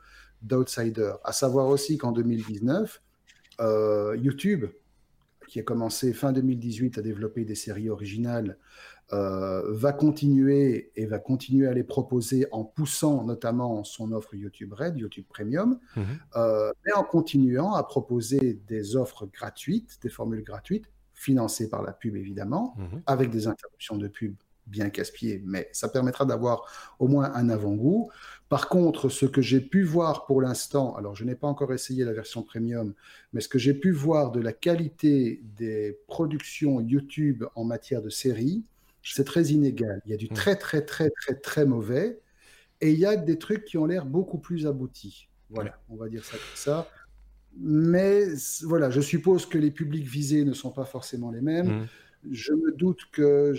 d'outsider. 0.41 1.13
À 1.23 1.31
savoir 1.31 1.67
aussi 1.67 1.97
qu'en 1.97 2.11
2019, 2.11 3.01
YouTube 4.15 4.65
qui 5.49 5.59
a 5.59 5.63
commencé 5.63 6.13
fin 6.13 6.31
2018 6.31 6.99
à 6.99 7.01
développer 7.01 7.43
des 7.43 7.55
séries 7.55 7.89
originales, 7.89 8.57
euh, 9.11 9.63
va 9.73 9.91
continuer 9.91 10.91
et 10.95 11.07
va 11.07 11.17
continuer 11.17 11.67
à 11.67 11.73
les 11.73 11.83
proposer 11.83 12.45
en 12.51 12.63
poussant 12.63 13.23
notamment 13.23 13.83
son 13.83 14.11
offre 14.11 14.35
YouTube 14.35 14.73
Red, 14.73 14.99
YouTube 14.99 15.25
Premium, 15.27 15.79
euh, 16.35 16.71
mais 16.85 16.93
en 16.93 17.03
continuant 17.03 17.73
à 17.73 17.83
proposer 17.83 18.61
des 18.67 18.95
offres 18.95 19.25
gratuites, 19.25 19.97
des 20.03 20.09
formules 20.09 20.43
gratuites, 20.43 20.85
financées 21.15 21.69
par 21.69 21.81
la 21.81 21.91
pub 21.91 22.15
évidemment, 22.15 22.75
mhm. 22.77 23.01
avec 23.07 23.31
des 23.31 23.47
interruptions 23.47 23.97
de 23.97 24.07
pub 24.07 24.35
bien 24.67 24.91
casse-pied, 24.91 25.41
mais 25.43 25.67
ça 25.71 25.89
permettra 25.89 26.25
d'avoir 26.25 26.95
au 26.99 27.07
moins 27.07 27.33
un 27.33 27.49
avant-goût. 27.49 28.11
Par 28.49 28.67
contre, 28.67 29.09
ce 29.09 29.25
que 29.27 29.41
j'ai 29.41 29.61
pu 29.61 29.83
voir 29.83 30.25
pour 30.25 30.41
l'instant, 30.41 30.95
alors 30.95 31.15
je 31.15 31.23
n'ai 31.23 31.35
pas 31.35 31.47
encore 31.47 31.71
essayé 31.71 32.03
la 32.03 32.13
version 32.13 32.41
premium, 32.41 32.93
mais 33.31 33.41
ce 33.41 33.47
que 33.47 33.59
j'ai 33.59 33.75
pu 33.75 33.91
voir 33.91 34.31
de 34.31 34.39
la 34.39 34.53
qualité 34.53 35.41
des 35.57 35.99
productions 36.07 36.81
YouTube 36.81 37.45
en 37.55 37.63
matière 37.63 38.01
de 38.01 38.09
séries, 38.09 38.63
c'est 39.03 39.23
très 39.23 39.47
inégal. 39.47 40.01
Il 40.05 40.11
y 40.11 40.13
a 40.13 40.17
du 40.17 40.25
mmh. 40.25 40.33
très 40.33 40.55
très 40.55 40.81
très 40.83 41.11
très 41.11 41.35
très 41.35 41.65
mauvais 41.65 42.19
et 42.81 42.91
il 42.91 42.99
y 42.99 43.05
a 43.05 43.15
des 43.15 43.37
trucs 43.37 43.65
qui 43.65 43.77
ont 43.77 43.85
l'air 43.85 44.05
beaucoup 44.05 44.39
plus 44.39 44.65
aboutis. 44.65 45.29
Voilà, 45.51 45.79
on 45.89 45.95
va 45.95 46.09
dire 46.09 46.25
ça 46.25 46.33
comme 46.33 46.55
ça. 46.55 46.89
Mais 47.57 48.25
voilà, 48.63 48.89
je 48.89 49.01
suppose 49.01 49.45
que 49.45 49.57
les 49.57 49.71
publics 49.71 50.07
visés 50.07 50.43
ne 50.43 50.53
sont 50.53 50.71
pas 50.71 50.85
forcément 50.85 51.31
les 51.31 51.41
mêmes. 51.41 51.81
Mmh 51.81 51.87
je 52.29 52.53
me 52.53 52.71
doute 52.71 53.05
que 53.11 53.53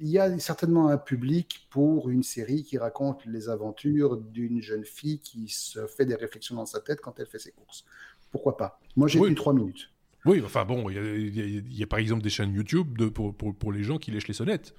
il 0.00 0.08
y 0.08 0.18
a 0.18 0.38
certainement 0.38 0.88
un 0.88 0.98
public 0.98 1.66
pour 1.70 2.10
une 2.10 2.22
série 2.22 2.64
qui 2.64 2.78
raconte 2.78 3.24
les 3.26 3.48
aventures 3.48 4.16
d'une 4.16 4.60
jeune 4.60 4.84
fille 4.84 5.20
qui 5.20 5.48
se 5.48 5.86
fait 5.86 6.06
des 6.06 6.14
réflexions 6.14 6.56
dans 6.56 6.66
sa 6.66 6.80
tête 6.80 7.00
quand 7.00 7.18
elle 7.20 7.26
fait 7.26 7.38
ses 7.38 7.52
courses. 7.52 7.84
Pourquoi 8.30 8.56
pas? 8.56 8.80
Moi, 8.96 9.08
j'ai 9.08 9.20
eu 9.20 9.34
trois 9.34 9.54
minutes. 9.54 9.90
Oui, 10.24 10.42
enfin 10.44 10.64
bon, 10.64 10.88
il 10.88 11.72
y, 11.72 11.82
a 11.82 11.86
par 11.86 11.98
exemple 11.98 12.22
des 12.22 12.30
chaînes 12.30 12.54
YouTube 12.54 12.96
de, 12.96 13.08
pour, 13.08 13.34
pour, 13.34 13.72
les 13.72 13.82
gens 13.82 13.98
qui 13.98 14.10
lèchent 14.10 14.28
les 14.28 14.34
sonnettes. 14.34 14.74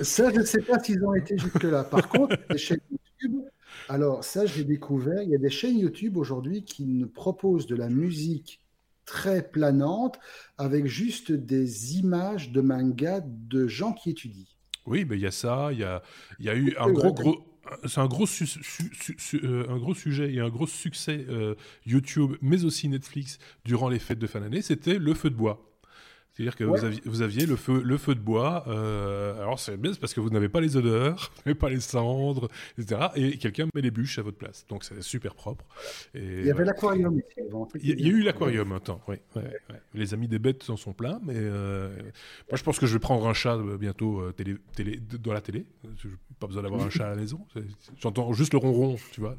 Ça, 0.00 0.32
je 0.32 0.40
ne 0.40 0.44
sais 0.44 0.62
pas 0.62 0.78
s'ils 0.78 1.04
ont 1.04 1.14
été 1.14 1.36
jusque-là. 1.36 1.84
Par 1.84 2.08
contre, 2.08 2.36
les 2.48 2.56
chaînes 2.56 2.80
YouTube, 2.90 3.42
alors 3.88 4.24
ça, 4.24 4.46
j'ai 4.46 4.64
découvert, 4.64 5.22
il 5.22 5.28
y 5.28 5.34
a 5.34 5.38
des 5.38 5.50
chaînes 5.50 5.78
YouTube 5.78 6.16
aujourd'hui 6.16 6.64
qui 6.64 7.04
proposent 7.14 7.66
de 7.66 7.76
la 7.76 7.90
musique 7.90 8.63
très 9.04 9.48
planante 9.48 10.18
avec 10.58 10.86
juste 10.86 11.32
des 11.32 11.98
images 11.98 12.50
de 12.52 12.60
manga 12.60 13.20
de 13.24 13.66
gens 13.66 13.92
qui 13.92 14.10
étudient. 14.10 14.46
Oui, 14.86 15.04
mais 15.08 15.16
il 15.16 15.22
y 15.22 15.26
a 15.26 15.30
ça, 15.30 15.70
il 15.72 15.78
y 15.78 15.84
a, 15.84 16.02
y 16.38 16.48
a 16.48 16.54
eu 16.54 16.74
un 16.78 16.90
gros, 16.90 17.12
gros, 17.12 17.54
c'est 17.86 18.00
un 18.00 18.06
gros, 18.06 18.26
euh, 18.26 19.66
un 19.68 19.78
gros 19.78 19.94
sujet 19.94 20.32
et 20.32 20.40
un 20.40 20.50
gros 20.50 20.66
succès 20.66 21.24
euh, 21.28 21.54
YouTube, 21.86 22.36
mais 22.42 22.64
aussi 22.64 22.88
Netflix 22.88 23.38
durant 23.64 23.88
les 23.88 23.98
fêtes 23.98 24.18
de 24.18 24.26
fin 24.26 24.40
d'année, 24.40 24.62
c'était 24.62 24.98
le 24.98 25.14
feu 25.14 25.30
de 25.30 25.36
bois. 25.36 25.73
C'est-à-dire 26.34 26.56
que 26.56 26.64
vous, 26.64 26.84
aviez, 26.84 27.00
vous, 27.04 27.22
aviez, 27.22 27.46
le 27.46 27.54
feu, 27.54 27.80
le 27.84 27.96
feu 27.96 28.16
de 28.16 28.20
bois. 28.20 28.64
Euh, 28.66 29.40
alors 29.40 29.60
c'est 29.60 29.76
bien 29.76 29.92
parce 30.00 30.14
que 30.14 30.20
vous 30.20 30.30
n'avez 30.30 30.48
pas 30.48 30.60
les 30.60 30.76
odeurs, 30.76 31.30
vous 31.36 31.42
n'avez 31.46 31.58
pas 31.58 31.68
les 31.68 31.78
cendres, 31.78 32.48
etc. 32.76 33.08
Et 33.14 33.38
quelqu'un 33.38 33.68
met 33.72 33.82
les 33.82 33.92
bûches 33.92 34.18
à 34.18 34.22
votre 34.22 34.36
place. 34.36 34.66
Donc 34.68 34.82
c'est 34.82 35.00
super 35.00 35.36
propre. 35.36 35.64
Et, 36.12 36.40
il 36.40 36.46
y 36.46 36.50
avait 36.50 36.64
l'aquarium. 36.64 37.20
Il, 37.80 38.00
y 38.00 38.10
a 38.10 38.12
eu 38.12 38.22
l'aquarium 38.22 38.72
un 38.72 38.80
temps. 38.80 39.00
Oui, 39.06 39.16
Les 39.94 40.12
amis 40.12 40.26
des 40.26 40.40
bêtes 40.40 40.68
en 40.70 40.76
sont 40.76 40.92
pleins, 40.92 41.20
mais 41.22 41.34
euh, 41.36 41.94
moi 42.50 42.56
je 42.56 42.64
pense 42.64 42.80
que 42.80 42.86
je 42.86 42.94
vais 42.94 42.98
prendre 42.98 43.28
un 43.28 43.34
chat 43.34 43.54
euh, 43.54 43.78
bientôt 43.78 44.20
euh, 44.20 44.32
télé, 44.32 44.56
télé, 44.74 45.00
dans 45.20 45.32
la 45.32 45.40
télé. 45.40 45.66
Je 45.98 46.08
pas 46.40 46.48
besoin 46.48 46.64
d'avoir 46.64 46.82
un 46.82 46.90
chat 46.90 47.06
à 47.06 47.10
la 47.10 47.16
maison. 47.16 47.46
J'entends 48.00 48.32
juste 48.32 48.54
le 48.54 48.58
ronron, 48.58 48.96
tu 49.12 49.20
vois. 49.20 49.36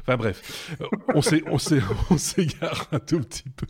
Enfin 0.00 0.16
bref, 0.16 0.74
on 1.14 1.20
s'égare 2.18 2.88
un 2.90 3.00
tout 3.00 3.20
petit 3.20 3.50
peu. 3.50 3.66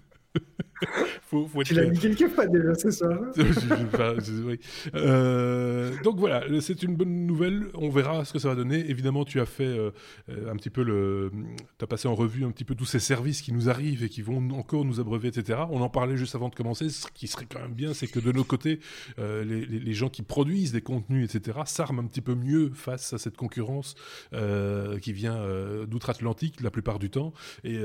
faut, 1.23 1.47
faut 1.47 1.63
tu 1.63 1.75
l'as 1.75 1.87
mis 1.87 1.99
quelque 1.99 2.29
fois 2.29 2.47
déjà 2.47 2.75
ce 2.75 2.91
soir. 2.91 3.19
euh, 4.95 5.93
donc 6.03 6.19
voilà, 6.19 6.45
c'est 6.61 6.83
une 6.83 6.97
bonne 6.97 7.27
nouvelle. 7.27 7.67
On 7.75 7.91
verra 7.91 8.25
ce 8.25 8.33
que 8.33 8.39
ça 8.39 8.49
va 8.49 8.55
donner. 8.55 8.89
Évidemment, 8.91 9.25
tu 9.25 9.41
as 9.41 9.47
fait 9.47 9.65
euh, 9.65 9.91
un 10.29 10.57
petit 10.57 10.71
peu 10.71 10.83
le, 10.83 11.31
tu 11.79 11.85
as 11.85 11.87
passé 11.87 12.09
en 12.09 12.15
revue 12.15 12.45
un 12.45 12.51
petit 12.51 12.65
peu 12.65 12.75
tous 12.75 12.85
ces 12.85 13.01
services 13.01 13.43
qui 13.43 13.53
nous 13.53 13.69
arrivent 13.69 14.05
et 14.05 14.09
qui 14.09 14.23
vont 14.23 14.51
encore 14.51 14.85
nous 14.85 15.01
abreuver, 15.01 15.29
etc. 15.29 15.61
On 15.71 15.81
en 15.81 15.89
parlait 15.89 16.17
juste 16.17 16.35
avant 16.35 16.49
de 16.49 16.55
commencer. 16.55 16.89
Ce 16.89 17.07
qui 17.13 17.27
serait 17.27 17.47
quand 17.51 17.61
même 17.61 17.75
bien, 17.75 17.95
c'est 17.95 18.07
que 18.07 18.21
de 18.21 18.33
nos 18.33 18.45
côtés, 18.45 18.81
euh, 19.19 19.45
les, 19.45 19.65
les, 19.67 19.79
les, 19.79 19.93
gens 19.93 20.09
qui 20.09 20.23
produisent 20.23 20.73
des 20.73 20.81
contenus, 20.81 21.35
etc., 21.35 21.59
s'arment 21.67 22.01
un 22.01 22.07
petit 22.07 22.21
peu 22.21 22.35
mieux 22.35 22.71
face 22.75 23.13
à 23.13 23.19
cette 23.19 23.37
concurrence 23.37 23.95
euh, 24.33 24.99
qui 24.99 25.13
vient 25.13 25.37
euh, 25.37 25.87
d'outre-Atlantique 25.87 26.61
la 26.61 26.71
plupart 26.71 26.99
du 26.99 27.11
temps 27.11 27.33
et 27.63 27.79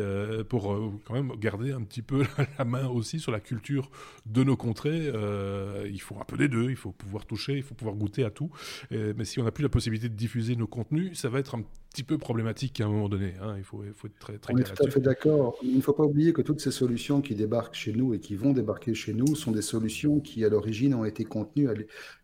pour 0.48 1.02
quand 1.06 1.14
même 1.14 1.32
garder 1.40 1.72
un 1.72 1.82
petit 1.82 2.02
peu 2.02 2.24
la 2.57 2.66
main 2.66 2.78
aussi 2.88 3.19
sur 3.19 3.31
la 3.31 3.39
culture 3.39 3.89
de 4.26 4.43
nos 4.43 4.56
contrées. 4.56 5.11
Euh, 5.14 5.88
il 5.91 6.01
faut 6.01 6.15
un 6.19 6.26
peu 6.26 6.38
des 6.38 6.47
deux, 6.47 6.69
il 6.69 6.76
faut 6.76 6.91
pouvoir 6.91 7.26
toucher, 7.26 7.57
il 7.57 7.64
faut 7.64 7.76
pouvoir 7.76 7.95
goûter 7.95 8.23
à 8.23 8.30
tout. 8.30 8.49
mais 8.91 9.26
si 9.26 9.39
on 9.39 9.43
n'a 9.43 9.51
plus 9.51 9.64
la 9.64 9.69
possibilité 9.69 10.10
de 10.10 10.15
diffuser 10.15 10.56
nos 10.56 10.68
contenus, 10.68 11.19
ça 11.19 11.30
va 11.30 11.39
être 11.39 11.56
un 11.56 11.64
petit 11.89 12.03
peu 12.03 12.18
problématique 12.18 12.81
à 12.81 12.85
un 12.85 12.89
moment 12.89 13.10
donné. 13.10 13.34
Hein. 13.41 13.56
Il, 13.57 13.64
faut, 13.64 13.84
il, 13.84 13.93
faut, 13.93 14.07
être 14.07 14.19
très, 14.19 14.38
très 14.38 14.53
On 14.53 14.57
est 14.57 14.64
tout 14.64 14.85
à 14.85 14.89
fait 14.89 14.99
d'accord. 14.99 15.57
Il 15.64 15.76
ne 15.76 15.81
faut 15.81 15.93
pas 15.93 16.03
oublier 16.03 16.34
que 16.34 16.41
toutes 16.41 16.61
ces 16.61 16.72
solutions 16.72 17.22
qui 17.22 17.35
débarquent 17.35 17.76
chez 17.76 17.93
nous 17.93 18.14
et 18.14 18.19
qui 18.19 18.35
vont 18.35 18.53
débarquer 18.53 18.93
chez 18.93 19.14
nous 19.14 19.35
sont 19.35 19.51
des 19.51 19.61
solutions 19.61 20.19
qui, 20.19 20.45
à 20.45 20.49
l'origine, 20.49 20.93
ont 20.93 21.06
été 21.06 21.26
contenues, 21.26 21.68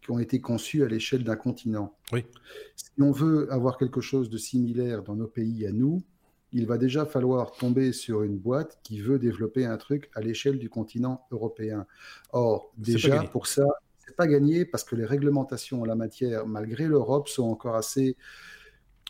qui 0.01 0.11
ont 0.11 0.19
été 0.19 0.39
conçues 0.39 0.83
à 0.83 0.87
l'échelle 0.87 1.23
d'un 1.23 1.35
continent. 1.35 1.95
Oui. 2.11 2.25
Si 2.75 2.91
on 2.99 3.11
veut 3.11 3.51
avoir 3.51 3.77
quelque 3.77 4.01
chose 4.01 4.29
de 4.29 4.37
similaire 4.37 5.03
dans 5.03 5.15
nos 5.15 5.27
pays 5.27 5.65
à 5.65 5.71
nous, 5.71 6.03
il 6.55 6.65
va 6.65 6.77
déjà 6.77 7.05
falloir 7.05 7.51
tomber 7.51 7.91
sur 7.91 8.23
une 8.23 8.37
boîte 8.37 8.79
qui 8.81 9.01
veut 9.01 9.19
développer 9.19 9.65
un 9.65 9.75
truc 9.75 10.09
à 10.15 10.21
l'échelle 10.21 10.57
du 10.57 10.69
continent 10.69 11.27
européen. 11.29 11.85
Or, 12.31 12.71
déjà, 12.77 13.23
pour 13.23 13.45
ça, 13.45 13.65
c'est 13.97 14.15
pas 14.15 14.25
gagné 14.25 14.63
parce 14.63 14.85
que 14.85 14.95
les 14.95 15.05
réglementations 15.05 15.81
en 15.81 15.85
la 15.85 15.95
matière, 15.95 16.47
malgré 16.47 16.87
l'Europe, 16.87 17.27
sont 17.27 17.43
encore 17.43 17.75
assez 17.75 18.15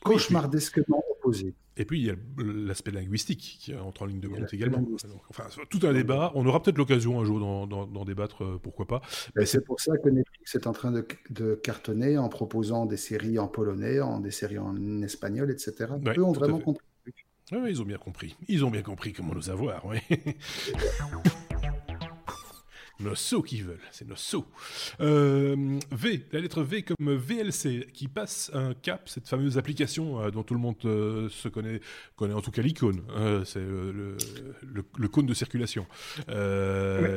cauchemardesquement 0.04 1.04
opposées. 1.12 1.54
Et 1.78 1.86
puis 1.86 2.00
il 2.00 2.06
y 2.06 2.10
a 2.10 2.16
l'aspect 2.38 2.92
linguistique 2.92 3.58
qui 3.60 3.76
entre 3.76 4.04
en 4.04 4.06
ligne 4.06 4.22
de 4.22 4.30
compte 4.30 4.52
également. 4.54 4.84
enfin, 5.30 5.44
tout 5.70 5.82
un 5.84 5.94
débat. 5.94 6.32
On 6.34 6.48
aura 6.48 6.64
peut-être 6.64 6.78
l'occasion 6.78 7.20
un 7.20 7.26
jour 7.26 7.68
d'en 7.68 8.06
débattre, 8.06 8.44
euh, 8.44 8.60
pourquoi 8.64 8.88
pas. 8.88 9.02
Mais 9.36 9.46
c'est 9.46 9.62
pour 9.62 9.80
ça 9.80 9.98
que 9.98 10.10
Netflix 10.10 10.56
est 10.56 10.66
en 10.68 10.72
train 10.72 10.92
de, 10.92 11.06
de, 11.30 11.54
cartonner 11.56 12.18
en 12.18 12.30
proposant 12.30 12.86
des 12.86 12.98
séries 12.98 13.38
en 13.38 13.48
polonais, 13.48 14.00
en 14.00 14.20
des 14.20 14.32
séries 14.32 14.58
en 14.58 15.02
espagnol, 15.04 15.52
etc. 15.52 15.92
Eux 16.18 16.24
ont 16.24 16.32
vraiment 16.32 16.60
compris. 16.60 16.86
Oui, 17.52 17.70
ils 17.70 17.82
ont 17.82 17.86
bien 17.86 17.98
compris. 17.98 18.36
Ils 18.48 18.66
ont 18.66 18.72
bien 18.72 18.82
compris 18.82 19.14
comment 19.14 19.34
nous 19.34 19.50
avoir, 19.50 19.86
oui. 19.86 20.00
nos 23.00 23.16
sauts 23.16 23.42
qui 23.42 23.62
veulent, 23.62 23.78
c'est 23.92 24.08
nos 24.08 24.16
sauts. 24.16 24.46
Euh, 25.02 25.80
v, 25.92 26.26
la 26.32 26.40
lettre 26.40 26.64
V 26.64 26.84
comme 26.84 27.16
VLC, 27.16 27.88
qui 27.94 28.08
passe 28.08 28.52
un 28.54 28.74
cap, 28.74 29.10
cette 29.10 29.28
fameuse 29.28 29.58
application 29.58 30.22
euh, 30.22 30.32
dont 30.32 30.44
tout 30.44 30.54
le 30.54 30.60
monde 30.60 30.78
euh, 30.86 31.30
se 31.30 31.48
connaît, 31.48 31.82
connaît 32.16 32.34
en 32.34 32.42
tout 32.42 32.52
cas 32.52 32.62
l'icône, 32.62 33.02
c'est 33.46 33.60
le, 33.60 34.18
le, 34.64 35.08
cône 35.08 35.26
de 35.26 35.34
circulation. 35.34 35.86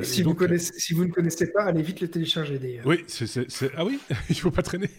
si, 0.03 0.21
vous 0.21 0.35
connaissez, 0.35 0.73
si 0.77 0.93
vous 0.93 1.05
ne 1.05 1.11
connaissez 1.11 1.51
pas, 1.51 1.63
allez 1.63 1.81
vite 1.81 2.01
le 2.01 2.09
télécharger 2.09 2.59
d'ailleurs. 2.59 2.85
Oui, 2.85 3.03
c'est, 3.07 3.47
ah 3.75 3.85
oui, 3.85 3.99
il 4.29 4.35
faut 4.35 4.51
pas 4.51 4.63
traîner. 4.63 4.89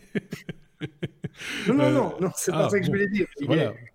Non, 1.69 1.75
non, 1.75 1.91
non, 1.91 2.15
non 2.21 2.31
c'est 2.37 2.53
pas 2.53 2.67
ah, 2.67 2.71
ça 2.71 2.79
que 2.79 2.87
je 2.87 2.91
voulais 2.91 3.09
dire. 3.09 3.27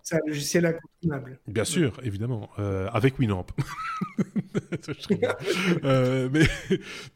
C'est 0.02 0.16
un 0.16 0.20
logiciel 0.26 0.66
incontournable. 0.66 1.38
Bien 1.46 1.64
sûr, 1.64 1.98
évidemment, 2.02 2.50
euh, 2.58 2.88
avec 2.92 3.18
Winamp. 3.18 3.46
euh, 5.84 6.28
mais 6.32 6.46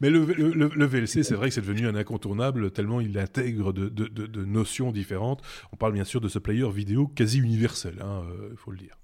mais 0.01 0.09
le, 0.09 0.25
le, 0.25 0.69
le 0.73 0.85
VLC, 0.85 1.23
c'est 1.23 1.35
vrai 1.35 1.49
que 1.49 1.53
c'est 1.55 1.61
devenu 1.61 1.87
un 1.87 1.95
incontournable 1.95 2.71
tellement 2.71 3.01
il 3.01 3.17
intègre 3.17 3.73
de, 3.73 3.89
de, 3.89 4.05
de, 4.07 4.25
de, 4.25 4.45
notions 4.45 4.91
différentes. 4.91 5.41
On 5.71 5.77
parle 5.77 5.93
bien 5.93 6.03
sûr 6.03 6.21
de 6.21 6.27
ce 6.27 6.39
player 6.39 6.69
vidéo 6.71 7.07
quasi 7.07 7.39
universel, 7.39 7.95
il 7.97 8.01
hein, 8.01 8.23
euh, 8.31 8.53
faut 8.55 8.71
le 8.71 8.77
dire. 8.77 9.00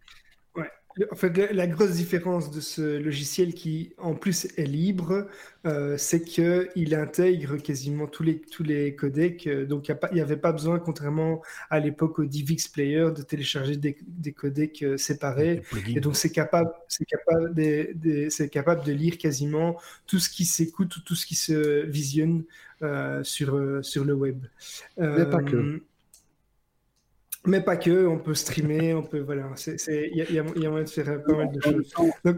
En 1.11 1.15
fait, 1.15 1.51
la, 1.53 1.67
grosse 1.67 1.91
différence 1.91 2.49
de 2.49 2.59
ce 2.59 2.97
logiciel 2.97 3.53
qui, 3.53 3.93
en 3.97 4.15
plus, 4.15 4.47
est 4.57 4.65
libre, 4.65 5.27
euh, 5.65 5.95
c'est 5.97 6.21
qu'il 6.21 6.95
intègre 6.95 7.57
quasiment 7.57 8.07
tous 8.07 8.23
les, 8.23 8.39
tous 8.39 8.63
les 8.63 8.95
codecs. 8.95 9.45
Euh, 9.47 9.65
donc, 9.65 9.89
il 9.89 10.15
n'y 10.15 10.21
avait 10.21 10.37
pas 10.37 10.51
besoin, 10.51 10.79
contrairement 10.79 11.41
à 11.69 11.79
l'époque 11.79 12.19
au 12.19 12.25
DivX 12.25 12.67
Player, 12.67 13.09
de 13.15 13.21
télécharger 13.21 13.77
des, 13.77 13.97
des 14.07 14.31
codecs 14.31 14.81
euh, 14.83 14.97
séparés. 14.97 15.61
Et 15.87 15.99
donc, 15.99 16.15
c'est 16.15 16.31
capable, 16.31 16.71
c'est 16.87 17.05
capable, 17.05 17.53
de, 17.53 18.27
c'est 18.29 18.49
capable 18.49 18.83
de 18.83 18.91
lire 18.91 19.17
quasiment 19.17 19.79
tout 20.07 20.19
ce 20.19 20.29
qui 20.29 20.45
s'écoute 20.45 20.95
ou 20.97 21.01
tout 21.01 21.15
ce 21.15 21.25
qui 21.25 21.35
se 21.35 21.85
visionne 21.85 22.43
euh, 22.81 23.23
sur, 23.23 23.79
sur 23.83 24.03
le 24.03 24.13
web. 24.13 24.45
Mais 24.97 25.25
pas 25.25 25.43
que. 25.43 25.81
Mais 27.47 27.61
pas 27.61 27.77
que, 27.77 28.05
on 28.05 28.19
peut 28.19 28.35
streamer, 28.35 28.93
on 28.93 29.03
peut. 29.03 29.19
Voilà, 29.19 29.49
il 29.87 30.25
y, 30.29 30.33
y, 30.33 30.39
a 30.39 30.43
moyen 30.43 30.83
de 30.83 30.89
faire 30.89 31.23
pas 31.23 31.33
mal 31.33 31.51
de 31.51 31.61
choses. 31.61 31.93
Donc, 32.25 32.37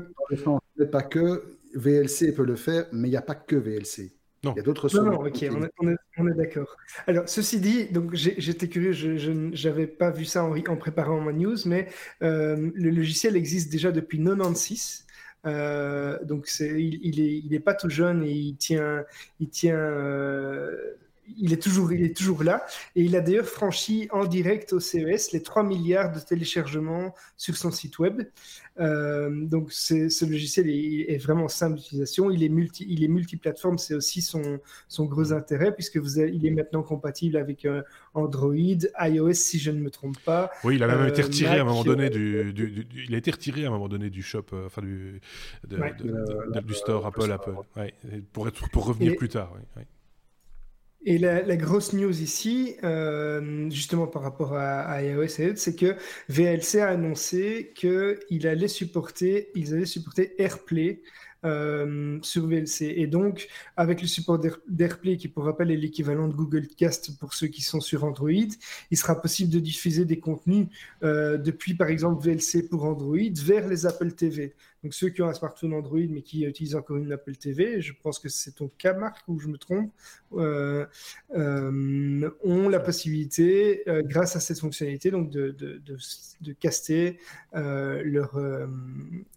mais 0.77 0.85
pas 0.85 1.01
que, 1.01 1.43
VLC 1.75 2.33
peut 2.33 2.45
le 2.45 2.55
faire, 2.55 2.85
mais 2.91 3.07
il 3.07 3.11
n'y 3.11 3.17
a 3.17 3.21
pas 3.21 3.35
que 3.35 3.55
VLC. 3.55 4.11
Non. 4.43 4.53
Il 4.53 4.57
y 4.57 4.59
a 4.61 4.63
d'autres 4.63 4.87
solutions. 4.87 5.11
Non, 5.11 5.27
ok, 5.27 5.45
on 5.51 5.63
est, 5.89 5.95
on 6.17 6.27
est, 6.27 6.33
d'accord. 6.33 6.77
Alors, 7.07 7.27
ceci 7.27 7.59
dit, 7.59 7.87
donc 7.87 8.13
j'étais 8.13 8.69
curieux, 8.69 8.93
je 8.93 9.31
n'avais 9.67 9.87
pas 9.87 10.11
vu 10.11 10.23
ça 10.23 10.45
en, 10.45 10.55
en, 10.55 10.77
préparant 10.77 11.19
ma 11.19 11.33
news, 11.33 11.57
mais 11.65 11.89
euh, 12.23 12.71
le 12.73 12.89
logiciel 12.89 13.35
existe 13.35 13.69
déjà 13.69 13.91
depuis 13.91 14.17
96. 14.17 15.05
Euh, 15.45 16.23
donc, 16.23 16.47
c'est, 16.47 16.69
il, 16.69 16.99
il, 17.03 17.19
est, 17.19 17.37
il 17.45 17.53
est 17.53 17.59
pas 17.59 17.73
tout 17.73 17.89
jeune 17.89 18.23
et 18.23 18.31
il 18.31 18.55
tient, 18.55 19.03
il 19.41 19.49
tient 19.49 19.75
euh, 19.75 20.95
il 21.37 21.53
est 21.53 21.61
toujours, 21.61 21.91
il 21.93 22.03
est 22.03 22.15
toujours 22.15 22.43
là. 22.43 22.65
Et 22.95 23.03
il 23.03 23.15
a 23.15 23.21
d'ailleurs 23.21 23.45
franchi 23.45 24.07
en 24.11 24.25
direct 24.25 24.73
au 24.73 24.79
CES 24.79 25.31
les 25.31 25.41
3 25.41 25.63
milliards 25.63 26.11
de 26.11 26.19
téléchargements 26.19 27.13
sur 27.37 27.57
son 27.57 27.71
site 27.71 27.99
web. 27.99 28.23
Euh, 28.79 29.29
donc, 29.45 29.71
ce 29.71 30.25
logiciel 30.25 30.69
est, 30.69 31.17
vraiment 31.17 31.47
simple 31.47 31.77
d'utilisation. 31.77 32.31
Il 32.31 32.43
est 32.43 32.49
multi, 32.49 32.85
il 32.89 33.03
est 33.03 33.07
multiplateforme. 33.07 33.77
C'est 33.77 33.93
aussi 33.93 34.21
son, 34.21 34.59
son 34.87 35.05
gros 35.05 35.33
intérêt 35.33 35.73
puisque 35.73 35.97
vous 35.97 36.19
il 36.19 36.45
est 36.45 36.51
maintenant 36.51 36.83
compatible 36.83 37.37
avec 37.37 37.65
euh, 37.65 37.81
Android, 38.13 38.55
iOS, 38.55 39.33
si 39.33 39.59
je 39.59 39.71
ne 39.71 39.79
me 39.79 39.89
trompe 39.89 40.19
pas. 40.23 40.49
Oui, 40.63 40.75
il 40.75 40.83
a 40.83 40.87
même 40.87 41.07
été 41.07 41.21
euh, 41.21 41.25
retiré 41.25 41.57
à 41.57 41.61
un 41.61 41.65
moment 41.65 41.83
donné 41.83 42.09
du, 42.09 42.53
du, 42.53 42.87
il 43.07 43.13
a 43.13 43.17
été 43.17 43.31
retiré 43.31 43.65
à 43.65 43.67
un 43.67 43.71
moment 43.71 43.89
donné 43.89 44.09
du 44.09 44.23
shop, 44.23 44.45
enfin 44.65 44.81
du, 44.81 45.19
du 45.67 46.73
store 46.73 47.05
Apple, 47.05 47.31
Apple, 47.31 47.55
pour 48.31 48.47
être, 48.47 48.69
pour 48.69 48.85
revenir 48.85 49.15
plus 49.15 49.29
tard. 49.29 49.53
Oui, 49.75 49.83
et 51.05 51.17
la, 51.17 51.55
grosse 51.55 51.93
news 51.93 52.21
ici, 52.21 52.75
euh, 52.83 53.69
justement 53.69 54.07
par 54.07 54.21
rapport 54.21 54.53
à, 54.53 55.01
iOS 55.01 55.39
et 55.39 55.49
autres, 55.49 55.59
c'est 55.59 55.75
que 55.75 55.95
VLC 56.27 56.79
a 56.79 56.89
annoncé 56.89 57.71
qu'ils 57.75 58.47
allaient 58.47 58.67
supporter, 58.67 59.49
ils 59.55 59.73
allaient 59.73 59.85
supporter 59.85 60.41
AirPlay 60.41 61.01
euh, 61.45 62.19
sur 62.21 62.47
VLC. 62.47 62.93
Et 62.97 63.07
donc, 63.07 63.47
avec 63.77 64.01
le 64.01 64.07
support 64.07 64.39
d'AirPlay, 64.67 65.15
qui 65.15 65.29
pour 65.29 65.45
rappel 65.45 65.71
est 65.71 65.77
l'équivalent 65.77 66.27
de 66.27 66.33
Google 66.33 66.67
Cast 66.67 67.17
pour 67.17 67.33
ceux 67.33 67.47
qui 67.47 67.61
sont 67.61 67.79
sur 67.79 68.03
Android, 68.03 68.29
il 68.91 68.97
sera 68.97 69.21
possible 69.21 69.49
de 69.49 69.59
diffuser 69.59 70.03
des 70.03 70.19
contenus 70.19 70.67
euh, 71.03 71.37
depuis, 71.37 71.75
par 71.75 71.87
exemple, 71.87 72.21
VLC 72.27 72.67
pour 72.67 72.83
Android 72.83 73.17
vers 73.45 73.69
les 73.69 73.85
Apple 73.85 74.11
TV. 74.11 74.53
Donc 74.83 74.93
ceux 74.93 75.09
qui 75.09 75.21
ont 75.21 75.27
un 75.27 75.33
smartphone 75.33 75.73
Android 75.73 75.99
mais 76.09 76.21
qui 76.21 76.45
utilisent 76.45 76.75
encore 76.75 76.97
une 76.97 77.11
Apple 77.11 77.35
TV, 77.35 77.81
je 77.81 77.93
pense 78.01 78.19
que 78.19 78.29
c'est 78.29 78.51
ton 78.51 78.69
cas, 78.77 78.93
Marc, 78.93 79.27
ou 79.27 79.39
je 79.39 79.47
me 79.47 79.57
trompe, 79.57 79.91
euh, 80.33 80.85
euh, 81.35 82.29
ont 82.43 82.69
la 82.69 82.79
possibilité, 82.79 83.83
euh, 83.89 84.01
grâce 84.03 84.35
à 84.35 84.39
cette 84.39 84.59
fonctionnalité, 84.59 85.11
donc 85.11 85.29
de, 85.29 85.51
de, 85.51 85.81
de, 86.41 86.53
caster 86.53 87.19
leur, 87.53 88.39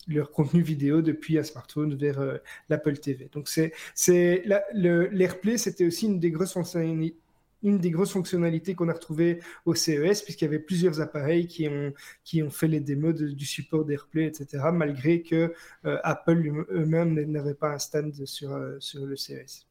leur 0.08 0.30
contenu 0.30 0.62
vidéo 0.62 1.02
depuis 1.02 1.38
un 1.38 1.42
smartphone 1.42 1.94
vers 1.94 2.38
l'Apple 2.68 2.98
TV. 2.98 3.28
Donc 3.32 3.48
c'est 3.48 4.42
l'AirPlay, 4.44 5.58
c'était 5.58 5.86
aussi 5.86 6.06
une 6.06 6.20
des 6.20 6.30
grosses 6.30 6.52
fonctionnalités 6.52 7.16
une 7.62 7.78
des 7.78 7.90
grosses 7.90 8.12
fonctionnalités 8.12 8.74
qu'on 8.74 8.88
a 8.88 8.92
retrouvées 8.92 9.40
au 9.64 9.74
CES, 9.74 10.22
puisqu'il 10.22 10.44
y 10.44 10.48
avait 10.48 10.58
plusieurs 10.58 11.00
appareils 11.00 11.46
qui 11.46 11.68
ont, 11.68 11.92
qui 12.24 12.42
ont 12.42 12.50
fait 12.50 12.68
les 12.68 12.80
démos 12.80 13.14
du 13.14 13.44
support 13.44 13.84
d'AirPlay, 13.84 14.26
etc., 14.26 14.64
malgré 14.72 15.22
que 15.22 15.54
euh, 15.84 15.98
Apple 16.04 16.64
eux-mêmes 16.70 17.14
n'avait 17.30 17.54
pas 17.54 17.70
un 17.70 17.78
stand 17.78 18.12
sur, 18.26 18.52
euh, 18.52 18.76
sur 18.80 19.06
le 19.06 19.16
CES. 19.16 19.66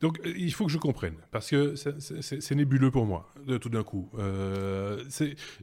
Donc, 0.00 0.20
euh, 0.24 0.32
il 0.36 0.52
faut 0.52 0.66
que 0.66 0.72
je 0.72 0.78
comprenne, 0.78 1.14
parce 1.30 1.50
que 1.50 1.74
c'est 1.76 2.54
nébuleux 2.54 2.90
pour 2.90 3.04
moi, 3.04 3.32
tout 3.60 3.68
d'un 3.68 3.82
coup. 3.82 4.08
Euh, 4.18 5.02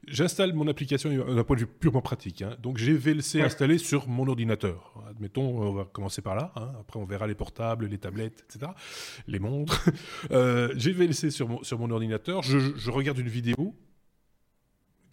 J'installe 0.07 0.53
mon 0.53 0.67
application 0.67 1.09
d'un 1.09 1.43
point 1.43 1.55
de 1.55 1.61
vue 1.61 1.67
purement 1.67 2.01
pratique. 2.01 2.41
Hein. 2.41 2.55
Donc, 2.61 2.77
j'ai 2.77 2.93
VLC 2.93 3.41
installé 3.41 3.77
sur 3.77 4.07
mon 4.07 4.27
ordinateur. 4.27 4.93
Admettons, 5.09 5.61
on 5.61 5.73
va 5.73 5.85
commencer 5.85 6.21
par 6.21 6.35
là. 6.35 6.51
Hein. 6.55 6.73
Après, 6.81 6.99
on 6.99 7.05
verra 7.05 7.27
les 7.27 7.35
portables, 7.35 7.85
les 7.85 7.97
tablettes, 7.97 8.45
etc. 8.49 8.71
Les 9.27 9.39
montres. 9.39 9.89
euh, 10.31 10.73
j'ai 10.75 10.91
VLC 10.91 11.31
sur 11.31 11.47
mon, 11.47 11.63
sur 11.63 11.79
mon 11.79 11.89
ordinateur. 11.89 12.43
Je, 12.43 12.59
je 12.75 12.91
regarde 12.91 13.17
une 13.19 13.29
vidéo 13.29 13.73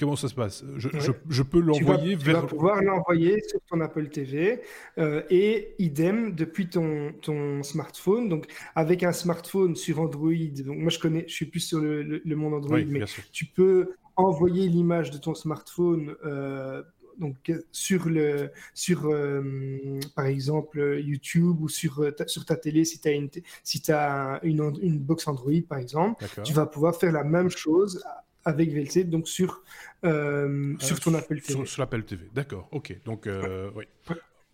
Comment 0.03 0.17
ça 0.17 0.27
se 0.27 0.35
passe? 0.35 0.65
Je, 0.79 1.43
peux 1.45 1.61
l'envoyer 1.61 2.17
vers. 2.17 2.25
Tu 2.25 2.33
vas 2.33 2.43
pouvoir 2.43 2.83
l'envoyer 2.83 3.41
sur 3.47 3.61
ton 3.71 3.81
Apple 3.81 4.09
TV 4.09 4.61
euh, 4.99 5.23
et 5.31 5.77
idem 5.79 6.35
depuis 6.35 6.69
ton, 6.69 7.13
ton 7.23 7.63
smartphone. 7.63 8.29
Donc, 8.29 8.47
avec 8.75 9.05
un 9.05 9.13
smartphone 9.13 9.77
sur 9.77 10.01
Android, 10.01 10.33
donc 10.67 10.79
moi 10.79 10.91
je 10.91 10.99
connais, 10.99 11.25
je 11.29 11.33
suis 11.33 11.47
plus 11.47 11.61
sur 11.61 11.79
le, 11.79 12.21
monde 12.35 12.55
Android, 12.55 12.81
mais 12.85 13.05
tu 13.31 13.45
peux 13.45 13.93
envoyer 14.17 14.67
l'image 14.69 15.13
de 15.13 15.19
ton 15.19 15.37
smartphone. 15.37 16.17
Euh, 16.25 16.83
donc 17.21 17.53
sur 17.71 18.09
le 18.09 18.51
sur 18.75 19.07
euh, 19.07 20.01
par 20.17 20.27
exemple 20.27 20.99
YouTube 20.99 21.61
ou 21.61 21.69
sur 21.69 22.13
ta, 22.17 22.27
sur 22.27 22.45
ta 22.45 22.57
télé 22.57 22.85
si 22.85 23.01
tu 23.01 23.09
as 23.09 23.13
une 23.13 23.29
si 23.63 23.93
as 23.93 24.41
une, 24.43 24.73
une 24.81 24.99
box 24.99 25.29
Android 25.29 25.61
par 25.69 25.79
exemple 25.79 26.25
tu 26.43 26.55
vas 26.55 26.65
pouvoir 26.65 26.97
faire 26.97 27.13
la 27.13 27.23
même 27.23 27.51
chose 27.51 28.03
avec 28.45 28.73
VLC, 28.73 29.05
donc 29.05 29.29
sur, 29.29 29.63
euh, 30.05 30.75
sur 30.79 31.01
ton 31.01 31.15
Apple 31.15 31.41
TV. 31.41 31.65
Sur, 31.67 31.81
l'Apple 31.81 32.03
TV, 32.03 32.29
d'accord, 32.35 32.69
ok. 32.73 32.97
Donc, 33.05 33.27
euh, 33.27 33.71
oui. 33.75 33.85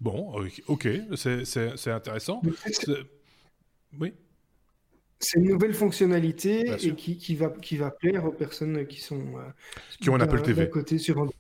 Bon, 0.01 0.33
ok, 0.69 0.89
c'est 1.17 1.91
intéressant. 1.91 2.43
Oui. 3.99 4.13
C'est 5.21 5.41
une 5.41 5.49
nouvelle 5.49 5.75
fonctionnalité 5.75 6.71
et 6.81 6.95
qui, 6.95 7.17
qui, 7.17 7.35
va, 7.35 7.49
qui 7.51 7.77
va 7.77 7.91
plaire 7.91 8.25
aux 8.25 8.33
personnes 8.33 8.87
qui 8.87 9.01
sont 9.01 9.17
euh, 9.17 9.51
qui 10.01 10.11
ont 10.11 10.15
un 10.15 10.21
Apple 10.21 10.43
TV. 10.43 10.71
côté 10.71 10.99
sur 10.99 11.19
Android, 11.19 11.35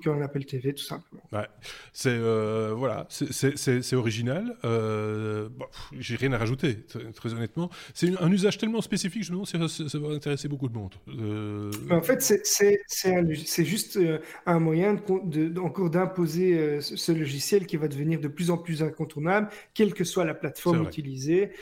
qui 0.00 0.08
ont 0.08 0.14
un 0.14 0.22
Apple 0.22 0.44
TV, 0.44 0.74
tout 0.74 0.82
simplement. 0.82 1.22
Ouais. 1.32 1.46
C'est 1.92 2.10
euh, 2.10 2.72
voilà, 2.76 3.06
c'est 3.08 3.94
original. 3.94 4.56
Euh, 4.64 5.48
bon, 5.50 5.66
J'ai 5.98 6.16
rien 6.16 6.32
à 6.32 6.38
rajouter, 6.38 6.78
très, 7.14 7.32
honnêtement. 7.32 7.70
C'est 7.94 8.10
un 8.20 8.30
usage 8.30 8.58
tellement 8.58 8.80
spécifique, 8.80 9.22
je 9.22 9.30
me 9.30 9.36
demande 9.36 9.70
si 9.70 9.88
ça, 9.88 9.98
va 9.98 10.08
intéresser 10.08 10.48
beaucoup 10.48 10.68
de 10.68 10.74
monde. 10.74 10.94
Euh, 11.08 11.70
en 11.90 12.02
fait, 12.02 12.22
c'est 12.22 13.64
juste 13.64 13.98
un 14.46 14.58
moyen 14.58 14.94
de, 14.94 15.48
de 15.48 15.60
encore 15.60 15.90
d'imposer 15.90 16.80
ce 16.80 17.12
logiciel 17.12 17.66
qui 17.66 17.76
va 17.76 17.88
devenir 17.88 18.20
de 18.20 18.28
plus 18.28 18.50
en 18.50 18.58
plus 18.58 18.82
incontournable, 18.82 19.48
quelle 19.74 19.94
que 19.94 20.04
soit 20.04 20.24
la 20.24 20.34
plateforme 20.34 20.82
utilisée, 20.84 21.52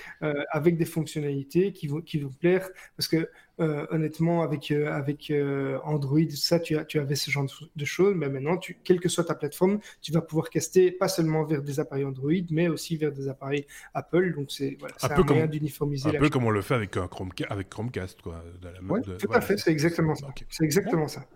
avec 0.53 0.77
des 0.77 0.85
fonctionnalités 0.85 1.50
qui 1.51 1.87
vont, 1.89 2.01
qui 2.01 2.19
vont 2.19 2.31
plaire. 2.31 2.69
Parce 2.97 3.09
que 3.09 3.29
euh, 3.61 3.87
honnêtement, 3.91 4.43
avec, 4.43 4.71
euh, 4.71 4.91
avec 4.91 5.31
euh, 5.31 5.79
Android, 5.85 6.31
ça, 6.35 6.59
tu, 6.59 6.79
as, 6.79 6.85
tu 6.87 6.99
avais 6.99 7.15
ce 7.15 7.31
genre 7.31 7.47
de, 7.77 7.85
choses. 7.85 8.15
Mais 8.17 8.31
maintenant, 8.31 8.57
tu, 8.57 8.79
quelle 8.83 9.01
que 9.01 9.11
soit 9.11 9.25
ta 9.25 9.35
plateforme, 9.35 9.81
tu 10.01 10.13
vas 10.13 10.23
pouvoir 10.23 10.49
caster 10.49 10.91
pas 10.91 11.09
seulement 11.09 11.45
vers 11.45 11.63
des 11.63 11.79
appareils 11.79 12.07
Android, 12.07 12.33
mais 12.51 12.69
aussi 12.69 12.97
vers 12.97 13.13
des 13.13 13.29
appareils 13.29 13.67
Apple. 13.93 14.35
Donc, 14.35 14.51
c'est 14.51 14.79
voilà, 14.81 14.95
un, 15.03 15.11
un 15.11 15.25
moyen 15.25 15.47
d'uniformiser. 15.47 16.09
Un 16.09 16.21
peu 16.21 16.31
comme 16.31 16.45
on 16.45 16.51
le 16.51 16.63
fait 16.63 16.75
avec, 16.75 16.97
un 16.97 17.09
avec 17.51 17.69
Chromecast. 17.69 18.23
Quoi, 18.23 18.43
de 18.63 19.17
tout 19.17 19.33
à 19.33 19.43
fait, 19.43 19.59
c'est 19.59 19.73
exactement 19.73 20.15
ça. 20.15 20.29
C'est 20.49 20.65
exactement 20.65 21.09
ça. 21.09 21.27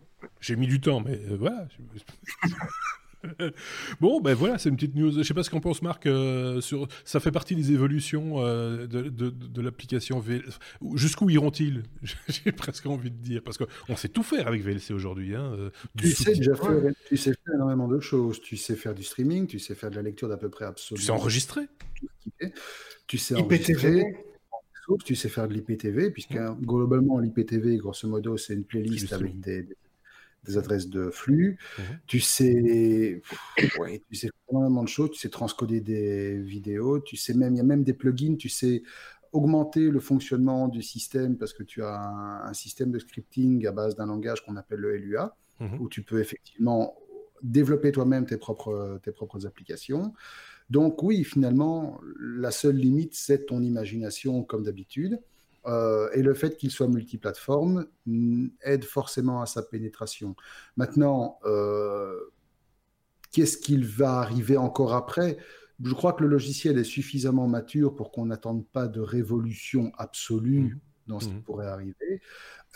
J'ai 0.41 0.57
mis 0.57 0.67
du 0.67 0.81
temps, 0.81 1.01
mais 1.01 1.21
voilà. 1.37 1.69
bon, 4.01 4.21
ben 4.21 4.35
voilà, 4.35 4.59
c'est 4.59 4.69
une 4.69 4.77
petite 4.77 4.95
news. 4.95 5.13
Je 5.13 5.23
sais 5.23 5.35
pas 5.35 5.43
ce 5.43 5.51
qu'en 5.51 5.61
pense 5.61 5.83
Marc. 5.83 6.07
Euh, 6.07 6.61
sur... 6.61 6.89
Ça 7.05 7.21
fait 7.21 7.31
partie 7.31 7.55
des 7.55 7.73
évolutions 7.73 8.45
euh, 8.45 8.87
de, 8.87 9.03
de, 9.03 9.31
de 9.31 9.63
l'application 9.63 10.19
VLC. 10.21 10.45
Jusqu'où 10.95 11.31
iront-ils? 11.31 11.83
J'ai 12.29 12.53
presque 12.53 12.87
envie 12.87 13.11
de 13.11 13.17
dire. 13.17 13.43
Parce 13.43 13.59
qu'on 13.59 13.97
sait 13.97 14.09
tout 14.09 14.23
faire 14.23 14.47
avec 14.47 14.63
VLC 14.63 14.93
aujourd'hui. 14.93 15.35
Hein, 15.35 15.53
euh, 15.59 15.71
tu, 15.97 16.11
sais 16.11 16.35
déjà 16.35 16.55
faire, 16.55 16.93
tu 17.09 17.17
sais 17.17 17.33
faire 17.33 17.55
énormément 17.55 17.89
de 17.89 18.01
choses. 18.01 18.41
Tu 18.41 18.57
sais 18.57 18.77
faire 18.77 18.95
du 18.95 19.03
streaming, 19.03 19.47
tu 19.47 19.59
sais 19.59 19.75
faire 19.75 19.91
de 19.91 19.97
la 19.97 20.03
lecture 20.03 20.29
d'à 20.29 20.37
peu 20.37 20.49
près 20.49 20.65
absolument. 20.65 21.01
Tu 21.01 21.07
sais 21.07 21.13
enregistrer 21.13 21.63
Tu 23.07 23.19
sais 23.19 23.35
enregistrer. 23.35 24.05
Tu 25.05 25.17
sais 25.17 25.31
faire 25.31 25.49
de 25.49 25.55
l'IPTV, 25.55 26.11
puisque 26.11 26.37
globalement, 26.61 27.19
l'IPTV, 27.19 27.79
grosso 27.79 28.07
modo, 28.07 28.37
c'est 28.37 28.53
une 28.53 28.65
playlist 28.65 29.15
avec 29.15 29.41
des, 29.41 29.63
des 29.63 29.77
adresses 30.57 30.89
de 30.89 31.11
flux. 31.11 31.59
Mhm. 31.79 31.85
Tu 32.07 32.21
sais, 32.21 33.23
ouais, 33.79 34.03
tu 34.09 34.17
sais 34.17 34.31
énormément 34.51 34.83
de 34.83 34.89
choses. 34.89 35.11
Tu 35.13 35.19
sais 35.19 35.29
transcoder 35.29 35.81
des 35.81 36.39
vidéos. 36.39 37.01
Tu 37.01 37.17
sais 37.17 37.35
même, 37.35 37.55
il 37.55 37.59
y 37.59 37.61
a 37.61 37.65
même 37.65 37.85
des 37.85 37.95
plugins. 37.95 38.37
Tu 38.37 38.49
sais 38.49 38.83
augmenter 39.33 39.91
le 39.91 39.99
fonctionnement 39.99 40.69
du 40.69 40.81
système 40.81 41.37
parce 41.37 41.53
que 41.53 41.65
tu 41.65 41.83
as 41.83 41.99
un, 42.45 42.53
système 42.53 42.93
de 42.93 43.01
scripting 43.01 43.67
à 43.67 43.73
base 43.73 43.97
d'un 43.97 44.07
langage 44.07 44.45
qu'on 44.45 44.57
appelle 44.57 44.79
le 44.79 44.97
LUA, 44.97 45.37
mhm. 45.61 45.81
où 45.81 45.89
tu 45.89 46.03
peux 46.03 46.21
effectivement 46.21 46.97
développer 47.43 47.91
toi-même 47.91 48.27
tes 48.27 48.37
propres, 48.37 49.01
tes 49.03 49.11
propres 49.11 49.45
applications. 49.47 50.15
Donc 50.71 51.03
oui, 51.03 51.25
finalement, 51.25 52.01
la 52.19 52.51
seule 52.51 52.77
limite, 52.77 53.15
c'est 53.15 53.47
ton 53.47 53.63
imagination 53.63 54.43
comme 54.43 54.63
d'habitude. 54.63 55.21
Euh, 55.67 56.11
et 56.13 56.23
le 56.23 56.35
fait 56.35 56.57
qu'il 56.57 56.71
soit 56.71 56.89
multiplateforme 56.89 57.87
mm, 58.07 58.49
aide 58.63 58.85
forcément 58.85 59.41
à 59.41 59.47
sa 59.47 59.63
pénétration. 59.63 60.37
Maintenant, 60.77 61.39
euh, 61.45 62.19
qu'est-ce 63.33 63.57
qu'il 63.57 63.87
va 63.87 64.19
arriver 64.19 64.57
encore 64.57 64.95
après? 64.95 65.39
Je 65.83 65.95
crois 65.95 66.13
que 66.13 66.23
le 66.23 66.29
logiciel 66.29 66.79
est 66.79 66.85
suffisamment 66.85 67.49
mature 67.49 67.97
pour 67.97 68.13
qu'on 68.13 68.27
n'attende 68.27 68.67
pas 68.69 68.87
de 68.87 69.01
révolution 69.01 69.91
absolue 69.99 70.75
mmh. 70.75 70.81
dans 71.09 71.21
ce 71.21 71.29
qui 71.29 71.35
mmh. 71.35 71.43
pourrait 71.43 71.67
arriver. 71.67 72.21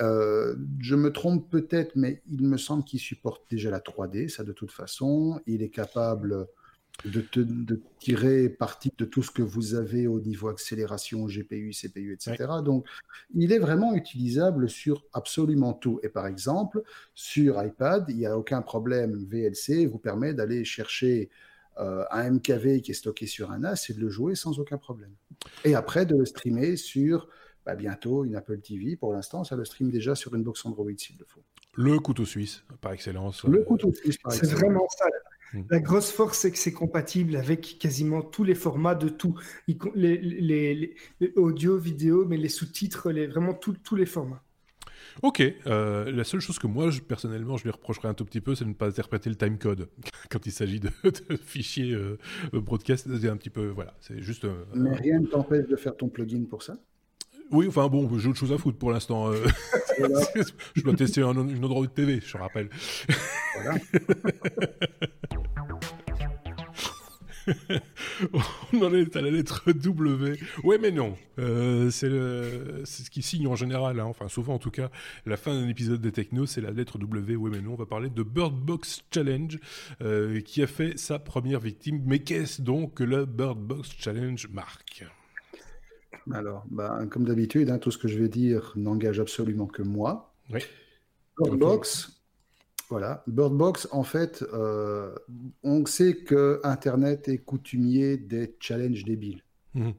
Euh, 0.01 0.57
je 0.81 0.95
me 0.97 1.13
trompe 1.13 1.49
peut-être, 1.51 1.93
mais 1.95 2.23
il 2.29 2.47
me 2.47 2.57
semble 2.57 2.85
qu'il 2.85 3.01
supporte 3.01 3.49
déjà 3.51 3.71
la 3.71 3.81
3D, 3.81 4.29
ça 4.29 4.45
de 4.45 4.53
toute 4.53 4.73
façon. 4.73 5.41
Il 5.47 5.63
est 5.63 5.71
capable 5.71 6.49
de, 7.05 7.81
tirer 8.01 8.49
parti 8.49 8.93
de 8.97 9.05
tout 9.05 9.23
ce 9.23 9.31
que 9.31 9.43
vous 9.43 9.75
avez 9.75 10.07
au 10.07 10.21
niveau 10.21 10.49
accélération, 10.49 11.27
GPU, 11.27 11.71
CPU, 11.71 12.13
etc. 12.13 12.47
Donc, 12.65 12.87
il 13.35 13.53
est 13.53 13.59
vraiment 13.59 13.95
utilisable 13.95 14.69
sur 14.69 15.05
absolument 15.13 15.73
tout. 15.73 16.01
Et 16.03 16.09
par 16.09 16.27
exemple, 16.27 16.83
sur 17.15 17.63
iPad, 17.63 18.05
il 18.09 18.17
n'y 18.17 18.27
a 18.27 18.37
aucun 18.37 18.63
problème. 18.63 19.25
VLC 19.29 19.87
vous 19.87 19.99
permet 19.99 20.35
d'aller 20.35 20.65
chercher 20.65 21.31
euh, 21.79 22.05
un 22.11 22.31
MKV 22.31 22.81
qui 22.81 22.91
est 22.91 22.95
stocké 22.95 23.27
sur 23.27 23.53
un 23.53 23.61
NAS 23.61 23.87
et 23.91 23.95
de 23.95 24.01
le 24.01 24.09
jouer 24.09 24.35
sans 24.35 24.59
aucun 24.59 24.79
problème. 24.79 25.15
Et 25.65 25.75
après, 25.75 26.07
de 26.07 26.17
le 26.17 26.25
streamer 26.25 26.77
sur 26.77 27.29
bah, 27.65 27.77
bientôt 27.77 28.25
une 28.25 28.35
Apple 28.35 28.59
TV. 28.61 28.97
Pour 28.97 29.13
l'instant, 29.13 29.45
ça 29.45 29.55
le 29.55 29.65
stream 29.65 29.91
déjà 29.91 30.15
sur 30.15 30.35
une 30.35 30.43
box 30.43 30.65
Android 30.67 30.91
s'il 30.97 31.19
le 31.19 31.27
faut. 31.29 31.43
Le 31.75 31.99
couteau 32.01 32.25
suisse, 32.25 32.65
par 32.81 32.93
excellence. 32.93 33.45
Le 33.45 33.63
couteau 33.63 33.93
suisse, 33.93 34.19
par 34.19 34.33
excellence. 34.33 34.57
C'est 34.57 34.61
vraiment 34.61 34.89
ça. 34.89 35.07
La 35.71 35.81
grosse 35.81 36.11
force, 36.11 36.39
c'est 36.39 36.51
que 36.51 36.59
c'est 36.59 36.73
compatible 36.73 37.37
avec 37.37 37.79
quasiment 37.79 38.23
tous 38.23 38.45
les 38.45 38.55
formats 38.55 38.95
de 38.95 39.09
tout, 39.09 39.35
les, 39.95 40.19
les, 40.19 40.95
audio, 41.37 41.79
vidéo, 41.79 42.27
mais 42.27 42.37
les 42.37 42.49
sous-titres, 42.49 43.11
les, 43.11 43.27
vraiment 43.27 43.55
tous 43.55 43.97
les 43.97 44.07
formats. 44.07 44.43
Ok, 45.23 45.43
euh, 45.67 46.11
la 46.13 46.25
seule 46.25 46.41
chose 46.41 46.59
que 46.59 46.67
moi, 46.67 46.91
je, 46.91 47.01
personnellement, 47.01 47.57
je 47.57 47.65
lui 47.65 47.71
reprocherais 47.71 48.09
un 48.09 48.15
tout 48.15 48.25
petit 48.25 48.41
peu, 48.41 48.55
c'est 48.55 48.65
de 48.65 48.71
ne 48.71 48.75
pas 48.75 48.89
interpréter 48.89 49.29
le 49.29 49.37
timecode 49.37 49.89
quand 50.31 50.47
il 50.47 50.53
s'agit 50.53 50.81
de, 50.81 50.91
fichiers 51.43 51.93
euh, 51.93 52.19
broadcast. 52.53 53.09
C'est 53.21 53.29
un 53.29 53.37
petit 53.37 53.51
peu, 53.51 53.69
voilà, 53.69 53.95
c'est 54.01 54.21
juste. 54.21 54.45
Euh, 54.45 54.65
mais 54.75 54.95
rien 54.95 55.21
ne 55.21 55.27
t'empêche 55.27 55.67
de 55.67 55.77
faire 55.77 55.97
ton 55.97 56.09
plugin 56.09 56.45
pour 56.45 56.63
ça? 56.63 56.79
Oui, 57.51 57.67
enfin 57.69 57.89
bon, 57.89 58.19
j'ai 58.19 58.29
autre 58.29 58.39
chose 58.39 58.53
à 58.53 58.59
foutre 58.59 58.79
pour 58.79 58.93
l'instant. 58.93 59.33
je 60.75 60.83
dois 60.83 60.95
tester 60.95 61.23
une 61.23 61.65
autre 61.65 61.83
de 61.83 61.87
TV, 61.87 62.21
je 62.25 62.37
rappelle. 62.37 62.69
Voilà. 63.55 63.79
on 68.73 68.83
en 68.83 68.95
est 68.95 69.17
à 69.17 69.21
la 69.21 69.31
lettre 69.31 69.73
W. 69.73 70.39
Ouais, 70.65 70.79
mais 70.79 70.91
non. 70.91 71.17
Euh, 71.39 71.91
c'est 71.91 73.05
ce 73.05 73.11
qui 73.11 73.23
signe 73.23 73.47
en 73.47 73.57
général, 73.57 74.01
hein. 74.01 74.05
enfin 74.05 74.29
souvent 74.29 74.55
en 74.55 74.59
tout 74.59 74.71
cas, 74.71 74.91
la 75.27 75.37
fin 75.37 75.55
d'un 75.55 75.69
épisode 75.69 76.01
des 76.01 76.13
Techno, 76.13 76.47
c'est 76.47 76.61
la 76.61 76.71
lettre 76.71 76.99
W. 76.99 77.37
Ouais, 77.37 77.51
mais 77.51 77.61
non. 77.61 77.73
On 77.73 77.77
va 77.77 77.87
parler 77.87 78.11
de 78.11 78.23
Bird 78.23 78.55
Box 78.55 79.03
Challenge, 79.13 79.59
euh, 80.03 80.41
qui 80.41 80.63
a 80.63 80.67
fait 80.67 80.99
sa 80.99 81.19
première 81.19 81.61
victime. 81.61 82.03
Mais 82.07 82.21
qu'est-ce 82.21 82.63
donc 82.63 82.95
que 82.95 83.05
le 83.05 83.25
Bird 83.25 83.59
Box 83.59 83.91
Challenge 83.99 84.49
marque 84.49 85.05
Alors, 86.33 86.65
bah, 86.71 87.01
comme 87.11 87.25
d'habitude, 87.25 87.71
hein, 87.71 87.79
tout 87.79 87.91
ce 87.91 87.99
que 87.99 88.09
je 88.09 88.19
vais 88.19 88.29
dire 88.29 88.73
n'engage 88.77 89.21
absolument 89.21 89.67
que 89.67 89.83
moi. 89.83 90.35
Oui. 90.51 90.61
Bird 91.39 91.59
Box, 91.59 92.19
voilà, 92.89 93.23
Bird 93.27 93.55
Box, 93.55 93.87
en 93.93 94.03
fait, 94.03 94.43
euh, 94.55 95.15
on 95.63 95.85
sait 95.85 96.17
que 96.17 96.61
Internet 96.65 97.29
est 97.29 97.39
coutumier 97.39 98.17
des 98.17 98.57
challenges 98.61 99.05
débiles. 99.05 99.43
Mhm. 99.75 99.95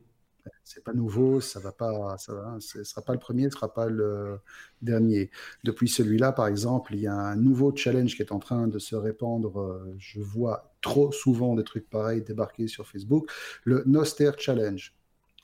C'est 0.64 0.84
pas 0.84 0.94
nouveau, 0.94 1.42
ça 1.42 1.60
va 1.60 1.72
pas, 1.72 2.18
ça 2.18 2.34
va, 2.34 2.58
ce 2.60 2.84
sera 2.84 3.02
pas 3.02 3.14
le 3.14 3.20
premier, 3.20 3.46
ce 3.46 3.52
sera 3.52 3.74
pas 3.74 3.88
le 3.88 4.40
dernier. 4.82 5.30
Depuis 5.64 5.88
celui-là, 5.88 6.32
par 6.32 6.48
exemple, 6.48 6.96
il 6.96 7.02
y 7.02 7.08
a 7.08 7.14
un 7.14 7.36
nouveau 7.36 7.76
challenge 7.76 8.16
qui 8.16 8.22
est 8.22 8.32
en 8.32 8.40
train 8.40 8.68
de 8.68 8.80
se 8.80 8.96
répandre. 8.96 9.60
Euh, 9.60 9.96
je 10.00 10.20
vois 10.20 10.74
trop 10.82 11.12
souvent 11.12 11.56
des 11.56 11.64
trucs 11.64 11.90
pareils 11.90 12.22
débarquer 12.22 12.68
sur 12.68 12.88
Facebook. 12.88 13.30
Le 13.64 13.84
Noster 13.86 14.32
Challenge, 14.38 14.96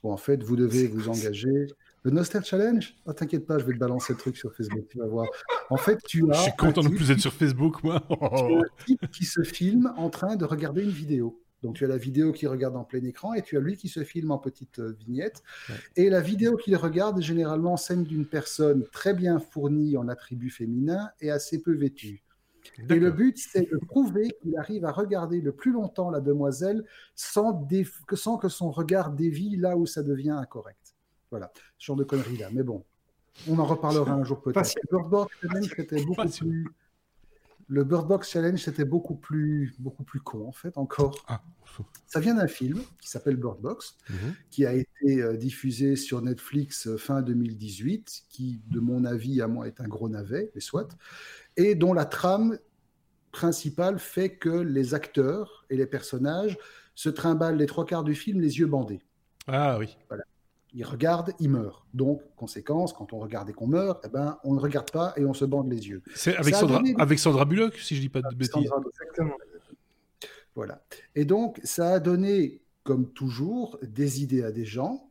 où 0.02 0.12
en 0.12 0.16
fait 0.16 0.42
vous 0.42 0.56
devez 0.56 0.86
vous 0.86 1.08
engager 1.08 1.68
le 2.06 2.12
Noster 2.12 2.38
Challenge 2.44 2.94
oh, 3.06 3.12
T'inquiète 3.12 3.46
pas, 3.46 3.58
je 3.58 3.64
vais 3.64 3.72
te 3.72 3.78
balancer 3.78 4.12
le 4.12 4.18
truc 4.18 4.36
sur 4.36 4.54
Facebook, 4.54 4.86
tu 4.88 4.98
vas 4.98 5.08
voir. 5.08 5.26
En 5.70 5.76
fait, 5.76 5.98
tu 6.06 6.24
as. 6.30 6.36
Je 6.36 6.42
suis 6.42 6.56
content 6.56 6.82
de 6.82 6.88
plus 6.88 7.10
être 7.10 7.18
sur 7.18 7.32
Facebook, 7.32 7.82
moi. 7.82 8.00
un 8.22 8.84
type 8.84 9.10
qui 9.10 9.24
se 9.24 9.42
filme 9.42 9.92
en 9.96 10.08
train 10.08 10.36
de 10.36 10.44
regarder 10.44 10.84
une 10.84 10.90
vidéo. 10.90 11.42
Donc 11.62 11.74
tu 11.74 11.84
as 11.84 11.88
la 11.88 11.96
vidéo 11.96 12.32
qui 12.32 12.46
regarde 12.46 12.76
en 12.76 12.84
plein 12.84 13.02
écran 13.02 13.34
et 13.34 13.42
tu 13.42 13.56
as 13.56 13.60
lui 13.60 13.76
qui 13.76 13.88
se 13.88 14.04
filme 14.04 14.30
en 14.30 14.38
petite 14.38 14.78
euh, 14.78 14.94
vignette. 15.00 15.42
Et 15.96 16.08
la 16.08 16.20
vidéo 16.20 16.56
qu'il 16.56 16.76
regarde 16.76 17.18
est 17.18 17.22
généralement 17.22 17.76
celle 17.76 18.04
d'une 18.04 18.26
personne 18.26 18.84
très 18.92 19.12
bien 19.12 19.40
fournie 19.40 19.96
en 19.96 20.06
attributs 20.06 20.50
féminins 20.50 21.10
et 21.20 21.32
assez 21.32 21.60
peu 21.60 21.74
vêtue. 21.74 22.22
Et 22.78 22.98
le 22.98 23.10
but, 23.10 23.38
c'est 23.38 23.70
de 23.70 23.78
prouver 23.86 24.30
qu'il 24.42 24.56
arrive 24.56 24.84
à 24.84 24.92
regarder 24.92 25.40
le 25.40 25.52
plus 25.52 25.72
longtemps 25.72 26.10
la 26.10 26.20
demoiselle 26.20 26.84
sans, 27.14 27.66
sans 28.14 28.36
que 28.36 28.48
son 28.48 28.70
regard 28.70 29.12
dévie 29.12 29.56
là 29.56 29.76
où 29.76 29.86
ça 29.86 30.02
devient 30.02 30.30
incorrect. 30.30 30.94
Voilà, 31.30 31.52
ce 31.78 31.86
genre 31.86 31.96
de 31.96 32.04
conneries 32.04 32.38
là. 32.38 32.48
Mais 32.52 32.62
bon, 32.62 32.84
on 33.48 33.58
en 33.58 33.64
reparlera 33.64 34.12
un 34.12 34.24
jour 34.24 34.40
peut-être. 34.40 34.74
Le 34.88 34.98
Bird 34.98 35.10
Box 35.10 35.34
Challenge, 35.40 35.72
c'était 35.76 36.04
beaucoup 36.04 36.28
plus. 36.28 36.68
Le 37.68 37.82
Bird 37.82 38.06
Box 38.06 38.30
Challenge, 38.30 38.62
c'était 38.62 38.84
beaucoup 38.84 39.16
plus, 39.16 39.74
beaucoup 39.80 40.04
plus 40.04 40.20
con 40.20 40.46
en 40.46 40.52
fait 40.52 40.78
encore. 40.78 41.16
Ah. 41.26 41.42
Ça 42.06 42.20
vient 42.20 42.34
d'un 42.34 42.46
film 42.46 42.80
qui 43.00 43.10
s'appelle 43.10 43.36
Bird 43.36 43.60
Box, 43.60 43.96
mhm. 44.08 44.34
qui 44.50 44.64
a 44.64 44.72
été 44.72 45.20
euh, 45.20 45.36
diffusé 45.36 45.96
sur 45.96 46.22
Netflix 46.22 46.86
euh, 46.86 46.96
fin 46.96 47.22
2018, 47.22 48.24
qui, 48.28 48.60
de 48.68 48.78
mon 48.78 49.04
avis, 49.04 49.42
à 49.42 49.48
moi, 49.48 49.66
est 49.66 49.80
un 49.80 49.88
gros 49.88 50.08
navet, 50.08 50.52
mais 50.54 50.60
soit, 50.60 50.96
et 51.56 51.74
dont 51.74 51.92
la 51.92 52.04
trame 52.04 52.58
principale 53.32 53.98
fait 53.98 54.36
que 54.36 54.48
les 54.48 54.94
acteurs 54.94 55.64
et 55.70 55.76
les 55.76 55.86
personnages 55.86 56.58
se 56.94 57.08
trimballent 57.08 57.56
les 57.56 57.66
trois 57.66 57.84
quarts 57.84 58.04
du 58.04 58.14
film 58.14 58.40
les 58.40 58.58
yeux 58.58 58.66
bandés. 58.66 59.00
Ah 59.46 59.78
oui. 59.78 59.96
Voilà 60.08 60.24
il 60.76 60.84
regarde, 60.84 61.32
il 61.40 61.48
meurt. 61.48 61.86
Donc, 61.94 62.20
conséquence, 62.36 62.92
quand 62.92 63.14
on 63.14 63.18
regarde 63.18 63.48
et 63.48 63.54
qu'on 63.54 63.66
meurt, 63.66 64.04
eh 64.04 64.10
ben, 64.10 64.38
on 64.44 64.54
ne 64.54 64.60
regarde 64.60 64.90
pas 64.90 65.14
et 65.16 65.24
on 65.24 65.32
se 65.32 65.46
bande 65.46 65.72
les 65.72 65.88
yeux. 65.88 66.02
C'est 66.14 66.36
avec, 66.36 66.54
Sandra, 66.54 66.82
avec 66.98 67.18
Sandra 67.18 67.46
Bullock, 67.46 67.78
si 67.78 67.96
je 67.96 68.02
dis 68.02 68.10
pas 68.10 68.20
de 68.20 68.34
bêtises. 68.34 68.70
exactement. 68.86 69.36
Voilà. 70.54 70.82
Et 71.14 71.24
donc, 71.24 71.60
ça 71.64 71.94
a 71.94 71.98
donné, 71.98 72.60
comme 72.82 73.10
toujours, 73.10 73.78
des 73.82 74.22
idées 74.22 74.42
à 74.42 74.52
des 74.52 74.66
gens, 74.66 75.05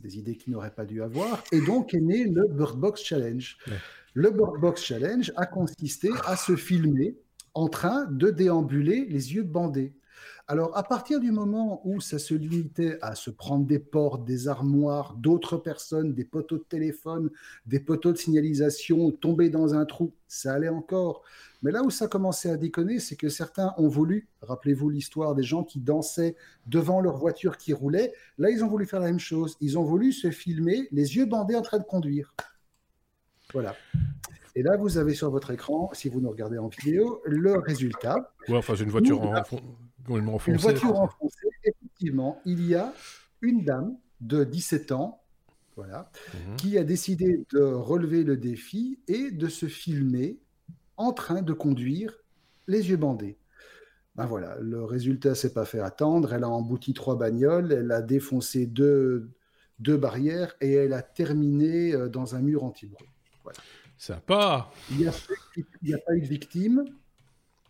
des 0.00 0.18
idées 0.18 0.36
qu'ils 0.36 0.52
n'auraient 0.52 0.74
pas 0.74 0.84
dû 0.84 1.02
avoir, 1.02 1.42
et 1.52 1.60
donc 1.60 1.94
est 1.94 2.00
né 2.00 2.24
le 2.24 2.46
Bird 2.48 2.78
Box 2.78 3.02
Challenge. 3.02 3.58
Le 4.14 4.30
Bird 4.30 4.60
Box 4.60 4.82
Challenge 4.82 5.32
a 5.36 5.46
consisté 5.46 6.10
à 6.24 6.36
se 6.36 6.56
filmer 6.56 7.16
en 7.54 7.68
train 7.68 8.06
de 8.10 8.30
déambuler 8.30 9.06
les 9.06 9.34
yeux 9.34 9.42
bandés. 9.42 9.92
Alors, 10.50 10.74
à 10.78 10.82
partir 10.82 11.20
du 11.20 11.30
moment 11.30 11.82
où 11.84 12.00
ça 12.00 12.18
se 12.18 12.32
limitait 12.32 12.98
à 13.02 13.14
se 13.14 13.28
prendre 13.28 13.66
des 13.66 13.78
portes, 13.78 14.24
des 14.24 14.48
armoires, 14.48 15.14
d'autres 15.14 15.58
personnes, 15.58 16.14
des 16.14 16.24
poteaux 16.24 16.56
de 16.56 16.64
téléphone, 16.64 17.28
des 17.66 17.80
poteaux 17.80 18.12
de 18.12 18.16
signalisation, 18.16 19.10
tomber 19.10 19.50
dans 19.50 19.74
un 19.74 19.84
trou, 19.84 20.14
ça 20.26 20.54
allait 20.54 20.70
encore. 20.70 21.22
Mais 21.62 21.70
là 21.70 21.82
où 21.82 21.90
ça 21.90 22.08
commençait 22.08 22.48
à 22.48 22.56
déconner, 22.56 22.98
c'est 22.98 23.16
que 23.16 23.28
certains 23.28 23.74
ont 23.76 23.88
voulu, 23.88 24.26
rappelez-vous 24.40 24.88
l'histoire 24.88 25.34
des 25.34 25.42
gens 25.42 25.64
qui 25.64 25.80
dansaient 25.80 26.34
devant 26.66 27.02
leur 27.02 27.18
voiture 27.18 27.58
qui 27.58 27.74
roulait, 27.74 28.14
là 28.38 28.48
ils 28.48 28.64
ont 28.64 28.68
voulu 28.68 28.86
faire 28.86 29.00
la 29.00 29.08
même 29.08 29.20
chose. 29.20 29.58
Ils 29.60 29.78
ont 29.78 29.84
voulu 29.84 30.12
se 30.12 30.30
filmer 30.30 30.88
les 30.92 31.16
yeux 31.16 31.26
bandés 31.26 31.56
en 31.56 31.62
train 31.62 31.78
de 31.78 31.84
conduire. 31.84 32.34
Voilà. 33.52 33.74
Et 34.54 34.62
là, 34.62 34.76
vous 34.78 34.96
avez 34.96 35.14
sur 35.14 35.30
votre 35.30 35.50
écran, 35.50 35.90
si 35.92 36.08
vous 36.08 36.20
nous 36.20 36.30
regardez 36.30 36.58
en 36.58 36.68
vidéo, 36.68 37.20
le 37.24 37.58
résultat. 37.58 38.32
Ouais, 38.48 38.56
enfin, 38.56 38.74
c'est 38.76 38.84
une 38.84 38.90
voiture 38.90 39.22
en, 39.22 39.34
une 40.16 40.56
voiture 40.56 40.98
enfoncée, 40.98 41.48
effectivement, 41.64 42.40
il 42.44 42.66
y 42.66 42.74
a 42.74 42.92
une 43.42 43.64
dame 43.64 43.96
de 44.20 44.44
17 44.44 44.92
ans, 44.92 45.22
voilà, 45.76 46.10
mhm. 46.34 46.56
qui 46.56 46.78
a 46.78 46.84
décidé 46.84 47.44
de 47.52 47.60
relever 47.60 48.24
le 48.24 48.36
défi 48.36 48.98
et 49.06 49.30
de 49.30 49.48
se 49.48 49.66
filmer 49.66 50.38
en 50.96 51.12
train 51.12 51.42
de 51.42 51.52
conduire 51.52 52.12
les 52.66 52.90
yeux 52.90 52.96
bandés. 52.96 53.38
Ben 54.16 54.26
voilà, 54.26 54.56
le 54.60 54.84
résultat 54.84 55.36
s'est 55.36 55.52
pas 55.52 55.64
fait 55.64 55.78
attendre. 55.78 56.34
Elle 56.34 56.42
a 56.42 56.48
embouti 56.48 56.92
trois 56.92 57.16
bagnoles, 57.16 57.72
elle 57.72 57.92
a 57.92 58.02
défoncé 58.02 58.66
deux, 58.66 59.30
deux 59.78 59.96
barrières 59.96 60.56
et 60.60 60.72
elle 60.72 60.92
a 60.92 61.02
terminé 61.02 61.94
euh, 61.94 62.08
dans 62.08 62.34
un 62.34 62.40
mur 62.40 62.64
anti-bruit. 62.64 63.08
Voilà. 63.44 63.58
Sympa. 63.96 64.70
Il 64.90 64.98
n'y 64.98 65.06
a, 65.06 65.10
a, 65.10 65.98
pas 65.98 66.14
eu 66.14 66.20
de 66.20 66.26
victime 66.26 66.84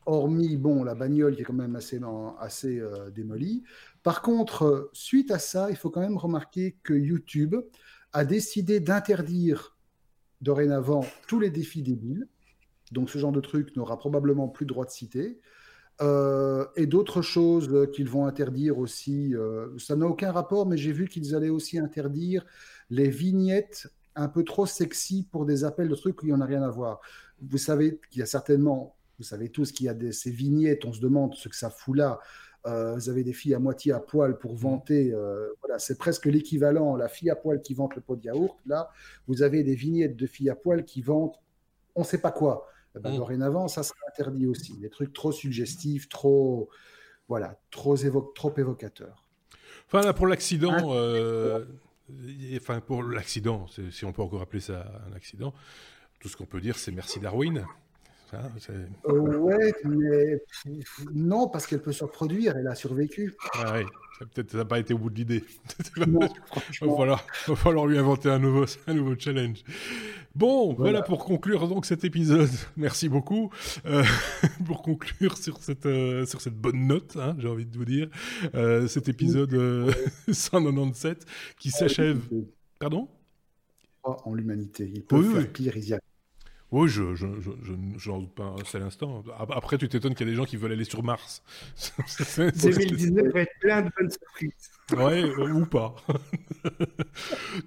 hormis 0.09 0.57
bon, 0.57 0.85
la 0.85 0.95
bagnole 0.95 1.37
qui 1.37 1.43
est 1.43 1.45
quand 1.45 1.53
même 1.53 1.77
assez, 1.77 2.01
assez 2.41 2.81
euh, 2.81 3.11
démolie. 3.11 3.63
Par 4.03 4.23
contre, 4.23 4.91
suite 4.93 5.31
à 5.31 5.39
ça, 5.39 5.71
il 5.71 5.77
faut 5.77 5.91
quand 5.91 6.01
même 6.01 6.17
remarquer 6.17 6.77
que 6.83 6.95
YouTube 6.95 7.55
a 8.13 8.25
décidé 8.25 8.81
d'interdire 8.81 9.77
dorénavant 10.41 11.05
tous 11.27 11.41
les 11.41 11.51
défis 11.51 11.83
débiles. 11.83 12.27
Donc 12.91 13.11
ce 13.11 13.19
genre 13.19 13.33
de 13.33 13.41
truc 13.41 13.77
n'aura 13.77 13.99
probablement 13.99 14.49
plus 14.49 14.65
droit 14.65 14.87
de 14.87 14.91
citer. 14.91 15.41
Euh, 16.01 16.65
et 16.77 16.87
d'autres 16.87 17.23
choses 17.23 17.89
qu'ils 17.93 18.09
vont 18.09 18.27
interdire 18.27 18.79
aussi. 18.79 19.35
Euh, 19.35 19.77
ça 19.79 19.95
n'a 19.95 20.07
aucun 20.07 20.33
rapport, 20.33 20.67
mais 20.67 20.79
j'ai 20.79 20.93
vu 20.93 21.09
qu'ils 21.09 21.35
allaient 21.35 21.49
aussi 21.51 21.79
interdire 21.79 22.47
les 22.89 23.11
vignettes 23.11 23.89
un 24.15 24.29
peu 24.29 24.43
trop 24.43 24.65
sexy 24.65 25.29
pour 25.31 25.45
des 25.45 25.65
appels 25.65 25.89
de 25.89 25.95
trucs 25.95 26.23
où 26.23 26.27
il 26.27 26.31
n'y 26.31 26.35
en 26.35 26.41
a 26.41 26.47
rien 26.47 26.63
à 26.63 26.71
voir. 26.71 27.01
Vous 27.43 27.59
savez 27.59 28.01
qu'il 28.11 28.21
y 28.21 28.23
a 28.23 28.27
certainement 28.27 28.98
vous 29.19 29.25
savez 29.25 29.51
tous 29.51 29.73
qu'il 29.73 29.87
y 29.87 29.89
a 29.89 29.95
des, 29.95 30.13
ces 30.13 30.31
vignettes, 30.31 30.85
on 30.85 30.93
se 30.93 31.01
demande 31.01 31.35
ce 31.35 31.49
que 31.49 31.57
ça 31.57 31.71
fout 31.71 31.97
là. 31.97 32.21
Euh, 32.67 32.95
vous 32.95 33.09
avez 33.09 33.23
des 33.23 33.33
filles 33.33 33.55
à 33.55 33.59
moitié 33.59 33.93
à 33.93 34.01
poil 34.01 34.39
pour 34.39 34.55
vanter. 34.55 35.13
Euh, 35.13 35.49
voilà, 35.61 35.79
c'est 35.79 35.97
presque 35.97 36.27
l'équivalent. 36.27 36.97
La 36.97 37.09
fille 37.09 37.31
à 37.31 37.37
poil 37.37 37.63
qui 37.63 37.73
vante 37.73 37.95
le 37.95 38.03
pot 38.03 38.17
de 38.17 38.25
yaourt. 38.25 38.59
Là, 38.67 38.91
vous 39.27 39.43
avez 39.43 39.63
des 39.63 39.77
vignettes 39.77 40.17
de 40.17 40.27
filles 40.27 40.51
à 40.51 40.57
poil 40.57 40.85
qui 40.85 41.01
vantent 41.01 41.39
on 41.99 42.03
ne 42.03 42.07
sait 42.07 42.21
pas 42.21 42.31
quoi. 42.31 42.69
Eh 42.97 43.01
ben, 43.01 43.13
mm. 43.13 43.17
Dorénavant, 43.17 43.69
ça 43.69 43.83
sera 43.83 43.99
interdit 44.09 44.47
aussi. 44.47 44.77
Des 44.79 44.89
trucs 44.89 45.13
trop 45.13 45.33
suggestifs, 45.33 46.09
trop, 46.09 46.71
voilà, 47.29 47.61
trop, 47.71 47.97
trop 48.35 48.55
évocateurs. 48.57 49.27
Enfin, 49.87 50.03
là, 50.03 50.13
pour 50.13 50.27
l'accident, 50.27 50.95
euh, 50.95 51.65
enfin, 52.57 52.81
pour 52.81 53.03
l'accident, 53.03 53.67
si 53.91 54.05
on 54.05 54.13
peut 54.13 54.23
encore 54.23 54.43
appeler 54.43 54.61
ça 54.61 54.87
un 55.11 55.13
accident, 55.15 55.53
tout 56.21 56.29
ce 56.29 56.37
qu'on 56.37 56.47
peut 56.47 56.61
dire, 56.61 56.79
c'est 56.79 56.93
merci 56.93 57.21
Darwin. 57.21 57.67
Euh, 58.35 59.19
ouais, 59.39 59.75
mais 59.85 60.43
non, 61.15 61.49
parce 61.49 61.67
qu'elle 61.67 61.81
peut 61.81 61.93
se 61.93 62.05
reproduire, 62.05 62.57
elle 62.57 62.67
a 62.67 62.75
survécu. 62.75 63.35
Ah 63.55 63.77
oui, 63.79 63.85
peut-être 64.35 64.51
ça 64.51 64.59
n'a 64.59 64.65
pas 64.65 64.79
été 64.79 64.93
au 64.93 64.99
bout 64.99 65.11
de 65.11 65.17
l'idée. 65.17 65.45
il 65.97 66.19
va, 66.19 67.57
falloir, 67.57 67.87
lui 67.87 67.97
inventer 67.97 68.29
un 68.29 68.39
nouveau, 68.39 68.67
un 68.87 68.95
nouveau 68.95 69.15
challenge. 69.19 69.63
Bon, 70.35 70.75
voilà. 70.75 71.03
pour 71.03 71.25
conclure 71.25 71.69
donc 71.69 71.87
cet 71.87 72.05
épisode. 72.05 72.51
Merci 72.77 73.09
beaucoup. 73.09 73.51
Euh, 73.87 74.05
pour 74.67 74.83
conclure 74.83 75.39
sur 75.39 75.63
cette, 75.63 75.87
euh, 75.87 76.27
sur 76.27 76.41
cette 76.41 76.57
bonne 76.57 76.87
note, 76.87 77.17
hein, 77.17 77.35
j'ai 77.39 77.49
envie 77.49 77.67
de 77.67 77.77
vous 77.77 77.87
dire, 77.87 78.09
cet 78.89 79.09
épisode 79.09 79.95
197 80.31 81.25
qui 81.59 81.71
s'achève. 81.71 82.21
Pardon? 82.79 83.09
En 84.03 84.35
l'humanité. 84.35 84.91
Il 84.95 85.03
peut 85.03 85.23
faire 85.23 85.53
pire, 85.53 85.77
y 85.77 85.99
Oui, 86.71 86.89
je, 86.89 87.15
je, 87.15 87.27
je, 87.41 87.51
je 87.97 88.11
n'en 88.11 88.19
doute 88.21 88.35
pas 88.35 88.45
un 88.45 88.65
seul 88.65 88.83
instant. 88.83 89.25
Après, 89.39 89.79
tu 89.79 89.89
t'étonnes 89.89 90.15
qu'il 90.15 90.27
y 90.27 90.29
a 90.29 90.33
des 90.33 90.37
gens 90.37 90.45
qui 90.45 90.57
veulent 90.57 90.73
aller 90.73 90.85
sur 90.85 91.03
Mars. 91.03 91.43
2019 92.39 93.33
va 93.33 93.41
être 93.41 93.59
plein 93.61 93.83
de 93.83 93.91
bonnes 93.99 94.11
surprises. 94.11 94.78
Ouais, 94.97 95.23
euh, 95.23 95.53
ou 95.53 95.67
pas. 95.67 95.95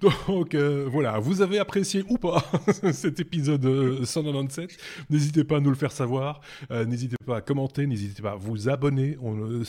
Donc 0.26 0.54
euh, 0.54 0.88
voilà, 0.90 1.20
vous 1.20 1.40
avez 1.40 1.60
apprécié 1.60 2.04
ou 2.08 2.18
pas 2.18 2.44
cet 2.92 3.20
épisode 3.20 4.04
197. 4.04 4.70
Euh, 4.70 5.04
n'hésitez 5.08 5.44
pas 5.44 5.58
à 5.58 5.60
nous 5.60 5.70
le 5.70 5.76
faire 5.76 5.92
savoir. 5.92 6.40
n'hésitez 6.70 7.16
pas 7.24 7.36
à 7.36 7.40
commenter, 7.40 7.86
n'hésitez 7.86 8.22
pas 8.22 8.32
à 8.32 8.36
vous 8.36 8.68
abonner. 8.68 9.16
On 9.22 9.34
ne 9.34 9.62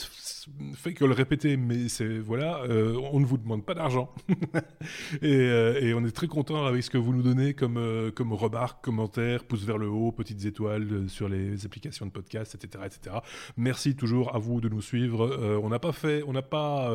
fait 0.76 0.94
que 0.94 1.06
le 1.06 1.14
répéter, 1.14 1.56
mais 1.58 1.90
c'est 1.90 2.18
voilà, 2.18 2.64
on 3.12 3.20
ne 3.20 3.26
vous 3.26 3.38
demande 3.38 3.64
pas 3.64 3.76
d'argent. 3.76 4.14
et, 5.22 5.94
on 5.96 6.04
est 6.06 6.16
très 6.16 6.28
content 6.28 6.66
avec 6.66 6.84
ce 6.84 6.90
que 6.90 6.98
vous 6.98 7.14
nous 7.14 7.22
donnez 7.22 7.54
comme, 7.54 8.12
comme 8.16 8.34
remarques, 8.34 8.84
commentaires, 8.84 9.44
pouces 9.44 9.64
vers 9.64 9.78
le 9.78 9.88
haut, 9.88 10.12
petites 10.12 10.46
étoiles 10.46 11.08
sur 11.08 11.30
les 11.30 11.66
applications 11.66 12.08
de 12.08 12.12
podcast, 12.12 12.56
etc., 12.56 12.84
etc. 12.86 13.18
Merci 13.58 13.96
toujours 13.96 14.36
à 14.36 14.40
vous 14.40 14.60
de 14.60 14.70
nous 14.70 14.82
suivre. 14.82 15.60
on 15.62 15.70
n'a 15.70 15.80
pas 15.80 15.92
fait, 15.92 16.24
on 16.26 16.34
n'a 16.34 16.42
pas 16.42 16.92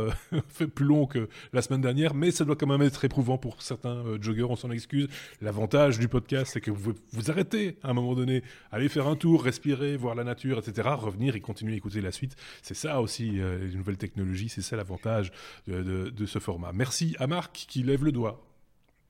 fait 0.48 0.66
plus 0.66 0.84
long 0.84 1.06
que 1.06 1.28
la 1.52 1.62
semaine 1.62 1.80
dernière, 1.80 2.14
mais 2.14 2.30
ça 2.30 2.44
doit 2.44 2.56
quand 2.56 2.66
même 2.66 2.82
être 2.82 3.04
éprouvant 3.04 3.38
pour 3.38 3.62
certains 3.62 3.96
euh, 4.06 4.18
joggeurs, 4.20 4.50
on 4.50 4.56
s'en 4.56 4.70
excuse. 4.70 5.08
L'avantage 5.40 5.98
du 5.98 6.08
podcast, 6.08 6.52
c'est 6.54 6.60
que 6.60 6.70
vous 6.70 6.94
vous 7.12 7.30
arrêtez 7.30 7.78
à 7.82 7.90
un 7.90 7.92
moment 7.92 8.14
donné, 8.14 8.42
aller 8.70 8.88
faire 8.88 9.06
un 9.06 9.16
tour, 9.16 9.42
respirer, 9.42 9.96
voir 9.96 10.14
la 10.14 10.24
nature, 10.24 10.58
etc., 10.58 10.88
revenir 10.98 11.36
et 11.36 11.40
continuer 11.40 11.74
à 11.74 11.76
écouter 11.76 12.00
la 12.00 12.12
suite. 12.12 12.36
C'est 12.62 12.74
ça 12.74 13.00
aussi, 13.00 13.40
euh, 13.40 13.58
les 13.66 13.76
nouvelles 13.76 13.98
technologies, 13.98 14.48
c'est 14.48 14.62
ça 14.62 14.76
l'avantage 14.76 15.32
de, 15.66 16.10
de, 16.10 16.26
ce 16.26 16.38
format. 16.38 16.72
Merci 16.72 17.16
à 17.18 17.26
Marc 17.26 17.66
qui 17.68 17.82
lève 17.82 18.04
le 18.04 18.12
doigt. 18.12 18.44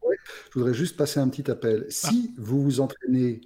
je 0.03 0.59
voudrais 0.59 0.75
juste 0.75 0.97
passer 0.97 1.21
un 1.21 1.29
petit 1.29 1.51
appel. 1.51 1.87
Si 1.89 2.31
ah. 2.31 2.41
vous 2.41 2.63
vous 2.63 2.81
entraînez 2.81 3.41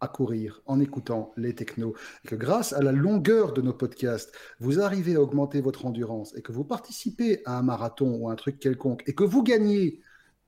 à 0.00 0.08
courir 0.08 0.62
en 0.66 0.80
écoutant 0.80 1.32
les 1.36 1.54
technos. 1.54 1.94
Et 2.24 2.28
que 2.28 2.34
grâce 2.34 2.72
à 2.72 2.82
la 2.82 2.92
longueur 2.92 3.52
de 3.52 3.62
nos 3.62 3.72
podcasts, 3.72 4.32
vous 4.58 4.80
arrivez 4.80 5.16
à 5.16 5.22
augmenter 5.22 5.60
votre 5.60 5.86
endurance 5.86 6.34
et 6.36 6.42
que 6.42 6.52
vous 6.52 6.64
participez 6.64 7.42
à 7.44 7.58
un 7.58 7.62
marathon 7.62 8.16
ou 8.16 8.28
un 8.28 8.36
truc 8.36 8.58
quelconque 8.58 9.02
et 9.06 9.14
que 9.14 9.24
vous 9.24 9.42
gagnez, 9.42 10.00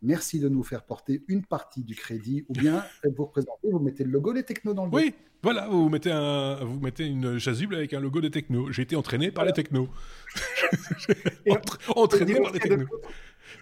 merci 0.03 0.41
de 0.41 0.49
nous 0.49 0.63
faire 0.63 0.85
porter 0.85 1.25
une 1.29 1.45
partie 1.45 1.85
du 1.85 1.95
crédit 1.95 2.45
ou 2.49 2.53
bien 2.53 2.85
vous 3.17 3.25
représentez, 3.25 3.71
vous 3.71 3.79
mettez 3.79 4.05
le 4.05 4.11
logo 4.11 4.33
des 4.33 4.43
technos 4.43 4.75
dans 4.75 4.87
le 4.87 4.93
Oui, 4.93 5.15
voilà, 5.43 5.67
vous 5.69 5.89
mettez, 5.89 6.13
un, 6.13 6.65
vous 6.65 6.79
mettez 6.79 7.05
une 7.05 7.39
chasuble 7.39 7.75
avec 7.75 7.93
un 7.95 8.01
logo 8.01 8.21
des 8.21 8.31
technos. 8.31 8.71
J'ai 8.71 8.83
été 8.83 8.95
entraîné 8.95 9.33
par 9.33 9.45
les 9.45 9.53
technos. 9.53 9.89
entraîné 11.97 12.41
par 12.41 12.53
les 12.53 12.61
technos. 12.61 12.87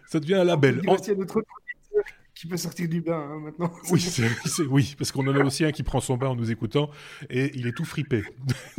Ça 0.07 0.21
devient 0.21 0.35
un 0.35 0.45
label 0.45 0.83
qui 2.41 2.47
peut 2.47 2.57
sortir 2.57 2.89
du 2.89 3.03
bain 3.03 3.21
hein, 3.21 3.39
maintenant. 3.39 3.71
Oui, 4.71 4.95
parce 4.97 5.13
qu'on 5.13 5.27
en 5.27 5.35
a 5.35 5.45
aussi 5.45 5.63
un 5.63 5.73
qui 5.73 5.83
prend 5.83 6.01
son 6.01 6.17
bain 6.17 6.29
en 6.29 6.37
nous 6.37 6.51
écoutant 6.51 6.89
et 7.29 7.51
il 7.55 7.67
est 7.67 7.73
tout 7.73 7.85
fripé. 7.85 8.25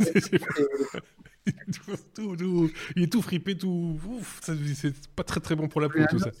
il 2.96 3.02
est 3.04 3.12
tout 3.12 3.22
fripé, 3.22 3.56
tout. 3.56 4.00
c'est 4.40 5.08
pas 5.10 5.22
très 5.22 5.38
très 5.38 5.54
bon 5.54 5.68
pour 5.68 5.80
la 5.80 5.88
peau 5.88 6.00
tout 6.10 6.18
ça. 6.18 6.32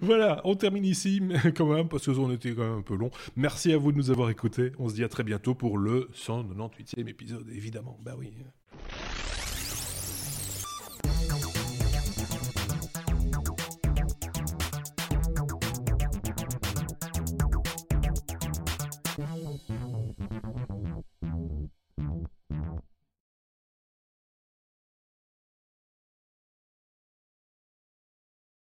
Voilà, 0.00 0.40
on 0.44 0.54
termine 0.56 0.86
ici, 0.86 1.20
quand 1.54 1.70
même, 1.70 1.88
parce 1.88 2.06
que 2.06 2.12
on 2.12 2.32
était 2.32 2.54
quand 2.54 2.62
même 2.64 2.78
un 2.78 2.82
peu 2.82 2.96
long. 2.96 3.10
Merci 3.36 3.70
à 3.74 3.76
vous 3.76 3.92
de 3.92 3.98
nous 3.98 4.10
avoir 4.10 4.30
écoutés. 4.30 4.72
On 4.78 4.88
se 4.88 4.94
dit 4.94 5.04
à 5.04 5.08
très 5.10 5.22
bientôt 5.22 5.54
pour 5.54 5.76
le 5.76 6.08
198e 6.14 7.06
épisode, 7.08 7.46
évidemment. 7.50 7.98
Bah 8.02 8.14
oui. 8.18 8.32